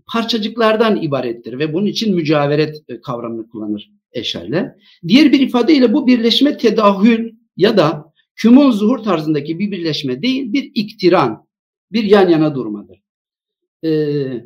parçacıklardan 0.06 1.02
ibarettir 1.02 1.58
ve 1.58 1.72
bunun 1.72 1.86
için 1.86 2.14
mücaveret 2.14 2.82
e, 2.88 3.00
kavramını 3.00 3.48
kullanır 3.48 3.90
eşariler. 4.12 4.74
Diğer 5.08 5.32
bir 5.32 5.40
ifadeyle 5.40 5.92
bu 5.92 6.06
birleşme 6.06 6.56
tedahül 6.56 7.32
ya 7.56 7.76
da 7.76 8.12
kümon 8.34 8.70
zuhur 8.70 8.98
tarzındaki 8.98 9.58
bir 9.58 9.70
birleşme 9.70 10.22
değil, 10.22 10.52
bir 10.52 10.70
iktiran, 10.74 11.46
bir 11.92 12.04
yan 12.04 12.28
yana 12.28 12.54
durmadır. 12.54 13.02
Ee, 13.84 14.44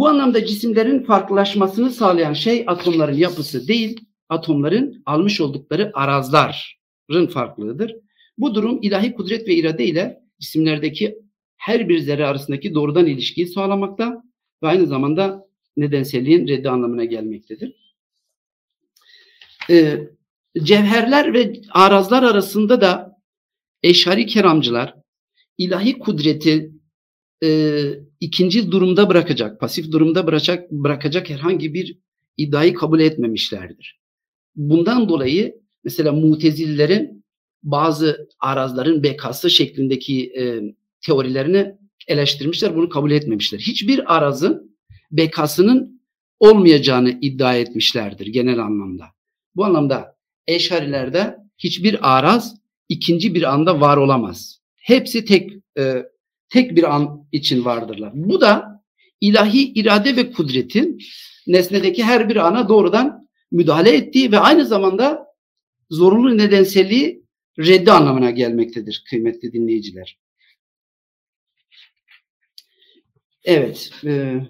bu 0.00 0.08
anlamda 0.08 0.46
cisimlerin 0.46 1.02
farklılaşmasını 1.02 1.90
sağlayan 1.90 2.32
şey 2.32 2.64
atomların 2.66 3.16
yapısı 3.16 3.68
değil, 3.68 4.00
atomların 4.28 5.02
almış 5.06 5.40
oldukları 5.40 5.90
arazların 5.94 7.26
farklılığıdır. 7.32 7.96
Bu 8.38 8.54
durum 8.54 8.78
ilahi 8.82 9.14
kudret 9.14 9.48
ve 9.48 9.54
irade 9.54 9.84
ile 9.86 10.20
cisimlerdeki 10.38 11.18
her 11.56 11.88
bir 11.88 11.98
zerre 11.98 12.26
arasındaki 12.26 12.74
doğrudan 12.74 13.06
ilişkiyi 13.06 13.46
sağlamakta 13.46 14.22
ve 14.62 14.66
aynı 14.66 14.86
zamanda 14.86 15.46
nedenselliğin 15.76 16.48
reddi 16.48 16.70
anlamına 16.70 17.04
gelmektedir. 17.04 17.72
Ee, 19.70 20.00
cevherler 20.62 21.34
ve 21.34 21.52
arazlar 21.70 22.22
arasında 22.22 22.80
da 22.80 23.16
eşari 23.82 24.26
keramcılar 24.26 24.94
ilahi 25.58 25.98
kudreti 25.98 26.79
e, 27.42 27.82
ikinci 28.20 28.70
durumda 28.70 29.08
bırakacak, 29.08 29.60
pasif 29.60 29.92
durumda 29.92 30.26
bırakacak, 30.26 30.70
bırakacak 30.70 31.30
herhangi 31.30 31.74
bir 31.74 31.98
iddiayı 32.36 32.74
kabul 32.74 33.00
etmemişlerdir. 33.00 34.00
Bundan 34.56 35.08
dolayı 35.08 35.60
mesela 35.84 36.12
mutezillerin 36.12 37.24
bazı 37.62 38.28
arazların 38.40 39.02
bekası 39.02 39.50
şeklindeki 39.50 40.32
e, 40.38 40.60
teorilerini 41.06 41.74
eleştirmişler, 42.08 42.76
bunu 42.76 42.88
kabul 42.88 43.10
etmemişler. 43.10 43.58
Hiçbir 43.58 44.16
arazın 44.16 44.76
bekasının 45.12 46.00
olmayacağını 46.40 47.18
iddia 47.20 47.54
etmişlerdir 47.54 48.26
genel 48.26 48.58
anlamda. 48.58 49.04
Bu 49.56 49.64
anlamda 49.64 50.16
eşarilerde 50.46 51.36
hiçbir 51.58 52.18
araz 52.18 52.54
ikinci 52.88 53.34
bir 53.34 53.52
anda 53.54 53.80
var 53.80 53.96
olamaz. 53.96 54.60
Hepsi 54.76 55.24
tek 55.24 55.52
e, 55.78 56.04
tek 56.50 56.76
bir 56.76 56.94
an 56.94 57.28
için 57.32 57.64
vardırlar. 57.64 58.12
Bu 58.14 58.40
da 58.40 58.82
ilahi 59.20 59.72
irade 59.72 60.16
ve 60.16 60.32
kudretin 60.32 60.98
nesnedeki 61.46 62.04
her 62.04 62.28
bir 62.28 62.36
ana 62.36 62.68
doğrudan 62.68 63.28
müdahale 63.50 63.96
ettiği 63.96 64.32
ve 64.32 64.38
aynı 64.38 64.66
zamanda 64.66 65.26
zorunlu 65.90 66.38
nedenselliği 66.38 67.24
reddi 67.58 67.92
anlamına 67.92 68.30
gelmektedir 68.30 69.04
kıymetli 69.10 69.52
dinleyiciler. 69.52 70.18
Evet. 73.44 73.90
E, 74.04 74.40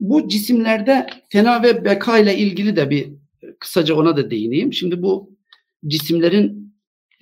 bu 0.00 0.28
cisimlerde 0.28 1.06
fena 1.28 1.62
ve 1.62 1.84
beka 1.84 2.18
ile 2.18 2.38
ilgili 2.38 2.76
de 2.76 2.90
bir 2.90 3.12
kısaca 3.58 3.94
ona 3.94 4.16
da 4.16 4.30
değineyim. 4.30 4.72
Şimdi 4.72 5.02
bu 5.02 5.36
cisimlerin 5.86 6.67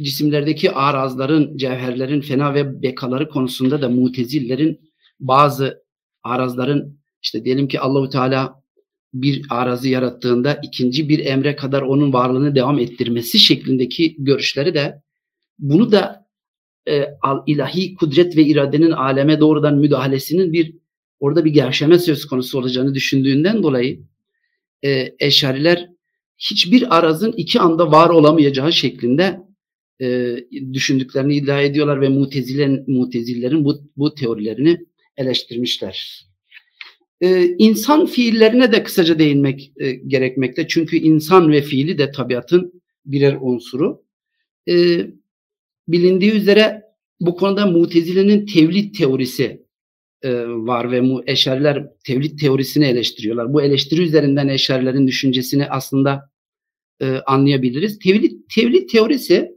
cisimlerdeki 0.01 0.70
arazların, 0.70 1.57
cevherlerin 1.57 2.20
fena 2.20 2.55
ve 2.55 2.82
bekaları 2.82 3.28
konusunda 3.28 3.82
da 3.82 3.88
mutezillerin 3.88 4.92
bazı 5.20 5.82
arazların 6.22 6.99
işte 7.22 7.44
diyelim 7.44 7.68
ki 7.68 7.80
Allahu 7.80 8.09
Teala 8.09 8.62
bir 9.14 9.47
arazı 9.51 9.88
yarattığında 9.88 10.61
ikinci 10.62 11.09
bir 11.09 11.26
emre 11.26 11.57
kadar 11.57 11.82
onun 11.82 12.12
varlığını 12.12 12.55
devam 12.55 12.78
ettirmesi 12.78 13.38
şeklindeki 13.38 14.16
görüşleri 14.18 14.74
de 14.74 15.03
bunu 15.59 15.92
da 15.92 16.26
e, 16.88 17.05
al, 17.22 17.42
ilahi 17.47 17.94
kudret 17.94 18.36
ve 18.36 18.42
iradenin 18.42 18.90
aleme 18.90 19.40
doğrudan 19.40 19.78
müdahalesinin 19.78 20.53
bir 20.53 20.74
orada 21.20 21.44
bir 21.44 21.51
gevşeme 21.51 21.99
söz 21.99 22.26
konusu 22.26 22.59
olacağını 22.59 22.94
düşündüğünden 22.94 23.62
dolayı 23.62 24.01
e, 24.84 25.14
eşariler 25.18 25.88
hiçbir 26.38 26.99
arazın 26.99 27.32
iki 27.32 27.61
anda 27.61 27.90
var 27.92 28.11
olamayacağı 28.11 28.72
şeklinde 28.72 29.40
e, 30.01 30.36
düşündüklerini 30.72 31.36
iddia 31.36 31.62
ediyorlar 31.62 32.01
ve 32.01 32.09
mutezilerin, 32.09 32.84
mutezillerin 32.90 33.64
bu, 33.64 33.80
bu 33.97 34.14
teorilerini 34.14 34.86
eleştirmişler. 35.16 36.26
E, 37.20 37.47
insan 37.59 38.07
fiillerine 38.07 38.72
de 38.72 38.82
kısaca 38.82 39.18
değinmek 39.18 39.72
e, 39.76 39.92
gerekmekte. 39.92 40.68
Çünkü 40.68 40.97
insan 40.97 41.53
ve 41.53 41.62
fiili 41.62 41.99
de 41.99 42.11
tabiatın 42.11 42.82
birer 43.07 43.38
unsuru. 43.40 44.03
E, 44.68 45.07
bilindiği 45.88 46.32
üzere 46.32 46.82
bu 47.20 47.36
konuda 47.36 47.66
mutezilenin 47.66 48.47
tevlid 48.47 48.94
teorisi 48.94 49.66
e, 50.22 50.47
var 50.47 50.92
ve 50.92 51.01
mu 51.01 51.22
eşariler 51.26 51.86
tevlid 52.05 52.38
teorisini 52.38 52.84
eleştiriyorlar. 52.84 53.53
Bu 53.53 53.62
eleştiri 53.62 54.03
üzerinden 54.03 54.49
eşarilerin 54.49 55.07
düşüncesini 55.07 55.66
aslında 55.66 56.30
e, 57.01 57.07
anlayabiliriz. 57.07 57.99
Tevlid, 57.99 58.32
tevlid 58.55 58.88
teorisi 58.88 59.56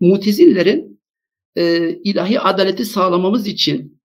mutezillerin 0.00 1.00
e, 1.56 1.90
ilahi 2.04 2.40
adaleti 2.40 2.84
sağlamamız 2.84 3.46
için 3.46 4.00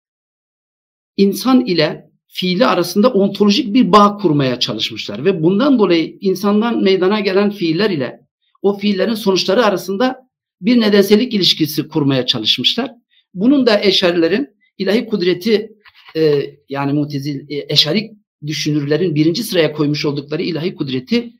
insan 1.17 1.65
ile 1.65 2.11
fiili 2.27 2.65
arasında 2.65 3.13
ontolojik 3.13 3.73
bir 3.73 3.91
bağ 3.91 4.17
kurmaya 4.17 4.59
çalışmışlar 4.59 5.25
ve 5.25 5.43
bundan 5.43 5.79
dolayı 5.79 6.17
insandan 6.21 6.83
meydana 6.83 7.19
gelen 7.19 7.49
fiiller 7.49 7.89
ile 7.89 8.21
o 8.61 8.77
fiillerin 8.77 9.13
sonuçları 9.13 9.65
arasında 9.65 10.29
bir 10.61 10.81
nedensellik 10.81 11.33
ilişkisi 11.33 11.87
kurmaya 11.87 12.25
çalışmışlar. 12.25 12.91
Bunun 13.33 13.65
da 13.65 13.81
eşarilerin 13.81 14.49
ilahi 14.77 15.05
kudreti 15.05 15.71
e, 16.15 16.41
yani 16.69 16.93
mutezil 16.93 17.49
e, 17.49 17.65
eşarik 17.69 18.11
düşünürlerin 18.47 19.15
birinci 19.15 19.43
sıraya 19.43 19.73
koymuş 19.73 20.05
oldukları 20.05 20.41
ilahi 20.41 20.75
kudreti 20.75 21.33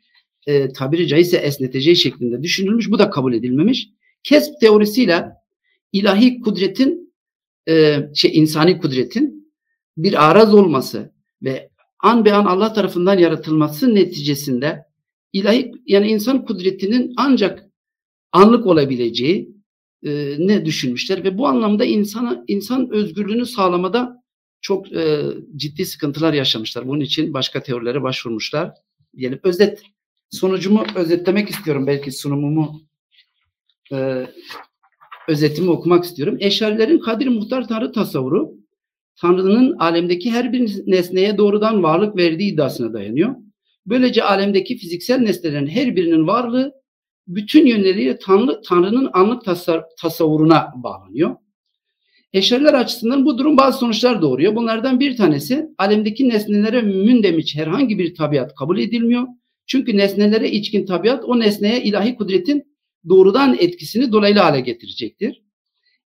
e, 0.47 0.73
tabiri 0.73 1.07
caizse 1.07 1.37
esneteceği 1.37 1.95
şeklinde 1.95 2.43
düşünülmüş. 2.43 2.89
Bu 2.89 2.99
da 2.99 3.09
kabul 3.09 3.33
edilmemiş. 3.33 3.89
Kesb 4.23 4.53
teorisiyle 4.59 5.25
ilahi 5.91 6.39
kudretin 6.39 7.13
e, 7.69 7.97
şey 8.15 8.37
insani 8.37 8.77
kudretin 8.77 9.53
bir 9.97 10.29
araz 10.29 10.53
olması 10.53 11.13
ve 11.43 11.69
an 11.99 12.25
be 12.25 12.33
an 12.33 12.45
Allah 12.45 12.73
tarafından 12.73 13.17
yaratılması 13.17 13.95
neticesinde 13.95 14.85
ilahi 15.33 15.71
yani 15.85 16.07
insan 16.07 16.45
kudretinin 16.45 17.13
ancak 17.17 17.65
anlık 18.31 18.67
olabileceği 18.67 19.55
e, 20.03 20.35
ne 20.39 20.65
düşünmüşler 20.65 21.23
ve 21.23 21.37
bu 21.37 21.47
anlamda 21.47 21.85
insana 21.85 22.43
insan 22.47 22.89
özgürlüğünü 22.91 23.45
sağlamada 23.45 24.23
çok 24.61 24.91
e, 24.93 25.21
ciddi 25.55 25.85
sıkıntılar 25.85 26.33
yaşamışlar. 26.33 26.87
Bunun 26.87 26.99
için 26.99 27.33
başka 27.33 27.63
teorilere 27.63 28.01
başvurmuşlar. 28.01 28.73
Diyelim 29.17 29.39
özet 29.43 29.81
sonucumu 30.29 30.85
özetlemek 30.95 31.49
istiyorum 31.49 31.87
belki 31.87 32.11
sunumumu 32.11 32.81
e, 33.91 34.27
özetimi 35.27 35.69
okumak 35.69 36.03
istiyorum. 36.03 36.37
Eşarilerin 36.39 36.99
Kadir 36.99 37.27
Muhtar 37.27 37.67
Tanrı 37.67 37.91
tasavvuru 37.91 38.61
Tanrı'nın 39.15 39.77
alemdeki 39.77 40.31
her 40.31 40.53
bir 40.53 40.83
nesneye 40.87 41.37
doğrudan 41.37 41.83
varlık 41.83 42.17
verdiği 42.17 42.53
iddiasına 42.53 42.93
dayanıyor. 42.93 43.35
Böylece 43.85 44.23
alemdeki 44.23 44.77
fiziksel 44.77 45.19
nesnelerin 45.19 45.67
her 45.67 45.95
birinin 45.95 46.27
varlığı 46.27 46.73
bütün 47.27 47.65
yönleriyle 47.65 48.19
Tanrı, 48.19 48.61
Tanrı'nın 48.61 49.09
anlık 49.13 49.45
tasar, 49.45 49.83
tasavvuruna 50.01 50.67
bağlanıyor. 50.75 51.35
Eşariler 52.33 52.73
açısından 52.73 53.25
bu 53.25 53.37
durum 53.37 53.57
bazı 53.57 53.77
sonuçlar 53.77 54.21
doğuruyor. 54.21 54.55
Bunlardan 54.55 54.99
bir 54.99 55.17
tanesi 55.17 55.67
alemdeki 55.77 56.29
nesnelere 56.29 56.81
mündemiş 56.81 57.55
herhangi 57.55 57.99
bir 57.99 58.15
tabiat 58.15 58.55
kabul 58.55 58.79
edilmiyor. 58.79 59.27
Çünkü 59.67 59.97
nesnelere 59.97 60.51
içkin 60.51 60.85
tabiat 60.85 61.25
o 61.25 61.39
nesneye 61.39 61.83
ilahi 61.83 62.15
kudretin 62.15 62.70
doğrudan 63.09 63.57
etkisini 63.59 64.11
dolaylı 64.11 64.39
hale 64.39 64.59
getirecektir. 64.59 65.41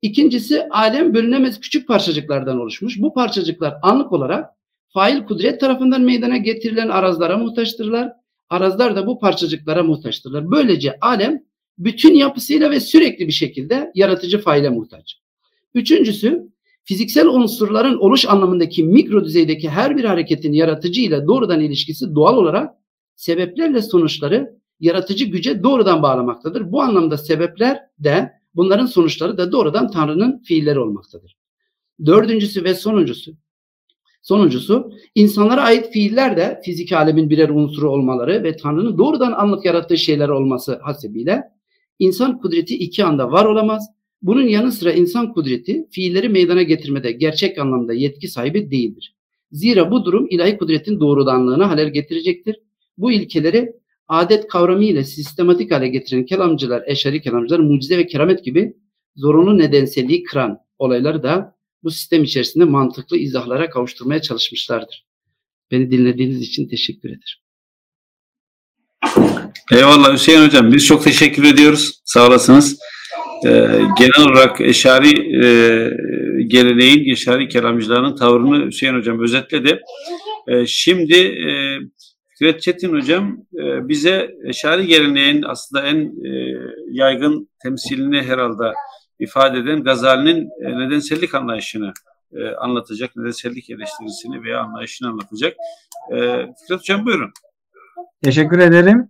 İkincisi 0.02 0.68
alem 0.70 1.14
bölünemez 1.14 1.60
küçük 1.60 1.88
parçacıklardan 1.88 2.60
oluşmuş. 2.60 3.00
Bu 3.00 3.14
parçacıklar 3.14 3.74
anlık 3.82 4.12
olarak 4.12 4.50
fail 4.88 5.24
kudret 5.24 5.60
tarafından 5.60 6.02
meydana 6.02 6.36
getirilen 6.36 6.88
arazlara 6.88 7.38
muhtaçtırlar. 7.38 8.12
Arazlar 8.50 8.96
da 8.96 9.06
bu 9.06 9.18
parçacıklara 9.18 9.82
muhtaçtırlar. 9.82 10.50
Böylece 10.50 10.98
alem 11.00 11.42
bütün 11.78 12.14
yapısıyla 12.14 12.70
ve 12.70 12.80
sürekli 12.80 13.26
bir 13.26 13.32
şekilde 13.32 13.90
yaratıcı 13.94 14.38
faile 14.38 14.70
muhtaç. 14.70 15.20
Üçüncüsü 15.74 16.54
Fiziksel 16.84 17.26
unsurların 17.26 17.98
oluş 17.98 18.26
anlamındaki 18.26 18.84
mikro 18.84 19.24
düzeydeki 19.24 19.68
her 19.68 19.96
bir 19.96 20.04
hareketin 20.04 20.52
yaratıcı 20.52 21.00
ile 21.00 21.26
doğrudan 21.26 21.60
ilişkisi 21.60 22.14
doğal 22.14 22.36
olarak 22.36 22.74
sebeplerle 23.16 23.82
sonuçları 23.82 24.56
yaratıcı 24.84 25.24
güce 25.24 25.62
doğrudan 25.62 26.02
bağlamaktadır. 26.02 26.72
Bu 26.72 26.82
anlamda 26.82 27.18
sebepler 27.18 27.80
de 27.98 28.32
bunların 28.54 28.86
sonuçları 28.86 29.38
da 29.38 29.52
doğrudan 29.52 29.90
Tanrı'nın 29.90 30.38
fiilleri 30.38 30.78
olmaktadır. 30.78 31.36
Dördüncüsü 32.06 32.64
ve 32.64 32.74
sonuncusu 32.74 33.36
Sonuncusu, 34.24 34.92
insanlara 35.14 35.62
ait 35.62 35.92
fiiller 35.92 36.36
de 36.36 36.60
fizik 36.64 36.92
alemin 36.92 37.30
birer 37.30 37.48
unsuru 37.48 37.90
olmaları 37.90 38.42
ve 38.44 38.56
Tanrı'nın 38.56 38.98
doğrudan 38.98 39.32
anlık 39.32 39.64
yarattığı 39.64 39.98
şeyler 39.98 40.28
olması 40.28 40.80
hasebiyle 40.82 41.42
insan 41.98 42.38
kudreti 42.38 42.78
iki 42.78 43.04
anda 43.04 43.32
var 43.32 43.44
olamaz. 43.44 43.86
Bunun 44.22 44.42
yanı 44.42 44.72
sıra 44.72 44.92
insan 44.92 45.32
kudreti 45.32 45.86
fiilleri 45.90 46.28
meydana 46.28 46.62
getirmede 46.62 47.12
gerçek 47.12 47.58
anlamda 47.58 47.94
yetki 47.94 48.28
sahibi 48.28 48.70
değildir. 48.70 49.14
Zira 49.52 49.90
bu 49.90 50.04
durum 50.04 50.26
ilahi 50.30 50.58
kudretin 50.58 51.00
doğrudanlığına 51.00 51.70
halel 51.70 51.92
getirecektir. 51.92 52.56
Bu 52.98 53.12
ilkeleri 53.12 53.72
adet 54.08 54.48
kavramı 54.48 54.84
ile 54.84 55.04
sistematik 55.04 55.70
hale 55.70 55.88
getiren 55.88 56.26
kelamcılar, 56.26 56.82
eşari 56.86 57.22
kelamcılar, 57.22 57.58
mucize 57.60 57.98
ve 57.98 58.06
keramet 58.06 58.44
gibi 58.44 58.76
zorunlu 59.16 59.58
nedenselliği 59.58 60.22
kıran 60.22 60.58
olayları 60.78 61.22
da 61.22 61.56
bu 61.82 61.90
sistem 61.90 62.24
içerisinde 62.24 62.64
mantıklı 62.64 63.16
izahlara 63.16 63.70
kavuşturmaya 63.70 64.22
çalışmışlardır. 64.22 65.06
Beni 65.70 65.90
dinlediğiniz 65.90 66.40
için 66.40 66.68
teşekkür 66.68 67.08
ederim. 67.08 67.44
Eyvallah 69.72 70.12
Hüseyin 70.12 70.46
Hocam. 70.46 70.72
Biz 70.72 70.86
çok 70.86 71.04
teşekkür 71.04 71.44
ediyoruz. 71.44 72.00
Sağ 72.04 72.26
olasınız. 72.26 72.78
Ee, 73.46 73.50
genel 73.98 74.30
olarak 74.30 74.60
Eşari 74.60 75.08
e, 75.44 75.48
geleneğin, 76.46 77.12
Eşari 77.12 77.48
kelamcılarının 77.48 78.16
tavrını 78.16 78.66
Hüseyin 78.66 78.94
Hocam 78.94 79.22
özetledi. 79.22 79.80
Ee, 80.48 80.66
şimdi 80.66 81.16
e, 81.16 81.50
Fikret 82.44 82.62
Çetin 82.62 82.92
Hocam 82.92 83.36
e, 83.54 83.88
bize 83.88 84.30
Eşari 84.44 84.86
geleneğin 84.86 85.42
aslında 85.42 85.86
en 85.86 85.96
e, 85.96 86.30
yaygın 86.90 87.48
temsilini 87.62 88.22
herhalde 88.22 88.72
ifade 89.18 89.58
eden 89.58 89.82
Gazali'nin 89.82 90.48
e, 90.60 90.78
nedensellik 90.78 91.34
anlayışını 91.34 91.92
anlatacak, 92.58 93.16
nedensellik 93.16 93.70
eleştirisini 93.70 94.42
veya 94.42 94.60
anlayışını 94.60 95.08
anlatacak. 95.08 95.54
Fikret 96.08 96.80
Hocam 96.80 97.06
buyurun. 97.06 97.30
Teşekkür 98.22 98.58
ederim. 98.58 99.08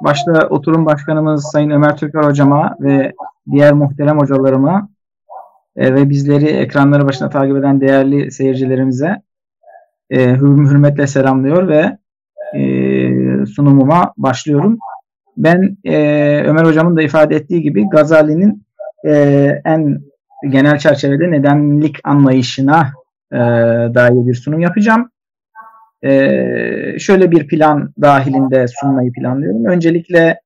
Başta 0.00 0.48
oturum 0.48 0.86
başkanımız 0.86 1.50
Sayın 1.52 1.70
Ömer 1.70 1.96
Türker 1.96 2.22
hocama 2.22 2.76
ve 2.80 3.12
diğer 3.52 3.72
muhterem 3.72 4.18
hocalarıma 4.18 4.88
ve 5.76 6.10
bizleri 6.10 6.46
ekranları 6.46 7.06
başına 7.06 7.30
takip 7.30 7.56
eden 7.56 7.80
değerli 7.80 8.30
seyircilerimize 8.30 9.22
e, 10.10 10.34
hürmetle 10.34 11.06
selamlıyor 11.06 11.68
ve 11.68 11.98
e, 12.54 13.46
sunumuma 13.46 14.14
başlıyorum. 14.16 14.78
Ben 15.36 15.76
e, 15.84 15.96
Ömer 16.46 16.64
hocamın 16.64 16.96
da 16.96 17.02
ifade 17.02 17.36
ettiği 17.36 17.62
gibi 17.62 17.88
Gazali'nin 17.88 18.66
e, 19.06 19.12
en 19.64 20.00
genel 20.48 20.78
çerçevede 20.78 21.30
nedenlik 21.30 21.96
anlayışına 22.04 22.92
e, 23.32 23.38
dair 23.94 24.26
bir 24.26 24.34
sunum 24.34 24.60
yapacağım. 24.60 25.10
E, 26.04 26.10
şöyle 26.98 27.30
bir 27.30 27.46
plan 27.46 27.92
dahilinde 28.02 28.66
sunmayı 28.68 29.12
planlıyorum. 29.12 29.64
Öncelikle 29.64 30.40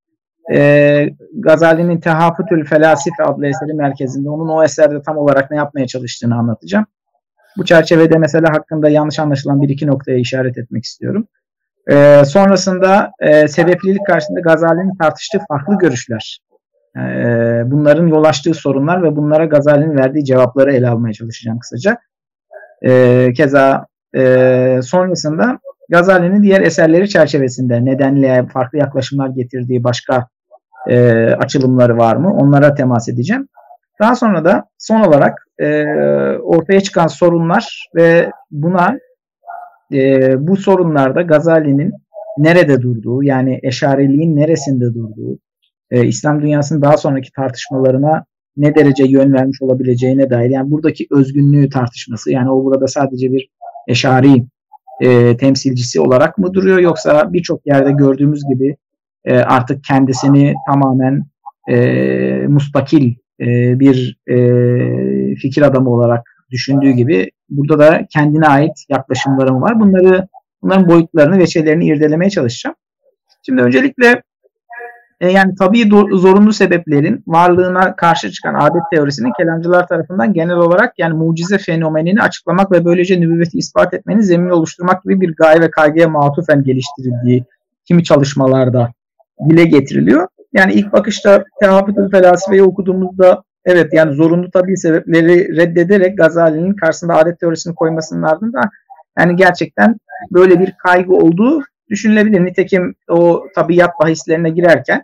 e, 0.53 1.09
Gazali'nin 1.35 2.01
Tehafütül 2.01 2.65
Felasife 2.65 3.25
adlı 3.25 3.47
eseri 3.47 3.75
merkezinde 3.75 4.31
onun 4.31 4.49
o 4.49 4.65
eserde 4.65 5.03
tam 5.03 5.17
olarak 5.17 5.51
ne 5.51 5.57
yapmaya 5.57 5.87
çalıştığını 5.87 6.35
anlatacağım. 6.35 6.87
Bu 7.57 7.65
çerçevede 7.65 8.19
mesela 8.19 8.51
hakkında 8.51 8.89
yanlış 8.89 9.19
anlaşılan 9.19 9.63
bir 9.63 9.69
iki 9.69 9.87
noktaya 9.87 10.19
işaret 10.19 10.59
etmek 10.59 10.85
istiyorum. 10.85 11.27
E, 11.91 12.23
sonrasında 12.25 13.13
e, 13.21 13.49
sebeplilik 13.49 14.07
karşısında 14.07 14.41
Gazali'nin 14.41 14.97
tartıştığı 14.97 15.39
farklı 15.49 15.79
görüşler, 15.79 16.39
e, 16.97 17.01
bunların 17.67 18.07
yol 18.07 18.25
açtığı 18.25 18.55
sorunlar 18.55 19.03
ve 19.03 19.17
bunlara 19.17 19.45
Gazali'nin 19.45 19.97
verdiği 19.97 20.25
cevapları 20.25 20.73
ele 20.73 20.89
almaya 20.89 21.13
çalışacağım 21.13 21.59
kısaca. 21.59 21.99
E, 22.83 23.33
keza 23.33 23.87
e, 24.17 24.81
sonrasında 24.83 25.59
Gazali'nin 25.89 26.43
diğer 26.43 26.61
eserleri 26.61 27.09
çerçevesinde 27.09 27.85
nedenliğe 27.85 28.47
farklı 28.47 28.79
yaklaşımlar 28.79 29.29
getirdiği 29.29 29.85
başka 29.85 30.29
e, 30.89 31.25
açılımları 31.25 31.99
var 31.99 32.17
mı? 32.17 32.35
Onlara 32.35 32.75
temas 32.75 33.09
edeceğim. 33.09 33.49
Daha 34.01 34.15
sonra 34.15 34.45
da 34.45 34.65
son 34.79 35.01
olarak 35.01 35.49
e, 35.59 35.85
ortaya 36.39 36.81
çıkan 36.81 37.07
sorunlar 37.07 37.89
ve 37.95 38.31
buna 38.51 38.99
e, 39.93 40.33
bu 40.49 40.57
sorunlarda 40.57 41.23
Gazali'nin 41.23 41.93
nerede 42.39 42.83
durduğu 42.83 43.23
yani 43.23 43.61
eşareliğin 43.63 44.37
neresinde 44.37 44.95
durduğu 44.95 45.39
e, 45.91 46.07
İslam 46.07 46.43
dünyasının 46.43 46.83
daha 46.83 46.97
sonraki 46.97 47.33
tartışmalarına 47.33 48.25
ne 48.57 48.75
derece 48.75 49.05
yön 49.05 49.33
vermiş 49.33 49.63
olabileceğine 49.63 50.31
dair 50.31 50.51
yani 50.51 50.71
buradaki 50.71 51.07
özgünlüğü 51.11 51.69
tartışması 51.69 52.33
yani 52.33 52.51
o 52.51 52.65
burada 52.65 52.87
sadece 52.87 53.33
bir 53.33 53.49
eşari 53.89 54.45
e, 55.01 55.37
temsilcisi 55.37 56.01
olarak 56.01 56.39
mı 56.39 56.55
duruyor 56.55 56.79
yoksa 56.79 57.33
birçok 57.33 57.67
yerde 57.67 57.93
gördüğümüz 57.93 58.43
gibi 58.49 58.77
e, 59.25 59.39
artık 59.39 59.85
kendisini 59.85 60.55
tamamen 60.67 61.25
e, 61.71 61.77
mustakil 62.49 63.15
e, 63.41 63.81
bir 63.81 64.19
e, 64.27 64.37
fikir 65.35 65.63
adamı 65.63 65.91
olarak 65.91 66.35
düşündüğü 66.51 66.91
gibi 66.91 67.31
burada 67.51 67.79
da 67.79 68.07
kendine 68.11 68.47
ait 68.47 68.85
yaklaşımlarım 68.89 69.63
var. 69.63 69.81
Bunları 69.81 70.29
bunların 70.63 70.89
boyutlarını 70.89 71.39
ve 71.39 71.47
şeylerini 71.47 71.87
irdelemeye 71.87 72.31
çalışacağım. 72.31 72.77
Şimdi 73.43 73.63
öncelikle 73.63 74.23
e, 75.21 75.31
yani 75.31 75.55
tabii 75.59 75.89
zorunlu 76.13 76.53
sebeplerin 76.53 77.23
varlığına 77.27 77.97
karşı 77.97 78.31
çıkan 78.31 78.55
adet 78.55 78.83
teorisinin 78.93 79.33
kelamcılar 79.39 79.89
tarafından 79.89 80.33
genel 80.33 80.57
olarak 80.57 80.99
yani 80.99 81.15
mucize 81.15 81.59
fenomenini 81.59 82.23
açıklamak 82.23 82.73
ve 82.73 82.85
böylece 82.85 83.21
nübüvveti 83.21 83.59
ispat 83.59 83.95
etmenin 83.95 84.21
zemin 84.21 84.51
oluşturmak 84.51 85.03
gibi 85.03 85.21
bir 85.21 85.35
gaye 85.37 85.61
ve 85.61 85.71
kaygıya 85.71 86.09
matufen 86.09 86.63
geliştirildiği 86.65 87.45
kimi 87.85 88.05
çalışmalarda 88.05 88.93
dile 89.49 89.65
getiriliyor. 89.65 90.29
Yani 90.55 90.73
ilk 90.73 90.93
bakışta 90.93 91.45
Tehafütül 91.61 92.11
Felsefeyi 92.11 92.63
okuduğumuzda 92.63 93.43
Evet 93.65 93.93
yani 93.93 94.15
zorunlu 94.15 94.51
tabii 94.51 94.77
sebepleri 94.77 95.57
reddederek 95.57 96.19
Gazali'nin 96.19 96.75
karşısında 96.75 97.17
adet 97.17 97.41
teorisini 97.41 97.75
koymasının 97.75 98.23
ardından 98.23 98.71
yani 99.19 99.37
gerçekten 99.37 99.97
böyle 100.33 100.61
bir 100.61 100.75
kaygı 100.87 101.13
olduğu 101.13 101.63
düşünülebilir. 101.91 102.45
Nitekim 102.45 102.95
o 103.09 103.47
tabiat 103.55 103.91
bahislerine 104.03 104.51
girerken 104.51 105.03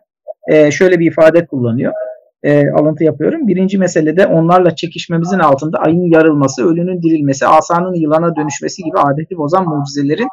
e, 0.48 0.70
şöyle 0.70 0.98
bir 0.98 1.10
ifade 1.10 1.46
kullanıyor. 1.46 1.92
E, 2.42 2.70
alıntı 2.70 3.04
yapıyorum. 3.04 3.48
Birinci 3.48 3.78
meselede 3.78 4.26
onlarla 4.26 4.76
çekişmemizin 4.76 5.38
altında 5.38 5.78
ayın 5.78 6.10
yarılması, 6.10 6.66
ölünün 6.66 7.02
dirilmesi, 7.02 7.46
asanın 7.46 7.94
yılana 7.94 8.36
dönüşmesi 8.36 8.82
gibi 8.82 8.98
adeti 8.98 9.36
bozan 9.36 9.68
mucizelerin 9.68 10.28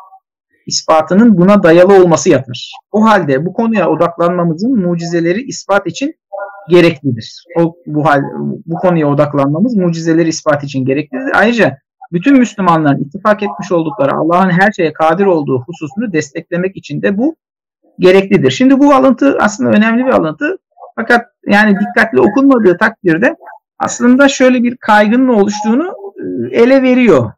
ispatının 0.67 1.37
buna 1.37 1.63
dayalı 1.63 2.01
olması 2.01 2.29
yatar. 2.29 2.71
O 2.91 3.03
halde 3.03 3.45
bu 3.45 3.53
konuya 3.53 3.89
odaklanmamızın 3.89 4.79
mucizeleri 4.79 5.41
ispat 5.41 5.87
için 5.87 6.15
gereklidir. 6.69 7.43
O 7.59 7.75
bu 7.85 8.05
hal 8.05 8.21
bu 8.65 8.75
konuya 8.75 9.07
odaklanmamız 9.07 9.75
mucizeleri 9.75 10.29
ispat 10.29 10.63
için 10.63 10.85
gereklidir. 10.85 11.31
Ayrıca 11.33 11.77
bütün 12.11 12.37
Müslümanların 12.37 13.03
ittifak 13.03 13.43
etmiş 13.43 13.71
oldukları 13.71 14.11
Allah'ın 14.13 14.49
her 14.49 14.71
şeye 14.71 14.93
kadir 14.93 15.25
olduğu 15.25 15.63
hususunu 15.67 16.13
desteklemek 16.13 16.77
için 16.77 17.01
de 17.01 17.17
bu 17.17 17.35
gereklidir. 17.99 18.51
Şimdi 18.51 18.79
bu 18.79 18.93
alıntı 18.93 19.37
aslında 19.41 19.69
önemli 19.69 20.05
bir 20.05 20.11
alıntı. 20.11 20.57
Fakat 20.95 21.25
yani 21.47 21.77
dikkatli 21.79 22.21
okunmadığı 22.21 22.77
takdirde 22.77 23.35
aslında 23.79 24.27
şöyle 24.27 24.63
bir 24.63 24.77
kaygının 24.77 25.27
oluştuğunu 25.27 25.93
e, 26.51 26.57
ele 26.57 26.81
veriyor. 26.81 27.31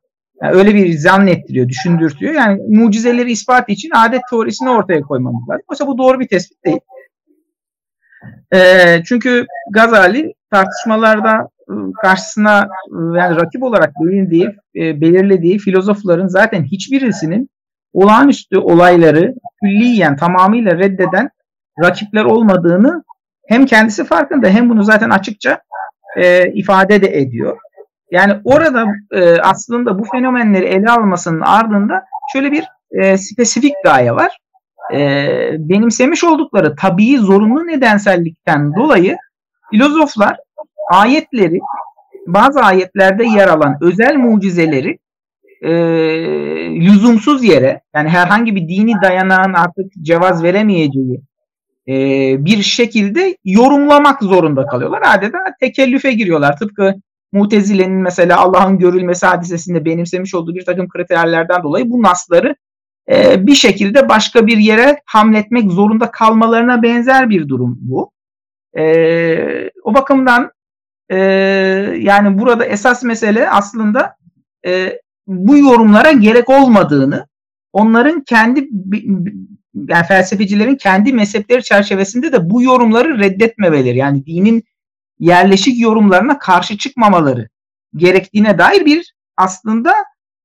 Yani 0.44 0.56
öyle 0.56 0.76
bir 0.76 0.98
zannettiriyor, 0.98 1.68
düşündürtüyor. 1.70 2.34
Yani 2.34 2.62
mucizeleri 2.68 3.32
ispat 3.32 3.70
için 3.70 3.90
adet 3.96 4.22
teorisini 4.30 4.70
ortaya 4.70 5.02
koymamız 5.02 5.50
lazım. 5.50 5.64
Oysa 5.68 5.88
bu 5.88 5.98
doğru 5.98 6.20
bir 6.20 6.28
tespit 6.28 6.66
değil. 6.66 6.80
E, 8.54 8.60
çünkü 9.06 9.46
Gazali 9.72 10.34
tartışmalarda 10.52 11.50
ıı, 11.70 11.94
karşısına 12.02 12.70
ıı, 12.92 13.18
yani 13.18 13.36
rakip 13.36 13.64
olarak 13.64 13.94
belirlediği, 14.02 14.50
e, 14.76 15.02
belirlediği 15.02 15.58
filozofların 15.58 16.28
zaten 16.28 16.64
hiçbirisinin 16.64 17.50
olağanüstü 17.94 18.58
olayları 18.58 19.34
külliyen 19.64 20.16
tamamıyla 20.16 20.78
reddeden 20.78 21.30
rakipler 21.84 22.24
olmadığını 22.24 23.04
hem 23.48 23.66
kendisi 23.66 24.04
farkında 24.04 24.48
hem 24.48 24.70
bunu 24.70 24.84
zaten 24.84 25.10
açıkça 25.10 25.62
e, 26.18 26.52
ifade 26.52 27.02
de 27.02 27.18
ediyor. 27.18 27.58
Yani 28.12 28.34
orada 28.44 28.86
e, 29.12 29.42
aslında 29.42 30.00
bu 30.00 30.04
fenomenleri 30.04 30.66
ele 30.66 30.92
almasının 30.92 31.42
ardında 31.42 32.04
şöyle 32.34 32.52
bir 32.52 32.66
e, 32.92 33.18
spesifik 33.18 33.74
gaye 33.84 34.12
var 34.12 34.40
e, 34.94 35.28
benimsemiş 35.60 36.24
oldukları 36.24 36.76
tabii 36.76 37.18
zorunlu 37.18 37.68
nedensellikten 37.68 38.76
dolayı 38.76 39.18
filozoflar 39.72 40.38
ayetleri 40.92 41.60
bazı 42.28 42.60
ayetlerde 42.62 43.24
yer 43.24 43.48
alan 43.48 43.78
özel 43.82 44.16
mucizeleri 44.16 45.00
e, 45.62 45.72
lüzumsuz 46.80 47.44
yere 47.44 47.82
yani 47.96 48.10
herhangi 48.10 48.56
bir 48.56 48.68
dini 48.68 48.94
dayanağın 49.04 49.54
artık 49.54 49.94
cevaz 50.02 50.44
veremeyeceği 50.44 51.22
e, 51.88 51.96
bir 52.46 52.64
şekilde 52.64 53.38
yorumlamak 53.46 54.24
zorunda 54.24 54.66
kalıyorlar. 54.66 55.02
Adeta 55.06 55.40
tekellüfe 55.60 56.14
giriyorlar. 56.14 56.58
Tıpkı 56.58 56.96
Mutezile'nin 57.32 58.02
mesela 58.02 58.38
Allah'ın 58.38 58.78
görülmesi 58.78 59.26
hadisesinde 59.26 59.86
benimsemiş 59.86 60.36
olduğu 60.36 60.56
bir 60.56 60.66
takım 60.66 60.90
kriterlerden 60.90 61.64
dolayı 61.64 61.90
bu 61.90 62.02
nasları 62.02 62.56
e, 63.12 63.48
bir 63.48 63.56
şekilde 63.56 64.10
başka 64.10 64.48
bir 64.48 64.58
yere 64.58 65.02
hamletmek 65.06 65.72
zorunda 65.72 66.12
kalmalarına 66.12 66.84
benzer 66.84 67.30
bir 67.30 67.48
durum 67.48 67.78
bu. 67.82 68.12
E, 68.78 69.72
o 69.84 69.94
bakımdan 69.94 70.52
e, 71.10 71.18
yani 72.00 72.40
burada 72.40 72.66
esas 72.66 73.04
mesele 73.04 73.50
aslında 73.50 74.16
e, 74.68 75.00
bu 75.28 75.58
yorumlara 75.58 76.12
gerek 76.12 76.50
olmadığını, 76.50 77.28
onların 77.74 78.22
kendi 78.22 78.70
yani 79.88 80.06
felsefecilerin 80.08 80.76
kendi 80.76 81.14
mezhepleri 81.14 81.64
çerçevesinde 81.64 82.32
de 82.32 82.50
bu 82.50 82.64
yorumları 82.64 83.20
reddetmemeleri 83.20 83.98
yani 83.98 84.26
dinin 84.26 84.64
yerleşik 85.20 85.80
yorumlarına 85.80 86.40
karşı 86.40 86.78
çıkmamaları 86.78 87.50
gerektiğine 87.96 88.58
dair 88.58 88.86
bir 88.86 89.14
aslında 89.38 89.94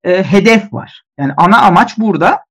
e, 0.03 0.23
hedef 0.23 0.73
var. 0.73 1.03
Yani 1.19 1.33
ana 1.37 1.61
amaç 1.61 1.97
burada 1.97 2.43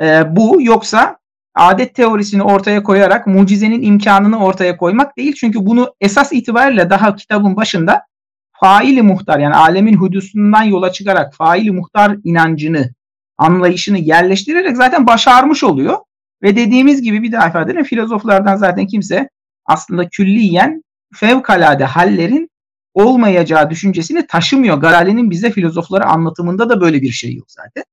e, 0.00 0.36
bu 0.36 0.62
yoksa 0.62 1.18
adet 1.54 1.94
teorisini 1.94 2.42
ortaya 2.42 2.82
koyarak 2.82 3.26
mucizenin 3.26 3.82
imkanını 3.82 4.44
ortaya 4.44 4.76
koymak 4.76 5.16
değil. 5.16 5.34
Çünkü 5.36 5.66
bunu 5.66 5.94
esas 6.00 6.32
itibariyle 6.32 6.90
daha 6.90 7.16
kitabın 7.16 7.56
başında 7.56 8.06
faili 8.52 9.02
muhtar 9.02 9.38
yani 9.38 9.54
alemin 9.54 9.96
hudusundan 9.96 10.62
yola 10.62 10.92
çıkarak 10.92 11.34
faili 11.34 11.70
muhtar 11.70 12.16
inancını, 12.24 12.90
anlayışını 13.38 13.98
yerleştirerek 13.98 14.76
zaten 14.76 15.06
başarmış 15.06 15.64
oluyor. 15.64 15.98
Ve 16.42 16.56
dediğimiz 16.56 17.02
gibi 17.02 17.22
bir 17.22 17.32
daha 17.32 17.48
ifade 17.48 17.70
edelim 17.70 17.84
filozoflardan 17.84 18.56
zaten 18.56 18.86
kimse 18.86 19.28
aslında 19.66 20.08
külliyen 20.08 20.83
fevkalade 21.14 21.84
hallerin 21.84 22.50
olmayacağı 22.94 23.70
düşüncesini 23.70 24.26
taşımıyor. 24.26 24.76
Garali'nin 24.76 25.30
bize 25.30 25.50
filozofları 25.50 26.04
anlatımında 26.04 26.68
da 26.68 26.80
böyle 26.80 27.02
bir 27.02 27.10
şey 27.10 27.34
yok 27.34 27.46
zaten. 27.48 27.84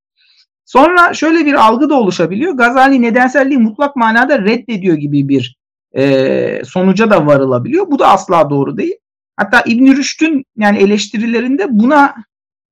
Sonra 0.64 1.14
şöyle 1.14 1.46
bir 1.46 1.54
algı 1.54 1.90
da 1.90 1.94
oluşabiliyor. 1.94 2.52
Gazali 2.52 3.02
nedenselliği 3.02 3.58
mutlak 3.58 3.96
manada 3.96 4.38
reddediyor 4.38 4.96
gibi 4.96 5.28
bir 5.28 5.56
e, 5.96 6.62
sonuca 6.64 7.10
da 7.10 7.26
varılabiliyor. 7.26 7.90
Bu 7.90 7.98
da 7.98 8.08
asla 8.08 8.50
doğru 8.50 8.76
değil. 8.76 8.94
Hatta 9.36 9.62
İbn 9.66 9.86
Rüşd'ün 9.86 10.44
yani 10.56 10.78
eleştirilerinde 10.78 11.66
buna 11.70 12.14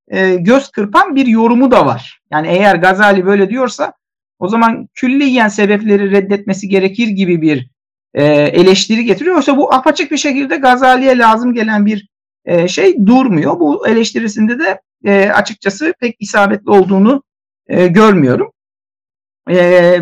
e, 0.09 0.35
göz 0.35 0.71
kırpan 0.71 1.17
bir 1.17 1.27
yorumu 1.27 1.71
da 1.71 1.87
var. 1.87 2.21
Yani 2.31 2.49
eğer 2.49 2.77
Gazali 2.77 3.27
böyle 3.27 3.51
diyorsa 3.51 3.93
o 4.39 4.49
zaman 4.49 4.89
külliyen 4.95 5.49
sebepleri 5.49 6.11
reddetmesi 6.11 6.69
gerekir 6.69 7.09
gibi 7.09 7.43
bir 7.43 7.71
e, 8.15 8.25
eleştiri 8.25 9.05
getiriyor. 9.05 9.37
Oysa 9.37 9.57
bu 9.57 9.75
apaçık 9.75 10.11
bir 10.11 10.17
şekilde 10.17 10.57
Gazali'ye 10.57 11.19
lazım 11.19 11.55
gelen 11.55 11.87
bir 11.87 12.09
e, 12.45 12.69
şey 12.69 13.07
durmuyor. 13.07 13.61
Bu 13.61 13.89
eleştirisinde 13.89 14.59
de 14.59 14.81
e, 15.05 15.31
açıkçası 15.31 15.95
pek 16.01 16.17
isabetli 16.21 16.71
olduğunu 16.71 17.23
e, 17.69 17.87
görmüyorum. 17.87 18.53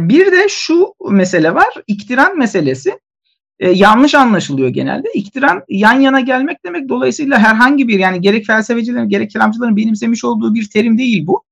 Bir 0.09 0.33
de 0.33 0.49
şu 0.49 0.95
mesele 1.11 1.55
var. 1.55 1.75
İktiran 1.87 2.39
meselesi 2.39 2.99
yanlış 3.61 4.15
anlaşılıyor 4.15 4.69
genelde. 4.69 5.09
İktiran 5.15 5.63
yan 5.69 6.01
yana 6.01 6.21
gelmek 6.21 6.65
demek 6.65 6.89
dolayısıyla 6.89 7.39
herhangi 7.39 7.89
bir 7.89 7.99
yani 7.99 8.21
gerek 8.21 8.47
felsefecilerin 8.47 9.09
gerek 9.09 9.31
kelamcıların 9.31 9.77
benimsemiş 9.77 10.25
olduğu 10.25 10.55
bir 10.55 10.71
terim 10.71 10.99
değil 10.99 11.27
bu. 11.27 11.45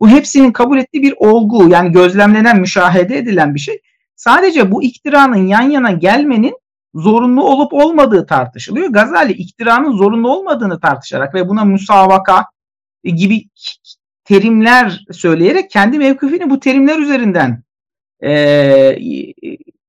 Bu 0.00 0.08
hepsinin 0.08 0.52
kabul 0.52 0.78
ettiği 0.78 1.02
bir 1.02 1.14
olgu 1.16 1.68
yani 1.68 1.92
gözlemlenen, 1.92 2.60
müşahede 2.60 3.18
edilen 3.18 3.54
bir 3.54 3.60
şey. 3.60 3.80
Sadece 4.16 4.70
bu 4.70 4.82
iktiranın 4.82 5.46
yan 5.46 5.70
yana 5.70 5.90
gelmenin 5.90 6.54
zorunlu 6.94 7.42
olup 7.42 7.72
olmadığı 7.72 8.26
tartışılıyor. 8.26 8.88
Gazali 8.88 9.32
iktiranın 9.32 9.96
zorunlu 9.96 10.36
olmadığını 10.36 10.80
tartışarak 10.80 11.34
ve 11.34 11.48
buna 11.48 11.64
müsavaka 11.64 12.46
gibi 13.04 13.44
terimler 14.24 15.04
söyleyerek 15.12 15.70
kendi 15.70 15.98
mevkifini 15.98 16.50
bu 16.50 16.60
terimler 16.60 16.98
üzerinden 16.98 17.62
e, 18.24 18.98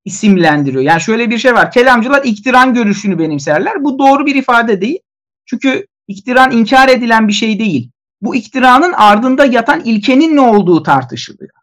isimlendiriyor. 0.06 0.84
Yani 0.84 1.02
şöyle 1.02 1.30
bir 1.30 1.38
şey 1.38 1.54
var. 1.54 1.72
Kelamcılar 1.72 2.22
iktiran 2.24 2.74
görüşünü 2.74 3.20
benimserler. 3.20 3.84
Bu 3.84 4.00
doğru 4.00 4.26
bir 4.26 4.36
ifade 4.36 4.82
değil. 4.82 5.00
Çünkü 5.46 5.88
iktiran 6.08 6.52
inkar 6.52 6.90
edilen 6.90 7.28
bir 7.28 7.34
şey 7.34 7.60
değil. 7.60 7.92
Bu 8.22 8.36
iktiranın 8.36 8.94
ardında 8.94 9.46
yatan 9.46 9.82
ilkenin 9.86 10.36
ne 10.36 10.42
olduğu 10.42 10.84
tartışılıyor. 10.84 11.55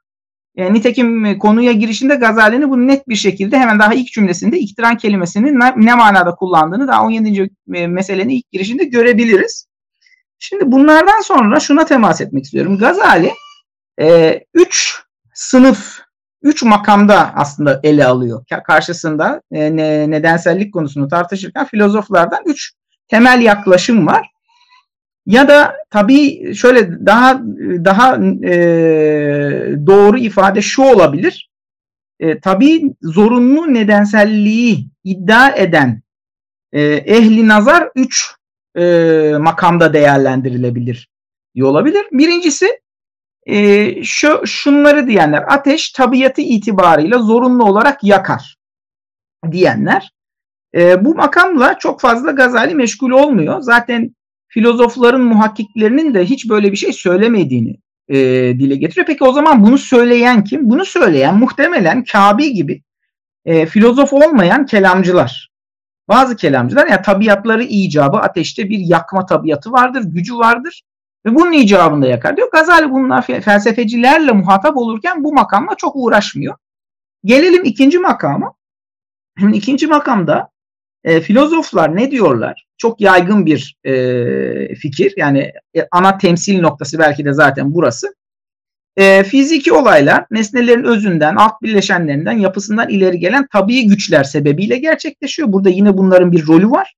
E, 0.57 0.73
nitekim 0.73 1.39
konuya 1.39 1.73
girişinde 1.73 2.15
Gazali'nin 2.15 2.71
bunu 2.71 2.89
net 2.89 3.09
bir 3.09 3.17
şekilde 3.17 3.59
hemen 3.59 3.79
daha 3.79 3.95
ilk 3.95 4.13
cümlesinde 4.13 4.59
iktiran 4.59 4.97
kelimesinin 4.97 5.61
ne, 5.61 5.73
ne 5.77 5.95
manada 5.95 6.35
kullandığını 6.35 6.89
daha 6.89 7.03
17. 7.05 7.51
meselenin 7.67 8.29
ilk 8.29 8.51
girişinde 8.53 8.85
görebiliriz. 8.85 9.67
Şimdi 10.39 10.73
bunlardan 10.73 11.21
sonra 11.21 11.61
şuna 11.61 11.85
temas 11.85 12.21
etmek 12.21 12.45
istiyorum. 12.45 12.79
Gazali 12.79 13.33
e, 14.01 14.41
üç 14.55 15.03
sınıf, 15.35 16.01
üç 16.43 16.63
makamda 16.63 17.33
aslında 17.35 17.81
ele 17.83 18.07
alıyor. 18.07 18.45
Karşısında 18.67 19.43
e, 19.53 19.77
ne, 19.77 20.11
nedensellik 20.11 20.75
konusunu 20.75 21.09
tartışırken 21.09 21.67
filozoflardan 21.67 22.43
üç 22.47 22.73
temel 23.09 23.43
yaklaşım 23.43 24.07
var. 24.07 24.31
Ya 25.27 25.49
da 25.49 25.77
tabii 25.91 26.55
şöyle 26.55 27.07
daha 27.07 27.43
daha 27.85 28.17
e, 28.47 28.57
doğru 29.87 30.19
ifade 30.19 30.63
şu 30.63 30.83
olabilir. 30.83 31.51
E, 32.21 32.41
tabii 32.41 32.95
zorunlu 33.03 33.75
nedenselliği 33.75 34.89
iddia 35.05 35.51
eden 35.57 36.03
e, 36.73 36.83
ehli 36.93 37.49
nazar 37.49 37.89
üç 37.95 38.35
e, 38.77 38.83
makamda 39.41 39.93
değerlendirilebilir 39.95 41.09
diye 41.55 41.65
olabilir. 41.65 42.07
Birincisi 42.13 42.81
e, 43.47 44.05
şu 44.05 44.47
şunları 44.47 45.07
diyenler 45.07 45.45
ateş 45.49 45.91
tabiatı 45.91 46.41
itibarıyla 46.41 47.19
zorunlu 47.19 47.65
olarak 47.65 48.05
yakar 48.05 48.57
diyenler. 49.51 50.13
E, 50.75 51.05
bu 51.05 51.15
makamla 51.15 51.79
çok 51.79 52.01
fazla 52.01 52.31
Gazali 52.31 52.75
meşgul 52.75 53.11
olmuyor. 53.11 53.61
Zaten 53.61 54.15
filozofların 54.53 55.21
muhakkiklerinin 55.21 56.15
de 56.15 56.25
hiç 56.25 56.49
böyle 56.49 56.73
bir 56.73 56.77
şey 56.77 56.93
söylemediğini 56.93 57.77
e, 58.09 58.17
dile 58.59 58.77
getiriyor. 58.77 59.07
Peki 59.07 59.25
o 59.25 59.33
zaman 59.33 59.65
bunu 59.65 59.79
söyleyen 59.79 60.45
kim? 60.45 60.71
Bunu 60.71 60.85
söyleyen 60.85 61.39
muhtemelen 61.39 62.05
Kabi 62.05 62.53
gibi 62.53 62.83
e, 63.45 63.67
filozof 63.67 64.13
olmayan 64.13 64.67
kelamcılar. 64.67 65.51
Bazı 66.09 66.37
kelamcılar 66.37 66.87
ya 66.87 66.93
yani 66.93 67.03
tabiatları 67.03 67.63
icabı 67.63 68.17
ateşte 68.17 68.69
bir 68.69 68.79
yakma 68.79 69.27
tabiatı 69.27 69.73
vardır, 69.73 70.03
gücü 70.07 70.37
vardır 70.37 70.83
ve 71.27 71.35
bunun 71.35 71.53
icabında 71.53 72.07
yakar 72.07 72.37
diyor. 72.37 72.51
Gazali 72.53 72.91
bunlar 72.91 73.23
felsefecilerle 73.23 74.33
muhatap 74.33 74.77
olurken 74.77 75.25
bu 75.25 75.33
makamla 75.33 75.75
çok 75.75 75.93
uğraşmıyor. 75.97 76.55
Gelelim 77.25 77.65
ikinci 77.65 77.99
makama. 77.99 78.55
Şimdi 79.39 79.57
ikinci 79.57 79.87
makamda 79.87 80.51
e, 81.05 81.21
filozoflar 81.21 81.97
ne 81.97 82.11
diyorlar? 82.11 82.67
Çok 82.83 83.01
yaygın 83.01 83.47
bir 83.47 83.77
e, 83.85 84.75
fikir. 84.75 85.15
Yani 85.17 85.53
e, 85.77 85.87
ana 85.91 86.19
temsil 86.19 86.61
noktası 86.61 86.99
belki 86.99 87.25
de 87.25 87.33
zaten 87.33 87.75
burası. 87.75 88.15
E, 88.97 89.25
fiziki 89.25 89.73
olaylar 89.73 90.27
nesnelerin 90.31 90.85
özünden, 90.85 91.37
alt 91.37 91.63
bileşenlerinden, 91.63 92.33
yapısından 92.33 92.89
ileri 92.89 93.19
gelen 93.19 93.47
tabii 93.53 93.87
güçler 93.87 94.25
sebebiyle 94.25 94.79
gerçekleşiyor. 94.79 95.53
Burada 95.53 95.69
yine 95.69 95.97
bunların 95.97 96.33
bir 96.33 96.47
rolü 96.47 96.71
var. 96.71 96.95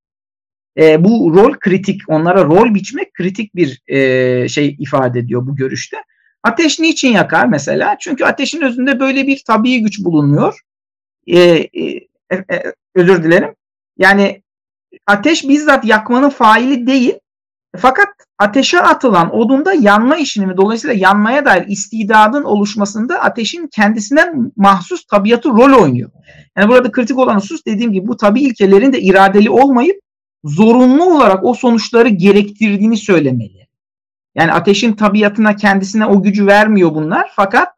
E, 0.79 1.05
bu 1.05 1.35
rol 1.37 1.53
kritik, 1.53 2.01
onlara 2.09 2.45
rol 2.45 2.75
biçmek 2.75 3.15
kritik 3.15 3.55
bir 3.55 3.83
e, 3.87 4.49
şey 4.49 4.77
ifade 4.79 5.19
ediyor 5.19 5.47
bu 5.47 5.57
görüşte. 5.57 5.97
Ateş 6.43 6.79
niçin 6.79 7.13
yakar 7.13 7.47
mesela? 7.47 7.97
Çünkü 8.01 8.25
ateşin 8.25 8.63
özünde 8.63 9.01
böyle 9.01 9.27
bir 9.27 9.43
tabii 9.47 9.81
güç 9.81 10.05
bulunuyor. 10.05 10.61
E, 11.27 11.41
e, 11.41 11.81
e, 12.31 12.73
özür 12.95 13.25
dilerim. 13.25 13.55
Yani 13.99 14.44
ateş 15.07 15.49
bizzat 15.49 15.85
yakmanın 15.85 16.31
faili 16.31 16.87
değil. 16.87 17.15
Fakat 17.77 18.09
ateşe 18.39 18.81
atılan 18.81 19.35
odunda 19.37 19.73
yanma 19.73 20.17
işini 20.17 20.57
dolayısıyla 20.57 20.97
yanmaya 20.97 21.45
dair 21.45 21.67
istidadın 21.67 22.45
oluşmasında 22.45 23.21
ateşin 23.21 23.67
kendisinden 23.67 24.53
mahsus 24.57 25.07
tabiatı 25.07 25.49
rol 25.49 25.83
oynuyor. 25.83 26.11
Yani 26.57 26.69
burada 26.69 26.93
kritik 26.93 27.19
olan 27.19 27.37
husus 27.37 27.65
dediğim 27.67 27.93
gibi 27.93 28.07
bu 28.07 28.17
tabi 28.17 28.41
ilkelerin 28.41 28.93
de 28.93 29.01
iradeli 29.01 29.51
olmayıp 29.51 30.01
zorunlu 30.45 31.05
olarak 31.17 31.45
o 31.45 31.55
sonuçları 31.55 32.09
gerektirdiğini 32.09 32.97
söylemeli. 32.97 33.67
Yani 34.35 34.53
ateşin 34.53 34.93
tabiatına 34.93 35.57
kendisine 35.57 36.07
o 36.07 36.23
gücü 36.23 36.47
vermiyor 36.47 36.95
bunlar 36.95 37.31
fakat 37.37 37.69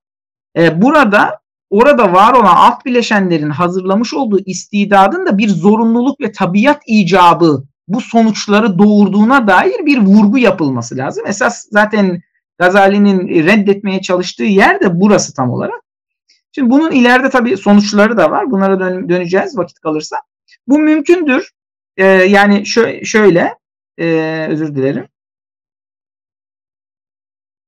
e, 0.57 0.83
burada 0.83 1.41
orada 1.71 2.13
var 2.13 2.33
olan 2.33 2.57
alt 2.57 2.85
bileşenlerin 2.85 3.51
hazırlamış 3.51 4.15
olduğu 4.15 4.39
istidadın 4.47 5.27
da 5.27 5.39
bir 5.39 5.49
zorunluluk 5.49 6.21
ve 6.21 6.33
tabiat 6.33 6.83
icabı 6.87 7.65
bu 7.89 8.01
sonuçları 8.01 8.79
doğurduğuna 8.79 9.47
dair 9.47 9.87
bir 9.87 9.99
vurgu 9.99 10.39
yapılması 10.39 10.97
lazım. 10.97 11.25
Esas 11.27 11.67
zaten 11.71 12.23
Gazali'nin 12.59 13.29
reddetmeye 13.29 14.03
çalıştığı 14.03 14.45
yer 14.45 14.81
de 14.81 15.01
burası 15.01 15.35
tam 15.35 15.51
olarak. 15.51 15.81
Şimdi 16.53 16.71
bunun 16.71 16.91
ileride 16.91 17.31
tabii 17.31 17.57
sonuçları 17.57 18.17
da 18.17 18.31
var. 18.31 18.51
Bunlara 18.51 18.81
dön- 18.81 19.09
döneceğiz 19.09 19.59
vakit 19.59 19.81
kalırsa. 19.81 20.17
Bu 20.69 20.79
mümkündür. 20.79 21.51
Ee, 21.97 22.05
yani 22.07 22.61
şö- 22.61 23.05
şöyle, 23.05 23.55
e, 23.99 24.07
özür 24.51 24.75
dilerim. 24.77 25.09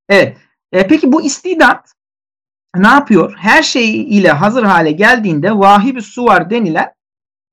Evet. 0.09 0.37
E, 0.73 0.87
peki 0.87 1.13
bu 1.13 1.23
istidat 1.23 1.93
ne 2.77 2.89
yapıyor? 2.89 3.35
Her 3.39 3.63
şey 3.63 4.01
ile 4.01 4.31
hazır 4.31 4.63
hale 4.63 4.93
geldiğinde 4.93 5.59
vahib 5.59 6.01
suvar 6.01 6.51
denilen 6.51 6.93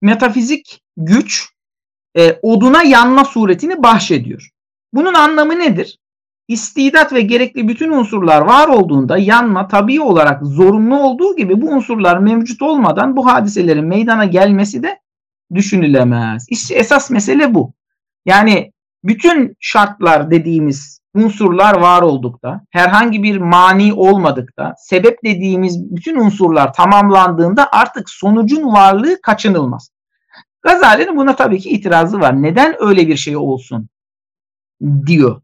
metafizik 0.01 0.81
güç 0.97 1.49
e, 2.17 2.39
oduna 2.41 2.83
yanma 2.83 3.25
suretini 3.25 3.83
bahşediyor. 3.83 4.49
Bunun 4.93 5.13
anlamı 5.13 5.59
nedir? 5.59 5.99
İstidat 6.47 7.13
ve 7.13 7.21
gerekli 7.21 7.67
bütün 7.67 7.91
unsurlar 7.91 8.41
var 8.41 8.67
olduğunda 8.67 9.17
yanma 9.17 9.67
tabii 9.67 10.01
olarak 10.01 10.45
zorunlu 10.45 10.99
olduğu 10.99 11.35
gibi 11.35 11.61
bu 11.61 11.69
unsurlar 11.69 12.17
mevcut 12.17 12.61
olmadan 12.61 13.15
bu 13.15 13.25
hadiselerin 13.25 13.85
meydana 13.85 14.25
gelmesi 14.25 14.83
de 14.83 14.99
düşünülemez. 15.53 16.45
İşte 16.49 16.75
esas 16.75 17.09
mesele 17.09 17.53
bu. 17.53 17.73
Yani 18.25 18.71
bütün 19.03 19.55
şartlar 19.59 20.31
dediğimiz 20.31 20.99
unsurlar 21.15 21.81
var 21.81 22.01
oldukta, 22.01 22.61
herhangi 22.69 23.23
bir 23.23 23.37
mani 23.37 23.93
olmadıkta, 23.93 24.75
sebep 24.77 25.23
dediğimiz 25.23 25.95
bütün 25.95 26.15
unsurlar 26.15 26.73
tamamlandığında 26.73 27.69
artık 27.71 28.09
sonucun 28.09 28.73
varlığı 28.73 29.21
kaçınılmaz. 29.21 29.89
Gazali'nin 30.61 31.17
buna 31.17 31.35
tabii 31.35 31.59
ki 31.59 31.69
itirazı 31.69 32.19
var. 32.19 32.41
Neden 32.41 32.75
öyle 32.79 33.07
bir 33.07 33.17
şey 33.17 33.37
olsun 33.37 33.89
diyor. 35.05 35.41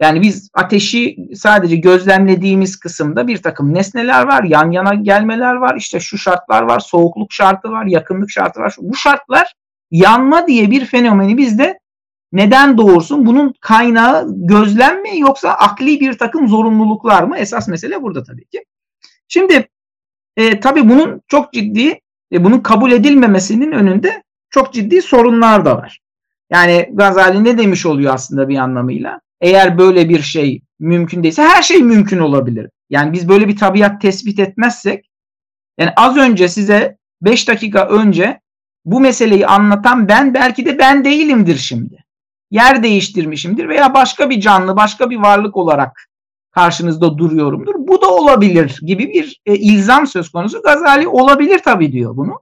Yani 0.00 0.22
biz 0.22 0.50
ateşi 0.54 1.16
sadece 1.34 1.76
gözlemlediğimiz 1.76 2.80
kısımda 2.80 3.26
bir 3.26 3.42
takım 3.42 3.74
nesneler 3.74 4.26
var, 4.26 4.42
yan 4.42 4.70
yana 4.70 4.94
gelmeler 4.94 5.54
var, 5.54 5.76
işte 5.76 6.00
şu 6.00 6.18
şartlar 6.18 6.62
var, 6.62 6.80
soğukluk 6.80 7.32
şartı 7.32 7.70
var, 7.70 7.86
yakınlık 7.86 8.30
şartı 8.30 8.60
var. 8.60 8.74
Bu 8.78 8.96
şartlar 8.96 9.54
yanma 9.90 10.46
diye 10.46 10.70
bir 10.70 10.84
fenomeni 10.84 11.36
bizde 11.38 11.78
neden 12.32 12.78
doğursun? 12.78 13.26
Bunun 13.26 13.54
kaynağı 13.60 14.26
gözlem 14.36 15.02
mi 15.02 15.20
yoksa 15.20 15.50
akli 15.50 16.00
bir 16.00 16.18
takım 16.18 16.48
zorunluluklar 16.48 17.22
mı? 17.22 17.38
Esas 17.38 17.68
mesele 17.68 18.02
burada 18.02 18.24
tabii 18.24 18.44
ki. 18.44 18.64
Şimdi 19.28 19.68
e, 20.36 20.60
tabii 20.60 20.88
bunun 20.88 21.20
çok 21.28 21.52
ciddi, 21.52 22.00
e, 22.32 22.44
bunun 22.44 22.60
kabul 22.60 22.92
edilmemesinin 22.92 23.72
önünde 23.72 24.22
çok 24.50 24.72
ciddi 24.72 25.02
sorunlar 25.02 25.64
da 25.64 25.76
var. 25.76 26.00
Yani 26.50 26.88
Gazali 26.92 27.44
ne 27.44 27.58
demiş 27.58 27.86
oluyor 27.86 28.14
aslında 28.14 28.48
bir 28.48 28.56
anlamıyla? 28.56 29.20
Eğer 29.40 29.78
böyle 29.78 30.08
bir 30.08 30.22
şey 30.22 30.62
mümkün 30.80 31.22
değilse 31.22 31.42
her 31.42 31.62
şey 31.62 31.82
mümkün 31.82 32.18
olabilir. 32.18 32.70
Yani 32.90 33.12
biz 33.12 33.28
böyle 33.28 33.48
bir 33.48 33.56
tabiat 33.56 34.00
tespit 34.00 34.38
etmezsek 34.38 35.10
yani 35.78 35.90
az 35.96 36.16
önce 36.16 36.48
size 36.48 36.96
5 37.22 37.48
dakika 37.48 37.88
önce 37.88 38.40
bu 38.84 39.00
meseleyi 39.00 39.46
anlatan 39.46 40.08
ben 40.08 40.34
belki 40.34 40.66
de 40.66 40.78
ben 40.78 41.04
değilimdir 41.04 41.56
şimdi. 41.56 42.01
Yer 42.52 42.82
değiştirmişimdir 42.82 43.68
veya 43.68 43.94
başka 43.94 44.30
bir 44.30 44.40
canlı, 44.40 44.76
başka 44.76 45.10
bir 45.10 45.16
varlık 45.16 45.56
olarak 45.56 46.08
karşınızda 46.50 47.18
duruyorumdur. 47.18 47.74
Bu 47.78 48.02
da 48.02 48.10
olabilir 48.10 48.78
gibi 48.82 49.08
bir 49.08 49.40
e, 49.46 49.54
ilzam 49.54 50.06
söz 50.06 50.28
konusu. 50.28 50.62
Gazali 50.62 51.08
olabilir 51.08 51.60
tabii 51.64 51.92
diyor 51.92 52.16
bunu. 52.16 52.40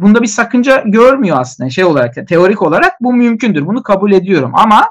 Bunda 0.00 0.22
bir 0.22 0.26
sakınca 0.26 0.82
görmüyor 0.86 1.36
aslında 1.40 1.70
şey 1.70 1.84
olarak, 1.84 2.28
teorik 2.28 2.62
olarak 2.62 2.92
bu 3.00 3.12
mümkündür. 3.12 3.66
Bunu 3.66 3.82
kabul 3.82 4.12
ediyorum 4.12 4.52
ama 4.54 4.90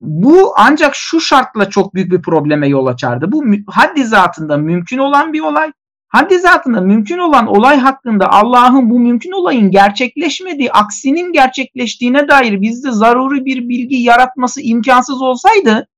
bu 0.00 0.54
ancak 0.56 0.94
şu 0.94 1.20
şartla 1.20 1.70
çok 1.70 1.94
büyük 1.94 2.12
bir 2.12 2.22
probleme 2.22 2.68
yol 2.68 2.86
açardı. 2.86 3.32
Bu 3.32 3.44
haddi 3.66 4.04
zatında 4.04 4.56
mümkün 4.56 4.98
olan 4.98 5.32
bir 5.32 5.40
olay. 5.40 5.72
Haddi 6.08 6.38
zatında 6.38 6.80
mümkün 6.80 7.18
olan 7.18 7.46
olay 7.46 7.78
hakkında 7.78 8.32
Allah'ın 8.32 8.90
bu 8.90 8.98
mümkün 8.98 9.32
olayın 9.32 9.70
gerçekleşmediği, 9.70 10.72
aksinin 10.72 11.32
gerçekleştiğine 11.32 12.28
dair 12.28 12.60
bizde 12.60 12.90
zaruri 12.90 13.44
bir 13.44 13.68
bilgi 13.68 13.96
yaratması 13.96 14.60
imkansız 14.60 15.22
olsaydı 15.22 15.88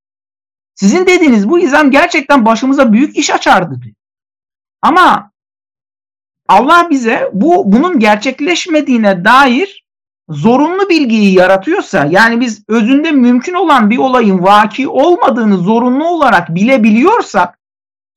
sizin 0.74 1.06
dediğiniz 1.06 1.48
bu 1.48 1.58
izam 1.58 1.90
gerçekten 1.90 2.46
başımıza 2.46 2.92
büyük 2.92 3.16
iş 3.16 3.30
açardı. 3.30 3.80
Ama 4.82 5.30
Allah 6.48 6.86
bize 6.90 7.30
bu 7.32 7.72
bunun 7.72 7.98
gerçekleşmediğine 7.98 9.24
dair 9.24 9.84
zorunlu 10.28 10.88
bilgiyi 10.88 11.34
yaratıyorsa 11.34 12.04
yani 12.10 12.40
biz 12.40 12.64
özünde 12.68 13.12
mümkün 13.12 13.54
olan 13.54 13.90
bir 13.90 13.98
olayın 13.98 14.42
vaki 14.42 14.88
olmadığını 14.88 15.58
zorunlu 15.58 16.08
olarak 16.08 16.54
bilebiliyorsak 16.54 17.59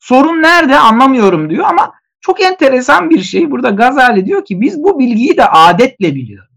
sorun 0.04 0.42
nerede 0.42 0.78
anlamıyorum 0.78 1.50
diyor 1.50 1.66
ama 1.66 1.94
çok 2.22 2.42
enteresan 2.42 3.10
bir 3.10 3.22
şey 3.22 3.52
burada 3.52 3.70
Gazali 3.70 4.26
diyor 4.26 4.46
ki 4.46 4.62
biz 4.62 4.84
bu 4.84 5.00
bilgiyi 5.00 5.38
de 5.38 5.50
adetle 5.50 6.16
biliyoruz. 6.16 6.54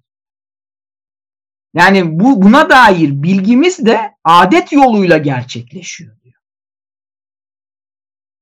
Yani 1.75 2.21
bu 2.21 2.43
buna 2.43 2.71
dair 2.71 3.23
bilgimiz 3.23 3.87
de 3.87 4.15
adet 4.25 4.73
yoluyla 4.73 5.19
gerçekleşiyor 5.19 6.21
diyor. 6.25 6.35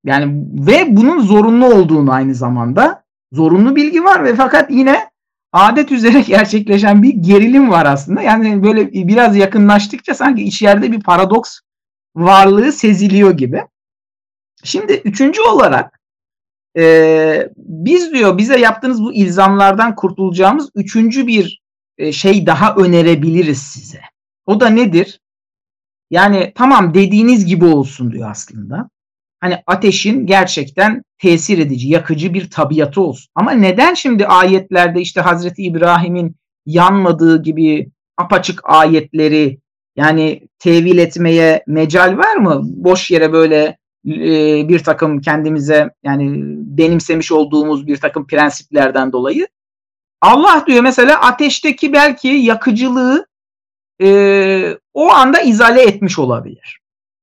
Yani 0.05 0.47
ve 0.67 0.97
bunun 0.97 1.21
zorunlu 1.21 1.67
olduğunu 1.67 2.13
aynı 2.13 2.35
zamanda 2.35 3.05
zorunlu 3.33 3.77
bilgi 3.77 4.05
var 4.05 4.25
ve 4.25 4.35
fakat 4.35 4.71
yine 4.71 5.11
adet 5.53 5.93
üzere 5.93 6.21
gerçekleşen 6.27 7.03
bir 7.03 7.15
gerilim 7.15 7.71
var 7.71 7.87
aslında. 7.87 8.23
Yani 8.23 8.63
böyle 8.63 8.93
biraz 8.93 9.37
yakınlaştıkça 9.37 10.15
sanki 10.15 10.43
içeride 10.43 10.93
bir 10.93 11.01
paradoks 11.01 11.61
varlığı 12.17 12.73
seziliyor 12.73 13.31
gibi. 13.31 13.65
Şimdi 14.65 14.93
üçüncü 14.93 15.43
olarak 15.43 16.01
e, 16.77 17.49
biz 17.57 18.13
diyor 18.13 18.39
bize 18.39 18.59
yaptığınız 18.59 19.03
bu 19.03 19.15
ilzamlardan 19.15 19.95
kurtulacağımız 19.95 20.71
üçüncü 20.75 21.27
bir 21.27 21.63
e, 21.99 22.13
şey 22.13 22.47
daha 22.47 22.75
önerebiliriz 22.75 23.63
size. 23.63 24.01
O 24.47 24.61
da 24.61 24.69
nedir? 24.69 25.21
Yani 26.11 26.53
tamam 26.55 26.95
dediğiniz 26.95 27.47
gibi 27.47 27.65
olsun 27.65 28.13
diyor 28.13 28.31
aslında. 28.31 28.91
Hani 29.41 29.63
ateşin 29.67 30.27
gerçekten 30.27 31.03
tesir 31.19 31.59
edici, 31.59 31.89
yakıcı 31.89 32.35
bir 32.35 32.51
tabiatı 32.51 33.01
olsun. 33.01 33.31
Ama 33.35 33.51
neden 33.51 33.95
şimdi 33.95 34.27
ayetlerde 34.27 35.01
işte 35.01 35.21
Hazreti 35.21 35.63
İbrahim'in 35.63 36.37
yanmadığı 36.67 37.43
gibi 37.43 37.91
apaçık 38.17 38.61
ayetleri 38.65 39.59
yani 39.97 40.49
tevil 40.59 40.99
etmeye 40.99 41.65
mecal 41.67 42.19
var 42.19 42.37
mı? 42.37 42.61
Boş 42.65 43.11
yere 43.11 43.33
böyle 43.33 43.79
e, 44.07 44.69
bir 44.69 44.79
takım 44.79 45.21
kendimize 45.21 45.91
yani 46.03 46.33
benimsemiş 46.79 47.33
olduğumuz 47.33 47.87
bir 47.87 47.97
takım 47.97 48.27
prensiplerden 48.27 49.13
dolayı. 49.13 49.49
Allah 50.21 50.65
diyor 50.67 50.83
mesela 50.83 51.21
ateşteki 51.21 51.93
belki 51.93 52.29
yakıcılığı 52.29 53.27
e, 54.03 54.79
o 54.95 55.11
anda 55.11 55.41
izale 55.41 55.83
etmiş 55.83 56.19
olabilir. 56.19 56.81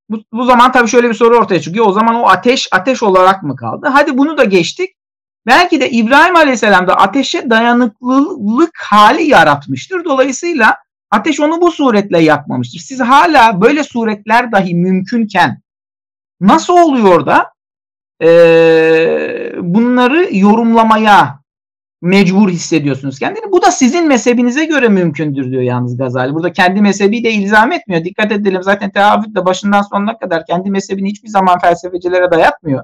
Bu, 0.09 0.23
bu 0.33 0.45
zaman 0.45 0.71
tabii 0.71 0.89
şöyle 0.89 1.09
bir 1.09 1.13
soru 1.13 1.37
ortaya 1.37 1.61
çıkıyor. 1.61 1.85
O 1.87 1.91
zaman 1.91 2.15
o 2.15 2.27
ateş 2.27 2.67
ateş 2.71 3.03
olarak 3.03 3.43
mı 3.43 3.55
kaldı? 3.55 3.87
Hadi 3.93 4.17
bunu 4.17 4.37
da 4.37 4.43
geçtik. 4.43 4.89
Belki 5.45 5.81
de 5.81 5.89
İbrahim 5.89 6.35
Aleyhisselam 6.35 6.87
da 6.87 6.95
ateşe 6.95 7.49
dayanıklılık 7.49 8.77
hali 8.77 9.23
yaratmıştır. 9.23 10.05
Dolayısıyla 10.05 10.75
ateş 11.11 11.39
onu 11.39 11.61
bu 11.61 11.71
suretle 11.71 12.19
yakmamıştır. 12.19 12.79
Siz 12.79 12.99
hala 12.99 13.61
böyle 13.61 13.83
suretler 13.83 14.51
dahi 14.51 14.75
mümkünken 14.75 15.61
nasıl 16.41 16.77
oluyor 16.77 17.25
da 17.25 17.53
e, 18.23 18.29
bunları 19.61 20.27
yorumlamaya 20.31 21.41
mecbur 22.01 22.49
hissediyorsunuz 22.49 23.19
kendini. 23.19 23.51
Bu 23.51 23.61
da 23.61 23.71
sizin 23.71 24.07
mezhebinize 24.07 24.65
göre 24.65 24.87
mümkündür 24.87 25.51
diyor 25.51 25.61
yalnız 25.61 25.97
Gazali. 25.97 26.33
Burada 26.33 26.53
kendi 26.53 26.81
mezhebi 26.81 27.23
de 27.23 27.31
ilzam 27.31 27.71
etmiyor. 27.71 28.03
Dikkat 28.03 28.31
edelim 28.31 28.63
zaten 28.63 28.89
tehavüt 28.89 29.35
de 29.35 29.45
başından 29.45 29.81
sonuna 29.81 30.17
kadar 30.17 30.45
kendi 30.45 30.69
mezhebini 30.69 31.09
hiçbir 31.09 31.29
zaman 31.29 31.59
felsefecilere 31.59 32.31
dayatmıyor. 32.31 32.83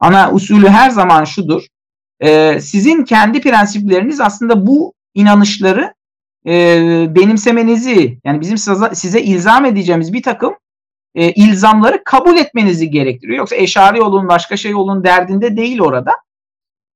Ana 0.00 0.32
usulü 0.32 0.68
her 0.68 0.90
zaman 0.90 1.24
şudur. 1.24 1.66
E, 2.20 2.60
sizin 2.60 3.04
kendi 3.04 3.40
prensipleriniz 3.40 4.20
aslında 4.20 4.66
bu 4.66 4.94
inanışları 5.14 5.94
e, 6.46 6.52
benimsemenizi 7.14 8.18
yani 8.24 8.40
bizim 8.40 8.58
size, 8.58 8.94
size 8.94 9.20
ilzam 9.20 9.64
edeceğimiz 9.64 10.12
bir 10.12 10.22
takım 10.22 10.54
e, 11.14 11.32
ilzamları 11.32 12.04
kabul 12.04 12.36
etmenizi 12.36 12.90
gerektiriyor. 12.90 13.38
Yoksa 13.38 13.56
eşari 13.56 14.02
olun 14.02 14.28
başka 14.28 14.56
şey 14.56 14.74
olun 14.74 15.04
derdinde 15.04 15.56
değil 15.56 15.80
orada. 15.80 16.12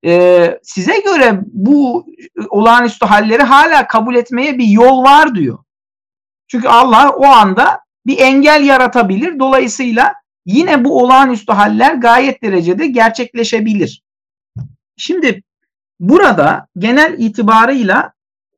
E, 0.07 0.59
size 0.63 1.01
göre 1.01 1.41
bu 1.47 2.07
olağanüstü 2.49 3.07
halleri 3.07 3.43
hala 3.43 3.87
kabul 3.87 4.15
etmeye 4.15 4.59
bir 4.59 4.67
yol 4.67 5.03
var 5.03 5.35
diyor. 5.35 5.59
Çünkü 6.49 6.69
Allah 6.69 7.11
o 7.11 7.25
anda 7.25 7.81
bir 8.07 8.19
engel 8.19 8.65
yaratabilir. 8.65 9.39
Dolayısıyla 9.39 10.15
yine 10.47 10.85
bu 10.85 11.03
olağanüstü 11.03 11.53
haller 11.53 11.95
gayet 11.95 12.43
derecede 12.43 12.87
gerçekleşebilir. 12.87 14.03
Şimdi 14.97 15.43
burada 16.01 16.67
genel 16.79 17.19
itibarıyla 17.19 18.13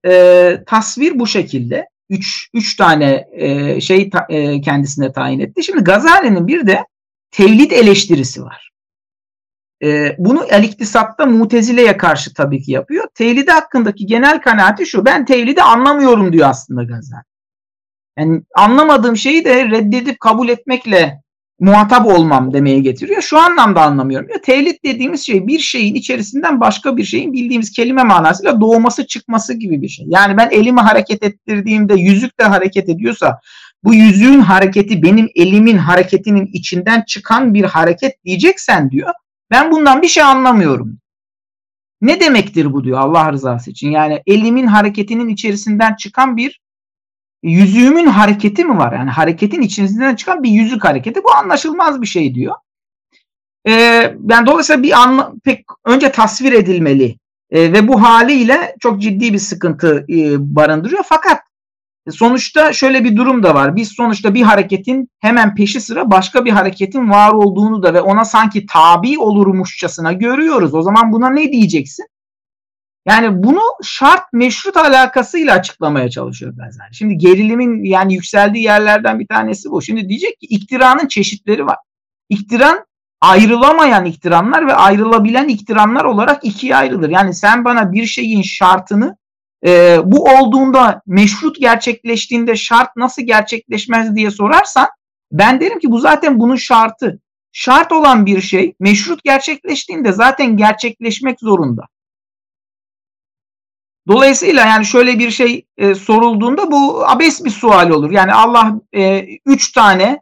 e, 0.07 0.63
tasvir 0.67 1.19
bu 1.19 1.27
şekilde. 1.27 1.89
Üç, 2.11 2.51
üç 2.55 2.77
tane 2.77 3.29
e, 3.33 3.81
şey 3.81 4.11
ta, 4.11 4.27
e, 4.29 4.61
kendisine 4.61 5.13
tayin 5.13 5.41
etti. 5.41 5.65
Şimdi 5.65 5.85
Gazali'nin 5.85 6.47
bir 6.47 6.67
de 6.67 6.85
tevlid 7.31 7.71
eleştirisi 7.71 8.43
var. 8.43 8.71
E, 9.83 10.17
bunu 10.19 10.45
el-iktisatta 10.45 11.27
mutezile'ye 11.27 11.97
karşı 11.97 12.35
tabii 12.35 12.63
ki 12.63 12.73
yapıyor. 12.73 13.09
Tevlidi 13.15 13.51
hakkındaki 13.51 14.07
genel 14.07 14.41
kanaati 14.41 14.87
şu. 14.87 15.05
Ben 15.05 15.25
tevlidi 15.25 15.63
anlamıyorum 15.63 16.33
diyor 16.33 16.49
aslında 16.49 16.83
Gazali. 16.83 17.23
Yani 18.19 18.43
anlamadığım 18.55 19.17
şeyi 19.17 19.45
de 19.45 19.71
reddedip 19.71 20.21
kabul 20.21 20.49
etmekle 20.49 21.23
muhatap 21.61 22.07
olmam 22.07 22.53
demeye 22.53 22.81
getiriyor. 22.81 23.23
Şu 23.23 23.39
anlamda 23.39 23.83
anlamıyorum. 23.83 24.29
Ya, 24.31 24.41
tevlit 24.41 24.85
dediğimiz 24.85 25.27
şey 25.27 25.47
bir 25.47 25.59
şeyin 25.59 25.95
içerisinden 25.95 26.61
başka 26.61 26.97
bir 26.97 27.05
şeyin 27.05 27.33
bildiğimiz 27.33 27.71
kelime 27.73 28.03
manasıyla 28.03 28.61
doğması 28.61 29.07
çıkması 29.07 29.55
gibi 29.55 29.83
bir 29.83 29.89
şey. 29.89 30.07
Yani 30.09 30.37
ben 30.37 30.51
elimi 30.51 30.81
hareket 30.81 31.23
ettirdiğimde 31.23 31.95
yüzük 31.95 32.41
de 32.41 32.45
hareket 32.45 32.89
ediyorsa 32.89 33.41
bu 33.85 33.95
yüzüğün 33.95 34.41
hareketi 34.41 35.03
benim 35.03 35.29
elimin 35.35 35.77
hareketinin 35.77 36.47
içinden 36.53 37.03
çıkan 37.07 37.55
bir 37.55 37.65
hareket 37.65 38.25
diyeceksen 38.25 38.91
diyor. 38.91 39.11
Ben 39.51 39.71
bundan 39.71 40.03
bir 40.03 40.09
şey 40.09 40.23
anlamıyorum. 40.23 40.99
Ne 42.01 42.21
demektir 42.21 42.73
bu 42.73 42.85
diyor 42.85 42.99
Allah 42.99 43.33
rızası 43.33 43.71
için. 43.71 43.91
Yani 43.91 44.23
elimin 44.27 44.67
hareketinin 44.67 45.29
içerisinden 45.29 45.95
çıkan 45.95 46.37
bir 46.37 46.61
yüzüğümün 47.51 48.07
hareketi 48.07 48.65
mi 48.65 48.79
var? 48.79 48.93
Yani 48.93 49.11
hareketin 49.11 49.63
içerisinden 49.63 50.15
çıkan 50.15 50.43
bir 50.43 50.51
yüzük 50.51 50.85
hareketi. 50.85 51.25
Bu 51.25 51.33
anlaşılmaz 51.33 52.03
bir 52.03 52.07
şey 52.07 52.35
diyor. 52.35 52.55
Ee, 53.69 53.73
yani 54.29 54.47
dolayısıyla 54.47 54.83
bir 54.83 54.93
anla, 54.93 55.33
pek 55.45 55.65
önce 55.85 56.13
tasvir 56.13 56.53
edilmeli 56.53 57.17
ee, 57.51 57.73
ve 57.73 57.89
bu 57.89 58.03
haliyle 58.03 58.77
çok 58.81 59.03
ciddi 59.03 59.33
bir 59.33 59.39
sıkıntı 59.39 60.07
e, 60.09 60.55
barındırıyor. 60.57 61.05
Fakat 61.07 61.41
sonuçta 62.11 62.73
şöyle 62.73 63.05
bir 63.05 63.17
durum 63.17 63.43
da 63.43 63.55
var. 63.55 63.77
Biz 63.77 63.89
sonuçta 63.89 64.35
bir 64.35 64.43
hareketin 64.43 65.09
hemen 65.21 65.55
peşi 65.55 65.81
sıra 65.81 66.11
başka 66.11 66.45
bir 66.45 66.51
hareketin 66.51 67.11
var 67.11 67.33
olduğunu 67.33 67.83
da 67.83 67.95
ve 67.95 68.01
ona 68.01 68.25
sanki 68.25 68.67
tabi 68.67 69.19
olurmuşçasına 69.19 70.13
görüyoruz. 70.13 70.75
O 70.75 70.83
zaman 70.83 71.13
buna 71.13 71.31
ne 71.31 71.53
diyeceksin? 71.53 72.07
Yani 73.07 73.43
bunu 73.43 73.61
şart 73.83 74.33
meşrut 74.33 74.77
alakasıyla 74.77 75.55
açıklamaya 75.55 76.11
çalışıyor 76.11 76.53
Gazali. 76.57 76.95
Şimdi 76.95 77.19
gerilimin 77.19 77.85
yani 77.85 78.15
yükseldiği 78.15 78.65
yerlerden 78.65 79.21
bir 79.21 79.27
tanesi 79.27 79.71
bu. 79.71 79.83
Şimdi 79.83 80.09
diyecek 80.09 80.41
ki 80.41 80.47
iktiranın 80.47 81.09
çeşitleri 81.09 81.67
var. 81.67 81.77
İktiran 82.29 82.87
ayrılamayan 83.21 84.05
iktiranlar 84.05 84.67
ve 84.67 84.75
ayrılabilen 84.75 85.49
iktiranlar 85.49 86.05
olarak 86.05 86.45
ikiye 86.45 86.77
ayrılır. 86.77 87.11
Yani 87.11 87.35
sen 87.35 87.65
bana 87.65 87.93
bir 87.93 88.07
şeyin 88.07 88.43
şartını 88.43 89.17
e, 89.67 89.99
bu 90.05 90.25
olduğunda 90.25 91.03
meşrut 91.07 91.61
gerçekleştiğinde 91.61 92.57
şart 92.57 92.97
nasıl 92.97 93.23
gerçekleşmez 93.23 94.17
diye 94.17 94.31
sorarsan 94.31 94.89
ben 95.33 95.61
derim 95.61 95.79
ki 95.79 95.91
bu 95.91 95.99
zaten 95.99 96.41
bunun 96.41 96.57
şartı. 96.57 97.21
Şart 97.53 97.93
olan 97.93 98.27
bir 98.27 98.41
şey 98.41 98.75
meşrut 98.81 99.25
gerçekleştiğinde 99.25 100.13
zaten 100.13 100.57
gerçekleşmek 100.57 101.41
zorunda. 101.41 101.83
Dolayısıyla 104.09 104.67
yani 104.67 104.87
şöyle 104.87 105.19
bir 105.19 105.31
şey 105.31 105.67
e, 105.79 105.95
sorulduğunda 105.95 106.71
bu 106.71 107.09
abes 107.09 107.45
bir 107.45 107.51
sual 107.51 107.91
olur. 107.91 108.11
Yani 108.11 108.33
Allah 108.33 108.75
e, 108.93 109.27
üç 109.47 109.73
tane 109.73 110.21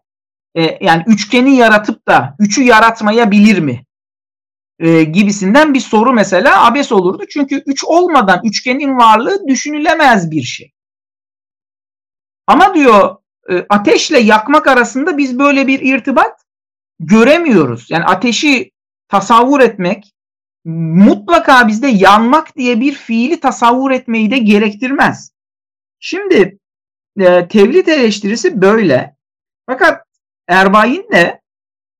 e, 0.54 0.84
yani 0.84 1.02
üçgeni 1.06 1.56
yaratıp 1.56 2.08
da 2.08 2.36
üçü 2.38 2.62
yaratmayabilir 2.62 3.58
mi? 3.58 3.84
E, 4.78 5.04
gibisinden 5.04 5.74
bir 5.74 5.80
soru 5.80 6.12
mesela 6.12 6.66
abes 6.66 6.92
olurdu. 6.92 7.24
Çünkü 7.30 7.62
üç 7.66 7.84
olmadan 7.84 8.40
üçgenin 8.44 8.96
varlığı 8.96 9.48
düşünülemez 9.48 10.30
bir 10.30 10.42
şey. 10.42 10.72
Ama 12.46 12.74
diyor 12.74 13.16
e, 13.50 13.66
ateşle 13.68 14.18
yakmak 14.18 14.66
arasında 14.66 15.18
biz 15.18 15.38
böyle 15.38 15.66
bir 15.66 15.80
irtibat 15.80 16.40
göremiyoruz. 17.00 17.90
Yani 17.90 18.04
ateşi 18.04 18.70
tasavvur 19.08 19.60
etmek, 19.60 20.13
mutlaka 20.64 21.68
bizde 21.68 21.88
yanmak 21.88 22.56
diye 22.56 22.80
bir 22.80 22.94
fiili 22.94 23.40
tasavvur 23.40 23.90
etmeyi 23.90 24.30
de 24.30 24.38
gerektirmez. 24.38 25.32
Şimdi 25.98 26.58
e, 27.20 27.48
tevlit 27.48 27.88
eleştirisi 27.88 28.62
böyle. 28.62 29.16
Fakat 29.66 30.06
Erbayin 30.48 31.08
de 31.12 31.40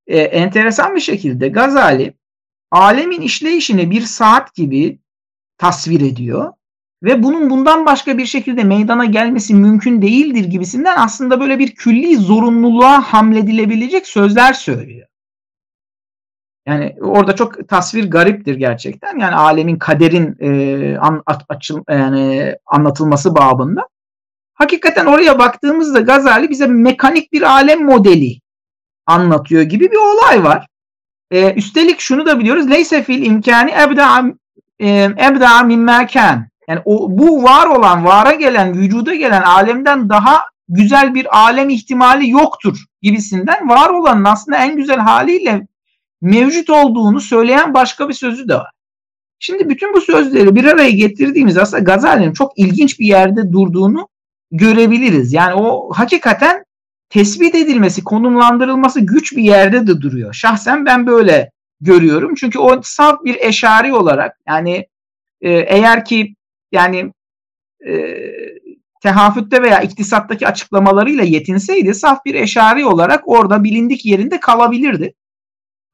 e, 0.07 0.19
enteresan 0.19 0.95
bir 0.95 1.01
şekilde 1.01 1.49
Gazali 1.49 2.15
alemin 2.71 3.21
işleyişini 3.21 3.91
bir 3.91 4.01
saat 4.01 4.55
gibi 4.55 4.99
tasvir 5.59 6.01
ediyor 6.01 6.53
ve 7.03 7.23
bunun 7.23 7.51
bundan 7.51 7.87
başka 7.87 8.19
bir 8.19 8.27
şekilde 8.27 8.65
meydana 8.65 9.05
gelmesi 9.05 9.55
mümkün 9.55 10.03
değildir 10.03 10.45
gibisinden 10.45 10.97
aslında 10.97 11.41
böyle 11.41 11.59
bir 11.59 11.75
külli 11.75 12.17
zorunluluğa 12.17 13.13
hamledilebilecek 13.13 14.07
sözler 14.07 14.53
söylüyor. 14.53 15.09
Yani 16.67 16.97
orada 17.01 17.37
çok 17.37 17.69
tasvir 17.69 18.11
gariptir 18.11 18.55
gerçekten. 18.55 19.19
Yani 19.19 19.35
alemin 19.35 19.77
kaderin 19.77 20.37
e, 20.41 20.99
an, 20.99 21.23
açıl, 21.49 21.85
yani 21.89 22.55
anlatılması 22.67 23.35
babında. 23.35 23.89
Hakikaten 24.55 25.07
oraya 25.07 25.39
baktığımızda 25.39 26.01
Gazali 26.01 26.51
bize 26.51 26.67
mekanik 26.67 27.33
bir 27.33 27.43
alem 27.43 27.85
modeli 27.85 28.41
anlatıyor 29.07 29.63
gibi 29.63 29.91
bir 29.91 29.97
olay 29.97 30.45
var. 30.45 30.67
E, 31.31 31.55
üstelik 31.55 32.01
şunu 32.01 32.27
da 32.27 32.39
biliyoruz. 32.39 32.71
Leyse 32.71 33.03
fil 33.03 33.27
imkani 33.27 33.71
ebda 33.71 34.25
ebda 35.19 35.63
mimma 35.63 36.07
kan. 36.07 36.49
Yani 36.69 36.81
o, 36.85 37.07
bu 37.11 37.43
var 37.43 37.67
olan, 37.67 38.05
vara 38.05 38.33
gelen, 38.33 38.75
vücuda 38.75 39.15
gelen 39.15 39.43
alemden 39.43 40.09
daha 40.09 40.43
güzel 40.69 41.15
bir 41.15 41.39
alem 41.39 41.69
ihtimali 41.69 42.31
yoktur 42.31 42.85
gibisinden 43.03 43.69
var 43.69 43.89
olanın 43.89 44.25
aslında 44.25 44.59
en 44.59 44.77
güzel 44.77 44.99
haliyle 44.99 45.67
mevcut 46.25 46.71
olduğunu 46.71 47.21
söyleyen 47.21 47.75
başka 47.75 48.09
bir 48.09 48.15
sözü 48.15 48.49
de 48.49 48.55
var. 48.55 48.71
Şimdi 49.39 49.69
bütün 49.69 49.95
bu 49.95 50.01
sözleri 50.01 50.55
bir 50.55 50.65
araya 50.65 50.91
getirdiğimiz 50.91 51.59
aslında 51.59 51.83
Gazali'nin 51.83 52.33
çok 52.33 52.53
ilginç 52.59 53.01
bir 53.01 53.07
yerde 53.07 53.53
durduğunu 53.53 54.09
görebiliriz. 54.51 55.33
Yani 55.33 55.55
o 55.55 55.93
hakikaten 55.93 56.65
tespit 57.09 57.55
edilmesi, 57.55 58.05
konumlandırılması 58.05 59.01
güç 59.01 59.37
bir 59.37 59.43
yerde 59.43 59.87
de 59.87 60.01
duruyor. 60.01 60.35
Şahsen 60.35 60.87
ben 60.87 61.07
böyle 61.07 61.51
görüyorum. 61.81 62.35
Çünkü 62.35 62.59
o 62.59 62.81
saf 62.83 63.25
bir 63.25 63.37
eşari 63.41 63.95
olarak 63.95 64.37
yani 64.49 64.87
e, 65.41 65.51
eğer 65.51 66.05
ki 66.05 66.35
yani 66.73 67.13
e, 67.87 67.93
tehafütte 69.03 69.63
veya 69.63 69.81
iktisattaki 69.81 70.49
açıklamalarıyla 70.49 71.25
yetinseydi 71.25 71.95
saf 71.95 72.25
bir 72.25 72.35
eşari 72.35 72.87
olarak 72.87 73.23
orada 73.29 73.65
bilindik 73.65 74.07
yerinde 74.07 74.41
kalabilirdi. 74.41 75.15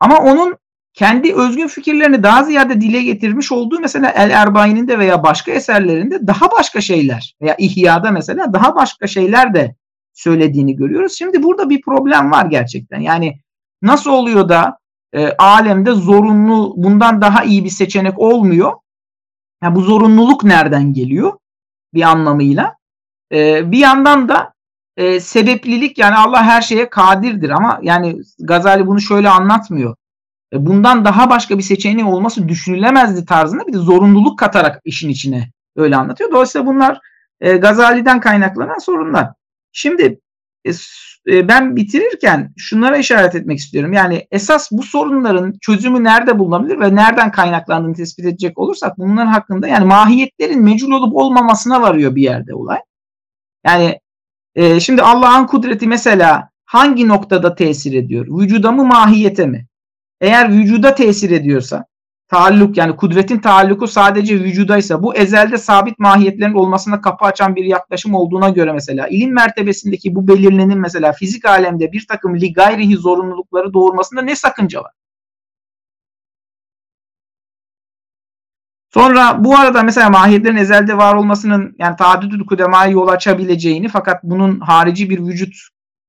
Ama 0.01 0.19
onun 0.19 0.57
kendi 0.95 1.35
özgün 1.35 1.67
fikirlerini 1.67 2.23
daha 2.23 2.45
ziyade 2.45 2.81
dile 2.81 3.03
getirmiş 3.03 3.53
olduğu 3.53 3.81
mesela 3.81 4.11
El 4.11 4.31
Erbain'in 4.31 4.89
de 4.89 4.99
veya 4.99 5.23
başka 5.23 5.53
eserlerinde 5.53 6.27
daha 6.27 6.51
başka 6.51 6.81
şeyler 6.81 7.37
veya 7.43 7.57
İhya'da 7.59 8.11
mesela 8.11 8.53
daha 8.53 8.75
başka 8.75 9.07
şeyler 9.07 9.55
de 9.55 9.77
söylediğini 10.13 10.77
görüyoruz. 10.77 11.13
Şimdi 11.13 11.43
burada 11.43 11.71
bir 11.71 11.81
problem 11.83 12.31
var 12.31 12.47
gerçekten. 12.47 13.01
Yani 13.01 13.41
nasıl 13.83 14.11
oluyor 14.11 14.49
da 14.49 14.79
e, 15.13 15.33
alemde 15.39 15.93
zorunlu 15.93 16.75
bundan 16.77 17.23
daha 17.23 17.45
iyi 17.45 17.65
bir 17.65 17.71
seçenek 17.71 18.19
olmuyor? 18.19 18.73
Yani 19.63 19.75
bu 19.75 19.81
zorunluluk 19.81 20.45
nereden 20.45 20.93
geliyor 20.93 21.33
bir 21.95 22.03
anlamıyla? 22.03 22.77
E, 23.33 23.73
bir 23.73 23.79
yandan 23.79 24.29
da 24.29 24.53
e, 24.97 25.21
sebeplilik 25.21 25.99
yani 25.99 26.17
Allah 26.17 26.43
her 26.43 26.63
şeye 26.63 26.91
kadirdir 26.91 27.51
ama 27.51 27.79
yani 27.83 28.17
Gazali 28.41 28.87
bunu 28.87 29.01
şöyle 29.01 29.29
anlatmıyor. 29.29 29.97
E, 30.53 30.67
bundan 30.67 31.05
daha 31.05 31.31
başka 31.31 31.59
bir 31.59 31.63
seçeneği 31.63 32.05
olması 32.05 32.49
düşünülemezdi 32.49 33.25
tarzında 33.25 33.67
bir 33.67 33.73
de 33.73 33.79
zorunluluk 33.79 34.39
katarak 34.39 34.81
işin 34.85 35.09
içine 35.09 35.51
öyle 35.77 35.97
anlatıyor. 35.97 36.33
Dolayısıyla 36.33 36.67
bunlar 36.67 36.99
e, 37.41 37.57
Gazali'den 37.57 38.21
kaynaklanan 38.21 38.79
sorunlar. 38.79 39.29
Şimdi 39.73 40.21
e, 40.65 40.71
e, 41.29 41.49
ben 41.49 41.77
bitirirken 41.77 42.53
şunlara 42.57 42.97
işaret 42.97 43.35
etmek 43.35 43.59
istiyorum. 43.59 43.93
Yani 43.93 44.27
esas 44.31 44.73
bu 44.73 44.83
sorunların 44.83 45.55
çözümü 45.61 46.05
nerede 46.05 46.39
bulunabilir 46.39 46.81
ve 46.81 46.95
nereden 46.95 47.31
kaynaklandığını 47.31 47.95
tespit 47.95 48.25
edecek 48.25 48.59
olursak 48.59 48.99
bunların 48.99 49.31
hakkında 49.31 49.69
yani 49.69 49.85
mahiyetlerin 49.85 50.63
mecul 50.63 50.91
olup 50.93 51.17
olmamasına 51.17 51.83
varıyor 51.83 52.17
bir 52.17 52.23
yerde 52.23 52.55
olay. 52.55 52.79
Yani 53.67 54.01
e, 54.55 54.81
şimdi 54.81 55.03
Allah'ın 55.03 55.47
kudreti 55.47 55.87
mesela 55.87 56.51
hangi 56.65 57.09
noktada 57.09 57.55
tesir 57.55 57.93
ediyor? 57.93 58.27
Vücuda 58.41 58.73
mı 58.73 58.85
mahiyete 58.85 59.47
mi? 59.47 59.67
Eğer 60.21 60.53
vücuda 60.53 60.95
tesir 60.95 61.31
ediyorsa 61.31 61.85
taalluk 62.31 62.77
yani 62.77 62.97
kudretin 62.97 63.39
taalluku 63.39 63.87
sadece 63.87 64.41
vücudaysa 64.41 65.03
bu 65.03 65.15
ezelde 65.15 65.59
sabit 65.59 65.99
mahiyetlerin 65.99 66.55
olmasına 66.55 67.01
kapı 67.01 67.25
açan 67.25 67.57
bir 67.57 67.65
yaklaşım 67.65 68.15
olduğuna 68.15 68.49
göre 68.49 68.73
mesela 68.73 69.09
ilim 69.09 69.35
mertebesindeki 69.35 70.15
bu 70.15 70.29
belirlenin 70.29 70.79
mesela 70.79 71.13
fizik 71.13 71.45
alemde 71.45 71.93
bir 71.93 72.07
takım 72.07 72.37
li 72.41 72.53
gayrihi 72.53 72.97
zorunlulukları 72.97 73.75
doğurmasında 73.75 74.23
ne 74.23 74.37
sakınca 74.37 74.81
var? 74.81 74.93
Sonra 78.95 79.45
bu 79.45 79.57
arada 79.57 79.83
mesela 79.83 80.11
mahiyetlerin 80.11 80.57
ezelde 80.57 80.97
var 80.97 81.15
olmasının 81.15 81.77
yani 81.79 81.97
taaddüdül 81.97 82.47
kudemaya 82.47 82.91
yol 82.91 83.09
açabileceğini 83.09 83.89
fakat 83.89 84.25
bunun 84.25 84.61
harici 84.61 85.11
bir 85.11 85.19
vücut 85.19 85.55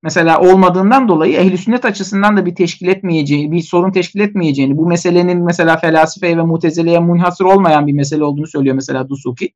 mesela 0.03 0.39
olmadığından 0.39 1.07
dolayı 1.07 1.37
ehli 1.37 1.57
sünnet 1.57 1.85
açısından 1.85 2.37
da 2.37 2.45
bir 2.45 2.55
teşkil 2.55 2.87
etmeyeceğini, 2.87 3.51
bir 3.51 3.61
sorun 3.61 3.91
teşkil 3.91 4.19
etmeyeceğini, 4.19 4.77
bu 4.77 4.87
meselenin 4.87 5.43
mesela 5.43 5.77
felasife 5.77 6.37
ve 6.37 6.41
mutezeleye 6.41 6.99
munhasır 6.99 7.45
olmayan 7.45 7.87
bir 7.87 7.93
mesele 7.93 8.23
olduğunu 8.23 8.47
söylüyor 8.47 8.75
mesela 8.75 9.09
Dusuki. 9.09 9.53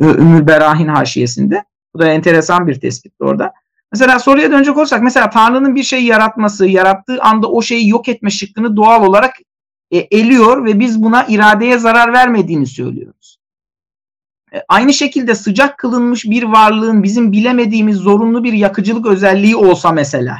Ümmül 0.00 0.46
Berahin 0.46 0.88
haşiyesinde. 0.88 1.64
Bu 1.94 1.98
da 1.98 2.08
enteresan 2.08 2.66
bir 2.66 2.80
tespit 2.80 3.12
orada. 3.20 3.52
Mesela 3.92 4.18
soruya 4.18 4.50
dönecek 4.50 4.76
olursak 4.76 5.02
mesela 5.02 5.30
Tanrı'nın 5.30 5.74
bir 5.74 5.82
şey 5.82 6.04
yaratması, 6.04 6.66
yarattığı 6.66 7.22
anda 7.22 7.50
o 7.50 7.62
şeyi 7.62 7.88
yok 7.88 8.08
etme 8.08 8.30
şıkkını 8.30 8.76
doğal 8.76 9.06
olarak 9.06 9.34
e, 9.94 9.98
eliyor 9.98 10.64
ve 10.64 10.80
biz 10.80 11.02
buna 11.02 11.24
iradeye 11.24 11.78
zarar 11.78 12.12
vermediğini 12.12 12.66
söylüyoruz. 12.66 13.38
E, 14.54 14.62
aynı 14.68 14.92
şekilde 14.92 15.34
sıcak 15.34 15.78
kılınmış 15.78 16.24
bir 16.24 16.42
varlığın 16.42 17.02
bizim 17.02 17.32
bilemediğimiz 17.32 17.96
zorunlu 17.96 18.44
bir 18.44 18.52
yakıcılık 18.52 19.06
özelliği 19.06 19.56
olsa 19.56 19.92
mesela 19.92 20.36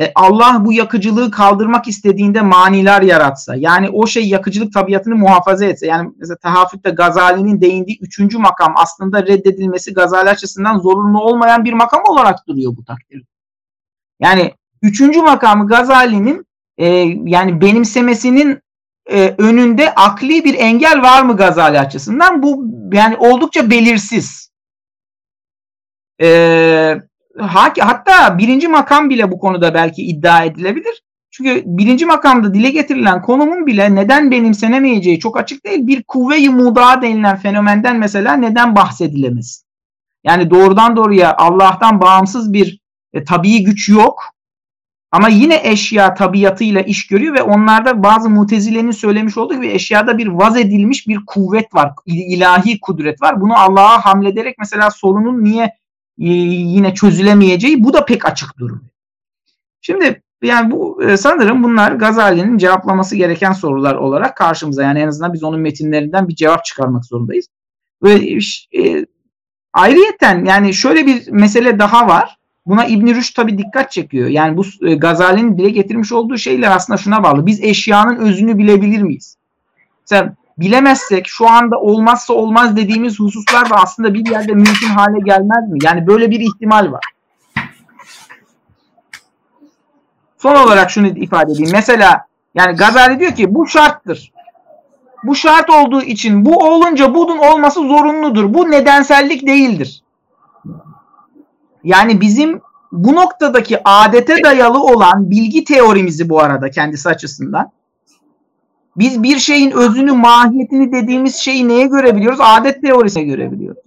e, 0.00 0.12
Allah 0.14 0.62
bu 0.64 0.72
yakıcılığı 0.72 1.30
kaldırmak 1.30 1.88
istediğinde 1.88 2.40
maniler 2.40 3.02
yaratsa 3.02 3.54
yani 3.56 3.90
o 3.90 4.06
şey 4.06 4.28
yakıcılık 4.28 4.72
tabiatını 4.72 5.16
muhafaza 5.16 5.64
etse 5.64 5.86
yani 5.86 6.12
mesela 6.16 6.36
Tehafütte 6.36 6.90
Gazali'nin 6.90 7.60
değindiği 7.60 7.98
üçüncü 8.00 8.38
makam 8.38 8.74
aslında 8.76 9.26
reddedilmesi 9.26 9.94
Gazali 9.94 10.30
açısından 10.30 10.78
zorunlu 10.78 11.20
olmayan 11.20 11.64
bir 11.64 11.72
makam 11.72 12.02
olarak 12.08 12.46
duruyor 12.48 12.76
bu 12.76 12.84
takdirde. 12.84 13.26
Yani 14.20 14.54
üçüncü 14.82 15.22
makamı 15.22 15.66
Gazali'nin 15.66 16.46
e, 16.78 16.86
yani 17.24 17.60
benimsemesinin 17.60 18.60
e, 19.10 19.34
önünde 19.38 19.94
akli 19.94 20.44
bir 20.44 20.54
engel 20.54 21.02
var 21.02 21.22
mı 21.22 21.36
Gazali 21.36 21.80
açısından? 21.80 22.42
Bu 22.42 22.64
yani 22.92 23.16
oldukça 23.16 23.70
belirsiz. 23.70 24.50
E, 26.22 26.98
hatta 27.38 28.38
birinci 28.38 28.68
makam 28.68 29.10
bile 29.10 29.30
bu 29.30 29.38
konuda 29.38 29.74
belki 29.74 30.02
iddia 30.02 30.44
edilebilir. 30.44 31.02
Çünkü 31.30 31.62
birinci 31.66 32.06
makamda 32.06 32.54
dile 32.54 32.70
getirilen 32.70 33.22
konumun 33.22 33.66
bile 33.66 33.94
neden 33.94 34.30
benimsenemeyeceği 34.30 35.18
çok 35.18 35.38
açık 35.38 35.64
değil. 35.64 35.86
Bir 35.86 36.02
kuvve-i 36.02 36.48
muda 36.48 37.02
denilen 37.02 37.36
fenomenden 37.36 37.96
mesela 37.96 38.34
neden 38.34 38.76
bahsedilemez? 38.76 39.64
Yani 40.24 40.50
doğrudan 40.50 40.96
doğruya 40.96 41.36
Allah'tan 41.36 42.00
bağımsız 42.00 42.52
bir 42.52 42.80
e, 43.12 43.24
tabii 43.24 43.64
güç 43.64 43.88
yok. 43.88 44.33
Ama 45.14 45.28
yine 45.28 45.60
eşya 45.64 46.14
tabiatıyla 46.14 46.80
iş 46.80 47.06
görüyor 47.06 47.34
ve 47.34 47.42
onlarda 47.42 48.02
bazı 48.02 48.30
mutezilenin 48.30 48.90
söylemiş 48.90 49.38
olduğu 49.38 49.54
gibi 49.54 49.68
eşyada 49.68 50.18
bir 50.18 50.26
vaz 50.26 50.56
edilmiş 50.56 51.08
bir 51.08 51.26
kuvvet 51.26 51.74
var. 51.74 51.92
ilahi 52.06 52.80
kudret 52.80 53.22
var. 53.22 53.40
Bunu 53.40 53.58
Allah'a 53.58 54.04
hamlederek 54.04 54.56
mesela 54.58 54.90
sorunun 54.90 55.44
niye 55.44 55.64
e, 56.18 56.28
yine 56.74 56.94
çözülemeyeceği 56.94 57.84
bu 57.84 57.92
da 57.92 58.04
pek 58.04 58.26
açık 58.26 58.58
durum. 58.58 58.84
Şimdi 59.80 60.22
yani 60.42 60.70
bu 60.70 61.02
e, 61.02 61.16
sanırım 61.16 61.62
bunlar 61.62 61.92
Gazali'nin 61.92 62.58
cevaplaması 62.58 63.16
gereken 63.16 63.52
sorular 63.52 63.94
olarak 63.94 64.36
karşımıza. 64.36 64.82
Yani 64.82 64.98
en 64.98 65.08
azından 65.08 65.32
biz 65.32 65.44
onun 65.44 65.60
metinlerinden 65.60 66.28
bir 66.28 66.34
cevap 66.34 66.64
çıkarmak 66.64 67.04
zorundayız. 67.04 67.46
Ve 68.02 68.38
e, 68.78 69.06
ayrıyeten 69.72 70.44
yani 70.44 70.74
şöyle 70.74 71.06
bir 71.06 71.30
mesele 71.30 71.78
daha 71.78 72.08
var. 72.08 72.36
Buna 72.66 72.84
İbn 72.84 73.06
Rüşd 73.06 73.36
tabi 73.36 73.58
dikkat 73.58 73.92
çekiyor. 73.92 74.28
Yani 74.28 74.56
bu 74.56 74.64
e, 74.86 74.94
Gazali'nin 74.94 75.58
dile 75.58 75.70
getirmiş 75.70 76.12
olduğu 76.12 76.38
şeyler 76.38 76.76
aslında 76.76 76.96
şuna 76.96 77.22
bağlı. 77.22 77.46
Biz 77.46 77.62
eşyanın 77.62 78.16
özünü 78.16 78.58
bilebilir 78.58 79.02
miyiz? 79.02 79.36
Mesela 80.00 80.34
bilemezsek 80.58 81.26
şu 81.28 81.48
anda 81.48 81.80
olmazsa 81.80 82.34
olmaz 82.34 82.76
dediğimiz 82.76 83.20
hususlar 83.20 83.70
da 83.70 83.74
aslında 83.74 84.14
bir 84.14 84.30
yerde 84.30 84.52
mümkün 84.52 84.88
hale 84.88 85.18
gelmez 85.24 85.68
mi? 85.68 85.78
Yani 85.82 86.06
böyle 86.06 86.30
bir 86.30 86.40
ihtimal 86.40 86.92
var. 86.92 87.04
Son 90.38 90.54
olarak 90.54 90.90
şunu 90.90 91.06
ifade 91.06 91.52
edeyim. 91.52 91.70
Mesela 91.72 92.26
yani 92.54 92.76
Gazali 92.76 93.20
diyor 93.20 93.34
ki 93.34 93.54
bu 93.54 93.66
şarttır. 93.66 94.32
Bu 95.24 95.34
şart 95.34 95.70
olduğu 95.70 96.02
için 96.02 96.44
bu 96.44 96.58
olunca 96.58 97.14
bunun 97.14 97.38
olması 97.38 97.80
zorunludur. 97.80 98.54
Bu 98.54 98.70
nedensellik 98.70 99.46
değildir. 99.46 100.03
Yani 101.84 102.20
bizim 102.20 102.60
bu 102.92 103.14
noktadaki 103.14 103.80
adete 103.84 104.44
dayalı 104.44 104.82
olan 104.82 105.30
bilgi 105.30 105.64
teorimizi 105.64 106.28
bu 106.28 106.40
arada 106.40 106.70
kendisi 106.70 107.08
açısından 107.08 107.70
biz 108.96 109.22
bir 109.22 109.38
şeyin 109.38 109.70
özünü, 109.70 110.12
mahiyetini 110.12 110.92
dediğimiz 110.92 111.36
şeyi 111.36 111.68
neye 111.68 111.86
göre 111.86 112.16
biliyoruz? 112.16 112.38
Adet 112.42 112.82
teorisine 112.82 113.22
göre 113.24 113.52
biliyoruz. 113.52 113.82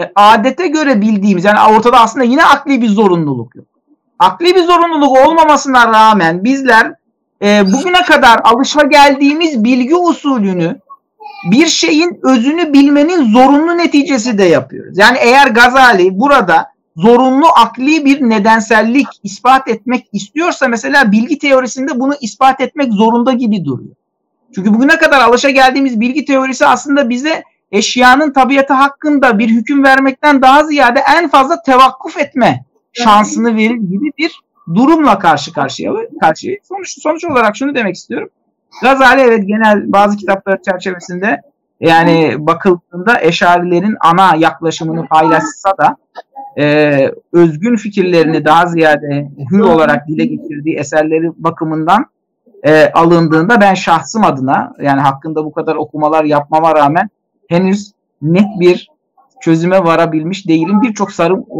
E, 0.00 0.12
adete 0.14 0.66
göre 0.66 1.00
bildiğimiz 1.00 1.44
yani 1.44 1.76
ortada 1.76 2.00
aslında 2.00 2.24
yine 2.24 2.44
akli 2.44 2.82
bir 2.82 2.88
zorunluluk 2.88 3.56
yok. 3.56 3.66
Akli 4.18 4.54
bir 4.54 4.62
zorunluluk 4.62 5.26
olmamasına 5.26 5.88
rağmen 5.88 6.44
bizler 6.44 6.92
e, 7.42 7.72
bugüne 7.72 8.02
kadar 8.02 8.40
alışma 8.44 8.82
geldiğimiz 8.82 9.64
bilgi 9.64 9.96
usulünü 9.96 10.80
bir 11.50 11.66
şeyin 11.66 12.20
özünü 12.22 12.72
bilmenin 12.72 13.32
zorunlu 13.32 13.78
neticesi 13.78 14.38
de 14.38 14.44
yapıyoruz. 14.44 14.98
Yani 14.98 15.18
eğer 15.20 15.46
Gazali 15.46 16.20
burada 16.20 16.75
zorunlu 16.96 17.46
akli 17.56 18.04
bir 18.04 18.20
nedensellik 18.20 19.06
ispat 19.22 19.68
etmek 19.68 20.06
istiyorsa 20.12 20.68
mesela 20.68 21.12
bilgi 21.12 21.38
teorisinde 21.38 22.00
bunu 22.00 22.14
ispat 22.20 22.60
etmek 22.60 22.92
zorunda 22.92 23.32
gibi 23.32 23.64
duruyor. 23.64 23.94
Çünkü 24.54 24.74
bugüne 24.74 24.98
kadar 24.98 25.20
alışa 25.20 25.50
geldiğimiz 25.50 26.00
bilgi 26.00 26.24
teorisi 26.24 26.66
aslında 26.66 27.08
bize 27.08 27.42
eşyanın 27.72 28.32
tabiatı 28.32 28.72
hakkında 28.72 29.38
bir 29.38 29.48
hüküm 29.48 29.84
vermekten 29.84 30.42
daha 30.42 30.64
ziyade 30.64 31.02
en 31.18 31.28
fazla 31.28 31.62
tevakkuf 31.62 32.18
etme 32.18 32.64
şansını 32.92 33.56
verir 33.56 33.76
gibi 33.76 34.12
bir 34.18 34.40
durumla 34.74 35.18
karşı 35.18 35.52
karşıya 35.52 35.92
karşı. 36.20 36.56
Sonuç, 36.62 37.02
sonuç 37.02 37.24
olarak 37.24 37.56
şunu 37.56 37.74
demek 37.74 37.96
istiyorum. 37.96 38.28
Gazali 38.82 39.20
evet 39.20 39.48
genel 39.48 39.92
bazı 39.92 40.16
kitaplar 40.16 40.62
çerçevesinde 40.62 41.40
yani 41.80 42.34
bakıldığında 42.38 43.20
eşarilerin 43.20 43.96
ana 44.00 44.36
yaklaşımını 44.36 45.06
paylaşsa 45.06 45.78
da 45.78 45.96
e, 46.58 47.10
özgün 47.32 47.76
fikirlerini 47.76 48.44
daha 48.44 48.66
ziyade 48.66 49.28
hür 49.50 49.60
olarak 49.60 50.08
dile 50.08 50.24
getirdiği 50.24 50.76
eserleri 50.76 51.32
bakımından 51.36 52.06
e, 52.62 52.90
alındığında 52.92 53.60
ben 53.60 53.74
şahsım 53.74 54.24
adına 54.24 54.72
yani 54.80 55.00
hakkında 55.00 55.44
bu 55.44 55.52
kadar 55.52 55.76
okumalar 55.76 56.24
yapmama 56.24 56.74
rağmen 56.74 57.10
henüz 57.48 57.92
net 58.22 58.60
bir 58.60 58.90
çözüme 59.40 59.84
varabilmiş 59.84 60.48
değilim. 60.48 60.82
Birçok 60.82 61.12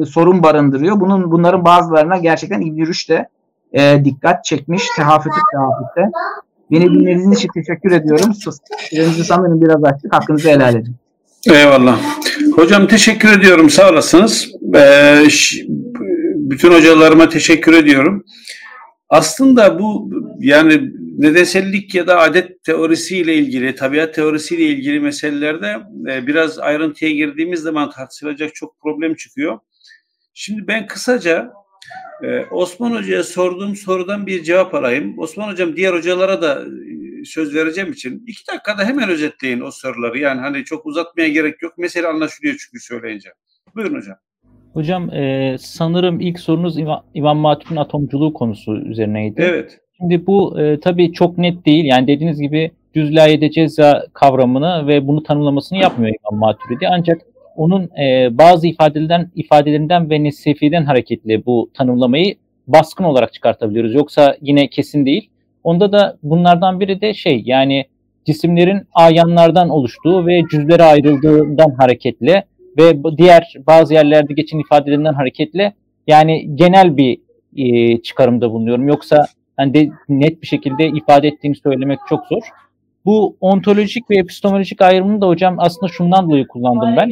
sorun 0.06 0.42
barındırıyor. 0.42 1.00
Bunun 1.00 1.30
bunların 1.30 1.64
bazılarına 1.64 2.16
gerçekten 2.16 2.60
İbn 2.60 2.86
Rüşd 2.86 3.10
de 3.10 3.28
e, 3.72 4.04
dikkat 4.04 4.44
çekmiş 4.44 4.82
tehafütü 4.96 5.36
tehafütte. 5.52 6.18
Beni 6.70 6.84
dinlediğiniz 6.84 7.38
için 7.38 7.48
teşekkür 7.54 7.92
ediyorum. 7.92 8.34
Sürenizi 8.78 9.24
sanırım 9.24 9.60
biraz 9.60 9.84
açtık. 9.84 10.14
Hakkınızı 10.14 10.48
helal 10.48 10.74
edin. 10.74 10.96
Eyvallah. 11.50 11.98
Hocam 12.56 12.86
teşekkür 12.86 13.38
ediyorum. 13.38 13.70
Sağ 13.70 13.90
olasınız. 13.90 14.52
Ee, 14.76 15.24
bütün 16.34 16.72
hocalarıma 16.72 17.28
teşekkür 17.28 17.72
ediyorum. 17.72 18.24
Aslında 19.08 19.78
bu 19.78 20.10
yani 20.40 20.90
nedensellik 21.18 21.94
ya 21.94 22.06
da 22.06 22.20
adet 22.20 22.64
teorisiyle 22.64 23.34
ilgili, 23.34 23.74
tabiat 23.74 24.14
teorisiyle 24.14 24.64
ilgili 24.64 25.00
meselelerde 25.00 25.76
e, 26.10 26.26
biraz 26.26 26.58
ayrıntıya 26.58 27.10
girdiğimiz 27.10 27.60
zaman 27.60 27.90
tartışılacak 27.90 28.54
çok 28.54 28.80
problem 28.82 29.14
çıkıyor. 29.14 29.58
Şimdi 30.34 30.68
ben 30.68 30.86
kısaca 30.86 31.52
e, 32.22 32.40
Osman 32.50 32.90
Hoca'ya 32.90 33.22
sorduğum 33.22 33.76
sorudan 33.76 34.26
bir 34.26 34.42
cevap 34.42 34.74
alayım. 34.74 35.18
Osman 35.18 35.52
Hocam 35.52 35.76
diğer 35.76 35.92
hocalara 35.92 36.42
da 36.42 36.64
söz 37.26 37.54
vereceğim 37.54 37.92
için 37.92 38.24
iki 38.26 38.46
dakikada 38.52 38.84
hemen 38.84 39.08
özetleyin 39.08 39.60
o 39.60 39.70
soruları. 39.70 40.18
Yani 40.18 40.40
hani 40.40 40.64
çok 40.64 40.86
uzatmaya 40.86 41.28
gerek 41.28 41.62
yok. 41.62 41.78
Mesele 41.78 42.06
anlaşılıyor 42.06 42.56
çünkü 42.58 42.84
söyleyince. 42.84 43.28
Buyurun 43.74 43.96
hocam. 43.96 44.16
Hocam 44.72 45.14
e, 45.14 45.56
sanırım 45.60 46.20
ilk 46.20 46.40
sorunuz 46.40 46.78
İmam, 46.78 47.04
İmam 47.14 47.38
Matip'in 47.38 47.76
atomculuğu 47.76 48.32
konusu 48.32 48.76
üzerineydi. 48.76 49.42
Evet. 49.42 49.78
Şimdi 49.98 50.26
bu 50.26 50.60
e, 50.60 50.80
tabii 50.80 51.12
çok 51.12 51.38
net 51.38 51.66
değil. 51.66 51.84
Yani 51.84 52.06
dediğiniz 52.06 52.40
gibi 52.40 52.70
cüzlayede 52.94 53.50
ceza 53.50 54.06
kavramını 54.12 54.86
ve 54.86 55.06
bunu 55.06 55.22
tanımlamasını 55.22 55.78
yapmıyor 55.78 56.14
İmam 56.14 56.40
Maturidi. 56.40 56.88
Ancak 56.88 57.22
onun 57.56 57.90
e, 57.98 58.28
bazı 58.38 58.66
ifadelerinden 58.66 59.30
ifadelerinden 59.34 60.10
ve 60.10 60.24
nesefiden 60.24 60.84
hareketli 60.84 61.46
bu 61.46 61.70
tanımlamayı 61.74 62.34
baskın 62.66 63.04
olarak 63.04 63.32
çıkartabiliyoruz. 63.32 63.94
Yoksa 63.94 64.36
yine 64.40 64.68
kesin 64.68 65.06
değil. 65.06 65.30
Onda 65.66 65.92
da 65.92 66.16
bunlardan 66.22 66.80
biri 66.80 67.00
de 67.00 67.14
şey 67.14 67.42
yani 67.46 67.84
cisimlerin 68.26 68.82
ayanlardan 68.94 69.68
oluştuğu 69.68 70.26
ve 70.26 70.42
cüzlere 70.50 70.82
ayrıldığından 70.82 71.70
hareketle 71.78 72.44
ve 72.78 73.16
diğer 73.18 73.54
bazı 73.66 73.94
yerlerde 73.94 74.34
geçen 74.34 74.58
ifadelerinden 74.58 75.14
hareketle 75.14 75.74
yani 76.06 76.56
genel 76.56 76.96
bir 76.96 77.18
e, 77.56 77.98
çıkarımda 78.02 78.50
bulunuyorum. 78.50 78.88
Yoksa 78.88 79.26
hani 79.56 79.74
de 79.74 79.88
net 80.08 80.42
bir 80.42 80.46
şekilde 80.46 80.88
ifade 80.88 81.28
ettiğimi 81.28 81.56
söylemek 81.56 81.98
çok 82.08 82.26
zor. 82.26 82.42
Bu 83.04 83.36
ontolojik 83.40 84.10
ve 84.10 84.16
epistemolojik 84.16 84.82
ayrımını 84.82 85.20
da 85.20 85.26
hocam 85.26 85.56
aslında 85.58 85.92
şundan 85.92 86.26
dolayı 86.30 86.46
kullandım 86.46 86.96
ben. 86.96 87.10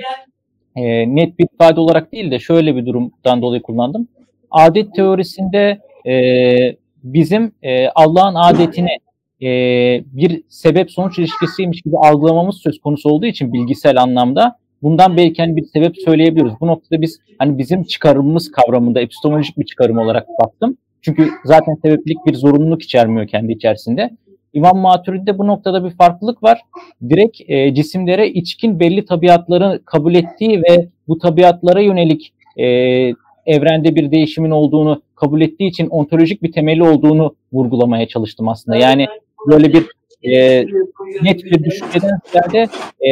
E, 0.76 1.14
net 1.16 1.38
bir 1.38 1.46
ifade 1.54 1.80
olarak 1.80 2.12
değil 2.12 2.30
de 2.30 2.38
şöyle 2.38 2.76
bir 2.76 2.86
durumdan 2.86 3.42
dolayı 3.42 3.62
kullandım. 3.62 4.08
Adet 4.50 4.94
teorisinde 4.94 5.78
e, 6.06 6.83
bizim 7.04 7.52
e, 7.62 7.88
Allah'ın 7.88 8.34
adetini 8.34 8.98
e, 9.42 9.48
bir 10.06 10.42
sebep 10.48 10.90
sonuç 10.90 11.18
ilişkisiymiş 11.18 11.82
gibi 11.82 11.96
algılamamız 11.96 12.56
söz 12.56 12.80
konusu 12.80 13.08
olduğu 13.08 13.26
için 13.26 13.52
bilgisel 13.52 14.02
anlamda 14.02 14.56
bundan 14.82 15.16
belki 15.16 15.42
hani 15.42 15.56
bir 15.56 15.64
sebep 15.64 15.96
söyleyebiliriz. 16.04 16.52
Bu 16.60 16.66
noktada 16.66 17.02
biz 17.02 17.18
hani 17.38 17.58
bizim 17.58 17.84
çıkarımımız 17.84 18.50
kavramında 18.50 19.00
epistemolojik 19.00 19.58
bir 19.58 19.64
çıkarım 19.64 19.98
olarak 19.98 20.26
baktım. 20.44 20.76
Çünkü 21.02 21.28
zaten 21.44 21.74
sebeplik 21.82 22.26
bir 22.26 22.34
zorunluluk 22.34 22.82
içermiyor 22.82 23.26
kendi 23.28 23.52
içerisinde. 23.52 24.10
İmam 24.52 24.78
Maturidi'de 24.78 25.38
bu 25.38 25.46
noktada 25.46 25.84
bir 25.84 25.90
farklılık 25.90 26.42
var. 26.42 26.60
Direkt 27.08 27.40
e, 27.48 27.74
cisimlere 27.74 28.28
içkin 28.30 28.80
belli 28.80 29.04
tabiatları 29.04 29.82
kabul 29.84 30.14
ettiği 30.14 30.62
ve 30.62 30.88
bu 31.08 31.18
tabiatlara 31.18 31.80
yönelik 31.80 32.34
e, 32.56 32.66
evrende 33.46 33.94
bir 33.94 34.10
değişimin 34.10 34.50
olduğunu 34.50 35.02
kabul 35.16 35.40
ettiği 35.40 35.68
için 35.68 35.86
ontolojik 35.86 36.42
bir 36.42 36.52
temeli 36.52 36.82
olduğunu 36.82 37.34
vurgulamaya 37.52 38.08
çalıştım 38.08 38.48
aslında. 38.48 38.76
Yani 38.76 39.06
böyle 39.50 39.72
bir 39.72 39.86
e, 40.22 40.64
net 41.22 41.44
bir 41.44 41.64
düşünceden 41.64 42.18
ziyade 42.32 42.68
e, 43.00 43.10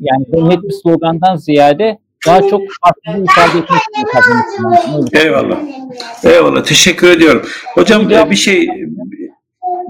yani 0.00 0.24
net 0.32 0.62
bir 0.62 0.74
slogandan 0.82 1.36
ziyade 1.36 1.98
daha 2.26 2.40
çok 2.48 2.62
farklı 2.82 3.22
bir 3.22 3.28
ifade 3.30 3.58
etmek 3.58 3.80
için 3.80 5.18
Eyvallah. 5.18 5.58
Eyvallah. 6.24 6.64
Teşekkür 6.64 7.10
ediyorum. 7.10 7.42
Hocam 7.74 8.04
Hocam- 8.04 8.30
bir 8.30 8.36
şey 8.36 8.68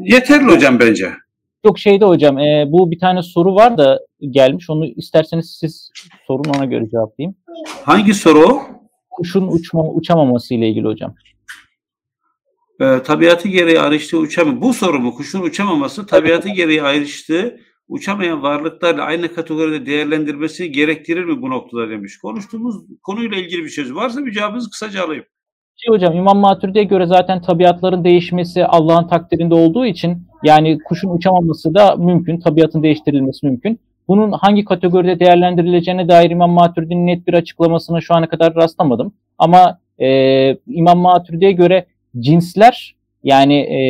yeterli 0.01 0.47
hocam 0.53 0.79
bence. 0.81 1.09
Yok 1.65 1.79
şeyde 1.79 2.05
hocam 2.05 2.39
e, 2.39 2.65
bu 2.69 2.91
bir 2.91 2.99
tane 2.99 3.23
soru 3.23 3.55
var 3.55 3.79
da 3.79 4.01
gelmiş 4.31 4.71
onu 4.71 4.87
isterseniz 4.87 5.57
siz 5.61 5.91
sorun 6.27 6.45
ona 6.57 6.65
göre 6.65 6.89
cevaplayayım. 6.91 7.35
Hangi 7.85 8.15
soru 8.15 8.39
o? 8.39 8.63
Kuşun 9.13 9.49
uçma, 9.49 9.89
uçamaması 9.89 10.55
ile 10.55 10.69
ilgili 10.69 10.87
hocam. 10.87 11.15
Ee, 12.81 13.03
tabiatı 13.03 13.49
gereği 13.49 13.81
ayrıştığı 13.81 14.19
uçamıyor. 14.19 14.61
Bu 14.61 14.75
soru 14.75 14.99
mu? 15.01 15.15
Kuşun 15.15 15.43
uçamaması 15.43 16.07
tabiatı 16.07 16.49
gereği 16.49 16.83
ayrıştığı 16.83 17.61
uçamayan 17.89 18.43
varlıklarla 18.43 19.05
aynı 19.05 19.35
kategoride 19.35 19.87
değerlendirmesi 19.87 20.73
gerektirir 20.73 21.25
mi 21.25 21.43
bu 21.43 21.51
noktada 21.51 21.91
demiş. 21.91 22.19
Konuştuğumuz 22.19 22.77
konuyla 23.03 23.37
ilgili 23.37 23.65
bir 23.65 23.69
şey 23.69 23.95
varsa 23.95 24.27
bir 24.27 24.33
cevabınızı 24.33 24.71
kısaca 24.71 25.05
alayım. 25.05 25.25
Şey 25.77 25.95
hocam 25.95 26.15
İmam 26.15 26.39
Maturidi'ye 26.39 26.85
göre 26.85 27.07
zaten 27.07 27.43
tabiatların 27.43 28.05
değişmesi 28.05 28.67
Allah'ın 28.67 29.09
takdirinde 29.09 29.55
olduğu 29.55 29.87
için 29.87 30.27
yani 30.45 30.79
kuşun 30.85 31.17
uçamaması 31.17 31.75
da 31.75 31.97
mümkün, 31.97 32.41
tabiatın 32.41 32.83
değiştirilmesi 32.83 33.47
mümkün. 33.47 33.81
Bunun 34.13 34.33
hangi 34.33 34.65
kategoride 34.65 35.21
değerlendirileceğine 35.21 36.09
dair 36.09 36.31
İmam 36.31 36.51
Maturidi'nin 36.51 37.07
net 37.07 37.27
bir 37.27 37.35
açıklamasına 37.35 38.01
şu 38.01 38.15
ana 38.15 38.29
kadar 38.29 38.55
rastlamadım. 38.55 39.13
Ama 39.39 39.79
e, 39.99 40.09
İmam 40.67 40.99
Maturidi'ye 40.99 41.53
göre 41.53 41.87
cinsler 42.19 42.95
yani 43.25 43.55
e, 43.55 43.81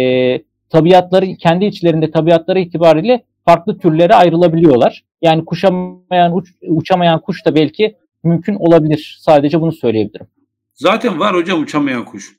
tabiatları 0.70 1.26
kendi 1.36 1.64
içlerinde 1.64 2.10
tabiatları 2.10 2.60
itibariyle 2.60 3.22
farklı 3.44 3.78
türlere 3.78 4.14
ayrılabiliyorlar. 4.14 5.04
Yani 5.22 5.44
kuşamayan, 5.44 6.32
uç- 6.32 6.54
uçamayan 6.68 7.20
kuş 7.20 7.46
da 7.46 7.54
belki 7.54 7.96
mümkün 8.24 8.54
olabilir. 8.54 9.18
Sadece 9.20 9.60
bunu 9.60 9.72
söyleyebilirim. 9.72 10.26
Zaten 10.74 11.20
var 11.20 11.34
hocam 11.34 11.62
uçamayan 11.62 12.04
kuş. 12.04 12.36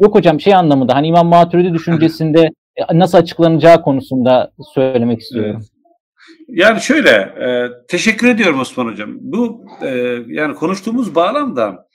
Yok 0.00 0.14
hocam 0.14 0.40
şey 0.40 0.54
anlamında 0.54 0.94
hani 0.94 1.06
İmam 1.06 1.26
Maturidi 1.26 1.74
düşüncesinde 1.74 2.50
e, 2.76 2.98
nasıl 2.98 3.18
açıklanacağı 3.18 3.82
konusunda 3.82 4.50
söylemek 4.74 5.20
istiyorum. 5.20 5.62
Yani 6.48 6.80
şöyle, 6.80 7.10
e, 7.10 7.70
teşekkür 7.88 8.28
ediyorum 8.28 8.60
Osman 8.60 8.86
Hocam. 8.86 9.10
Bu 9.20 9.66
e, 9.82 9.88
yani 10.26 10.54
konuştuğumuz 10.54 11.14
bağlamda 11.14 11.88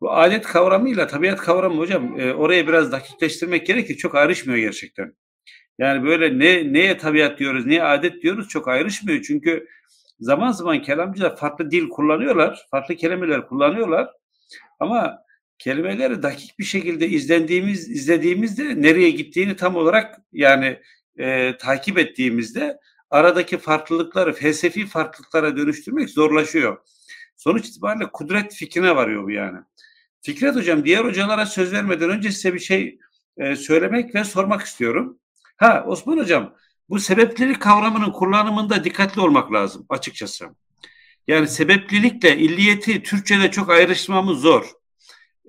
bu 0.00 0.12
adet 0.12 0.46
kavramıyla 0.46 1.06
tabiat 1.06 1.38
kavramı 1.38 1.76
hocam 1.76 2.20
e, 2.20 2.34
oraya 2.34 2.66
biraz 2.68 2.92
dakikleştirmek 2.92 3.66
gerekir. 3.66 3.96
Çok 3.96 4.14
ayrışmıyor 4.14 4.58
gerçekten. 4.58 5.14
Yani 5.78 6.04
böyle 6.04 6.38
ne 6.38 6.72
neye 6.72 6.96
tabiat 6.98 7.38
diyoruz, 7.38 7.66
neye 7.66 7.82
adet 7.82 8.22
diyoruz 8.22 8.48
çok 8.48 8.68
ayrışmıyor. 8.68 9.22
Çünkü 9.22 9.66
zaman 10.20 10.52
zaman 10.52 10.82
kelamcılar 10.82 11.36
farklı 11.36 11.70
dil 11.70 11.88
kullanıyorlar, 11.88 12.66
farklı 12.70 12.96
kelimeler 12.96 13.46
kullanıyorlar. 13.46 14.08
Ama 14.80 15.18
kelimeleri 15.58 16.22
dakik 16.22 16.58
bir 16.58 16.64
şekilde 16.64 17.08
izlendiğimiz, 17.08 17.90
izlediğimizde 17.90 18.82
nereye 18.82 19.10
gittiğini 19.10 19.56
tam 19.56 19.76
olarak 19.76 20.20
yani 20.32 20.78
e, 21.18 21.56
takip 21.56 21.98
ettiğimizde 21.98 22.78
aradaki 23.10 23.58
farklılıkları 23.58 24.32
felsefi 24.32 24.86
farklılıklara 24.86 25.56
dönüştürmek 25.56 26.10
zorlaşıyor. 26.10 26.78
Sonuç 27.36 27.68
itibariyle 27.68 28.10
kudret 28.12 28.54
fikrine 28.54 28.96
varıyor 28.96 29.24
bu 29.24 29.30
yani. 29.30 29.58
Fikret 30.22 30.56
Hocam 30.56 30.84
diğer 30.84 31.04
hocalara 31.04 31.46
söz 31.46 31.72
vermeden 31.72 32.10
önce 32.10 32.30
size 32.30 32.54
bir 32.54 32.58
şey 32.58 32.98
e, 33.36 33.56
söylemek 33.56 34.14
ve 34.14 34.24
sormak 34.24 34.62
istiyorum. 34.62 35.18
Ha 35.56 35.84
Osman 35.86 36.18
Hocam 36.18 36.54
bu 36.88 36.98
sebeplilik 36.98 37.62
kavramının 37.62 38.12
kullanımında 38.12 38.84
dikkatli 38.84 39.20
olmak 39.20 39.52
lazım 39.52 39.86
açıkçası. 39.88 40.46
Yani 41.28 41.48
sebeplilikle 41.48 42.36
illiyeti 42.38 43.02
Türkçe'de 43.02 43.50
çok 43.50 43.70
ayrıştırmamız 43.70 44.40
zor. 44.40 44.70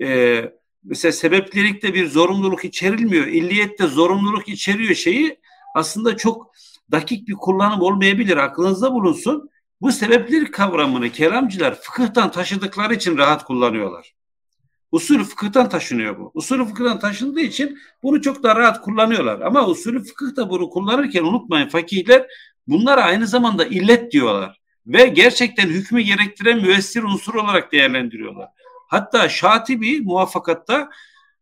Ee, 0.02 0.52
mesela 0.84 1.12
sebeplilikte 1.12 1.94
bir 1.94 2.08
zorunluluk 2.08 2.66
içerilmiyor. 2.66 3.28
İlliyette 3.28 3.88
zorunluluk 3.88 4.50
içeriyor 4.50 4.96
şeyi 4.96 5.40
aslında 5.76 6.18
çok 6.18 6.52
dakik 6.92 7.28
bir 7.28 7.34
kullanım 7.34 7.82
olmayabilir. 7.82 8.38
Aklınızda 8.38 8.94
bulunsun. 8.94 9.50
Bu 9.82 9.92
sebeplilik 9.92 10.54
kavramını 10.54 11.10
kelamcılar 11.10 11.82
fıkıhtan 11.82 12.32
taşıdıkları 12.32 12.94
için 12.94 13.18
rahat 13.18 13.46
kullanıyorlar. 13.46 14.14
Usulü 14.92 15.24
fıkıhtan 15.24 15.70
taşınıyor 15.70 16.20
bu. 16.20 16.32
Usulü 16.34 16.66
fıkıhtan 16.66 17.00
taşındığı 17.00 17.40
için 17.40 17.80
bunu 18.04 18.22
çok 18.22 18.44
da 18.44 18.56
rahat 18.56 18.82
kullanıyorlar. 18.82 19.42
Ama 19.42 19.68
usulü 19.68 20.04
fıkıh 20.04 20.36
da 20.36 20.50
bunu 20.50 20.70
kullanırken 20.70 21.24
unutmayın 21.24 21.70
fakihler 21.70 22.28
bunlara 22.68 23.04
aynı 23.04 23.28
zamanda 23.28 23.66
illet 23.66 24.12
diyorlar. 24.12 24.60
Ve 24.88 25.06
gerçekten 25.06 25.68
hükmü 25.68 26.02
gerektiren 26.02 26.62
müessir 26.62 27.04
unsur 27.04 27.36
olarak 27.36 27.72
değerlendiriyorlar. 27.72 28.48
Hatta 28.88 29.30
Şatibi 29.30 30.02
muvaffakatta 30.02 30.90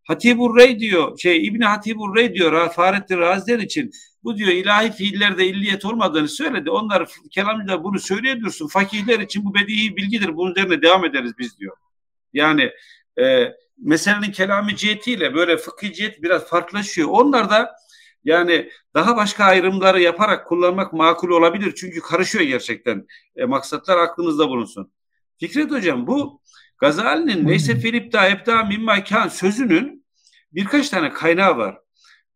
Hatibur 0.03 0.57
Rey 0.57 0.79
diyor, 0.79 1.17
şey 1.19 1.47
İbni 1.47 1.65
Hatibur 1.65 2.15
Rey 2.15 2.33
diyor 2.33 2.71
Fahrettin 2.71 3.17
Raziler 3.17 3.59
için 3.59 3.91
bu 4.23 4.37
diyor 4.37 4.49
ilahi 4.49 4.91
fiillerde 4.91 5.47
illiyet 5.47 5.85
olmadığını 5.85 6.27
söyledi. 6.27 6.69
Onlar 6.69 7.09
kelamcılar 7.31 7.83
bunu 7.83 7.99
söyleyebilirsin. 7.99 8.67
Fakihler 8.67 9.19
için 9.19 9.45
bu 9.45 9.53
bedihi 9.55 9.97
bilgidir. 9.97 10.35
Bunun 10.35 10.51
üzerine 10.51 10.81
devam 10.81 11.05
ederiz 11.05 11.31
biz 11.39 11.59
diyor. 11.59 11.77
Yani 12.33 12.71
e, 13.19 13.53
meselenin 13.77 14.31
kelami 14.31 14.75
cihetiyle 14.75 15.33
böyle 15.33 15.57
fıkhi 15.57 15.93
cihet 15.93 16.23
biraz 16.23 16.47
farklılaşıyor. 16.47 17.07
Onlar 17.11 17.49
da 17.49 17.75
yani 18.23 18.69
daha 18.93 19.17
başka 19.17 19.43
ayrımları 19.43 20.01
yaparak 20.01 20.47
kullanmak 20.47 20.93
makul 20.93 21.29
olabilir. 21.29 21.73
Çünkü 21.75 21.99
karışıyor 21.99 22.43
gerçekten. 22.43 23.07
E, 23.35 23.45
maksatlar 23.45 23.97
aklınızda 23.97 24.49
bulunsun. 24.49 24.91
Fikret 25.39 25.71
Hocam 25.71 26.07
bu 26.07 26.41
Gazali'nin 26.77 27.47
Neyse 27.47 27.79
Filipta 27.79 28.29
Ebda 28.29 28.63
Mimma 28.63 29.03
Kan 29.03 29.27
sözünün 29.27 30.05
birkaç 30.53 30.89
tane 30.89 31.13
kaynağı 31.13 31.57
var. 31.57 31.77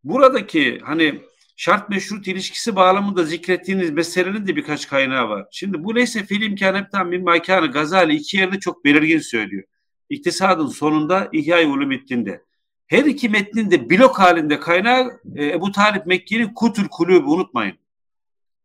Buradaki 0.04 0.80
hani 0.84 1.22
şart 1.62 1.90
meşrut 1.90 2.28
ilişkisi 2.28 2.76
bağlamında 2.76 3.24
zikrettiğiniz 3.24 3.92
meselenin 3.92 4.48
de 4.48 4.56
birkaç 4.56 4.88
kaynağı 4.88 5.30
var. 5.30 5.46
Şimdi 5.52 5.84
bu 5.84 5.96
Neyse 5.96 6.24
Fil 6.24 6.42
İmkan 6.42 6.76
Ebda 6.76 7.04
Mimma 7.04 7.42
Kan'ı 7.42 7.72
Gazali 7.72 8.16
iki 8.16 8.38
yerde 8.38 8.60
çok 8.60 8.86
belirgin 8.86 9.20
söylüyor. 9.20 9.64
İktisadın 10.10 10.68
sonunda 10.68 11.30
İhya-i 11.32 11.68
Ulumiddin'de. 11.68 12.44
Her 12.88 13.06
iki 13.06 13.30
metnin 13.30 13.72
de 13.72 13.90
blok 13.90 14.20
halinde 14.20 14.60
kaynağı 14.60 15.20
e, 15.36 15.46
Ebu 15.46 15.72
Talip 15.72 16.06
Mekki'nin 16.06 16.54
Kutul 16.54 16.88
Kulübü 16.92 17.26
unutmayın. 17.26 17.78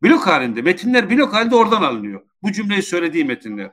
Blok 0.03 0.27
halinde. 0.27 0.63
Metinler 0.63 1.11
blok 1.11 1.35
halinde 1.35 1.57
oradan 1.57 1.83
alınıyor. 1.83 2.23
Bu 2.43 2.53
cümleyi 2.53 2.83
söylediği 2.83 3.25
metinler. 3.25 3.71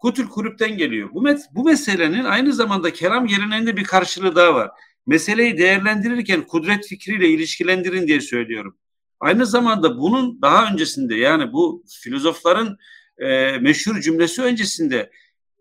Kutul 0.00 0.28
Kulüp'ten 0.28 0.76
geliyor. 0.76 1.08
Bu, 1.12 1.22
met, 1.22 1.40
bu 1.52 1.64
meselenin 1.64 2.24
aynı 2.24 2.52
zamanda 2.52 2.92
kelam 2.92 3.26
geleneğinde 3.26 3.76
bir 3.76 3.84
karşılığı 3.84 4.36
daha 4.36 4.54
var. 4.54 4.70
Meseleyi 5.06 5.58
değerlendirirken 5.58 6.42
kudret 6.42 6.86
fikriyle 6.86 7.28
ilişkilendirin 7.28 8.06
diye 8.06 8.20
söylüyorum. 8.20 8.76
Aynı 9.20 9.46
zamanda 9.46 9.98
bunun 9.98 10.42
daha 10.42 10.72
öncesinde 10.72 11.14
yani 11.14 11.52
bu 11.52 11.84
filozofların 12.02 12.78
e, 13.18 13.58
meşhur 13.58 14.00
cümlesi 14.00 14.42
öncesinde 14.42 15.10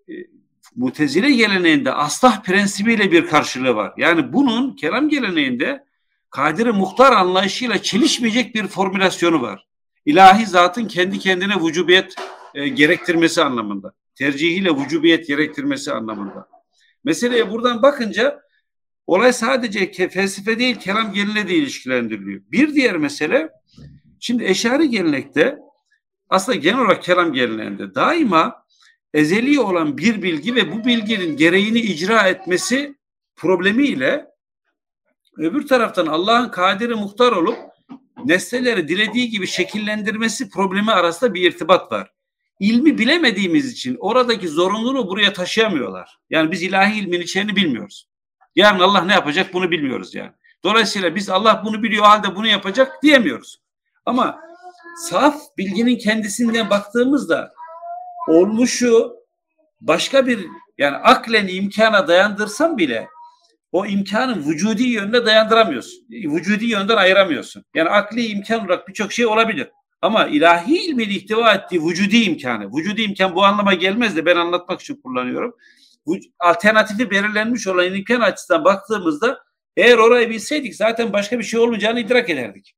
e, 0.10 0.14
mutezile 0.76 1.32
geleneğinde 1.32 1.92
aslah 1.92 2.44
prensibiyle 2.44 3.12
bir 3.12 3.28
karşılığı 3.28 3.76
var. 3.76 3.94
Yani 3.98 4.34
bunun 4.34 4.76
kelam 4.76 5.10
geleneğinde 5.10 5.86
kadiri 6.30 6.72
muhtar 6.72 7.12
anlayışıyla 7.12 7.82
çelişmeyecek 7.82 8.56
bir 8.56 8.68
formülasyonu 8.68 9.42
var. 9.42 9.68
İlahi 10.06 10.46
zatın 10.46 10.88
kendi 10.88 11.20
kendine 11.20 11.56
vücubiyet 11.56 12.16
e, 12.54 12.68
gerektirmesi 12.68 13.44
anlamında. 13.44 13.94
Tercihiyle 14.16 14.76
vücubiyet 14.76 15.28
gerektirmesi 15.28 15.92
anlamında. 15.92 16.48
Meseleye 17.04 17.52
buradan 17.52 17.82
bakınca 17.82 18.42
olay 19.14 19.34
sadece 19.34 20.10
felsefe 20.10 20.60
değil 20.60 20.76
kelam 20.76 21.14
geleneği 21.14 21.48
de 21.48 21.56
ilişkilendiriliyor. 21.56 22.42
Bir 22.52 22.74
diğer 22.74 22.98
mesele 22.98 23.50
Şimdi 24.20 24.44
eşari 24.44 24.90
gelenekte 24.90 25.58
aslında 26.30 26.58
genel 26.58 26.80
olarak 26.80 27.04
kelam 27.04 27.34
geleneğinde 27.34 27.96
daima 27.96 28.66
ezeli 29.14 29.60
olan 29.60 29.98
bir 29.98 30.22
bilgi 30.22 30.56
ve 30.56 30.72
bu 30.72 30.86
bilginin 30.86 31.38
gereğini 31.38 31.80
icra 31.80 32.28
etmesi 32.28 32.96
problemiyle 33.36 34.26
öbür 35.38 35.68
taraftan 35.68 36.08
Allah'ın 36.08 36.50
kaderi 36.50 36.96
muhtar 36.96 37.32
olup 37.32 37.58
nesneleri 38.26 38.88
dilediği 38.88 39.30
gibi 39.30 39.48
şekillendirmesi 39.48 40.50
problemi 40.50 40.92
arasında 40.92 41.34
bir 41.34 41.52
irtibat 41.52 41.92
var. 41.92 42.12
İlmi 42.60 42.98
bilemediğimiz 42.98 43.72
için 43.72 43.98
oradaki 44.00 44.48
zorunluluğu 44.48 45.08
buraya 45.08 45.34
taşıyamıyorlar. 45.34 46.20
Yani 46.30 46.52
biz 46.52 46.64
ilahi 46.64 47.00
ilmin 47.00 47.22
içeriğini 47.22 47.56
bilmiyoruz. 47.56 48.09
Yarın 48.56 48.80
Allah 48.80 49.02
ne 49.02 49.14
yapacak 49.14 49.54
bunu 49.54 49.72
bilmiyoruz 49.72 50.16
yani. 50.16 50.32
Dolayısıyla 50.64 51.16
biz 51.16 51.30
Allah 51.30 51.62
bunu 51.66 51.84
biliyor 51.84 52.06
halde 52.06 52.36
bunu 52.36 52.48
yapacak 52.48 53.04
diyemiyoruz. 53.04 53.62
Ama 54.06 54.40
saf 55.10 55.36
bilginin 55.58 55.98
kendisinden 55.98 56.70
baktığımızda 56.70 57.54
olmuşu 58.28 59.14
başka 59.82 60.28
bir 60.28 60.48
yani 60.78 60.98
aklen 60.98 61.48
imkana 61.48 62.08
dayandırsam 62.08 62.78
bile 62.78 63.08
o 63.72 63.86
imkanın 63.86 64.46
vücudi 64.48 64.84
yönüne 64.84 65.26
dayandıramıyorsun. 65.26 66.06
Vücudi 66.10 66.66
yönden 66.66 66.98
ayıramıyorsun. 66.98 67.66
Yani 67.74 67.90
akli 67.90 68.26
imkan 68.26 68.66
olarak 68.66 68.88
birçok 68.88 69.14
şey 69.14 69.26
olabilir. 69.26 69.70
Ama 70.02 70.26
ilahi 70.26 70.78
ilmin 70.78 71.10
ihtiva 71.10 71.54
ettiği 71.54 71.84
vücudi 71.84 72.18
imkanı, 72.18 72.70
vücudi 72.76 73.02
imkan 73.02 73.36
bu 73.36 73.44
anlama 73.44 73.74
gelmez 73.74 74.16
de 74.16 74.26
ben 74.26 74.36
anlatmak 74.36 74.82
için 74.82 74.96
kullanıyorum. 74.96 75.56
Alternatifi 76.40 77.12
belirlenmiş 77.12 77.68
olan 77.68 77.94
imkan 77.94 78.22
açısından 78.22 78.66
baktığımızda 78.66 79.44
eğer 79.78 79.98
orayı 79.98 80.30
bilseydik 80.30 80.76
zaten 80.76 81.14
başka 81.14 81.40
bir 81.40 81.44
şey 81.44 81.60
olmayacağını 81.60 82.00
idrak 82.00 82.30
ederdik. 82.30 82.76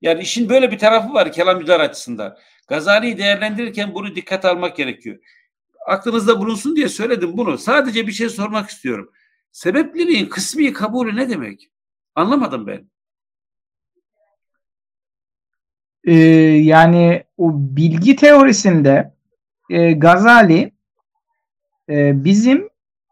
Yani 0.00 0.22
işin 0.22 0.48
böyle 0.48 0.70
bir 0.70 0.78
tarafı 0.78 1.14
var 1.14 1.32
kelamcılar 1.32 1.80
açısından. 1.80 2.36
Gazali'yi 2.68 3.18
değerlendirirken 3.18 3.94
bunu 3.94 4.14
dikkat 4.14 4.44
almak 4.44 4.76
gerekiyor. 4.76 5.18
Aklınızda 5.86 6.40
bulunsun 6.40 6.76
diye 6.76 6.88
söyledim 6.88 7.36
bunu. 7.36 7.58
Sadece 7.58 8.06
bir 8.06 8.12
şey 8.12 8.28
sormak 8.28 8.70
istiyorum. 8.70 9.12
Sebepliliğin 9.52 10.26
kısmi 10.26 10.72
kabulü 10.72 11.16
ne 11.16 11.28
demek? 11.28 11.70
Anlamadım 12.14 12.66
ben. 12.66 12.90
Ee, 16.04 16.14
yani 16.62 17.24
o 17.36 17.50
bilgi 17.54 18.16
teorisinde 18.16 19.14
e, 19.70 19.92
Gazali 19.92 20.72
e, 21.90 22.24
bizim 22.24 22.68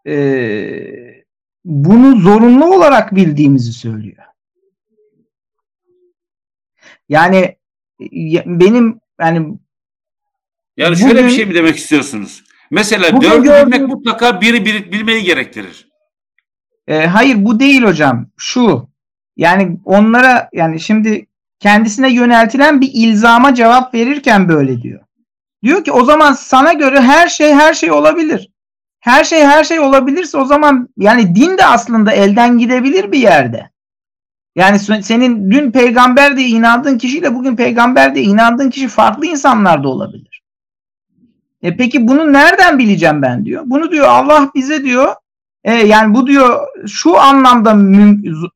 e, 0.07 1.25
bunu 1.65 2.21
zorunlu 2.21 2.75
olarak 2.75 3.15
bildiğimizi 3.15 3.73
söylüyor. 3.73 4.25
Yani 7.09 7.57
benim 8.47 9.01
yani 9.21 9.59
yani 10.77 10.97
şöyle 10.97 11.15
bugün, 11.15 11.27
bir 11.27 11.33
şey 11.33 11.47
mi 11.47 11.55
demek 11.55 11.77
istiyorsunuz? 11.77 12.45
Mesela 12.71 13.23
dördü 13.23 13.45
gördüm, 13.45 13.73
bilmek 13.73 13.89
mutlaka 13.89 14.41
biri, 14.41 14.65
biri 14.65 14.93
bilmeyi 14.93 15.25
gerektirir. 15.25 15.89
E, 16.87 17.07
hayır 17.07 17.45
bu 17.45 17.61
değil 17.61 17.83
hocam. 17.83 18.27
Şu 18.37 18.89
yani 19.37 19.79
onlara 19.85 20.49
yani 20.53 20.81
şimdi 20.81 21.27
kendisine 21.61 22.13
yöneltilen 22.13 22.81
bir 22.81 22.91
ilzama 22.93 23.55
cevap 23.55 23.95
verirken 23.95 24.49
böyle 24.49 24.83
diyor. 24.83 25.01
Diyor 25.63 25.85
ki 25.85 25.93
o 25.93 26.05
zaman 26.05 26.33
sana 26.33 26.73
göre 26.73 27.01
her 27.01 27.29
şey 27.29 27.55
her 27.55 27.75
şey 27.75 27.93
olabilir. 27.93 28.51
Her 29.01 29.25
şey 29.25 29.45
her 29.45 29.65
şey 29.65 29.81
olabilirse 29.81 30.39
o 30.39 30.45
zaman 30.45 30.89
yani 30.97 31.35
din 31.35 31.59
de 31.59 31.67
aslında 31.67 32.13
elden 32.13 32.59
gidebilir 32.59 33.13
bir 33.13 33.19
yerde. 33.19 33.71
Yani 34.57 34.79
senin 34.79 35.51
dün 35.51 35.71
peygamber 35.71 36.37
diye 36.37 36.49
inandığın 36.49 36.99
kişiyle 36.99 37.35
bugün 37.35 37.57
peygamber 37.57 38.15
diye 38.15 38.25
inandığın 38.25 38.71
kişi 38.71 38.89
farklı 38.89 39.27
insanlar 39.27 39.85
da 39.85 39.89
olabilir. 39.89 40.43
E 41.63 41.77
peki 41.77 42.09
bunu 42.09 42.33
nereden 42.33 42.79
bileceğim 42.79 43.23
ben 43.23 43.45
diyor. 43.45 43.63
Bunu 43.67 43.91
diyor 43.91 44.09
Allah 44.09 44.51
bize 44.55 44.85
diyor 44.85 45.15
e, 45.65 45.75
yani 45.75 46.15
bu 46.15 46.27
diyor 46.27 46.67
şu 46.87 47.19
anlamda 47.19 47.77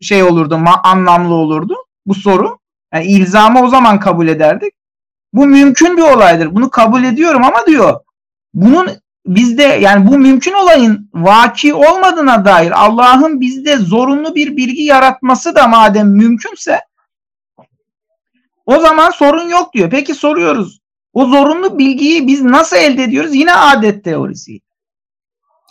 şey 0.00 0.22
olurdu 0.22 0.60
anlamlı 0.82 1.34
olurdu 1.34 1.76
bu 2.06 2.14
soru. 2.14 2.58
Yani 2.94 3.04
ilzamı 3.04 3.62
o 3.62 3.68
zaman 3.68 4.00
kabul 4.00 4.28
ederdik. 4.28 4.74
Bu 5.32 5.46
mümkün 5.46 5.96
bir 5.96 6.02
olaydır. 6.02 6.54
Bunu 6.54 6.70
kabul 6.70 7.04
ediyorum 7.04 7.44
ama 7.44 7.66
diyor 7.66 8.00
bunun 8.54 8.88
bizde 9.26 9.62
yani 9.62 10.06
bu 10.06 10.18
mümkün 10.18 10.52
olayın 10.52 11.10
vaki 11.14 11.74
olmadığına 11.74 12.44
dair 12.44 12.84
Allah'ın 12.84 13.40
bizde 13.40 13.76
zorunlu 13.76 14.34
bir 14.34 14.56
bilgi 14.56 14.82
yaratması 14.82 15.54
da 15.54 15.66
madem 15.66 16.08
mümkünse 16.08 16.80
o 18.66 18.80
zaman 18.80 19.10
sorun 19.10 19.48
yok 19.48 19.74
diyor. 19.74 19.90
Peki 19.90 20.14
soruyoruz. 20.14 20.80
O 21.12 21.26
zorunlu 21.26 21.78
bilgiyi 21.78 22.26
biz 22.26 22.42
nasıl 22.42 22.76
elde 22.76 23.02
ediyoruz? 23.02 23.34
Yine 23.34 23.54
adet 23.54 24.04
teorisi. 24.04 24.60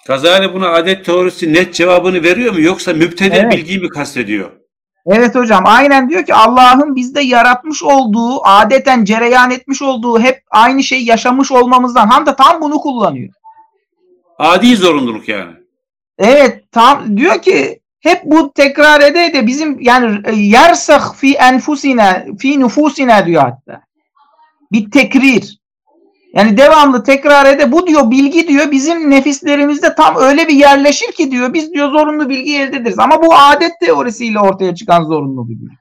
Gazali 0.07 0.53
buna 0.53 0.69
adet 0.69 1.05
teorisi 1.05 1.53
net 1.53 1.73
cevabını 1.73 2.23
veriyor 2.23 2.53
mu 2.53 2.61
yoksa 2.61 2.93
müptede 2.93 3.37
evet. 3.37 3.51
bilgiyi 3.51 3.79
mi 3.79 3.89
kastediyor? 3.89 4.51
Evet 5.05 5.35
hocam 5.35 5.63
aynen 5.65 6.09
diyor 6.09 6.25
ki 6.25 6.33
Allah'ın 6.33 6.95
bizde 6.95 7.21
yaratmış 7.21 7.83
olduğu 7.83 8.45
adeten 8.45 9.03
cereyan 9.03 9.51
etmiş 9.51 9.81
olduğu 9.81 10.19
hep 10.19 10.43
aynı 10.51 10.83
şeyi 10.83 11.05
yaşamış 11.05 11.51
olmamızdan 11.51 12.11
hem 12.11 12.25
de 12.25 12.35
tam 12.35 12.61
bunu 12.61 12.77
kullanıyor. 12.77 13.33
Adi 14.37 14.75
zorunluluk 14.75 15.29
yani. 15.29 15.53
Evet 16.17 16.71
tam 16.71 17.17
diyor 17.17 17.41
ki 17.41 17.79
hep 17.99 18.21
bu 18.25 18.53
tekrar 18.53 19.01
ede 19.01 19.25
ede 19.25 19.47
bizim 19.47 19.79
yani 19.79 20.21
e, 20.25 20.35
yersah 20.35 21.13
fi 21.15 21.33
enfusine 21.33 22.27
fi 22.39 22.59
nufusine 22.59 23.25
diyor 23.25 23.41
hatta. 23.41 23.81
Bir 24.71 24.91
tekrir. 24.91 25.61
Yani 26.33 26.57
devamlı 26.57 27.03
tekrar 27.03 27.45
ede 27.45 27.71
bu 27.71 27.87
diyor 27.87 28.11
bilgi 28.11 28.47
diyor 28.47 28.71
bizim 28.71 29.09
nefislerimizde 29.09 29.95
tam 29.95 30.15
öyle 30.15 30.47
bir 30.47 30.55
yerleşir 30.55 31.11
ki 31.11 31.31
diyor 31.31 31.53
biz 31.53 31.73
diyor 31.73 31.91
zorunlu 31.91 32.29
bilgi 32.29 32.57
elde 32.57 32.77
ederiz. 32.77 32.99
Ama 32.99 33.21
bu 33.21 33.35
adet 33.35 33.71
teorisiyle 33.79 34.39
ortaya 34.39 34.75
çıkan 34.75 35.03
zorunlu 35.03 35.49
bilgi. 35.49 35.75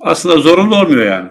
Aslında 0.00 0.36
zorunlu 0.36 0.76
olmuyor 0.76 1.06
yani. 1.06 1.30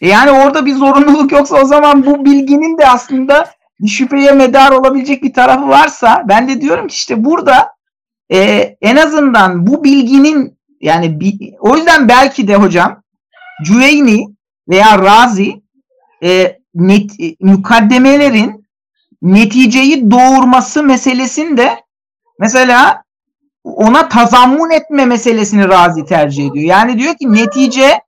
E 0.00 0.08
yani 0.08 0.30
orada 0.30 0.66
bir 0.66 0.74
zorunluluk 0.74 1.32
yoksa 1.32 1.62
o 1.62 1.64
zaman 1.64 2.06
bu 2.06 2.24
bilginin 2.24 2.78
de 2.78 2.88
aslında 2.88 3.50
bir 3.80 3.88
şüpheye 3.88 4.32
medar 4.32 4.72
olabilecek 4.72 5.22
bir 5.22 5.32
tarafı 5.32 5.68
varsa 5.68 6.24
ben 6.28 6.48
de 6.48 6.60
diyorum 6.60 6.86
ki 6.88 6.94
işte 6.94 7.24
burada 7.24 7.72
e, 8.32 8.38
en 8.80 8.96
azından 8.96 9.66
bu 9.66 9.84
bilginin 9.84 10.58
yani 10.80 11.20
bi, 11.20 11.32
o 11.60 11.76
yüzden 11.76 12.08
belki 12.08 12.48
de 12.48 12.54
hocam 12.54 13.02
Cüveyni 13.64 14.26
veya 14.68 14.98
Razi 14.98 15.62
e, 16.22 16.58
net, 16.74 17.20
e, 17.20 17.36
mukaddemelerin 17.40 18.68
neticeyi 19.22 20.10
doğurması 20.10 20.82
meselesinde 20.82 21.84
mesela 22.40 23.02
ona 23.64 24.08
tazammun 24.08 24.70
etme 24.70 25.06
meselesini 25.06 25.68
Razi 25.68 26.04
tercih 26.04 26.50
ediyor. 26.50 26.64
Yani 26.64 26.98
diyor 26.98 27.14
ki 27.14 27.32
netice 27.32 28.00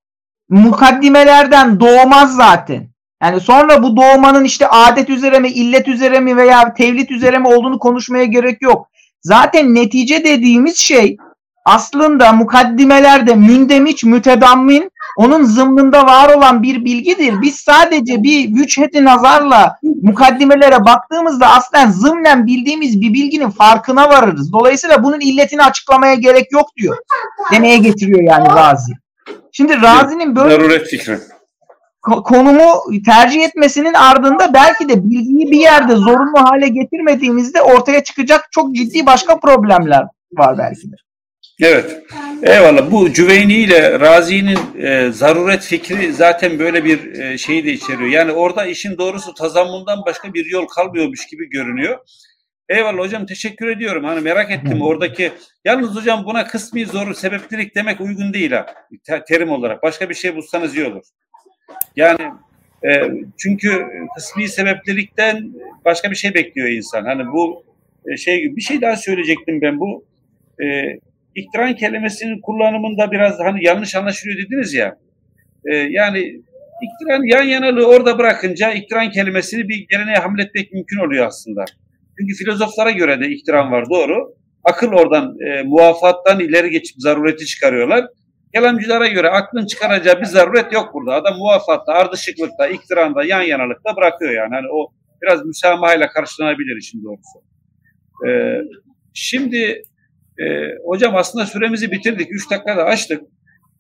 mukaddimelerden 0.48 1.80
doğmaz 1.80 2.36
zaten. 2.36 2.90
Yani 3.22 3.40
sonra 3.40 3.82
bu 3.82 3.97
doğmanın 3.97 4.44
işte 4.44 4.68
adet 4.68 5.10
üzere 5.10 5.38
mi, 5.38 5.48
illet 5.48 5.88
üzere 5.88 6.20
mi 6.20 6.36
veya 6.36 6.74
tevlit 6.74 7.10
üzere 7.10 7.38
mi 7.38 7.48
olduğunu 7.48 7.78
konuşmaya 7.78 8.24
gerek 8.24 8.62
yok. 8.62 8.86
Zaten 9.22 9.74
netice 9.74 10.24
dediğimiz 10.24 10.76
şey 10.76 11.16
aslında 11.64 12.32
mukaddimelerde 12.32 13.34
mündemiç, 13.34 14.05
mütedammin 14.05 14.90
onun 15.16 15.44
zımnında 15.44 16.06
var 16.06 16.34
olan 16.34 16.62
bir 16.62 16.84
bilgidir. 16.84 17.34
Biz 17.42 17.56
sadece 17.56 18.22
bir 18.22 18.55
vücheti 18.55 19.05
nazarla 19.05 19.76
mukaddimelere 20.02 20.84
baktığımızda 20.84 21.47
aslen 21.47 21.90
zımnen 21.90 22.47
bildiğimiz 22.47 23.01
bir 23.01 23.14
bilginin 23.14 23.51
farkına 23.51 24.09
varırız. 24.09 24.52
Dolayısıyla 24.52 25.02
bunun 25.02 25.20
illetini 25.20 25.62
açıklamaya 25.62 26.14
gerek 26.14 26.52
yok 26.52 26.76
diyor. 26.76 26.97
Demeye 27.52 27.78
getiriyor 27.78 28.22
yani 28.22 28.48
Razi. 28.48 28.92
Şimdi 29.52 29.82
Razi'nin 29.82 30.36
böyle 30.36 30.55
Zaruret 30.55 30.86
fikri 30.86 31.18
konumu 32.02 32.82
tercih 33.06 33.44
etmesinin 33.44 33.94
ardında 33.94 34.55
belki 34.55 34.89
de 34.89 35.05
bilgiyi 35.05 35.51
bir 35.51 35.60
yerde 35.60 35.94
zorunlu 35.94 36.51
hale 36.51 36.68
getirmediğimizde 36.68 37.62
ortaya 37.62 38.05
çıkacak 38.05 38.48
çok 38.51 38.74
ciddi 38.74 39.06
başka 39.06 39.40
problemler 39.40 40.05
var 40.32 40.59
belki 40.59 40.93
de. 40.93 40.97
Evet. 41.62 42.02
Eyvallah. 42.43 42.90
Bu 42.90 43.12
Cüveyni 43.12 43.52
ile 43.52 44.01
Razi'nin 44.01 44.59
e, 44.78 45.10
zaruret 45.12 45.62
fikri 45.62 46.12
zaten 46.12 46.59
böyle 46.59 46.85
bir 46.85 47.20
e, 47.20 47.39
şeyi 47.39 47.64
de 47.64 47.72
içeriyor. 47.72 48.10
Yani 48.10 48.32
orada 48.32 48.66
işin 48.66 48.98
doğrusu 48.98 49.35
tazammundan 49.35 50.02
başka 50.06 50.35
bir 50.35 50.47
yol 50.47 50.66
kalmıyormuş 50.66 51.27
gibi 51.27 51.51
görünüyor. 51.51 51.98
Eyvallah 52.68 52.98
hocam 52.98 53.27
teşekkür 53.27 53.68
ediyorum. 53.68 54.05
Hani 54.05 54.20
merak 54.20 54.51
ettim 54.51 54.82
oradaki. 54.82 55.32
Yalnız 55.64 55.97
hocam 55.97 56.24
buna 56.24 56.47
kısmi 56.47 56.86
zor 56.86 57.14
sebeplilik 57.14 57.74
demek 57.74 58.01
uygun 58.01 58.32
değil 58.32 58.52
ha. 58.52 58.66
Terim 59.28 59.51
olarak. 59.51 59.82
Başka 59.82 60.09
bir 60.10 60.14
şey 60.14 60.36
bulsanız 60.36 60.77
iyi 60.77 60.86
olur. 60.86 61.02
Yani 61.97 62.23
e, 62.85 62.91
çünkü 63.39 63.87
kısmi 64.15 64.49
sebeplilikten 64.49 65.53
başka 65.85 66.11
bir 66.11 66.17
şey 66.17 66.35
bekliyor 66.35 66.69
insan. 66.69 67.05
Hani 67.05 67.27
bu 67.27 67.65
e, 68.09 68.17
şey 68.17 68.57
bir 68.57 68.62
şey 68.62 68.81
daha 68.81 68.97
söyleyecektim 68.97 69.61
ben 69.61 69.81
bu 69.81 70.05
e, 70.62 70.67
iktiran 71.35 71.75
kelimesinin 71.75 72.41
kullanımında 72.41 73.11
biraz 73.11 73.39
hani 73.39 73.65
yanlış 73.65 73.95
anlaşılıyor 73.95 74.39
dediniz 74.39 74.75
ya. 74.75 74.97
e, 75.65 75.77
yani 75.77 76.43
iktiran 76.83 77.23
yan 77.23 77.43
yanalığı 77.43 77.87
orada 77.87 78.19
bırakınca 78.19 78.73
iktiran 78.73 79.11
kelimesini 79.11 79.69
bir 79.69 79.87
geleneğe 79.91 80.17
hamletmek 80.17 80.73
mümkün 80.73 80.99
oluyor 80.99 81.27
aslında. 81.27 81.65
Çünkü 82.19 82.35
filozoflara 82.35 82.91
göre 82.91 83.21
de 83.21 83.29
iktiran 83.29 83.73
var 83.73 83.85
doğru. 83.91 84.35
Akıl 84.65 84.93
oradan 84.93 85.37
e, 85.41 85.62
muvafattan 85.62 86.41
ileri 86.41 86.71
geçip 86.71 86.97
zarureti 86.99 87.47
çıkarıyorlar. 87.47 88.07
Kelamcılara 88.55 89.06
göre 89.06 89.28
aklın 89.28 89.66
çıkaracağı 89.66 90.20
bir 90.20 90.24
zaruret 90.24 90.72
yok 90.72 90.94
burada. 90.94 91.14
Adam 91.14 91.39
muvafatta, 91.39 91.93
ardışıklıkta, 91.93 92.66
iktiranda, 92.68 93.24
yan 93.24 93.43
yanalıkta 93.43 93.97
bırakıyor 93.97 94.32
yani. 94.32 94.55
Hani 94.55 94.66
o 94.72 94.93
biraz 95.22 95.47
müsamahayla 95.47 96.09
karşılanabilir 96.09 96.77
işin 96.77 97.05
doğrusu. 97.05 97.39
Ee, 98.28 98.60
şimdi 99.14 99.82
e, 100.39 100.44
hocam 100.86 101.16
aslında 101.16 101.47
süremizi 101.47 101.90
bitirdik. 101.90 102.28
Üç 102.31 102.51
dakikada 102.51 102.85
açtık. 102.85 103.22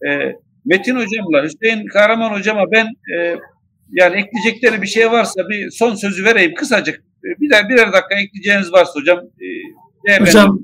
E, 0.08 0.32
Metin 0.64 0.96
hocamla 0.96 1.44
Hüseyin 1.44 1.86
Kahraman 1.86 2.30
hocama 2.30 2.70
ben 2.72 2.86
e, 2.86 3.36
yani 3.90 4.16
ekleyecekleri 4.16 4.82
bir 4.82 4.86
şey 4.86 5.10
varsa 5.10 5.48
bir 5.48 5.70
son 5.70 5.94
sözü 5.94 6.24
vereyim 6.24 6.54
kısacık. 6.54 6.96
E, 6.98 7.40
birer 7.40 7.68
birer 7.68 7.92
dakika 7.92 8.14
ekleyeceğiniz 8.14 8.72
varsa 8.72 9.00
hocam. 9.00 9.18
E, 10.08 10.20
hocam 10.20 10.58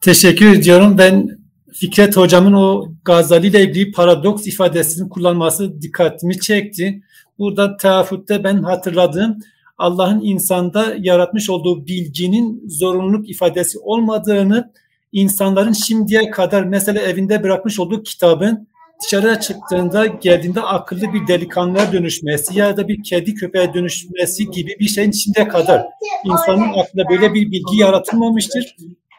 teşekkür 0.00 0.52
ediyorum. 0.52 0.98
Ben 0.98 1.37
Fikret 1.80 2.16
hocamın 2.16 2.52
o 2.52 2.88
Gazali 3.04 3.46
ile 3.46 3.62
ilgili 3.62 3.92
paradoks 3.92 4.46
ifadesini 4.46 5.08
kullanması 5.08 5.82
dikkatimi 5.82 6.40
çekti. 6.40 7.02
Burada 7.38 7.76
teafütte 7.76 8.44
ben 8.44 8.62
hatırladığım 8.62 9.38
Allah'ın 9.78 10.20
insanda 10.20 10.94
yaratmış 10.98 11.50
olduğu 11.50 11.86
bilginin 11.86 12.68
zorunluluk 12.68 13.30
ifadesi 13.30 13.78
olmadığını, 13.78 14.72
insanların 15.12 15.72
şimdiye 15.72 16.30
kadar 16.30 16.64
mesela 16.64 17.02
evinde 17.02 17.42
bırakmış 17.42 17.80
olduğu 17.80 18.02
kitabın 18.02 18.68
dışarıya 19.02 19.40
çıktığında 19.40 20.06
geldiğinde 20.06 20.60
akıllı 20.60 21.12
bir 21.12 21.26
delikanlıya 21.26 21.92
dönüşmesi 21.92 22.58
ya 22.58 22.76
da 22.76 22.88
bir 22.88 23.02
kedi 23.02 23.34
köpeğe 23.34 23.74
dönüşmesi 23.74 24.50
gibi 24.50 24.76
bir 24.80 24.88
şeyin 24.88 25.10
şimdiye 25.10 25.48
kadar 25.48 25.86
insanın 26.24 26.68
aklında 26.68 27.08
böyle 27.10 27.34
bir 27.34 27.50
bilgi 27.50 27.76
yaratılmamıştır. 27.76 28.76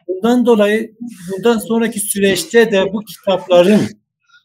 Bundan 0.10 0.45
dolayı 0.45 0.95
bundan 1.31 1.57
sonraki 1.57 1.99
süreçte 1.99 2.72
de 2.72 2.94
bu 2.94 2.99
kitapların 2.99 3.81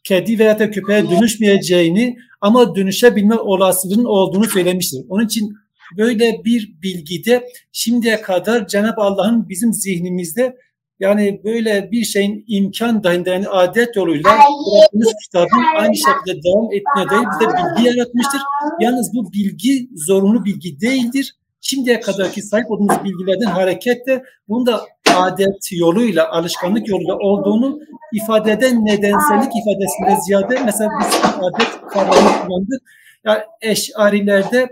kedi 0.03 0.39
veya 0.39 0.59
da 0.59 0.71
köpeğe 0.71 1.09
dönüşmeyeceğini 1.09 2.17
ama 2.41 2.75
dönüşebilme 2.75 3.35
olasılığının 3.35 4.05
olduğunu 4.05 4.45
söylemiştir. 4.45 5.05
Onun 5.09 5.25
için 5.25 5.53
böyle 5.97 6.41
bir 6.45 6.75
bilgide 6.83 7.47
şimdiye 7.71 8.21
kadar 8.21 8.67
Cenab-ı 8.67 9.01
Allah'ın 9.01 9.49
bizim 9.49 9.73
zihnimizde 9.73 10.55
yani 10.99 11.41
böyle 11.43 11.89
bir 11.91 12.03
şeyin 12.03 12.45
imkan 12.47 13.03
dahilinde 13.03 13.29
yani 13.29 13.47
adet 13.47 13.95
yoluyla 13.95 14.23
bıraktığımız 14.23 15.13
kitabın 15.25 15.63
aynı 15.77 15.95
şekilde 15.95 16.43
devam 16.43 16.73
etmeye 16.73 17.09
dair 17.09 17.27
bize 17.31 17.51
bilgi 17.51 17.97
yaratmıştır. 17.97 18.41
Yalnız 18.81 19.11
bu 19.13 19.33
bilgi 19.33 19.89
zorunlu 19.95 20.45
bilgi 20.45 20.81
değildir. 20.81 21.35
Şimdiye 21.67 21.99
kadarki 21.99 22.41
sahip 22.41 22.71
olduğumuz 22.71 23.03
bilgilerden 23.03 23.51
hareketle 23.51 24.23
bunu 24.47 24.65
da 24.65 24.81
adet 25.15 25.71
yoluyla, 25.71 26.31
alışkanlık 26.31 26.87
yoluyla 26.87 27.15
olduğunu 27.15 27.79
ifade 28.13 28.51
eden 28.51 28.85
nedensellik 28.85 29.51
ifadesinde 29.55 30.21
ziyade 30.25 30.59
mesela 30.65 30.89
biz 30.99 31.07
adet 31.39 31.87
kavramını 31.89 32.45
kullandık. 32.45 32.81
Yani 33.25 33.39
eşarilerde 33.61 34.69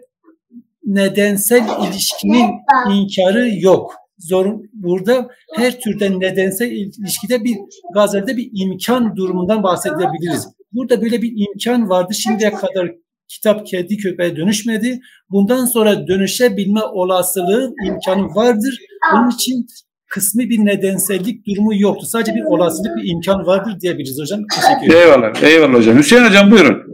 nedensel 0.86 1.68
ilişkinin 1.88 2.49
inkarı 2.91 3.49
yok. 3.60 3.95
Zorun, 4.18 4.70
burada 4.74 5.28
her 5.56 5.80
türden 5.80 6.20
nedensel 6.20 6.72
ilişkide 6.72 7.44
bir 7.44 7.57
gazelde 7.94 8.38
bir 8.38 8.49
imkan 8.53 9.15
durumundan 9.15 9.64
bahsedebiliriz. 9.64 10.48
Burada 10.74 11.02
böyle 11.02 11.22
bir 11.22 11.34
imkan 11.36 11.90
vardı. 11.90 12.14
Şimdiye 12.14 12.53
kadar 12.53 12.91
kitap 13.28 13.68
kedi 13.68 13.98
köpeğe 13.98 14.36
dönüşmedi. 14.36 15.00
Bundan 15.30 15.66
sonra 15.66 16.08
dönüşebilme 16.08 16.82
olasılığı 16.82 17.74
imkanı 17.88 18.36
vardır. 18.36 18.80
Onun 19.14 19.30
için 19.30 19.68
kısmi 20.10 20.50
bir 20.50 20.66
nedensellik 20.66 21.48
durumu 21.48 21.72
yoktu. 21.76 22.06
Sadece 22.06 22.36
bir 22.36 22.44
olasılık, 22.44 22.98
bir 22.98 23.10
imkan 23.10 23.45
vardır 23.45 23.80
diyebiliriz 23.82 24.20
hocam. 24.22 24.40
Teşekkür 24.56 24.95
ederim. 24.95 25.10
Eyvallah, 25.10 25.44
eyvallah 25.44 25.74
hocam. 25.74 25.98
Hüseyin 25.98 26.24
hocam 26.24 26.52
buyurun. 26.52 26.93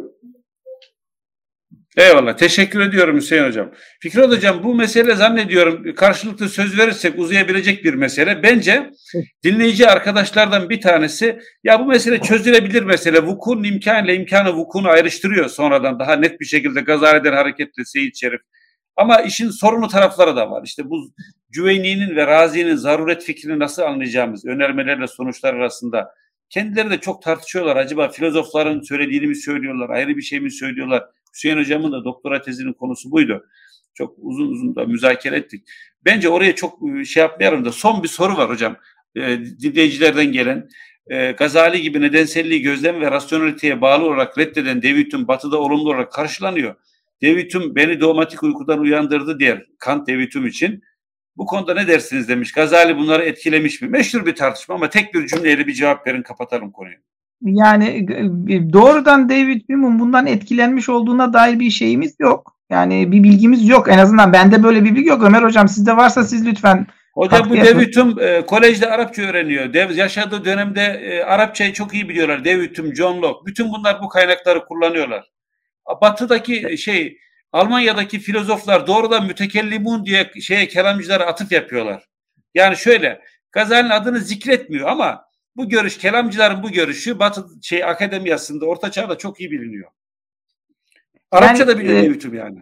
Eyvallah. 2.00 2.38
Teşekkür 2.38 2.80
ediyorum 2.80 3.18
Hüseyin 3.18 3.44
Hocam. 3.44 3.72
Fikret 4.00 4.30
Hocam 4.30 4.64
bu 4.64 4.76
mesele 4.76 5.16
zannediyorum 5.16 5.96
karşılıklı 5.96 6.50
söz 6.50 6.80
verirsek 6.80 7.20
uzayabilecek 7.20 7.84
bir 7.84 7.94
mesele. 7.94 8.44
Bence 8.44 8.90
dinleyici 9.44 9.88
arkadaşlardan 9.88 10.70
bir 10.70 10.82
tanesi 10.82 11.40
ya 11.64 11.80
bu 11.80 11.86
mesele 11.86 12.22
çözülebilir 12.22 12.84
mesele. 12.84 13.24
Vukun 13.24 13.64
imkanıyla 13.64 14.14
imkanı 14.14 14.54
vukunu 14.54 14.88
ayrıştırıyor 14.88 15.50
sonradan 15.50 16.00
daha 16.00 16.16
net 16.16 16.40
bir 16.40 16.46
şekilde 16.46 16.82
Gazali'den 16.82 17.34
hareketle 17.34 17.86
Seyit 17.86 18.18
Şerif. 18.18 18.42
Ama 18.96 19.22
işin 19.22 19.50
sorunlu 19.50 19.88
tarafları 19.88 20.36
da 20.36 20.52
var. 20.52 20.62
İşte 20.66 20.90
bu 20.90 21.14
Cüveyni'nin 21.52 22.16
ve 22.16 22.28
Razi'nin 22.28 22.76
zaruret 22.76 23.24
fikrini 23.24 23.60
nasıl 23.60 23.82
anlayacağımız 23.82 24.46
önermelerle 24.46 25.08
sonuçlar 25.08 25.54
arasında 25.54 26.08
kendileri 26.50 26.90
de 26.90 26.98
çok 26.98 27.22
tartışıyorlar. 27.22 27.76
Acaba 27.76 28.10
filozofların 28.10 28.82
söylediğini 28.82 29.28
mi 29.28 29.36
söylüyorlar, 29.36 29.90
ayrı 29.90 30.18
bir 30.18 30.22
şey 30.22 30.40
mi 30.40 30.52
söylüyorlar? 30.52 31.04
Hüseyin 31.34 31.58
Hocam'ın 31.58 31.92
da 31.92 32.04
doktora 32.04 32.42
tezinin 32.42 32.74
konusu 32.74 33.12
buydu. 33.12 33.46
Çok 33.94 34.16
uzun 34.18 34.48
uzun 34.48 34.76
da 34.76 34.86
müzakere 34.86 35.36
ettik. 35.36 35.68
Bence 36.06 36.30
oraya 36.30 36.56
çok 36.56 36.80
e, 36.90 37.06
şey 37.06 37.22
yapmayalım 37.22 37.66
da 37.66 37.72
son 37.72 38.04
bir 38.04 38.08
soru 38.08 38.38
var 38.38 38.50
hocam. 38.50 38.78
E, 39.16 39.40
dinleyicilerden 39.62 40.32
gelen. 40.32 40.70
E, 41.08 41.32
Gazali 41.32 41.82
gibi 41.82 42.02
nedenselliği 42.02 42.62
gözlem 42.62 43.02
ve 43.02 43.12
rasyonaliteye 43.12 43.82
bağlı 43.82 44.06
olarak 44.06 44.38
reddeden 44.38 44.84
David'in 44.84 45.28
batıda 45.28 45.58
olumlu 45.58 45.90
olarak 45.90 46.12
karşılanıyor. 46.12 46.76
David'in 47.24 47.76
beni 47.76 48.02
dogmatik 48.02 48.44
uykudan 48.44 48.80
uyandırdı 48.80 49.40
diğer 49.40 49.66
Kant 49.80 50.08
David'in 50.08 50.46
için. 50.46 50.84
Bu 51.38 51.46
konuda 51.46 51.74
ne 51.74 51.88
dersiniz 51.88 52.30
demiş. 52.30 52.52
Gazali 52.52 52.98
bunları 52.98 53.24
etkilemiş 53.24 53.82
mi? 53.82 53.90
Meşhur 53.90 54.26
bir 54.26 54.36
tartışma 54.36 54.76
ama 54.76 54.90
tek 54.90 55.14
bir 55.14 55.28
cümleyle 55.28 55.68
bir 55.68 55.74
cevap 55.74 56.08
verin 56.08 56.22
kapatalım 56.22 56.72
konuyu 56.72 56.98
yani 57.42 58.08
e, 58.50 58.74
doğrudan 58.74 59.30
David 59.30 59.62
Hume'un 59.70 60.00
bundan 60.00 60.28
etkilenmiş 60.28 60.90
olduğuna 60.90 61.34
dair 61.34 61.60
bir 61.60 61.70
şeyimiz 61.70 62.16
yok. 62.20 62.56
Yani 62.70 63.12
bir 63.12 63.24
bilgimiz 63.24 63.70
yok. 63.70 63.88
En 63.90 63.98
azından 63.98 64.34
bende 64.34 64.64
böyle 64.64 64.84
bir 64.84 64.96
bilgi 64.96 65.10
yok. 65.10 65.24
Ömer 65.24 65.44
hocam 65.44 65.68
sizde 65.68 65.98
varsa 65.98 66.24
siz 66.24 66.46
lütfen 66.46 66.88
Hocam 67.14 67.50
bu 67.50 67.58
David 67.58 67.96
Hume 67.96 68.24
e, 68.24 68.46
kolejde 68.46 68.92
Arapça 68.92 69.22
öğreniyor. 69.22 69.74
Dev, 69.74 69.92
yaşadığı 69.92 70.46
dönemde 70.46 70.82
e, 70.82 71.24
Arapçayı 71.24 71.74
çok 71.74 71.94
iyi 71.94 72.10
biliyorlar. 72.10 72.46
David 72.46 72.78
Hume, 72.78 72.96
John 72.96 73.22
Locke. 73.22 73.46
Bütün 73.46 73.72
bunlar 73.72 74.02
bu 74.02 74.10
kaynakları 74.10 74.66
kullanıyorlar. 74.66 75.30
Batı'daki 76.02 76.78
şey 76.78 77.18
Almanya'daki 77.52 78.20
filozoflar 78.20 78.88
doğrudan 78.88 79.26
mütekellimun 79.26 80.06
diye 80.06 80.32
şeye 80.42 80.68
kelamcılara 80.68 81.26
atıf 81.26 81.52
yapıyorlar. 81.52 82.04
Yani 82.54 82.78
şöyle 82.78 83.22
Gazali'nin 83.52 83.90
adını 83.90 84.20
zikretmiyor 84.20 84.90
ama 84.90 85.26
bu 85.56 85.70
görüş, 85.70 85.98
kelamcıların 85.98 86.64
bu 86.64 86.72
görüşü 86.72 87.20
Batı 87.20 87.46
şey 87.62 87.84
akademiyasında, 87.84 88.66
Orta 88.66 88.92
Çağ'da 88.92 89.18
çok 89.18 89.40
iyi 89.40 89.52
biliniyor. 89.52 89.92
Arapça 91.32 91.68
da 91.68 91.80
biliyor 91.80 92.34
e, 92.34 92.38
yani. 92.38 92.60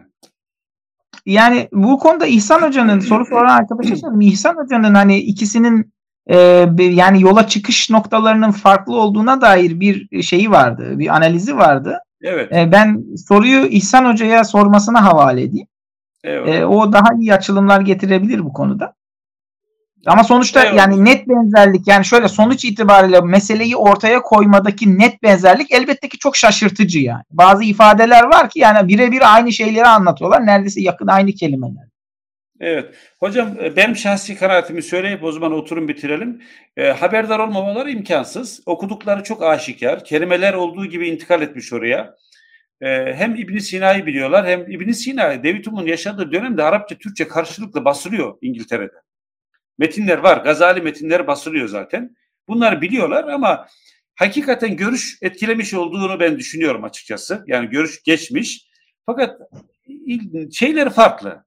Yani 1.26 1.68
bu 1.72 1.98
konuda 1.98 2.26
İhsan 2.26 2.62
Hoca'nın 2.62 3.00
soru 3.00 3.26
soran 3.30 3.56
arkadaşa 3.56 3.96
söyleyeyim. 3.96 4.20
İhsan 4.20 4.56
Hoca'nın 4.56 4.94
hani 4.94 5.18
ikisinin 5.18 5.92
e, 6.26 6.36
yani 6.78 7.22
yola 7.22 7.48
çıkış 7.48 7.90
noktalarının 7.90 8.50
farklı 8.50 8.96
olduğuna 8.96 9.40
dair 9.40 9.80
bir 9.80 10.22
şeyi 10.22 10.50
vardı. 10.50 10.98
Bir 10.98 11.16
analizi 11.16 11.56
vardı. 11.56 11.98
Evet. 12.22 12.52
E, 12.52 12.72
ben 12.72 13.04
soruyu 13.28 13.66
İhsan 13.66 14.12
Hoca'ya 14.12 14.44
sormasına 14.44 15.04
havale 15.04 15.42
edeyim. 15.42 15.66
Evet. 16.24 16.48
E, 16.54 16.66
o 16.66 16.92
daha 16.92 17.14
iyi 17.20 17.34
açılımlar 17.34 17.80
getirebilir 17.80 18.44
bu 18.44 18.52
konuda. 18.52 18.94
Ama 20.06 20.24
sonuçta 20.24 20.64
evet. 20.64 20.74
yani 20.74 21.04
net 21.04 21.28
benzerlik 21.28 21.88
yani 21.88 22.04
şöyle 22.04 22.28
sonuç 22.28 22.64
itibariyle 22.64 23.20
meseleyi 23.20 23.76
ortaya 23.76 24.22
koymadaki 24.22 24.98
net 24.98 25.22
benzerlik 25.22 25.72
elbette 25.72 26.08
ki 26.08 26.18
çok 26.18 26.36
şaşırtıcı 26.36 26.98
yani. 26.98 27.22
Bazı 27.30 27.64
ifadeler 27.64 28.24
var 28.24 28.50
ki 28.50 28.58
yani 28.58 28.88
birebir 28.88 29.34
aynı 29.34 29.52
şeyleri 29.52 29.86
anlatıyorlar. 29.86 30.46
Neredeyse 30.46 30.80
yakın 30.80 31.06
aynı 31.06 31.32
kelimeler. 31.32 31.88
Evet. 32.60 32.94
Hocam 33.20 33.56
e, 33.62 33.76
benim 33.76 33.96
şahsi 33.96 34.36
kanaatimi 34.36 34.82
söyleyip 34.82 35.24
o 35.24 35.32
zaman 35.32 35.52
oturun 35.52 35.88
bitirelim. 35.88 36.42
E, 36.76 36.88
haberdar 36.90 37.38
olmamaları 37.38 37.90
imkansız. 37.90 38.60
Okudukları 38.66 39.22
çok 39.22 39.42
aşikar. 39.42 40.04
Kelimeler 40.04 40.54
olduğu 40.54 40.86
gibi 40.86 41.08
intikal 41.08 41.42
etmiş 41.42 41.72
oraya. 41.72 42.14
E, 42.80 43.14
hem 43.14 43.36
İbn 43.36 43.58
Sina'yı 43.58 44.06
biliyorlar 44.06 44.46
hem 44.46 44.70
İbn 44.70 44.90
Sina, 44.90 45.44
David 45.44 45.66
Hume'un 45.66 45.86
yaşadığı 45.86 46.32
dönemde 46.32 46.62
Arapça, 46.62 46.94
Türkçe 46.98 47.28
karşılıklı 47.28 47.84
basılıyor 47.84 48.38
İngiltere'de 48.42 49.07
metinler 49.78 50.18
var. 50.18 50.44
Gazali 50.44 50.80
metinleri 50.80 51.26
basılıyor 51.26 51.68
zaten. 51.68 52.16
Bunları 52.48 52.80
biliyorlar 52.80 53.28
ama 53.28 53.66
hakikaten 54.14 54.76
görüş 54.76 55.18
etkilemiş 55.22 55.74
olduğunu 55.74 56.20
ben 56.20 56.38
düşünüyorum 56.38 56.84
açıkçası. 56.84 57.44
Yani 57.46 57.68
görüş 57.68 58.02
geçmiş. 58.02 58.68
Fakat 59.06 59.40
şeyleri 60.52 60.90
farklı. 60.90 61.44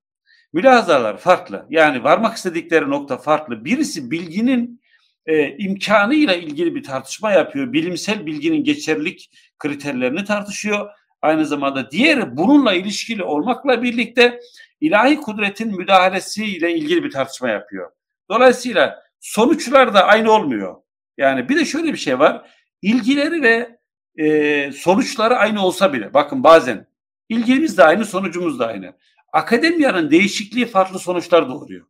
Mülahazalar 0.54 1.18
farklı. 1.18 1.66
Yani 1.70 2.04
varmak 2.04 2.38
istedikleri 2.38 2.90
nokta 2.90 3.18
farklı. 3.18 3.66
Birisi 3.66 4.12
bilginin 4.12 4.82
e, 5.26 5.58
imkanıyla 5.58 6.36
ilgili 6.36 6.76
bir 6.76 6.84
tartışma 6.84 7.32
yapıyor. 7.32 7.74
Bilimsel 7.74 8.26
bilginin 8.26 8.64
geçerlilik 8.64 9.30
kriterlerini 9.60 10.26
tartışıyor. 10.26 10.90
aynı 11.22 11.46
zamanda. 11.46 11.92
Diğeri 11.92 12.38
bununla 12.38 12.74
ilişkili 12.74 13.24
olmakla 13.24 13.84
birlikte 13.84 14.40
ilahi 14.82 15.16
kudretin 15.16 15.78
müdahalesiyle 15.78 16.74
ilgili 16.76 17.04
bir 17.04 17.12
tartışma 17.12 17.50
yapıyor. 17.50 17.92
Dolayısıyla 18.32 19.04
sonuçlar 19.20 19.94
da 19.94 20.06
aynı 20.06 20.32
olmuyor. 20.32 20.76
Yani 21.18 21.50
bir 21.50 21.60
de 21.60 21.66
şöyle 21.66 21.94
bir 21.94 21.98
şey 21.98 22.20
var. 22.20 22.50
İlgileri 22.82 23.42
ve 23.42 23.78
e, 24.18 24.72
sonuçları 24.72 25.36
aynı 25.36 25.66
olsa 25.66 25.94
bile 25.94 26.14
bakın 26.14 26.44
bazen 26.44 26.88
ilgimiz 27.30 27.78
de 27.78 27.84
aynı 27.84 28.06
sonucumuz 28.06 28.60
da 28.60 28.68
aynı. 28.68 28.94
Akademiyanın 29.34 30.12
değişikliği 30.12 30.66
farklı 30.66 31.00
sonuçlar 31.00 31.50
doğuruyor. 31.50 31.86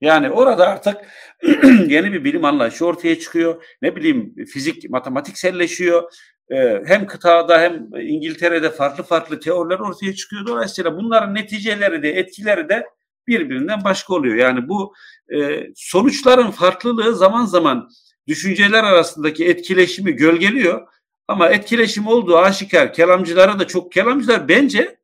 Yani 0.00 0.30
orada 0.30 0.68
artık 0.68 0.96
yeni 1.88 2.12
bir 2.12 2.24
bilim 2.24 2.44
anlayışı 2.44 2.86
ortaya 2.86 3.18
çıkıyor. 3.18 3.64
Ne 3.82 3.96
bileyim 3.96 4.34
fizik, 4.44 4.90
matematikselleşiyor. 4.90 6.12
Ee, 6.50 6.82
hem 6.86 7.06
kıtada 7.06 7.60
hem 7.60 7.88
İngiltere'de 8.00 8.70
farklı 8.70 9.04
farklı 9.04 9.40
teoriler 9.40 9.78
ortaya 9.78 10.14
çıkıyor. 10.14 10.46
Dolayısıyla 10.46 10.96
bunların 10.96 11.34
neticeleri 11.34 12.02
de 12.02 12.10
etkileri 12.10 12.68
de 12.68 12.86
birbirinden 13.28 13.84
başka 13.84 14.14
oluyor. 14.14 14.34
Yani 14.34 14.68
bu 14.68 14.94
e, 15.34 15.66
sonuçların 15.76 16.50
farklılığı 16.50 17.16
zaman 17.16 17.44
zaman 17.44 17.88
düşünceler 18.26 18.84
arasındaki 18.84 19.46
etkileşimi 19.46 20.12
gölgeliyor. 20.12 20.88
Ama 21.28 21.48
etkileşim 21.48 22.06
olduğu 22.06 22.38
aşikar. 22.38 22.92
Kelamcılara 22.92 23.58
da 23.58 23.66
çok 23.66 23.92
kelamcılar 23.92 24.48
bence 24.48 24.98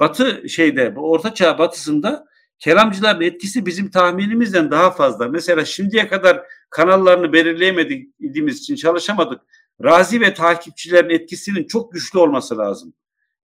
Batı 0.00 0.48
şeyde 0.48 0.94
Orta 0.96 1.34
Çağ 1.34 1.58
batısında 1.58 2.26
kelamcıların 2.58 3.20
etkisi 3.20 3.66
bizim 3.66 3.90
tahminimizden 3.90 4.70
daha 4.70 4.90
fazla. 4.90 5.28
Mesela 5.28 5.64
şimdiye 5.64 6.08
kadar 6.08 6.42
kanallarını 6.70 7.32
belirleyemediğimiz 7.32 8.58
için 8.58 8.76
çalışamadık. 8.76 9.40
Razi 9.82 10.20
ve 10.20 10.34
takipçilerin 10.34 11.10
etkisinin 11.10 11.66
çok 11.66 11.92
güçlü 11.92 12.18
olması 12.18 12.58
lazım. 12.58 12.94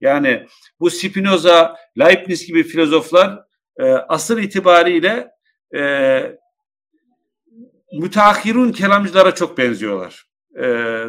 Yani 0.00 0.46
bu 0.80 0.90
Spinoza, 0.90 1.76
Leibniz 1.98 2.46
gibi 2.46 2.62
filozoflar 2.62 3.47
e, 3.78 3.84
asır 3.92 4.42
itibariyle 4.42 5.30
e, 5.76 6.22
müteahhirun 7.92 8.72
kelamcılara 8.72 9.34
çok 9.34 9.58
benziyorlar. 9.58 10.28
E, 10.56 10.64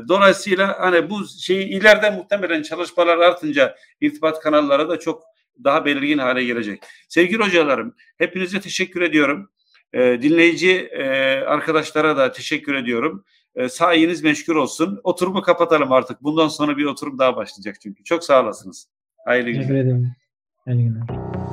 dolayısıyla 0.08 0.76
hani 0.80 1.10
bu 1.10 1.28
şeyi 1.28 1.68
ileride 1.68 2.10
muhtemelen 2.10 2.62
çalışmalar 2.62 3.18
artınca 3.18 3.76
irtibat 4.02 4.40
kanalları 4.40 4.90
da 4.90 5.00
çok 5.00 5.24
daha 5.64 5.86
belirgin 5.86 6.18
hale 6.18 6.44
gelecek. 6.44 6.84
Sevgili 7.10 7.44
hocalarım, 7.44 7.96
hepinize 8.18 8.62
teşekkür 8.62 9.02
ediyorum. 9.02 9.50
E, 9.94 10.22
dinleyici 10.22 10.72
e, 10.72 11.04
arkadaşlara 11.40 12.18
da 12.18 12.32
teşekkür 12.32 12.76
ediyorum. 12.76 13.26
E, 13.56 13.70
sayeniz 13.70 14.24
meşgul 14.24 14.56
olsun. 14.56 15.00
Oturumu 15.04 15.41
kapatalım 15.41 15.91
artık. 15.91 16.24
Bundan 16.24 16.48
sonra 16.48 16.78
bir 16.78 16.86
oturum 16.86 17.20
daha 17.20 17.36
başlayacak 17.36 17.76
çünkü. 17.82 18.04
Çok 18.04 18.24
sağ 18.24 18.44
olasınız. 18.44 18.88
Hayırlı 19.26 19.50
günler. 19.50 19.62
Teşekkür 19.62 19.80
ederim. 19.80 20.12
Hayırlı 20.66 20.84
günler. 20.84 21.48